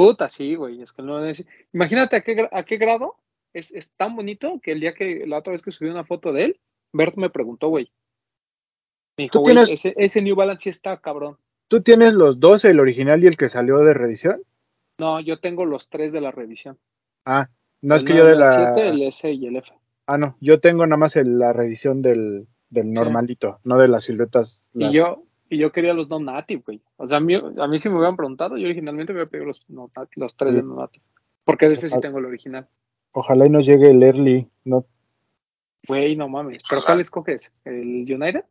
Puta, 0.00 0.28
sí, 0.28 0.54
güey. 0.54 0.80
Es 0.82 0.92
que 0.92 1.02
no 1.02 1.24
es... 1.24 1.44
Imagínate 1.72 2.16
a 2.16 2.20
qué, 2.22 2.48
a 2.50 2.62
qué 2.64 2.76
grado 2.78 3.16
es, 3.52 3.70
es 3.72 3.92
tan 3.96 4.16
bonito 4.16 4.60
que 4.62 4.72
el 4.72 4.80
día 4.80 4.94
que 4.94 5.26
la 5.26 5.38
otra 5.38 5.52
vez 5.52 5.62
que 5.62 5.72
subí 5.72 5.88
una 5.90 6.04
foto 6.04 6.32
de 6.32 6.44
él, 6.44 6.60
Bert 6.92 7.16
me 7.16 7.28
preguntó, 7.30 7.68
güey. 7.68 7.90
Me 9.16 9.24
dijo, 9.24 9.32
¿Tú 9.32 9.40
güey, 9.40 9.54
tienes- 9.54 9.70
ese, 9.70 9.94
ese 9.96 10.22
New 10.22 10.34
Balance 10.36 10.62
sí 10.64 10.70
está 10.70 10.96
cabrón. 10.98 11.36
¿Tú 11.68 11.82
tienes 11.82 12.14
los 12.14 12.40
dos, 12.40 12.64
el 12.64 12.80
original 12.80 13.22
y 13.22 13.26
el 13.26 13.36
que 13.36 13.48
salió 13.48 13.78
de 13.78 13.94
reedición? 13.94 14.42
No, 14.98 15.20
yo 15.20 15.38
tengo 15.40 15.64
los 15.64 15.88
tres 15.88 16.12
de 16.12 16.20
la 16.20 16.30
revisión. 16.30 16.78
Ah, 17.24 17.48
no 17.82 17.94
es 17.96 18.02
El 18.02 18.08
que 18.08 18.16
yo 18.16 18.24
de 18.26 18.36
la... 18.36 18.44
997, 18.74 18.88
el 18.88 19.02
S 19.08 19.30
y 19.32 19.46
el 19.46 19.56
F. 19.56 19.72
Ah, 20.06 20.18
no, 20.18 20.36
yo 20.40 20.60
tengo 20.60 20.86
nada 20.86 20.96
más 20.96 21.14
el- 21.16 21.38
la 21.38 21.52
reedición 21.52 22.02
del, 22.02 22.46
del 22.70 22.92
normalito, 22.92 23.60
no 23.64 23.78
de 23.78 23.88
las 23.88 24.04
siluetas. 24.04 24.62
Y 24.74 24.90
yo, 24.92 25.22
y 25.50 25.58
yo 25.58 25.72
quería 25.72 25.92
los 25.92 26.08
no 26.08 26.20
native, 26.20 26.62
güey. 26.64 26.80
O 26.96 27.06
sea, 27.06 27.18
a 27.18 27.20
mí, 27.20 27.34
a 27.34 27.66
mí 27.66 27.78
si 27.78 27.88
me 27.88 27.96
hubieran 27.96 28.16
preguntado, 28.16 28.56
yo 28.56 28.64
originalmente 28.66 29.12
me 29.12 29.18
hubiera 29.18 29.30
pedido 29.30 29.46
los, 29.48 29.68
no 29.68 29.90
native, 29.94 30.22
los 30.22 30.36
tres 30.36 30.52
Sí. 30.52 30.56
de 30.56 30.62
no 30.62 30.76
native. 30.76 31.04
Porque 31.44 31.66
de 31.66 31.74
ese 31.74 31.88
sí 31.88 32.00
tengo 32.00 32.18
el 32.18 32.26
original. 32.26 32.68
Ojalá 33.12 33.46
y 33.46 33.50
nos 33.50 33.66
llegue 33.66 33.90
el 33.90 34.02
early. 34.02 34.48
No, 34.64 34.86
Güey, 35.88 36.14
no 36.14 36.28
mames. 36.28 36.62
¿Pero 36.68 36.82
cuál 36.84 37.00
escoges? 37.00 37.52
¿El 37.64 38.06
United? 38.12 38.44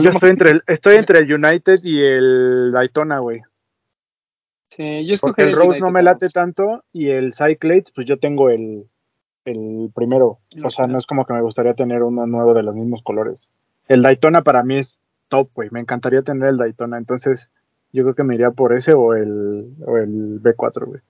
yo 0.00 0.10
estoy 0.10 0.30
entre, 0.30 0.50
el, 0.52 0.60
estoy 0.66 0.96
entre 0.96 1.18
el 1.18 1.32
United 1.32 1.80
y 1.82 2.00
el 2.02 2.70
Daytona, 2.72 3.18
güey. 3.18 3.42
Sí, 4.70 5.04
yo 5.06 5.14
Porque 5.20 5.42
escogería 5.42 5.50
el 5.50 5.56
Rose 5.56 5.68
United 5.68 5.84
no 5.84 5.90
me 5.90 6.02
late 6.02 6.28
tanto 6.28 6.84
y 6.92 7.10
el 7.10 7.34
Cyclades, 7.34 7.92
pues 7.94 8.06
yo 8.06 8.18
tengo 8.18 8.48
el, 8.48 8.88
el 9.44 9.90
primero. 9.94 10.38
O 10.64 10.70
sea, 10.70 10.86
no 10.86 10.96
es 10.96 11.06
como 11.06 11.26
que 11.26 11.34
me 11.34 11.42
gustaría 11.42 11.74
tener 11.74 12.02
uno 12.02 12.26
nuevo 12.26 12.54
de 12.54 12.62
los 12.62 12.74
mismos 12.74 13.02
colores. 13.02 13.48
El 13.92 14.00
Daytona 14.00 14.42
para 14.42 14.62
mí 14.62 14.78
es 14.78 15.02
top, 15.28 15.50
güey. 15.52 15.68
Me 15.70 15.80
encantaría 15.80 16.22
tener 16.22 16.48
el 16.48 16.56
Daytona. 16.56 16.96
Entonces, 16.96 17.50
yo 17.92 18.04
creo 18.04 18.14
que 18.14 18.24
me 18.24 18.34
iría 18.34 18.50
por 18.50 18.74
ese 18.74 18.94
o 18.94 19.12
el, 19.12 19.74
o 19.86 19.98
el 19.98 20.40
B4, 20.40 20.86
güey. 20.86 21.00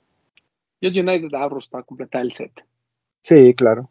Yo 0.81 0.89
United 0.91 1.33
Arrows 1.33 1.69
para 1.69 1.85
completar 1.85 2.23
el 2.23 2.33
set. 2.33 2.51
Sí, 3.21 3.55
claro. 3.55 3.89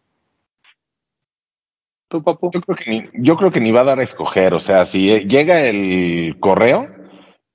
¿Tú, 2.09 2.21
papu? 2.21 2.51
Yo 2.53 2.59
creo, 2.59 2.75
que 2.75 2.91
ni, 2.91 3.09
yo 3.23 3.37
creo 3.37 3.49
que 3.49 3.61
ni 3.61 3.71
va 3.71 3.79
a 3.79 3.85
dar 3.85 3.99
a 3.99 4.03
escoger. 4.03 4.53
O 4.53 4.59
sea, 4.59 4.85
si 4.85 5.09
eh, 5.09 5.25
llega 5.25 5.61
el 5.61 6.37
correo, 6.41 6.89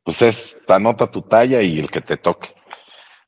pues 0.05 0.23
es, 0.23 0.57
anota 0.69 1.11
tu 1.11 1.21
talla 1.21 1.61
y 1.61 1.79
el 1.79 1.91
que 1.91 2.01
te 2.01 2.17
toque. 2.17 2.49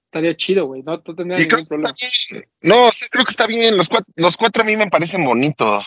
Estaría 0.06 0.34
chido, 0.34 0.64
güey. 0.64 0.82
No, 0.82 1.02
no 1.06 1.14
tendría 1.14 1.38
Y 1.38 1.46
creo 1.46 1.58
ningún 1.58 1.68
que 1.68 1.74
está 1.74 1.74
problema. 1.74 1.94
bien. 2.30 2.44
No, 2.62 2.90
sí, 2.90 3.04
creo 3.10 3.26
que 3.26 3.32
está 3.32 3.46
bien. 3.46 3.76
Los 3.76 3.86
cuatro, 3.86 4.10
los 4.16 4.34
cuatro 4.38 4.62
a 4.62 4.64
mí 4.64 4.78
me 4.78 4.88
parecen 4.88 5.26
bonitos. 5.26 5.84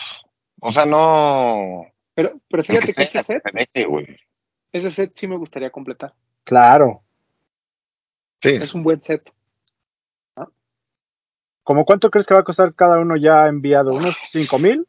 O 0.60 0.70
sea, 0.70 0.86
no. 0.86 1.91
Pero, 2.14 2.40
pero 2.48 2.64
fíjate 2.64 2.92
que 2.92 3.02
ese 3.02 3.22
set, 3.22 3.42
ese 4.72 4.90
set 4.90 5.12
sí 5.14 5.26
me 5.26 5.36
gustaría 5.36 5.70
completar. 5.70 6.14
Claro. 6.44 7.02
Sí. 8.42 8.50
Es 8.50 8.74
un 8.74 8.82
buen 8.82 9.00
set. 9.00 9.22
¿Cómo 11.64 11.84
cuánto 11.84 12.10
crees 12.10 12.26
que 12.26 12.34
va 12.34 12.40
a 12.40 12.44
costar 12.44 12.74
cada 12.74 12.98
uno 12.98 13.16
ya 13.16 13.46
enviado? 13.46 13.94
¿Unos 13.94 14.16
cinco 14.28 14.58
mil? 14.58 14.86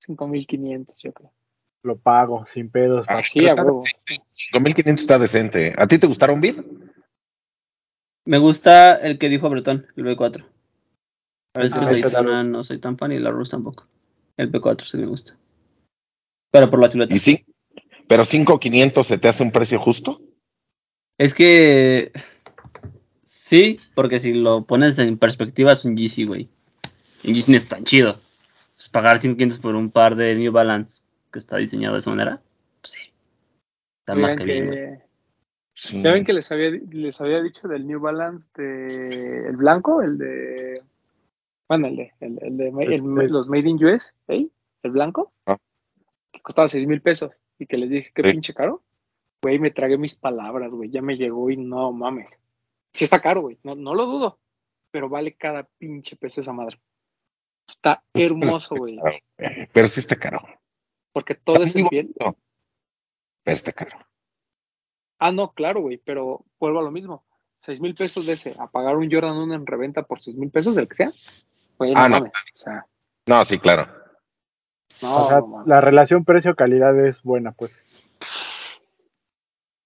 5500, 0.00 0.98
yo 1.02 1.12
creo. 1.12 1.32
Lo 1.82 1.96
pago, 1.96 2.46
sin 2.52 2.70
pedos. 2.70 3.06
Ah, 3.08 3.14
papi. 3.14 3.28
Sí, 3.28 3.48
a 3.48 3.54
huevo. 3.54 3.84
5500 4.52 5.00
está 5.00 5.18
decente. 5.18 5.74
¿A 5.78 5.86
ti 5.86 5.98
te 5.98 6.06
gustaron 6.06 6.40
bien? 6.40 6.82
Me 8.24 8.38
gusta 8.38 8.96
el 8.96 9.18
que 9.18 9.28
dijo 9.28 9.48
Bretón, 9.48 9.86
el 9.96 10.04
B4. 10.04 10.44
A 11.54 11.58
veces 11.60 11.72
Ah, 11.74 11.86
que 11.86 12.00
Daytona 12.02 12.42
no 12.42 12.62
soy 12.62 12.78
tan 12.78 12.98
fan 12.98 13.12
y 13.12 13.18
la 13.18 13.30
Rus 13.30 13.50
tampoco. 13.50 13.86
El 14.36 14.52
B4 14.52 14.84
sí 14.84 14.98
me 14.98 15.06
gusta. 15.06 15.36
Pero 16.56 16.70
por 16.70 16.80
la 16.80 16.90
silueta. 16.90 17.14
¿Y 17.14 17.18
sí? 17.18 17.44
¿Pero 18.08 18.24
5500 18.24 19.06
se 19.06 19.18
te 19.18 19.28
hace 19.28 19.42
un 19.42 19.52
precio 19.52 19.78
justo? 19.78 20.22
Es 21.18 21.34
que 21.34 22.12
sí, 23.20 23.78
porque 23.94 24.18
si 24.20 24.32
lo 24.32 24.64
pones 24.64 24.98
en 24.98 25.18
perspectiva 25.18 25.72
es 25.72 25.84
un 25.84 25.94
GC, 25.96 26.24
güey. 26.26 26.48
Un 27.24 27.34
GC 27.34 27.48
no 27.50 27.56
es 27.58 27.68
tan 27.68 27.84
chido. 27.84 28.20
Pues 28.74 28.88
pagar 28.88 29.20
500 29.20 29.58
por 29.58 29.74
un 29.74 29.90
par 29.90 30.16
de 30.16 30.34
New 30.34 30.50
Balance 30.50 31.02
que 31.30 31.38
está 31.38 31.58
diseñado 31.58 31.92
de 31.92 31.98
esa 31.98 32.08
manera, 32.08 32.40
pues 32.80 32.92
sí. 32.92 33.00
Está 34.00 34.14
más 34.14 34.32
Oigan 34.32 34.46
que 34.46 34.52
bien, 34.52 34.66
güey. 34.66 34.78
que- 34.78 35.06
Sí. 35.74 36.00
Ya 36.02 36.10
ven 36.12 36.24
que 36.24 36.32
les 36.32 36.50
había, 36.50 36.70
les 36.70 37.20
había 37.20 37.42
dicho 37.42 37.68
del 37.68 37.86
New 37.86 38.00
Balance 38.00 38.48
de 38.56 39.46
el 39.46 39.56
blanco, 39.58 40.00
el 40.00 40.16
de 40.16 40.80
bueno, 41.68 41.88
el 41.88 41.96
de, 41.96 42.12
el, 42.20 42.38
el 42.40 42.56
de 42.56 42.68
el- 42.68 42.92
El- 42.94 43.28
los 43.30 43.46
Made 43.50 43.68
in 43.68 43.84
US, 43.84 44.14
¿eh? 44.28 44.46
el 44.84 44.90
blanco, 44.90 45.34
Ah. 45.44 45.58
Que 46.32 46.40
costaba 46.40 46.68
seis 46.68 46.86
mil 46.86 47.00
pesos 47.02 47.38
y 47.58 47.66
que 47.66 47.76
les 47.76 47.90
dije 47.90 48.12
Sí. 48.14 48.22
pinche 48.22 48.54
caro. 48.54 48.82
Güey, 49.42 49.58
me 49.58 49.70
tragué 49.70 49.96
mis 49.98 50.16
palabras, 50.16 50.74
güey, 50.74 50.90
ya 50.90 51.02
me 51.02 51.16
llegó 51.16 51.50
y 51.50 51.56
no 51.56 51.92
mames. 51.92 52.38
Sí 52.94 53.04
está 53.04 53.20
caro, 53.20 53.42
güey, 53.42 53.58
no, 53.62 53.74
no 53.74 53.94
lo 53.94 54.06
dudo, 54.06 54.38
pero 54.90 55.08
vale 55.08 55.34
cada 55.34 55.64
pinche 55.78 56.16
peso 56.16 56.40
esa 56.40 56.52
madre. 56.52 56.80
Está 57.68 58.02
hermoso, 58.14 58.74
güey, 58.76 58.98
Pero 59.72 59.88
sí 59.88 60.00
está 60.00 60.16
caro. 60.16 60.40
porque 61.12 61.34
todo 61.34 61.56
Está 61.56 61.68
es 61.68 61.76
en 61.76 61.88
piel. 61.88 62.14
Pero 62.18 62.36
está 63.44 63.72
caro. 63.72 63.96
Ah, 65.18 65.32
no, 65.32 65.52
claro, 65.52 65.80
güey, 65.80 65.98
pero 65.98 66.44
vuelvo 66.58 66.80
a 66.80 66.82
lo 66.82 66.90
mismo. 66.90 67.24
Seis 67.58 67.80
mil 67.80 67.94
pesos 67.94 68.26
de 68.26 68.34
ese, 68.34 68.54
a 68.58 68.66
pagar 68.68 68.96
un 68.96 69.10
Jordan 69.10 69.36
1 69.36 69.54
en 69.54 69.66
reventa 69.66 70.02
por 70.02 70.20
seis 70.20 70.36
mil 70.36 70.50
pesos, 70.50 70.76
el 70.76 70.88
que 70.88 70.94
sea. 70.94 71.10
Güey, 71.78 71.92
no 71.94 72.00
Ah, 72.00 72.08
no. 72.08 72.18
O 72.24 72.30
sea, 72.52 72.86
No, 73.26 73.44
sí, 73.44 73.58
claro. 73.58 73.86
No, 75.02 75.16
O 75.24 75.28
sea, 75.28 75.38
no 75.40 75.46
mames. 75.46 75.66
la 75.68 75.80
relación 75.80 76.24
precio-calidad 76.24 76.98
es 77.06 77.22
buena, 77.22 77.52
pues. 77.52 77.72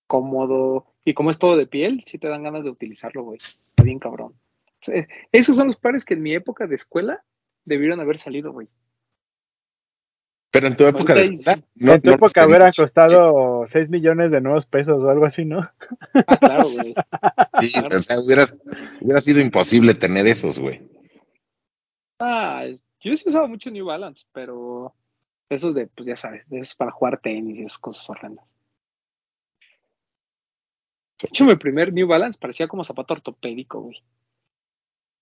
Cómodo. 0.07 0.87
Y 1.05 1.15
como 1.15 1.31
es 1.31 1.39
todo 1.39 1.57
de 1.57 1.67
piel, 1.67 2.03
sí 2.07 2.19
te 2.19 2.29
dan 2.29 2.43
ganas 2.43 2.65
de 2.65 2.71
utilizarlo, 2.71 3.23
güey. 3.23 3.39
Está 3.39 3.83
bien 3.85 3.99
cabrón. 3.99 4.35
Esos 5.33 5.57
son 5.57 5.67
los 5.69 5.77
pares 5.77 6.05
que 6.05 6.15
en 6.15 6.23
mi 6.23 6.35
época 6.35 6.67
de 6.67 6.75
escuela 6.75 7.23
debieron 7.65 8.01
haber 8.01 8.19
salido, 8.19 8.53
güey. 8.53 8.69
Pero 10.53 10.67
en 10.67 10.77
tu 10.77 10.85
época 10.85 11.15
de 11.15 11.27
escuela, 11.27 11.63
no- 11.77 11.93
en 11.95 12.01
tu 12.03 12.09
no 12.11 12.17
época 12.17 12.45
hubiera 12.45 12.65
tenías. 12.65 12.77
costado 12.77 13.67
6 13.69 13.89
millones 13.89 14.33
de 14.33 14.41
nuevos 14.41 14.67
pesos 14.67 15.01
o 15.03 15.09
algo 15.09 15.25
así, 15.27 15.45
¿no? 15.45 15.61
Ah, 16.27 16.37
claro, 16.39 16.65
güey. 16.71 16.95
Sí, 17.61 17.73
o 17.79 18.03
sea, 18.03 18.19
hubiera, 18.19 18.49
hubiera 19.01 19.21
sido 19.21 19.39
imposible 19.41 19.95
tener 19.95 20.27
esos, 20.27 20.59
güey. 20.59 20.81
Ah, 22.19 22.65
yo 23.01 23.15
sí 23.17 23.29
usaba 23.29 23.47
mucho 23.47 23.71
New 23.71 23.87
Balance, 23.87 24.25
pero 24.33 24.93
esos 25.51 25.75
de, 25.75 25.89
pues 25.89 26.07
ya 26.07 26.17
sabes, 26.17 26.45
esos 26.51 26.77
para 26.77 26.93
jugar 26.93 27.21
tenis 27.21 27.59
y 27.59 27.65
esas 27.65 27.79
cosas 27.79 28.09
horrendas. 28.09 28.47
De 31.21 31.29
hecho, 31.29 31.45
mi 31.45 31.57
primer 31.57 31.93
New 31.93 32.07
Balance 32.07 32.39
parecía 32.41 32.67
como 32.67 32.85
zapato 32.85 33.15
ortopédico, 33.15 33.81
güey. 33.81 34.03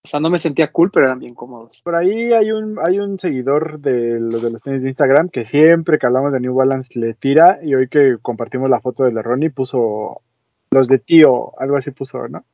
O 0.05 0.09
sea, 0.09 0.21
no 0.21 0.31
me 0.31 0.39
sentía 0.39 0.71
cool, 0.71 0.91
pero 0.93 1.07
eran 1.07 1.19
bien 1.19 1.35
cómodos. 1.35 1.81
Por 1.83 1.97
ahí 1.97 2.33
hay 2.33 2.53
un, 2.53 2.79
hay 2.87 3.01
un 3.01 3.19
seguidor 3.19 3.81
de 3.81 4.21
los 4.21 4.41
de 4.41 4.51
los 4.51 4.63
tenis 4.63 4.83
de 4.83 4.89
Instagram 4.91 5.29
que 5.29 5.45
siempre 5.45 5.99
que 5.99 6.07
hablamos 6.07 6.33
de 6.33 6.41
New 6.41 6.55
Balance 6.55 6.97
le 6.99 7.15
tira 7.15 7.59
y 7.63 7.75
hoy 7.75 7.89
que 7.89 8.17
compartimos 8.23 8.71
la 8.71 8.81
foto 8.81 9.05
de 9.05 9.13
la 9.13 9.23
Ronnie 9.23 9.51
puso 9.51 10.23
los 10.71 10.87
de 10.87 10.99
tío, 10.99 11.59
algo 11.61 11.77
así 11.77 11.91
puso, 11.91 12.29
¿no? 12.29 12.45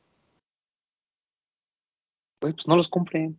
Güey, 2.40 2.54
pues 2.54 2.66
no 2.66 2.76
los 2.76 2.88
compren. 2.88 3.38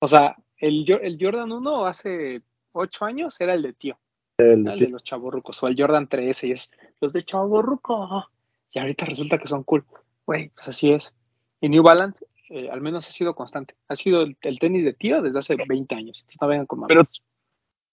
O 0.00 0.06
sea, 0.06 0.36
el, 0.58 0.86
el 1.02 1.18
Jordan 1.20 1.50
1 1.50 1.86
hace 1.86 2.42
ocho 2.72 3.04
años 3.04 3.40
era 3.40 3.54
el 3.54 3.62
de 3.62 3.72
tío, 3.72 3.98
El 4.38 4.64
de 4.64 4.72
el 4.72 4.78
de 4.78 4.86
tío. 4.86 4.92
los 4.94 5.04
chavorrucos, 5.04 5.62
o 5.62 5.68
el 5.68 5.76
Jordan 5.78 6.08
13 6.08 6.48
y 6.48 6.52
es 6.52 6.70
los 7.00 7.12
de 7.12 7.22
chavorruco. 7.24 8.26
Y 8.72 8.78
ahorita 8.78 9.06
resulta 9.06 9.38
que 9.38 9.48
son 9.48 9.62
cool. 9.64 9.84
Güey, 10.26 10.50
pues 10.50 10.68
así 10.68 10.92
es. 10.92 11.14
Y 11.60 11.68
New 11.68 11.82
Balance, 11.82 12.24
eh, 12.50 12.68
al 12.70 12.80
menos 12.80 13.08
ha 13.08 13.10
sido 13.10 13.34
constante. 13.34 13.74
Ha 13.88 13.96
sido 13.96 14.22
el, 14.22 14.36
el 14.42 14.58
tenis 14.58 14.84
de 14.84 14.92
tío 14.92 15.22
desde 15.22 15.38
hace 15.38 15.56
20 15.66 15.94
años. 15.94 16.20
Entonces, 16.20 16.38
no 16.40 16.48
vengan 16.48 16.66
con 16.66 16.86
Pero, 16.86 17.02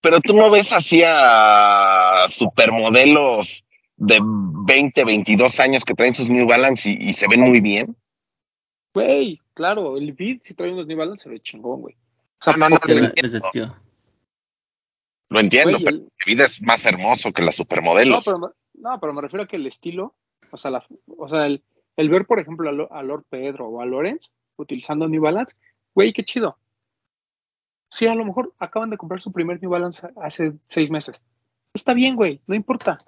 pero 0.01 0.19
tú 0.21 0.33
no 0.35 0.49
ves 0.51 0.71
así 0.71 1.01
a 1.05 2.25
supermodelos 2.29 3.63
de 3.97 4.19
20, 4.21 5.05
22 5.05 5.59
años 5.59 5.83
que 5.85 5.93
traen 5.93 6.13
sus 6.15 6.29
New 6.29 6.45
Balance 6.45 6.89
y, 6.89 7.09
y 7.09 7.13
se 7.13 7.27
ven 7.27 7.41
muy 7.41 7.61
bien. 7.61 7.95
Güey, 8.93 9.41
claro, 9.53 9.97
el 9.97 10.13
Beat 10.13 10.41
si 10.41 10.53
trae 10.53 10.71
unos 10.71 10.87
New 10.87 10.97
Balance 10.97 11.23
se 11.23 11.29
ve 11.29 11.39
chingón, 11.39 11.81
güey. 11.81 11.95
O 12.39 12.43
sea, 12.43 12.53
No, 12.57 12.69
no, 12.69 12.77
no, 12.77 13.49
tío. 13.51 13.75
Lo 15.29 15.39
entiendo, 15.39 15.71
Güey, 15.71 15.83
pero 15.83 15.95
el- 15.97 16.03
mi 16.03 16.33
vida 16.33 16.45
es 16.45 16.61
más 16.61 16.85
hermoso 16.85 17.31
que 17.33 17.41
las 17.41 17.55
No, 17.57 17.63
supermodelos. 17.63 18.23
pero, 18.25 18.39
me- 18.39 18.47
no, 18.75 18.99
pero 18.99 19.13
me 19.13 19.21
refiero 19.21 19.43
a 19.43 19.47
que 19.47 19.55
el 19.55 19.67
estilo, 19.67 20.15
o 20.51 20.57
sea, 20.57 20.71
la, 20.71 20.85
o 21.17 21.27
sea 21.27 21.45
el, 21.47 21.63
el 21.97 22.09
ver, 22.09 22.25
por 22.25 22.39
ejemplo, 22.39 22.69
a, 22.69 22.73
Lo- 22.73 22.91
a 22.93 23.01
Lord 23.03 23.25
Pedro 23.29 23.67
o 23.67 23.81
a 23.81 23.85
Lorenz 23.85 24.29
utilizando 24.57 25.07
New 25.07 25.21
Balance, 25.21 25.55
güey, 25.93 26.13
qué 26.13 26.23
chido. 26.23 26.57
Sí, 27.89 28.07
a 28.07 28.15
lo 28.15 28.25
mejor 28.25 28.53
acaban 28.59 28.89
de 28.89 28.97
comprar 28.97 29.21
su 29.21 29.31
primer 29.31 29.61
New 29.61 29.71
Balance 29.71 30.07
hace 30.21 30.53
seis 30.67 30.89
meses. 30.91 31.21
Está 31.73 31.93
bien, 31.93 32.15
güey, 32.15 32.41
no 32.47 32.55
importa. 32.55 33.03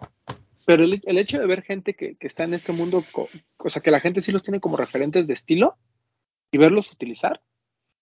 Pero 0.65 0.83
el, 0.83 1.01
el 1.05 1.17
hecho 1.17 1.39
de 1.39 1.45
ver 1.45 1.61
gente 1.61 1.93
que, 1.93 2.15
que 2.15 2.27
está 2.27 2.43
en 2.43 2.53
este 2.53 2.73
mundo, 2.73 3.03
co- 3.11 3.29
o 3.57 3.69
sea, 3.69 3.81
que 3.81 3.91
la 3.91 3.99
gente 3.99 4.21
sí 4.21 4.31
los 4.31 4.43
tiene 4.43 4.59
como 4.59 4.75
referentes 4.77 5.25
de 5.27 5.33
estilo 5.33 5.77
y 6.51 6.57
verlos 6.57 6.91
utilizar, 6.91 7.41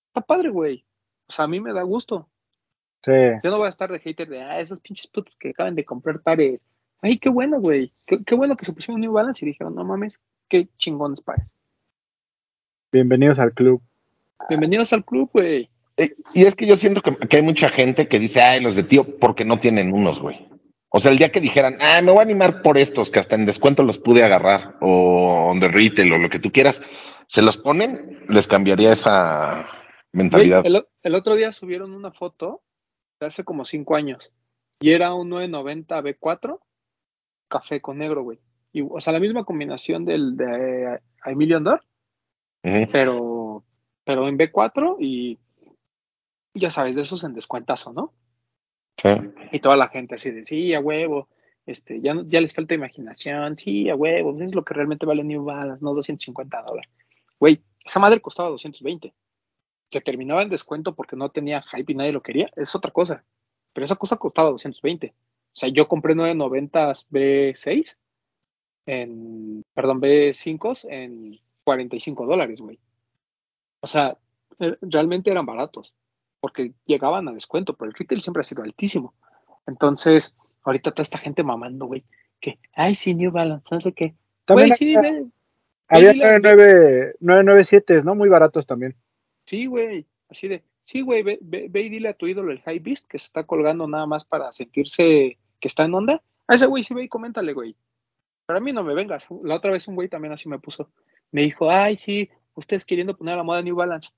está 0.07 0.21
padre, 0.21 0.49
güey. 0.49 0.85
O 1.27 1.31
sea, 1.31 1.45
a 1.45 1.47
mí 1.47 1.59
me 1.59 1.73
da 1.73 1.83
gusto. 1.83 2.29
Sí. 3.05 3.11
Yo 3.43 3.51
no 3.51 3.57
voy 3.57 3.67
a 3.67 3.69
estar 3.69 3.91
de 3.91 3.99
hater 3.99 4.27
de, 4.27 4.41
ah, 4.41 4.59
esos 4.59 4.79
pinches 4.79 5.05
putos 5.05 5.35
que 5.35 5.49
acaban 5.49 5.75
de 5.75 5.85
comprar 5.85 6.21
pares. 6.21 6.59
Ay, 7.03 7.19
qué 7.19 7.29
bueno, 7.29 7.59
güey. 7.59 7.91
Qué, 8.07 8.23
qué 8.25 8.33
bueno 8.33 8.55
que 8.55 8.65
se 8.65 8.73
pusieron 8.73 8.99
New 8.99 9.11
Balance 9.11 9.45
y 9.45 9.49
dijeron, 9.49 9.75
no 9.75 9.83
mames, 9.83 10.19
qué 10.49 10.67
chingones 10.79 11.21
pares. 11.21 11.53
Bienvenidos 12.91 13.37
al 13.37 13.53
club. 13.53 13.79
Bienvenidos 14.49 14.91
al 14.91 15.05
club, 15.05 15.29
güey. 15.31 15.69
Eh, 15.97 16.09
Y 16.33 16.45
es 16.45 16.55
que 16.55 16.65
yo 16.65 16.77
siento 16.77 17.03
que, 17.03 17.15
que 17.27 17.37
hay 17.37 17.43
mucha 17.43 17.69
gente 17.69 18.07
que 18.07 18.17
dice, 18.17 18.41
ay, 18.41 18.61
los 18.61 18.75
de 18.75 18.83
tío, 18.83 19.19
porque 19.19 19.45
no 19.45 19.59
tienen 19.59 19.93
unos, 19.93 20.19
güey. 20.19 20.39
O 20.89 20.99
sea, 20.99 21.11
el 21.11 21.19
día 21.19 21.31
que 21.31 21.41
dijeran, 21.41 21.77
ah, 21.81 22.01
me 22.01 22.11
voy 22.11 22.19
a 22.19 22.23
animar 22.23 22.63
por 22.63 22.79
estos, 22.79 23.11
que 23.11 23.19
hasta 23.19 23.35
en 23.35 23.45
descuento 23.45 23.83
los 23.83 23.99
pude 23.99 24.23
agarrar, 24.23 24.77
o 24.81 25.51
on 25.51 25.59
the 25.59 25.67
retail, 25.67 26.13
o 26.13 26.17
lo 26.17 26.29
que 26.29 26.39
tú 26.39 26.51
quieras, 26.51 26.81
se 27.27 27.43
los 27.43 27.57
ponen, 27.57 28.19
les 28.29 28.47
cambiaría 28.47 28.93
esa 28.93 29.67
mentalidad. 30.11 30.63
el, 30.65 31.15
otro 31.15 31.35
día 31.35 31.51
subieron 31.51 31.93
una 31.93 32.11
foto 32.11 32.61
hace 33.19 33.43
como 33.43 33.65
cinco 33.65 33.95
años 33.95 34.31
y 34.79 34.91
era 34.91 35.13
un 35.13 35.29
990 35.29 36.01
B4 36.01 36.59
café 37.47 37.81
con 37.81 37.97
negro, 37.97 38.23
güey. 38.23 38.39
Y, 38.73 38.81
o 38.81 38.99
sea, 38.99 39.13
la 39.13 39.19
misma 39.19 39.45
combinación 39.45 40.05
del 40.05 40.35
de 40.35 40.99
Emilio 41.25 41.57
Andor, 41.57 41.81
pero, 42.61 43.63
pero 44.03 44.27
en 44.27 44.37
B4 44.37 44.97
y 44.99 45.39
ya 46.53 46.71
sabes, 46.71 46.95
de 46.95 47.03
esos 47.03 47.23
en 47.23 47.33
descuentazo, 47.33 47.93
¿no? 47.93 48.13
Sí. 48.97 49.09
Y 49.51 49.59
toda 49.59 49.75
la 49.75 49.89
gente 49.89 50.15
así 50.15 50.31
de, 50.31 50.45
sí, 50.45 50.73
a 50.73 50.79
huevo, 50.79 51.27
este, 51.65 52.01
ya, 52.01 52.15
ya 52.27 52.41
les 52.41 52.53
falta 52.53 52.73
imaginación, 52.73 53.57
sí, 53.57 53.89
a 53.89 53.95
huevo, 53.95 54.33
eso 54.33 54.43
es 54.43 54.55
lo 54.55 54.63
que 54.63 54.73
realmente 54.73 55.05
vale 55.05 55.23
New 55.23 55.43
Balance, 55.43 55.83
no 55.83 55.93
250 55.93 56.61
dólares. 56.61 56.89
Güey, 57.39 57.61
esa 57.83 57.99
madre 57.99 58.21
costaba 58.21 58.49
220. 58.49 59.13
Que 59.89 60.01
terminaba 60.01 60.41
en 60.41 60.49
descuento 60.49 60.95
porque 60.95 61.15
no 61.15 61.29
tenía 61.29 61.61
hype 61.61 61.91
y 61.91 61.95
nadie 61.95 62.11
lo 62.11 62.21
quería, 62.21 62.49
es 62.55 62.75
otra 62.75 62.91
cosa. 62.91 63.23
Pero 63.73 63.85
esa 63.85 63.95
cosa 63.95 64.17
costaba 64.17 64.49
220. 64.49 65.13
O 65.53 65.57
sea, 65.57 65.69
yo 65.69 65.87
compré 65.87 66.15
990 66.15 66.93
B6 67.11 67.97
en, 68.85 69.63
perdón, 69.73 70.01
B5 70.01 70.87
en 70.89 71.39
45 71.63 72.25
dólares, 72.25 72.61
güey. 72.61 72.79
O 73.81 73.87
sea, 73.87 74.17
eh, 74.59 74.75
realmente 74.81 75.31
eran 75.31 75.45
baratos 75.45 75.93
porque 76.39 76.73
llegaban 76.85 77.27
a 77.27 77.31
descuento, 77.33 77.73
pero 77.75 77.89
el 77.89 77.95
retail 77.95 78.21
siempre 78.21 78.41
ha 78.41 78.43
sido 78.43 78.63
altísimo. 78.63 79.13
Entonces, 79.65 80.35
ahorita 80.63 80.91
toda 80.91 81.01
esta 81.03 81.17
gente 81.17 81.43
mamando, 81.43 81.85
güey, 81.87 82.03
que, 82.39 82.59
ay, 82.73 82.95
sí, 82.95 83.15
New 83.15 83.31
Balance, 83.31 83.65
no 83.71 83.81
sé 83.81 83.93
qué. 83.93 84.13
También 84.45 84.69
Güey, 84.69 84.77
sí, 84.77 84.95
había, 84.95 85.23
había 85.87 86.11
dile 86.11 86.25
a- 86.25 86.27
99 86.39 87.15
997, 87.19 88.03
¿no? 88.03 88.13
Muy 88.13 88.29
baratos 88.29 88.67
también. 88.67 88.95
Sí, 89.45 89.65
güey, 89.67 90.05
así 90.29 90.47
de, 90.47 90.63
sí, 90.83 91.01
güey, 91.01 91.23
ve, 91.23 91.39
ve- 91.41 91.67
ve 91.69 91.81
y 91.83 91.89
dile 91.89 92.09
a 92.09 92.13
tu 92.13 92.27
ídolo, 92.27 92.51
el 92.51 92.61
High 92.61 92.79
Beast, 92.79 93.07
que 93.07 93.17
se 93.19 93.25
está 93.25 93.43
colgando 93.45 93.87
nada 93.87 94.05
más 94.05 94.25
para 94.25 94.51
sentirse 94.51 95.37
que 95.59 95.67
está 95.67 95.85
en 95.85 95.93
onda. 95.93 96.21
A 96.47 96.55
ese 96.55 96.65
güey 96.65 96.83
sí 96.83 96.93
ve 96.93 97.03
y 97.03 97.07
coméntale, 97.09 97.53
güey. 97.53 97.75
Pero 98.45 98.57
a 98.59 98.61
mí 98.61 98.71
no 98.73 98.83
me 98.83 98.93
vengas. 98.93 99.27
La 99.43 99.55
otra 99.55 99.71
vez 99.71 99.87
un 99.87 99.95
güey 99.95 100.09
también 100.09 100.33
así 100.33 100.47
me 100.47 100.59
puso. 100.59 100.91
Me 101.31 101.41
dijo, 101.41 101.71
ay, 101.71 101.97
sí, 101.97 102.29
ustedes 102.53 102.85
queriendo 102.85 103.17
poner 103.17 103.33
a 103.33 103.37
la 103.37 103.43
moda 103.43 103.61
New 103.63 103.75
Balance. 103.75 104.09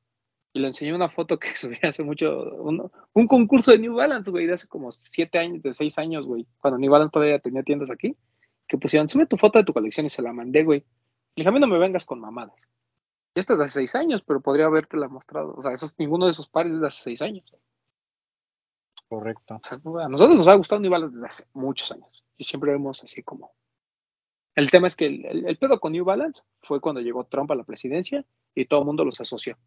Y 0.54 0.60
le 0.60 0.68
enseñé 0.68 0.94
una 0.94 1.08
foto 1.10 1.40
que 1.40 1.48
subí 1.56 1.78
hace 1.84 2.04
mucho, 2.04 2.54
un, 2.56 2.92
un 3.14 3.28
concurso 3.28 3.72
de 3.72 3.80
New 3.80 3.96
Balance, 3.96 4.30
güey, 4.32 4.46
de 4.48 4.54
hace 4.54 4.68
como 4.68 4.92
siete 4.92 5.38
años, 5.38 5.62
de 5.62 5.72
seis 5.74 5.98
años, 5.98 6.26
güey, 6.26 6.46
cuando 6.60 6.78
New 6.80 6.92
Balance 6.92 7.12
todavía 7.14 7.40
tenía 7.40 7.64
tiendas 7.64 7.90
aquí, 7.92 8.16
que 8.68 8.78
pusieron, 8.78 9.08
sube 9.08 9.26
tu 9.28 9.38
foto 9.38 9.60
de 9.60 9.66
tu 9.66 9.72
colección 9.74 10.06
y 10.06 10.10
se 10.10 10.22
la 10.22 10.34
mandé, 10.34 10.64
güey. 10.64 10.80
Le 10.80 11.42
dije, 11.42 11.50
a 11.50 11.52
mí 11.52 11.60
no 11.60 11.68
me 11.68 11.78
vengas 11.78 12.04
con 12.06 12.20
mamadas. 12.20 12.68
Esta 13.38 13.54
es 13.54 13.60
de 13.60 13.66
hace 13.66 13.74
seis 13.74 13.96
años, 13.96 14.22
pero 14.24 14.42
podría 14.42 14.66
haberte 14.66 14.98
la 14.98 15.08
mostrado. 15.08 15.54
O 15.56 15.62
sea, 15.62 15.72
esos, 15.74 15.94
ninguno 15.98 16.26
de 16.26 16.32
esos 16.32 16.48
pares 16.50 16.74
es 16.74 16.82
de 16.82 16.88
hace 16.88 17.04
seis 17.04 17.22
años. 17.22 17.46
Correcto. 19.08 19.56
O 19.56 19.60
sea, 19.64 19.80
a 20.06 20.10
nosotros 20.10 20.38
nos 20.38 20.48
ha 20.48 20.56
gustado 20.56 20.82
New 20.82 20.92
Balance 20.92 21.16
desde 21.16 21.28
hace 21.28 21.44
muchos 21.54 21.92
años. 21.92 22.26
Y 22.38 22.44
siempre 22.44 22.72
vemos 22.72 23.04
así 23.04 23.24
como. 23.24 23.52
El 24.56 24.70
tema 24.72 24.88
es 24.88 24.96
que 24.96 25.06
el, 25.06 25.26
el- 25.26 25.46
el 25.48 25.58
pedo 25.58 25.80
con 25.80 25.94
New 25.94 26.04
Balance 26.04 26.42
fue 26.62 26.82
cuando 26.82 27.00
llegó 27.02 27.24
Trump 27.26 27.52
a 27.52 27.56
la 27.56 27.64
presidencia 27.64 28.26
y 28.56 28.66
todo 28.66 28.82
el 28.82 28.86
mundo 28.86 29.06
los 29.06 29.20
asoció. 29.22 29.58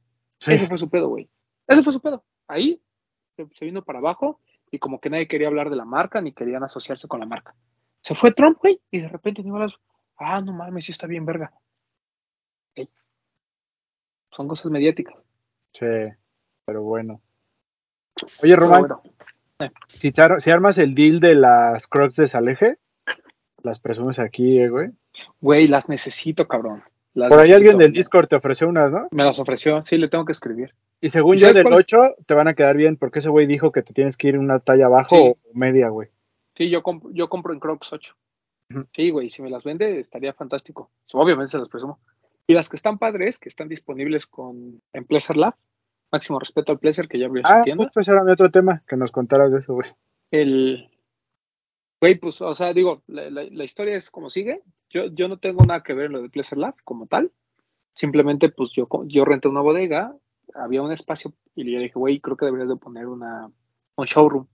Sí. 0.41 0.53
Ese 0.53 0.67
fue 0.67 0.77
su 0.79 0.91
pedo, 0.91 1.09
güey. 1.09 1.29
Ese 1.67 1.83
fue 1.83 1.93
su 1.93 2.01
pedo. 2.01 2.25
Ahí 2.49 2.83
se, 3.37 3.47
se 3.53 3.65
vino 3.65 3.83
para 3.83 4.01
abajo 4.01 4.41
y 4.71 4.79
como 4.79 5.01
que 5.01 5.11
nadie 5.11 5.29
quería 5.29 5.49
hablar 5.49 5.71
de 5.71 5.77
la 5.77 5.85
marca 5.85 6.21
ni 6.21 6.33
querían 6.33 6.65
asociarse 6.65 7.09
con 7.09 7.21
la 7.21 7.27
marca. 7.27 7.55
Se 8.03 8.15
fue 8.15 8.33
Trump, 8.33 8.59
güey, 8.61 8.81
y 8.91 9.01
de 9.01 9.09
repente 9.09 9.43
New 9.43 9.53
Balance, 9.55 9.77
ah, 10.17 10.41
no 10.41 10.53
mames, 10.53 10.87
sí 10.87 10.93
está 10.93 11.07
bien 11.07 11.25
verga. 11.27 11.53
Son 14.33 14.49
cosas 14.49 14.71
mediáticas. 14.71 15.15
Sí, 15.73 15.87
pero 16.65 16.83
bueno. 16.83 17.21
Oye, 18.43 18.57
Román, 18.57 18.81
bueno, 18.81 19.03
si, 19.89 20.13
armas 20.51 20.79
el 20.79 20.95
deal 20.95 21.21
de 21.21 21.35
las 21.35 21.87
Crocs 21.87 22.17
de 22.17 22.27
Saleje, 22.27 22.79
las 23.63 23.79
presumes 23.81 24.19
aquí, 24.19 24.59
eh, 24.59 24.69
güey. 24.69 24.91
güey, 25.41 25.69
las 25.69 25.89
necesito, 25.89 26.47
cabrón. 26.49 26.83
Las 27.15 27.29
Por 27.29 27.41
ahí 27.41 27.53
alguien 27.53 27.77
del 27.77 27.93
Discord 27.93 28.29
te 28.29 28.37
ofreció 28.37 28.69
unas, 28.69 28.91
¿no? 28.93 29.09
Me 29.11 29.25
las 29.25 29.39
ofreció, 29.39 29.83
sí, 29.83 29.99
le 29.99 30.09
tengo 30.09 30.25
que 30.25 30.33
escribir. 30.33 30.75
Y 31.01 31.09
según 31.09 31.37
¿Y 31.37 31.39
yo, 31.39 31.53
del 31.53 31.63
cuál 31.65 31.75
es? 31.75 31.81
8 31.81 32.15
te 32.27 32.35
van 32.35 32.47
a 32.47 32.55
quedar 32.55 32.77
bien, 32.77 32.97
porque 32.97 33.19
ese 33.19 33.29
güey 33.29 33.47
dijo 33.47 33.73
que 33.73 33.83
te 33.83 33.93
tienes 33.93 34.17
que 34.17 34.29
ir 34.29 34.39
una 34.39 34.61
talla 34.61 34.87
abajo 34.87 35.17
Sí. 35.17 35.23
o 35.25 35.37
media, 35.55 35.89
güey. 35.89 36.09
Sí, 36.55 36.69
yo, 36.71 36.83
comp- 36.83 37.11
yo 37.13 37.29
compro 37.29 37.53
en 37.53 37.59
Crocs 37.61 37.93
8. 37.93 38.15
Ujú. 38.71 38.87
Sí, 38.93 39.11
güey, 39.11 39.29
si 39.29 39.43
me 39.43 39.51
las 39.51 39.65
vende 39.65 39.99
estaría 39.99 40.33
fantástico. 40.35 40.91
Obviamente 41.13 41.51
se 41.51 41.59
las 41.59 41.69
presumo. 41.69 41.99
Y 42.51 42.55
las 42.55 42.69
que 42.69 42.75
están 42.75 42.99
padres, 42.99 43.39
que 43.39 43.49
están 43.49 43.69
disponibles 43.69 44.27
con 44.27 44.83
en 44.93 45.05
Pleasure 45.05 45.39
Lab, 45.39 45.55
máximo 46.11 46.41
respeto 46.41 46.73
al 46.73 46.81
Pleasure 46.81 47.07
que 47.07 47.17
ya 47.17 47.27
abrió 47.27 47.45
Ah, 47.47 47.59
su 47.59 47.63
tienda. 47.63 47.85
justo 47.85 48.01
ese 48.01 48.11
era 48.11 48.25
mi 48.25 48.33
otro 48.33 48.51
tema, 48.51 48.83
que 48.89 48.97
nos 48.97 49.13
contaras 49.13 49.53
de 49.53 49.61
eso, 49.61 49.75
güey. 49.75 49.89
El 50.33 50.91
güey, 52.01 52.19
pues, 52.19 52.41
o 52.41 52.53
sea, 52.57 52.73
digo, 52.73 53.05
la, 53.07 53.31
la- 53.31 53.45
la 53.45 53.63
historia 53.65 53.95
es 53.95 54.11
como 54.11 54.31
sigue. 54.31 54.63
Yo, 54.89 55.07
yo 55.13 55.29
no 55.29 55.39
tengo 55.39 55.65
nada 55.65 55.85
que 55.85 55.95
ver 55.95 56.07
en 56.07 56.13
lo 56.13 56.23
de 56.23 56.29
Pleasure 56.29 56.61
Lab 56.61 56.75
como 56.83 57.07
tal. 57.07 57.31
Simplemente, 57.93 58.49
pues 58.49 58.73
yo, 58.73 58.89
yo 59.07 59.25
renté 59.25 59.47
una 59.47 59.61
bodega, 59.61 60.17
había 60.55 60.83
un 60.83 60.91
espacio 60.91 61.33
y 61.55 61.63
le 61.63 61.79
dije, 61.79 61.95
güey, 62.01 62.19
creo 62.19 62.37
que 62.37 62.47
deberías 62.47 62.69
de 62.69 62.77
poner 62.79 63.07
una, 63.07 63.49
un 63.95 64.05
showroom. 64.07 64.49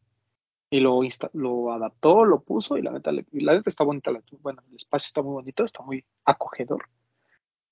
Y 0.69 0.81
lo, 0.81 1.03
insta- 1.03 1.31
lo 1.33 1.73
adaptó, 1.73 2.27
lo 2.27 2.43
puso 2.43 2.77
y 2.77 2.83
la 2.83 2.91
neta, 2.91 3.11
la 3.11 3.23
neta 3.55 3.71
está 3.71 3.85
bonita. 3.85 4.11
La, 4.11 4.21
bueno, 4.43 4.61
el 4.69 4.77
espacio 4.77 5.07
está 5.07 5.23
muy 5.23 5.33
bonito, 5.33 5.65
está 5.65 5.83
muy 5.83 6.05
acogedor. 6.27 6.91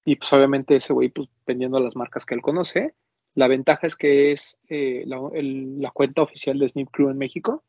Y 0.04 0.16
pues 0.16 0.32
obviamente 0.32 0.76
ese 0.76 0.92
güey, 0.92 1.08
pues 1.08 1.28
vendiendo 1.46 1.80
las 1.80 1.96
marcas 1.96 2.26
que 2.26 2.34
él 2.34 2.42
conoce. 2.42 2.94
La 3.34 3.48
ventaja 3.48 3.86
es 3.86 3.96
que 3.96 4.32
es 4.32 4.56
eh, 4.68 5.04
la, 5.06 5.18
el- 5.34 5.80
la 5.80 5.90
cuenta 5.90 6.22
oficial 6.22 6.58
de 6.58 6.68
Snip 6.68 6.90
Crew 6.90 7.10
en 7.10 7.18
México. 7.18 7.64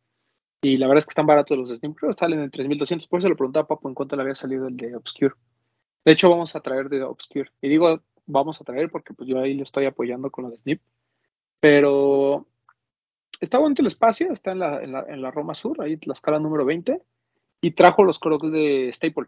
Y 0.61 0.77
la 0.77 0.87
verdad 0.87 0.99
es 0.99 1.05
que 1.05 1.11
están 1.11 1.27
baratos 1.27 1.57
los 1.57 1.69
de 1.69 1.77
Snip 1.77 1.95
Crew, 1.97 2.13
salen 2.13 2.39
en 2.41 2.51
3200. 2.51 3.07
Por 3.07 3.19
eso 3.19 3.29
le 3.29 3.35
preguntaba 3.35 3.63
a 3.65 3.67
Papo 3.67 3.87
en 3.89 3.95
cuánto 3.95 4.15
le 4.15 4.23
había 4.23 4.35
salido 4.35 4.67
el 4.67 4.77
de 4.77 4.95
Obscure. 4.95 5.35
De 6.03 6.11
hecho, 6.13 6.29
vamos 6.29 6.55
a 6.55 6.61
traer 6.61 6.89
de 6.89 7.03
Obscure. 7.03 7.49
Y 7.61 7.69
digo, 7.69 8.01
vamos 8.25 8.59
a 8.61 8.63
traer 8.63 8.89
porque 8.89 9.13
pues 9.13 9.29
yo 9.29 9.39
ahí 9.39 9.53
lo 9.53 9.63
estoy 9.63 9.85
apoyando 9.85 10.29
con 10.31 10.43
los 10.45 10.53
de 10.53 10.59
Snip. 10.59 10.81
Pero 11.59 12.47
está 13.39 13.57
bonito 13.59 13.81
el 13.81 13.87
espacio, 13.87 14.31
está 14.31 14.51
en 14.51 14.59
la, 14.59 14.83
en 14.83 14.91
la, 14.91 15.05
en 15.07 15.21
la 15.21 15.31
Roma 15.31 15.55
Sur, 15.55 15.81
ahí 15.81 15.97
la 16.05 16.13
escala 16.13 16.39
número 16.39 16.65
20. 16.65 17.01
Y 17.61 17.71
trajo 17.71 18.03
los 18.03 18.19
crocs 18.19 18.51
de 18.51 18.89
Staple. 18.93 19.25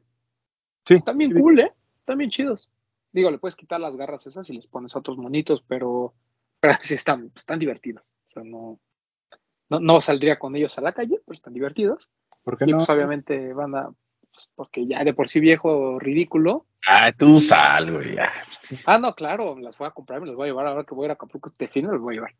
Sí. 0.86 0.96
Están 0.96 1.18
bien 1.18 1.34
cool, 1.34 1.60
¿eh? 1.60 1.74
Están 2.00 2.18
bien 2.20 2.30
chidos. 2.30 2.70
Digo, 3.12 3.32
le 3.32 3.40
puedes 3.40 3.56
quitar 3.56 3.80
las 3.80 3.96
garras 3.96 4.28
esas 4.28 4.50
y 4.50 4.54
les 4.54 4.68
pones 4.68 4.96
otros 4.96 5.18
monitos, 5.18 5.64
pero, 5.68 6.14
pero 6.60 6.78
sí 6.82 6.94
están, 6.94 7.32
están 7.36 7.60
divertidos. 7.60 8.12
O 8.28 8.30
sea, 8.30 8.44
no, 8.44 8.80
no, 9.70 9.80
no 9.80 10.02
saldría 10.02 10.40
con 10.40 10.56
ellos 10.56 10.78
a 10.78 10.82
la 10.82 10.94
calle, 10.94 11.20
pero 11.26 11.36
están 11.36 11.54
divertidos. 11.54 12.10
¿Por 12.44 12.58
qué 12.58 12.66
Y 12.66 12.72
no? 12.72 12.78
pues 12.78 12.90
obviamente 12.90 13.54
van 13.54 13.76
a, 13.76 13.90
pues, 14.32 14.52
porque 14.56 14.86
ya 14.86 15.04
de 15.04 15.14
por 15.14 15.28
sí 15.28 15.40
viejo, 15.40 16.00
ridículo. 16.00 16.66
Ah, 16.88 17.12
tú 17.18 17.40
sal, 17.42 17.92
güey. 17.92 18.16
ya. 18.16 18.32
Ah, 18.86 18.98
no, 18.98 19.16
claro, 19.16 19.58
las 19.58 19.78
voy 19.78 19.88
a 19.88 19.92
comprar, 19.92 20.22
me 20.22 20.28
las 20.28 20.36
voy 20.36 20.46
a 20.46 20.52
llevar 20.52 20.68
ahora 20.68 20.84
que 20.84 20.96
voy 20.96 21.04
a 21.04 21.08
ir 21.08 21.12
a 21.12 21.14
Acapulco 21.16 21.50
este 21.50 21.68
fin, 21.68 21.86
me 21.86 21.94
las 21.94 22.02
voy 22.02 22.14
a 22.14 22.18
llevar. 22.18 22.36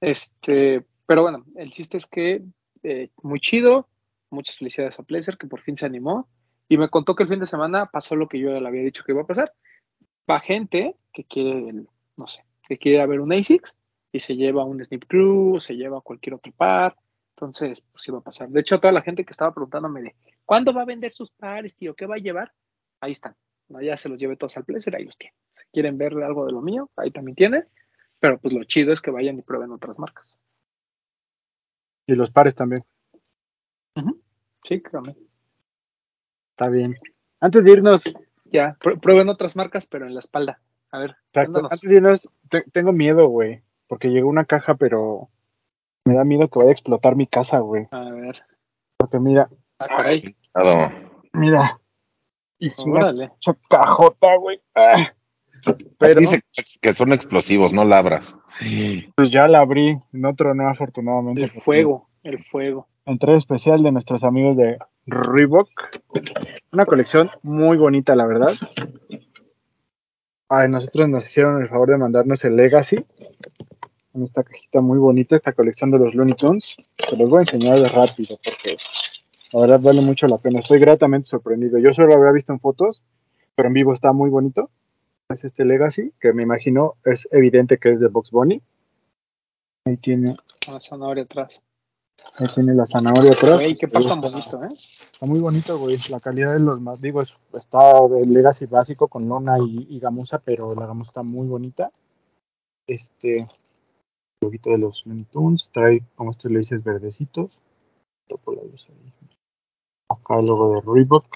Este, 0.00 0.84
pero 1.06 1.22
bueno, 1.22 1.44
el 1.56 1.70
chiste 1.70 1.96
es 1.96 2.06
que 2.06 2.42
eh, 2.82 3.10
muy 3.22 3.40
chido, 3.40 3.88
muchas 4.30 4.56
felicidades 4.58 4.98
a 4.98 5.02
Pleasure 5.02 5.36
que 5.36 5.46
por 5.46 5.60
fin 5.62 5.76
se 5.76 5.86
animó 5.86 6.28
Y 6.68 6.76
me 6.76 6.88
contó 6.88 7.14
que 7.14 7.22
el 7.22 7.28
fin 7.28 7.40
de 7.40 7.46
semana 7.46 7.86
pasó 7.86 8.16
lo 8.16 8.28
que 8.28 8.38
yo 8.38 8.58
le 8.60 8.68
había 8.68 8.82
dicho 8.82 9.04
que 9.04 9.12
iba 9.12 9.22
a 9.22 9.26
pasar. 9.26 9.52
Va 10.30 10.40
gente 10.40 10.96
que 11.12 11.24
quiere, 11.24 11.68
el- 11.68 11.88
no 12.16 12.26
sé, 12.26 12.44
que 12.66 12.78
quiere 12.78 13.00
a 13.00 13.06
ver 13.06 13.20
un 13.20 13.32
ASICS 13.32 13.76
y 14.12 14.20
se 14.20 14.36
lleva 14.36 14.64
un 14.64 14.82
Snip 14.84 15.04
Crew, 15.06 15.60
se 15.60 15.74
lleva 15.76 16.00
cualquier 16.00 16.34
otro 16.34 16.52
par. 16.52 16.96
Entonces, 17.36 17.82
pues 17.92 18.06
iba 18.08 18.18
a 18.18 18.22
pasar. 18.22 18.48
De 18.48 18.60
hecho, 18.60 18.78
toda 18.80 18.92
la 18.92 19.02
gente 19.02 19.24
que 19.24 19.32
estaba 19.32 19.52
preguntándome 19.52 20.02
de 20.02 20.14
¿cuándo 20.44 20.72
va 20.72 20.82
a 20.82 20.86
vender 20.86 21.12
sus 21.12 21.30
pares, 21.30 21.74
tío? 21.74 21.94
¿Qué 21.94 22.06
va 22.06 22.14
a 22.14 22.18
llevar? 22.18 22.52
Ahí 23.00 23.12
están. 23.12 23.34
No, 23.68 23.80
ya 23.80 23.96
se 23.96 24.08
los 24.08 24.18
lleve 24.20 24.36
todos 24.36 24.56
al 24.56 24.64
Placer, 24.64 24.94
ahí 24.94 25.04
los 25.04 25.18
tiene. 25.18 25.34
Si 25.52 25.64
quieren 25.72 25.98
ver 25.98 26.14
algo 26.22 26.46
de 26.46 26.52
lo 26.52 26.60
mío, 26.60 26.90
ahí 26.96 27.10
también 27.10 27.34
tiene. 27.34 27.64
Pero 28.20 28.38
pues 28.38 28.54
lo 28.54 28.62
chido 28.64 28.92
es 28.92 29.00
que 29.00 29.10
vayan 29.10 29.38
y 29.38 29.42
prueben 29.42 29.72
otras 29.72 29.98
marcas. 29.98 30.38
Y 32.06 32.14
los 32.14 32.30
pares 32.30 32.54
también. 32.54 32.84
Sí, 34.66 34.80
créame. 34.80 35.14
Está 36.52 36.68
bien. 36.68 36.96
Antes 37.40 37.64
de 37.64 37.70
irnos, 37.72 38.02
Ya, 38.54 38.76
pr- 38.78 39.00
prueben 39.00 39.28
otras 39.28 39.56
marcas, 39.56 39.86
pero 39.88 40.06
en 40.06 40.14
la 40.14 40.20
espalda. 40.20 40.60
A 40.92 40.98
ver, 41.00 41.16
exacto, 41.32 41.64
antes 41.64 41.80
de 41.80 41.94
irnos, 41.96 42.28
te- 42.48 42.62
tengo 42.72 42.92
miedo, 42.92 43.26
güey. 43.26 43.62
Porque 43.88 44.08
llegó 44.08 44.28
una 44.28 44.44
caja, 44.44 44.76
pero 44.76 45.28
me 46.04 46.14
da 46.14 46.22
miedo 46.24 46.48
que 46.48 46.58
vaya 46.60 46.68
a 46.70 46.72
explotar 46.72 47.16
mi 47.16 47.26
casa, 47.26 47.58
güey. 47.58 47.88
A 47.90 48.10
ver. 48.10 48.42
Porque 48.96 49.18
mira, 49.18 49.48
Ah, 49.80 49.86
caray. 49.88 50.22
Claro. 50.52 50.92
mira. 51.32 51.80
Y 52.60 52.68
una 52.86 53.32
cajota, 53.68 54.36
güey. 54.36 54.60
Ah. 54.76 55.12
Pero 55.98 56.20
dice 56.20 56.42
que 56.80 56.94
son 56.94 57.12
explosivos, 57.12 57.72
no 57.72 57.84
labras. 57.84 58.36
pues 59.16 59.30
ya 59.32 59.48
la 59.48 59.60
abrí. 59.60 59.98
No 60.12 60.34
tronó 60.36 60.68
afortunadamente. 60.68 61.42
El 61.42 61.50
fuego, 61.50 62.08
el 62.22 62.42
fuego. 62.44 62.86
Entrega 63.04 63.36
especial 63.36 63.82
de 63.82 63.90
nuestros 63.90 64.22
amigos 64.22 64.56
de 64.56 64.78
Reebok. 65.06 65.68
Una 66.72 66.84
colección 66.84 67.28
muy 67.42 67.76
bonita, 67.76 68.14
la 68.14 68.26
verdad. 68.26 68.52
Ay, 70.48 70.68
nosotros 70.68 71.08
nos 71.08 71.26
hicieron 71.26 71.60
el 71.62 71.68
favor 71.68 71.90
de 71.90 71.98
mandarnos 71.98 72.44
el 72.44 72.56
Legacy. 72.56 72.96
En 74.14 74.22
esta 74.22 74.44
cajita 74.44 74.80
muy 74.80 74.98
bonita, 74.98 75.36
esta 75.36 75.52
colección 75.52 75.90
de 75.90 75.98
los 75.98 76.14
Looney 76.14 76.34
Tunes. 76.34 76.76
Se 77.08 77.16
los 77.16 77.28
voy 77.28 77.38
a 77.38 77.42
enseñar 77.42 77.78
de 77.78 77.88
rápido 77.88 78.38
porque 78.44 78.76
la 79.52 79.60
verdad 79.60 79.80
vale 79.80 80.00
mucho 80.00 80.26
la 80.26 80.38
pena. 80.38 80.60
Estoy 80.60 80.78
gratamente 80.78 81.28
sorprendido. 81.28 81.78
Yo 81.78 81.92
solo 81.92 82.08
lo 82.08 82.14
había 82.14 82.32
visto 82.32 82.52
en 82.52 82.60
fotos, 82.60 83.02
pero 83.54 83.68
en 83.68 83.74
vivo 83.74 83.92
está 83.92 84.12
muy 84.12 84.30
bonito. 84.30 84.70
Es 85.28 85.44
este 85.44 85.64
Legacy, 85.64 86.12
que 86.20 86.32
me 86.32 86.42
imagino 86.42 86.94
es 87.04 87.26
evidente 87.32 87.78
que 87.78 87.92
es 87.92 88.00
de 88.00 88.08
Box 88.08 88.30
Bunny. 88.30 88.62
Ahí 89.86 89.96
tiene, 89.96 90.36
Una 90.68 90.80
zanahoria 90.80 91.24
atrás. 91.24 91.60
Ahí 92.36 92.46
tiene 92.54 92.74
la 92.74 92.86
zanahoria 92.86 93.30
atrás. 93.32 93.54
Güey, 93.56 93.76
qué 93.76 93.86
bonito, 94.30 94.64
¿eh? 94.64 94.68
Está 94.72 95.26
muy 95.26 95.40
bonito, 95.40 95.78
güey. 95.78 95.98
La 96.10 96.20
calidad 96.20 96.52
de 96.52 96.60
los 96.60 96.80
más, 96.80 97.00
digo, 97.00 97.22
es- 97.22 97.36
está 97.52 98.00
Legacy 98.08 98.66
básico 98.66 99.08
con 99.08 99.28
lona 99.28 99.58
y, 99.58 99.86
y 99.90 100.00
gamuza, 100.00 100.38
pero 100.38 100.74
la 100.74 100.86
gamuza 100.86 101.10
está 101.10 101.22
muy 101.22 101.46
bonita. 101.46 101.90
Este, 102.86 103.46
poquito 104.40 104.70
de 104.70 104.78
los 104.78 105.04
Looney 105.06 105.24
Tunes, 105.24 105.70
trae, 105.72 106.02
como 106.16 106.30
estos 106.30 106.50
le 106.50 106.58
dices, 106.58 106.82
verdecitos. 106.84 107.60
Acá 110.08 110.38
el 110.38 110.46
logo 110.46 110.74
de 110.74 110.80
Reebok. 110.80 111.26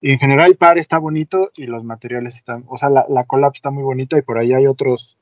Y 0.00 0.12
en 0.12 0.18
general 0.18 0.50
el 0.50 0.56
par 0.56 0.78
está 0.78 0.98
bonito 0.98 1.50
y 1.56 1.66
los 1.66 1.84
materiales 1.84 2.36
están, 2.36 2.64
o 2.68 2.78
sea, 2.78 2.88
la, 2.88 3.04
la 3.10 3.24
collab 3.24 3.52
está 3.54 3.70
muy 3.70 3.82
bonita 3.82 4.16
y 4.16 4.22
por 4.22 4.38
ahí 4.38 4.54
hay 4.54 4.66
otros, 4.66 5.18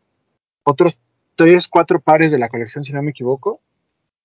otros 0.64 0.96
tres, 1.34 1.66
cuatro 1.66 2.00
pares 2.00 2.30
de 2.30 2.38
la 2.38 2.48
colección, 2.48 2.84
si 2.84 2.92
no 2.92 3.02
me 3.02 3.10
equivoco. 3.10 3.60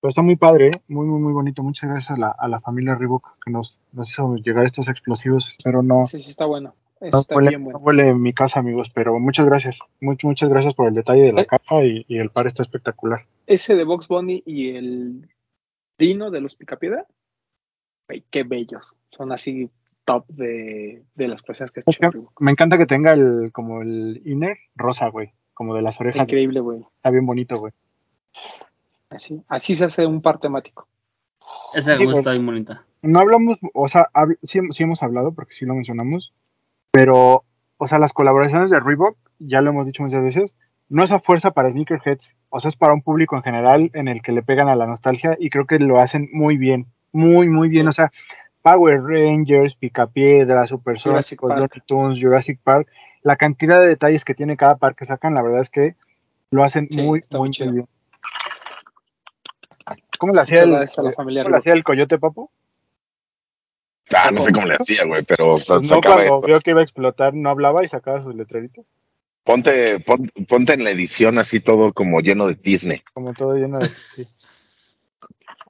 Pero 0.03 0.09
está 0.09 0.21
muy 0.21 0.35
padre, 0.35 0.67
¿eh? 0.67 0.71
muy, 0.89 1.05
muy, 1.05 1.17
muy 1.21 1.31
bonito. 1.31 1.63
Muchas 1.63 1.89
gracias 1.89 2.17
a 2.17 2.19
la, 2.19 2.35
a 2.37 2.49
la 2.49 2.59
familia 2.59 2.93
Reebok 2.93 3.37
que 3.41 3.49
nos, 3.51 3.79
nos 3.93 4.09
hizo 4.09 4.35
llegar 4.35 4.65
estos 4.65 4.89
explosivos. 4.89 5.47
Espero 5.57 5.81
no, 5.81 6.05
Sí, 6.07 6.19
sí, 6.19 6.31
está 6.31 6.45
bueno. 6.45 6.75
no, 6.99 7.19
Está 7.21 7.33
huele, 7.33 7.49
bien 7.51 7.61
no 7.61 7.65
bueno. 7.65 7.79
huele 7.79 8.09
en 8.09 8.21
mi 8.21 8.33
casa, 8.33 8.59
amigos. 8.59 8.89
Pero 8.93 9.17
muchas 9.17 9.45
gracias. 9.45 9.79
Much- 10.01 10.25
muchas 10.25 10.49
gracias 10.49 10.73
por 10.73 10.89
el 10.89 10.93
detalle 10.93 11.21
de 11.21 11.31
la 11.31 11.43
Eh. 11.43 11.45
caja 11.45 11.85
y, 11.85 12.03
y 12.09 12.17
el 12.17 12.31
par 12.31 12.47
está 12.47 12.63
espectacular. 12.63 13.25
Ese 13.47 13.75
de 13.75 13.85
Box 13.85 14.09
Bunny 14.09 14.43
y 14.45 14.71
el 14.75 15.29
Dino 15.97 16.31
de 16.31 16.41
los 16.41 16.55
Picapiedra, 16.57 17.05
qué 18.29 18.43
bellos. 18.43 18.93
Son 19.11 19.31
así 19.31 19.69
top 20.03 20.25
de, 20.27 21.01
de 21.15 21.27
las 21.29 21.43
colecciones 21.43 21.71
que 21.71 21.79
Es 21.79 21.85
hecho. 21.87 22.29
me 22.41 22.51
encanta 22.51 22.77
que 22.77 22.85
tenga 22.87 23.11
el 23.11 23.53
como 23.53 23.81
el 23.81 24.21
inner 24.25 24.57
rosa, 24.75 25.07
güey. 25.07 25.31
Como 25.53 25.73
de 25.73 25.81
las 25.81 25.97
orejas. 26.01 26.23
increíble, 26.23 26.59
güey. 26.59 26.79
Está 26.97 27.09
bien 27.09 27.25
bonito, 27.25 27.55
güey. 27.57 27.71
Así, 29.15 29.41
así 29.47 29.75
se 29.75 29.85
hace 29.85 30.05
un 30.05 30.21
par 30.21 30.39
temático. 30.39 30.87
Esa 31.73 31.95
Digo- 31.97 32.11
está 32.11 32.31
bien 32.31 32.45
bonita. 32.45 32.83
No 33.01 33.19
hablamos, 33.19 33.57
o 33.73 33.87
sea, 33.87 34.07
hab- 34.13 34.37
sí, 34.43 34.59
sí 34.71 34.83
hemos 34.83 35.03
hablado 35.03 35.33
porque 35.33 35.53
sí 35.53 35.65
lo 35.65 35.75
mencionamos, 35.75 36.33
pero, 36.91 37.43
o 37.77 37.87
sea, 37.87 37.99
las 37.99 38.13
colaboraciones 38.13 38.69
de 38.69 38.79
Reebok, 38.79 39.17
ya 39.39 39.59
lo 39.61 39.71
hemos 39.71 39.85
dicho 39.85 40.03
muchas 40.03 40.23
veces, 40.23 40.55
no 40.87 41.03
es 41.03 41.11
a 41.11 41.19
fuerza 41.19 41.51
para 41.51 41.69
sneakerheads, 41.69 42.35
o 42.49 42.59
sea, 42.59 42.69
es 42.69 42.75
para 42.75 42.93
un 42.93 43.01
público 43.01 43.35
en 43.35 43.43
general 43.43 43.91
en 43.93 44.07
el 44.07 44.21
que 44.21 44.31
le 44.31 44.41
pegan 44.41 44.69
a 44.69 44.75
la 44.75 44.87
nostalgia 44.87 45.35
y 45.39 45.49
creo 45.49 45.65
que 45.65 45.79
lo 45.79 45.99
hacen 45.99 46.29
muy 46.31 46.57
bien, 46.57 46.85
muy, 47.11 47.49
muy 47.49 47.67
bien, 47.67 47.87
o 47.87 47.91
sea, 47.91 48.11
Power 48.61 49.01
Rangers, 49.03 49.75
Picapiedra, 49.75 50.65
Super 50.65 50.97
Jurassic 50.97 51.41
Park. 51.41 51.55
Looney 51.57 51.81
Tunes, 51.85 52.19
Jurassic 52.21 52.59
Park, 52.63 52.87
la 53.21 53.35
cantidad 53.35 53.81
de 53.81 53.87
detalles 53.89 54.23
que 54.23 54.33
tiene 54.33 54.55
cada 54.55 54.77
par 54.77 54.95
que 54.95 55.05
sacan, 55.05 55.33
la 55.33 55.41
verdad 55.41 55.59
es 55.61 55.69
que 55.69 55.95
lo 56.51 56.63
hacen 56.63 56.87
Sí, 56.89 57.01
muy, 57.01 57.19
está 57.19 57.37
muy, 57.37 57.51
bien. 57.59 57.87
¿Cómo 60.23 60.33
le 60.35 60.39
hacía 60.41 60.63
el, 60.63 60.71
gracias 60.71 60.97
a 60.99 61.01
la 61.03 61.11
familia 61.11 61.43
cómo 61.43 61.51
le 61.55 61.59
hacía 61.59 61.73
el 61.73 61.83
coyote, 61.83 62.17
papu? 62.17 62.49
Ah, 64.15 64.31
no 64.31 64.39
sé 64.39 64.53
cómo 64.53 64.65
le 64.67 64.75
hacía, 64.75 65.03
güey, 65.03 65.23
pero 65.23 65.57
no, 65.81 65.99
cuando 66.01 66.41
vio 66.43 66.61
que 66.61 66.71
iba 66.71 66.79
a 66.79 66.83
explotar, 66.83 67.33
no 67.33 67.49
hablaba 67.49 67.83
y 67.83 67.89
sacaba 67.89 68.21
sus 68.23 68.33
letreritos. 68.33 68.93
Ponte, 69.43 69.99
pon- 69.99 70.31
ponte 70.47 70.75
en 70.75 70.85
la 70.85 70.91
edición 70.91 71.39
así 71.39 71.59
todo 71.59 71.91
como 71.91 72.21
lleno 72.21 72.47
de 72.47 72.55
tizne. 72.55 73.03
Como 73.13 73.33
todo 73.33 73.55
lleno 73.55 73.79
de. 73.79 73.87
Sí. 73.89 74.25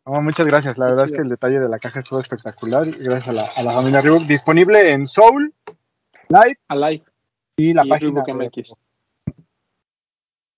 No, 0.05 0.21
muchas 0.21 0.45
gracias. 0.45 0.77
La 0.77 0.85
verdad 0.85 1.05
es 1.05 1.13
que 1.13 1.21
el 1.23 1.29
detalle 1.29 1.59
de 1.59 1.67
la 1.67 1.79
caja 1.79 2.01
estuvo 2.01 2.19
espectacular. 2.19 2.87
Y 2.87 2.91
gracias 2.91 3.29
a 3.29 3.33
la, 3.33 3.45
a 3.55 3.63
la 3.63 3.73
familia 3.73 4.01
Reebok. 4.01 4.21
Disponible 4.27 4.87
en 4.87 5.07
Soul, 5.07 5.51
Live 6.29 6.59
Alive. 6.67 7.03
y 7.57 7.73
la 7.73 7.85
Y 7.85 7.89
página. 7.89 8.21
De 8.23 8.33
MX. 8.35 8.55
Reebok. 8.55 8.79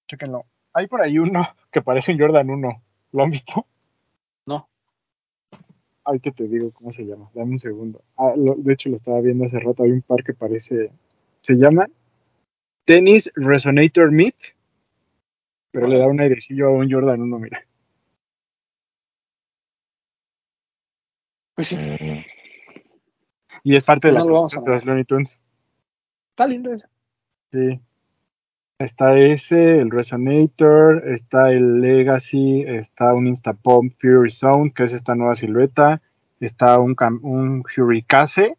Chéquenlo. 0.09 0.43
Hay 0.73 0.87
por 0.87 1.01
ahí 1.01 1.17
uno 1.17 1.47
que 1.71 1.81
parece 1.81 2.11
un 2.11 2.19
Jordan 2.19 2.49
1. 2.49 2.81
¿Lo 3.13 3.23
han 3.23 3.29
visto? 3.31 3.65
Ay, 6.05 6.19
que 6.19 6.31
te 6.31 6.47
digo 6.47 6.71
cómo 6.71 6.91
se 6.91 7.03
llama. 7.03 7.29
Dame 7.33 7.51
un 7.51 7.57
segundo. 7.57 8.03
Ah, 8.17 8.33
lo- 8.37 8.55
de 8.55 8.73
hecho, 8.73 8.89
lo 8.89 8.95
estaba 8.95 9.21
viendo 9.21 9.45
hace 9.45 9.59
rato. 9.59 9.83
Hay 9.83 9.91
un 9.91 10.01
par 10.01 10.23
que 10.23 10.33
parece. 10.33 10.91
Se 11.41 11.55
llama 11.55 11.87
Tennis 12.85 13.31
Resonator 13.35 14.11
Meet. 14.11 14.35
Pero 15.71 15.87
le 15.87 15.97
da 15.99 16.07
un 16.07 16.19
airecillo 16.21 16.67
a 16.67 16.71
un 16.71 16.89
Jordan 16.91 17.21
1, 17.21 17.39
mira. 17.39 17.65
Pues 21.55 21.69
sí. 21.69 21.77
Y 23.63 23.75
es 23.75 23.83
parte 23.83 24.07
Sí, 24.07 24.13
de 24.13 24.13
la 24.13 24.19
no 24.19 24.25
lo 24.27 24.33
vamos 24.35 24.55
a 24.57 24.61
de 24.61 24.85
Looney 24.85 25.05
Tunes. 25.05 25.37
está 26.31 26.45
lindo 26.47 26.73
ese. 26.73 26.85
Sí. 27.51 27.79
Está 28.77 29.17
ese, 29.17 29.79
el 29.79 29.89
Resonator, 29.89 31.07
está 31.07 31.49
el 31.51 31.79
Legacy, 31.79 32.63
está 32.67 33.13
un 33.13 33.27
Instapump 33.27 33.93
Fury 34.01 34.31
Sound, 34.31 34.73
que 34.73 34.83
es 34.83 34.91
esta 34.93 35.15
nueva 35.15 35.35
silueta. 35.35 36.01
Está 36.41 36.77
un, 36.79 36.93
un 37.21 37.63
Hurricane, 37.77 38.57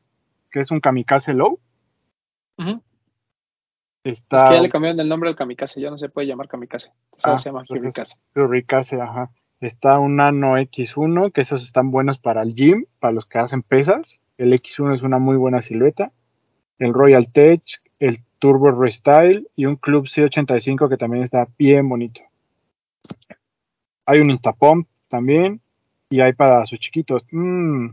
que 0.50 0.60
es 0.60 0.70
un 0.70 0.80
Kamikaze 0.80 1.34
Low. 1.34 1.60
Es 2.58 4.18
Está 4.20 4.48
que 4.48 4.54
ya 4.54 4.62
le 4.62 4.70
cambiaron 4.70 5.00
el 5.00 5.08
nombre 5.08 5.28
al 5.28 5.36
Kamikaze, 5.36 5.80
ya 5.80 5.90
no 5.90 5.98
se 5.98 6.08
puede 6.08 6.28
llamar 6.28 6.48
Kamikaze. 6.48 6.92
Ah, 7.22 7.38
se 7.38 7.50
llama 7.50 7.64
entonces- 7.68 8.16
Hurricane. 8.34 8.80
Hurricane, 8.82 9.02
ajá. 9.02 9.30
Está 9.60 9.98
un 9.98 10.16
Nano 10.16 10.52
X1, 10.56 11.30
que 11.32 11.42
esos 11.42 11.62
están 11.64 11.90
buenos 11.90 12.18
para 12.18 12.42
el 12.42 12.54
gym, 12.54 12.86
para 13.00 13.12
los 13.12 13.26
que 13.26 13.38
hacen 13.38 13.62
pesas. 13.62 14.20
El 14.38 14.52
X1 14.54 14.94
es 14.94 15.02
una 15.02 15.18
muy 15.18 15.36
buena 15.36 15.60
silueta. 15.60 16.12
El 16.78 16.94
Royal 16.94 17.30
Tech, 17.32 17.62
el 17.98 18.18
Turbo 18.38 18.70
Restyle 18.70 19.48
y 19.56 19.66
un 19.66 19.76
Club 19.76 20.04
C85 20.06 20.88
que 20.88 20.96
también 20.96 21.24
está 21.24 21.48
bien 21.58 21.88
bonito. 21.88 22.20
Hay 24.06 24.20
un 24.20 24.30
Instapump 24.30 24.86
también 25.08 25.60
y 26.10 26.20
hay 26.20 26.32
para 26.32 26.64
sus 26.66 26.78
chiquitos. 26.78 27.26
Mm. 27.30 27.88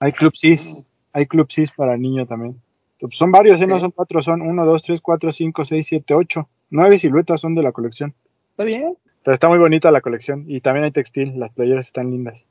Hay 0.00 0.12
Club 0.12 0.32
Cis, 0.34 0.86
hay 1.12 1.26
Club 1.26 1.50
Cis 1.50 1.70
para 1.72 1.96
niño 1.96 2.24
también. 2.26 2.60
Pues 3.00 3.16
son 3.16 3.32
varios, 3.32 3.60
¿eh? 3.60 3.66
no 3.66 3.80
son 3.80 3.90
cuatro, 3.90 4.22
son 4.22 4.42
uno, 4.42 4.64
dos, 4.64 4.82
tres, 4.82 5.00
cuatro, 5.00 5.32
cinco, 5.32 5.64
seis, 5.64 5.86
siete, 5.86 6.14
ocho. 6.14 6.48
Nueve 6.70 6.98
siluetas 6.98 7.40
son 7.40 7.54
de 7.54 7.62
la 7.62 7.72
colección. 7.72 8.14
Está 8.50 8.64
bien, 8.64 8.96
Pero 9.24 9.34
está 9.34 9.48
muy 9.48 9.58
bonita 9.58 9.90
la 9.90 10.00
colección 10.00 10.44
y 10.46 10.60
también 10.60 10.84
hay 10.84 10.92
textil, 10.92 11.38
las 11.38 11.52
playeras 11.52 11.86
están 11.86 12.10
lindas. 12.10 12.34
muy 12.34 12.44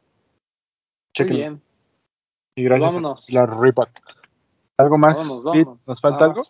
Chequen. 1.14 1.36
bien. 1.38 1.62
Y 2.56 2.64
gracias 2.64 2.94
Vámonos. 2.94 3.30
a 3.30 3.34
la 3.34 3.46
Reebok. 3.46 3.90
¿Algo 4.82 4.98
más? 4.98 5.18
Vámonos. 5.18 5.80
¿Nos 5.86 6.02
falta 6.02 6.26
algo? 6.26 6.44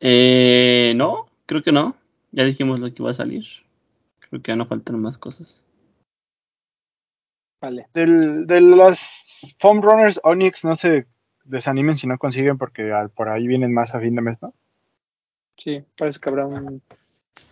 Eh, 0.00 0.92
no, 0.96 1.26
creo 1.46 1.62
que 1.62 1.72
no. 1.72 1.96
Ya 2.32 2.44
dijimos 2.44 2.80
lo 2.80 2.88
que 2.92 3.02
iba 3.02 3.10
a 3.10 3.14
salir. 3.14 3.44
Creo 4.20 4.42
que 4.42 4.52
ya 4.52 4.56
no 4.56 4.66
faltan 4.66 5.00
más 5.00 5.16
cosas. 5.18 5.64
Vale. 7.62 7.88
Del, 7.94 8.46
de 8.46 8.60
las 8.60 9.00
Foam 9.58 9.80
Runners 9.80 10.20
Onyx 10.22 10.64
no 10.64 10.76
se 10.76 11.06
desanimen 11.44 11.96
si 11.96 12.06
no 12.06 12.18
consiguen 12.18 12.58
porque 12.58 12.92
al- 12.92 13.10
por 13.10 13.28
ahí 13.28 13.46
vienen 13.46 13.72
más 13.72 13.94
a 13.94 14.00
fin 14.00 14.14
de 14.14 14.20
mes, 14.22 14.42
¿no? 14.42 14.52
Sí, 15.56 15.82
parece 15.96 16.20
que 16.20 16.28
habrá 16.28 16.46
un. 16.46 16.82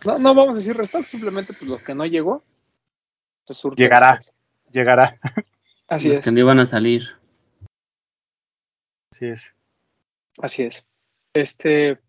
No, 0.05 0.19
no 0.19 0.35
vamos 0.35 0.55
a 0.55 0.57
decir 0.57 0.75
restock, 0.77 1.03
simplemente 1.05 1.53
pues 1.53 1.69
los 1.69 1.81
que 1.81 1.95
no 1.95 2.05
llegó. 2.05 2.43
Se 3.45 3.53
surten. 3.53 3.83
Llegará, 3.83 4.21
llegará. 4.71 5.17
Así 5.87 6.09
Los 6.09 6.17
es. 6.19 6.23
que 6.23 6.31
no 6.31 6.39
iban 6.39 6.59
a 6.59 6.65
salir. 6.65 7.03
Así 9.11 9.25
es. 9.27 9.43
Así 10.37 10.63
es. 10.63 10.87
Este. 11.33 11.99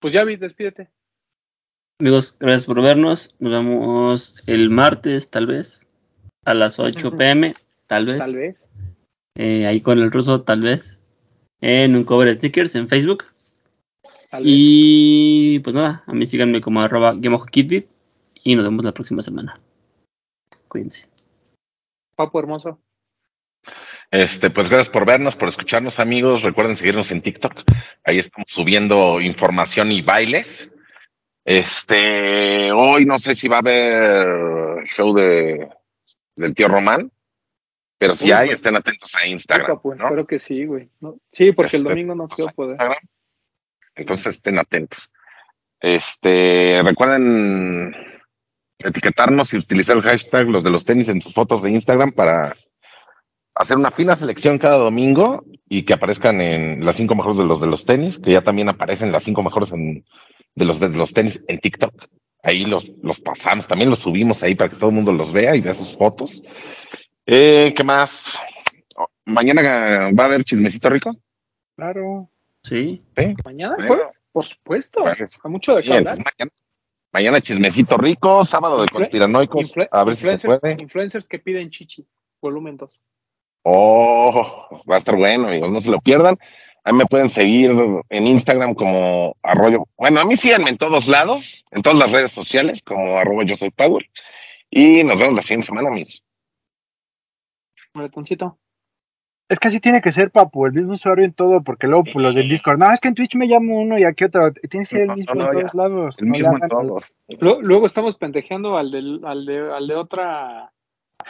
Pues 0.00 0.12
ya 0.12 0.24
vi, 0.24 0.36
despídete. 0.36 0.90
Amigos, 2.00 2.36
gracias 2.38 2.66
por 2.66 2.80
vernos. 2.80 3.34
Nos 3.40 3.52
vemos 3.52 4.34
el 4.46 4.70
martes, 4.70 5.30
tal 5.30 5.46
vez. 5.46 5.86
A 6.44 6.54
las 6.54 6.78
8 6.78 7.08
Ujú. 7.08 7.16
pm, 7.16 7.54
tal 7.86 8.06
vez. 8.06 8.18
Tal 8.20 8.36
vez. 8.36 8.70
Eh, 9.34 9.66
ahí 9.66 9.80
con 9.80 9.98
el 9.98 10.12
ruso, 10.12 10.42
tal 10.42 10.60
vez. 10.60 11.00
En 11.60 11.96
un 11.96 12.04
cover 12.04 12.28
de 12.28 12.34
stickers 12.34 12.74
en 12.76 12.88
Facebook. 12.88 13.24
Tal 14.30 14.44
vez. 14.44 14.52
Y 14.54 15.58
pues 15.60 15.74
nada, 15.74 16.04
a 16.06 16.12
mí 16.12 16.24
síganme 16.26 16.60
como 16.60 16.80
arroba 16.80 17.14
GameOfKidbit 17.14 17.88
y 18.44 18.54
nos 18.54 18.64
vemos 18.64 18.84
la 18.84 18.94
próxima 18.94 19.22
semana. 19.22 19.60
Cuídense. 20.68 21.08
Papo 22.14 22.38
hermoso. 22.38 22.78
Este, 24.10 24.48
pues 24.50 24.68
gracias 24.68 24.88
por 24.88 25.04
vernos, 25.06 25.36
por 25.36 25.48
escucharnos, 25.48 26.00
amigos. 26.00 26.42
Recuerden 26.42 26.76
seguirnos 26.78 27.10
en 27.10 27.20
TikTok. 27.20 27.62
Ahí 28.04 28.18
estamos 28.18 28.46
subiendo 28.50 29.20
información 29.20 29.92
y 29.92 30.00
bailes. 30.02 30.70
Este, 31.44 32.72
hoy 32.72 33.04
no 33.06 33.18
sé 33.18 33.34
si 33.34 33.48
va 33.48 33.56
a 33.56 33.60
haber 33.60 34.84
show 34.86 35.14
de 35.14 35.68
del 36.36 36.54
tío 36.54 36.68
Román, 36.68 37.10
pero 37.98 38.14
si 38.14 38.26
Uy, 38.26 38.32
hay, 38.32 38.46
pues. 38.48 38.56
estén 38.58 38.76
atentos 38.76 39.10
a 39.20 39.26
Instagram. 39.26 39.80
¿no? 39.82 39.92
espero 39.94 40.26
que 40.26 40.38
sí, 40.38 40.64
güey. 40.66 40.88
No- 41.00 41.16
Sí, 41.32 41.52
porque 41.52 41.76
el 41.78 41.84
domingo 41.84 42.14
no 42.14 42.28
quiero 42.28 42.52
poder. 42.52 42.72
Instagram. 42.72 42.98
Entonces 43.96 44.26
estén 44.36 44.58
atentos. 44.58 45.10
Este, 45.80 46.80
recuerden 46.84 47.94
etiquetarnos 48.78 49.52
y 49.52 49.56
utilizar 49.56 49.96
el 49.96 50.02
hashtag 50.02 50.46
los 50.48 50.62
de 50.62 50.70
los 50.70 50.84
tenis 50.84 51.08
en 51.08 51.20
sus 51.20 51.34
fotos 51.34 51.62
de 51.62 51.70
Instagram 51.70 52.12
para 52.12 52.54
hacer 53.58 53.76
una 53.76 53.90
fina 53.90 54.16
selección 54.16 54.58
cada 54.58 54.76
domingo 54.78 55.44
y 55.68 55.82
que 55.84 55.92
aparezcan 55.92 56.40
en 56.40 56.84
las 56.84 56.96
cinco 56.96 57.14
mejores 57.14 57.36
de 57.38 57.44
los 57.44 57.60
de 57.60 57.66
los 57.66 57.84
tenis, 57.84 58.18
que 58.18 58.32
ya 58.32 58.40
también 58.42 58.68
aparecen 58.68 59.12
las 59.12 59.24
cinco 59.24 59.42
mejores 59.42 59.72
en- 59.72 60.04
de 60.54 60.64
los 60.64 60.80
de 60.80 60.88
los 60.88 61.12
tenis 61.12 61.44
en 61.48 61.58
TikTok. 61.58 61.92
Ahí 62.42 62.64
los, 62.64 62.90
los 63.02 63.20
pasamos, 63.20 63.66
también 63.66 63.90
los 63.90 63.98
subimos 63.98 64.42
ahí 64.42 64.54
para 64.54 64.70
que 64.70 64.76
todo 64.76 64.90
el 64.90 64.96
mundo 64.96 65.12
los 65.12 65.32
vea 65.32 65.54
y 65.56 65.60
vea 65.60 65.74
sus 65.74 65.96
fotos. 65.96 66.42
Eh, 67.26 67.74
¿Qué 67.76 67.84
más? 67.84 68.10
Mañana 69.26 70.10
va 70.18 70.22
a 70.22 70.26
haber 70.26 70.44
chismecito 70.44 70.88
rico. 70.88 71.14
Claro. 71.76 72.30
Sí. 72.62 73.02
¿Sí? 73.16 73.34
¿Mañana, 73.44 73.74
Bueno. 73.76 73.94
güey? 74.04 74.08
Por 74.32 74.44
supuesto. 74.44 75.04
Hay 75.06 75.16
mucho 75.50 75.74
de 75.76 75.82
Sí, 75.82 75.88
qué 75.88 75.96
hablar. 75.98 76.16
mañana, 76.18 76.50
mañana 77.12 77.40
chismecito 77.40 77.96
rico, 77.96 78.44
sábado 78.44 78.80
de 78.82 78.88
conspiranoicos, 78.88 79.72
a 79.90 80.04
ver 80.04 80.16
si 80.16 80.22
se 80.22 80.32
influencers, 80.32 80.60
puede. 80.60 80.76
influencers 80.80 81.28
que 81.28 81.38
piden 81.38 81.70
chichi, 81.70 82.06
volumen 82.40 82.76
2. 82.76 83.00
Oh, 83.62 84.66
va 84.90 84.94
a 84.94 84.98
estar 84.98 85.16
bueno, 85.16 85.48
amigos, 85.48 85.70
no 85.70 85.80
se 85.80 85.90
lo 85.90 86.00
pierdan. 86.00 86.38
A 86.84 86.92
mí 86.92 86.98
me 86.98 87.06
pueden 87.06 87.28
seguir 87.28 87.70
en 88.08 88.26
Instagram 88.26 88.74
como 88.74 89.36
arroyo. 89.42 89.86
Bueno, 89.98 90.20
a 90.20 90.24
mí 90.24 90.36
síganme 90.36 90.70
en 90.70 90.78
todos 90.78 91.06
lados, 91.06 91.64
en 91.70 91.82
todas 91.82 91.98
las 91.98 92.10
redes 92.10 92.32
sociales, 92.32 92.82
como 92.82 93.16
arroba 93.16 93.44
yo 93.44 93.54
soy 93.56 93.70
Power. 93.70 94.08
Y 94.70 95.04
nos 95.04 95.18
vemos 95.18 95.34
la 95.34 95.42
siguiente 95.42 95.66
semana, 95.66 95.88
amigos. 95.88 96.24
Maratoncito. 97.94 98.58
Es 99.50 99.58
que 99.58 99.68
así 99.68 99.80
tiene 99.80 100.02
que 100.02 100.12
ser, 100.12 100.30
papu, 100.30 100.66
el 100.66 100.72
mismo 100.74 100.92
usuario 100.92 101.24
en 101.24 101.32
todo, 101.32 101.62
porque 101.62 101.86
luego 101.86 102.04
pues, 102.04 102.16
los 102.16 102.34
del 102.34 102.50
Discord, 102.50 102.78
no, 102.78 102.92
es 102.92 103.00
que 103.00 103.08
en 103.08 103.14
Twitch 103.14 103.34
me 103.34 103.46
llamo 103.46 103.80
uno 103.80 103.98
y 103.98 104.04
aquí 104.04 104.24
otro, 104.24 104.52
tienes 104.68 104.90
que 104.90 104.96
ser 104.96 105.10
el 105.10 105.16
mismo 105.16 105.34
no, 105.34 105.44
en 105.46 105.58
todos 105.58 105.74
lados. 105.74 106.16
El 106.18 106.26
no 106.26 106.32
mismo 106.32 106.58
en 106.60 106.68
todos. 106.68 107.14
Lu- 107.40 107.62
Luego 107.62 107.86
estamos 107.86 108.16
pendejeando 108.16 108.76
al, 108.76 108.90
del, 108.90 109.22
al, 109.24 109.46
de, 109.46 109.72
al 109.72 109.86
de 109.88 109.94
otra 109.94 110.70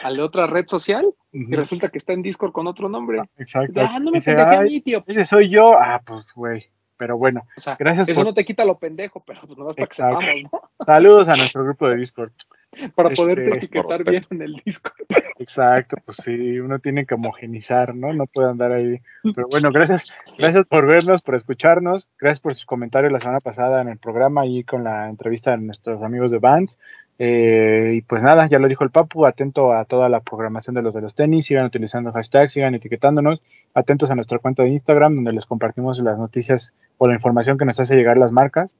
al 0.03 0.17
de 0.17 0.23
otra 0.23 0.47
red 0.47 0.65
social 0.67 1.05
y 1.31 1.55
resulta 1.55 1.89
que 1.89 1.97
está 1.97 2.13
en 2.13 2.21
Discord 2.21 2.51
con 2.51 2.67
otro 2.67 2.89
nombre. 2.89 3.21
Exacto. 3.37 3.81
Ah, 3.81 3.99
no 3.99 4.11
me 4.11 4.17
Dice, 4.17 4.31
pendeje 4.33 4.55
a 4.57 4.59
"Ay, 4.61 4.69
mí, 4.69 4.81
tío. 4.81 5.03
ese 5.07 5.25
soy 5.25 5.49
yo. 5.49 5.73
Ah, 5.79 6.01
pues, 6.05 6.25
güey. 6.35 6.65
Pero 6.97 7.17
bueno, 7.17 7.43
O 7.55 7.61
sea, 7.61 7.77
gracias 7.79 8.09
eso 8.09 8.19
por- 8.19 8.25
no 8.27 8.33
te 8.33 8.43
quita 8.43 8.65
lo 8.65 8.77
pendejo, 8.77 9.23
pero 9.25 9.39
pues 9.47 9.57
nomás 9.57 9.73
para 9.73 9.87
que 9.87 9.93
Exacto. 9.93 10.19
sepamos, 10.19 10.51
¿no? 10.51 10.61
saludos 10.85 11.27
a 11.29 11.35
nuestro 11.35 11.63
grupo 11.63 11.87
de 11.87 11.95
Discord. 11.95 12.31
Para 12.95 13.09
Este, 13.09 13.21
poderte 13.23 13.45
por 13.49 13.57
etiquetar 13.57 14.03
bien 14.03 14.23
en 14.29 14.41
el 14.43 14.53
Discord. 14.65 14.93
Exacto, 15.39 15.95
pues 16.05 16.17
sí, 16.23 16.59
uno 16.59 16.77
tiene 16.79 17.05
que 17.05 17.15
homogenizar, 17.15 17.95
¿no? 17.95 18.11
No 18.13 18.25
puede 18.27 18.49
andar 18.49 18.73
ahí. 18.73 18.99
Pero 19.33 19.47
bueno, 19.49 19.71
gracias, 19.71 20.13
gracias 20.37 20.65
por 20.65 20.85
vernos, 20.85 21.21
por 21.21 21.35
escucharnos, 21.35 22.09
gracias 22.19 22.41
por 22.41 22.53
sus 22.53 22.65
comentarios 22.65 23.11
la 23.13 23.19
semana 23.21 23.39
pasada 23.39 23.81
en 23.81 23.87
el 23.87 23.97
programa 23.97 24.45
y 24.45 24.63
con 24.65 24.83
la 24.83 25.07
entrevista 25.09 25.51
de 25.51 25.57
nuestros 25.59 26.03
amigos 26.03 26.31
de 26.31 26.39
Bands. 26.39 26.77
Eh, 27.21 27.95
y 27.95 28.01
pues 28.01 28.23
nada, 28.23 28.47
ya 28.47 28.59
lo 28.59 28.69
dijo 28.69 28.85
el 28.85 28.91
Papu, 28.91 29.25
atento 29.25 29.73
a 29.73 29.83
toda 29.83 30.07
la 30.07 30.21
programación 30.21 30.73
de 30.73 30.81
los 30.81 30.93
de 30.93 31.01
los 31.01 31.15
tenis, 31.15 31.45
sigan 31.45 31.65
utilizando 31.65 32.13
hashtags, 32.13 32.53
sigan 32.53 32.75
etiquetándonos, 32.75 33.41
atentos 33.73 34.09
a 34.09 34.15
nuestra 34.15 34.39
cuenta 34.39 34.63
de 34.63 34.69
Instagram 34.69 35.15
donde 35.15 35.33
les 35.33 35.45
compartimos 35.45 35.99
las 35.99 36.17
noticias 36.17 36.73
o 36.97 37.09
la 37.09 37.15
información 37.15 37.57
que 37.57 37.65
nos 37.65 37.77
hace 37.81 37.95
llegar 37.95 38.17
las 38.17 38.31
marcas, 38.31 38.77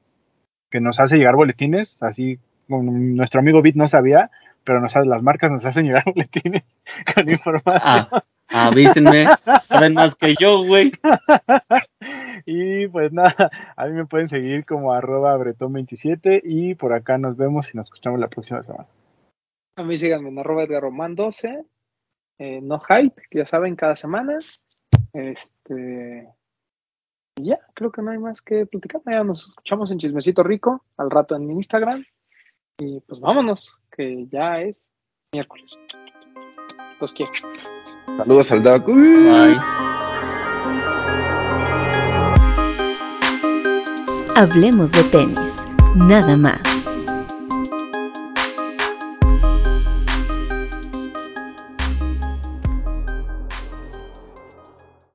que 0.70 0.80
nos 0.80 1.00
hace 1.00 1.18
llegar 1.18 1.36
boletines, 1.36 2.02
así 2.02 2.38
como 2.66 2.90
nuestro 2.90 3.40
amigo 3.40 3.60
Bit 3.60 3.76
no 3.76 3.88
sabía, 3.88 4.30
pero 4.64 4.80
nos, 4.80 4.94
las 4.94 5.22
marcas 5.22 5.50
nos 5.50 5.64
hacen 5.66 5.84
llegar 5.84 6.04
boletines 6.06 6.62
con 7.14 7.28
información. 7.28 8.08
Ah, 8.48 8.68
avísenme. 8.68 9.26
Saben 9.66 9.92
más 9.92 10.14
que 10.14 10.34
yo, 10.40 10.64
güey. 10.64 10.92
Y 12.52 12.88
pues 12.88 13.12
nada, 13.12 13.50
a 13.76 13.86
mí 13.86 13.92
me 13.92 14.06
pueden 14.06 14.26
seguir 14.26 14.66
como 14.66 14.92
arroba 14.92 15.38
bretón27 15.38 16.40
y 16.42 16.74
por 16.74 16.92
acá 16.92 17.16
nos 17.16 17.36
vemos 17.36 17.72
y 17.72 17.76
nos 17.76 17.86
escuchamos 17.86 18.18
la 18.18 18.26
próxima 18.26 18.64
semana. 18.64 18.88
A 19.76 19.84
mí 19.84 19.96
síganme 19.96 20.30
en 20.30 20.38
arroba 20.40 20.64
Edgar 20.64 20.82
Román 20.82 21.14
12. 21.14 21.64
eh, 22.38 22.60
no 22.60 22.80
hype, 22.80 23.22
que 23.30 23.38
ya 23.38 23.46
saben, 23.46 23.76
cada 23.76 23.94
semana. 23.94 24.38
Este. 25.12 26.28
Y 27.36 27.44
ya, 27.44 27.60
creo 27.74 27.92
que 27.92 28.02
no 28.02 28.10
hay 28.10 28.18
más 28.18 28.42
que 28.42 28.66
platicar. 28.66 29.00
Ya 29.06 29.22
nos 29.22 29.46
escuchamos 29.46 29.92
en 29.92 29.98
Chismecito 29.98 30.42
Rico, 30.42 30.84
al 30.96 31.08
rato 31.08 31.36
en 31.36 31.48
Instagram. 31.52 32.04
Y 32.80 32.98
pues 33.00 33.20
vámonos, 33.20 33.76
que 33.92 34.26
ya 34.26 34.60
es 34.60 34.88
miércoles. 35.32 35.78
Los 37.00 37.12
quiero. 37.12 37.30
Saludos 38.18 38.50
al 38.50 38.62
Doc. 38.64 38.86
Bye. 38.86 39.89
Hablemos 44.40 44.90
de 44.90 45.04
tenis, 45.04 45.66
nada 45.96 46.34
más. 46.34 46.62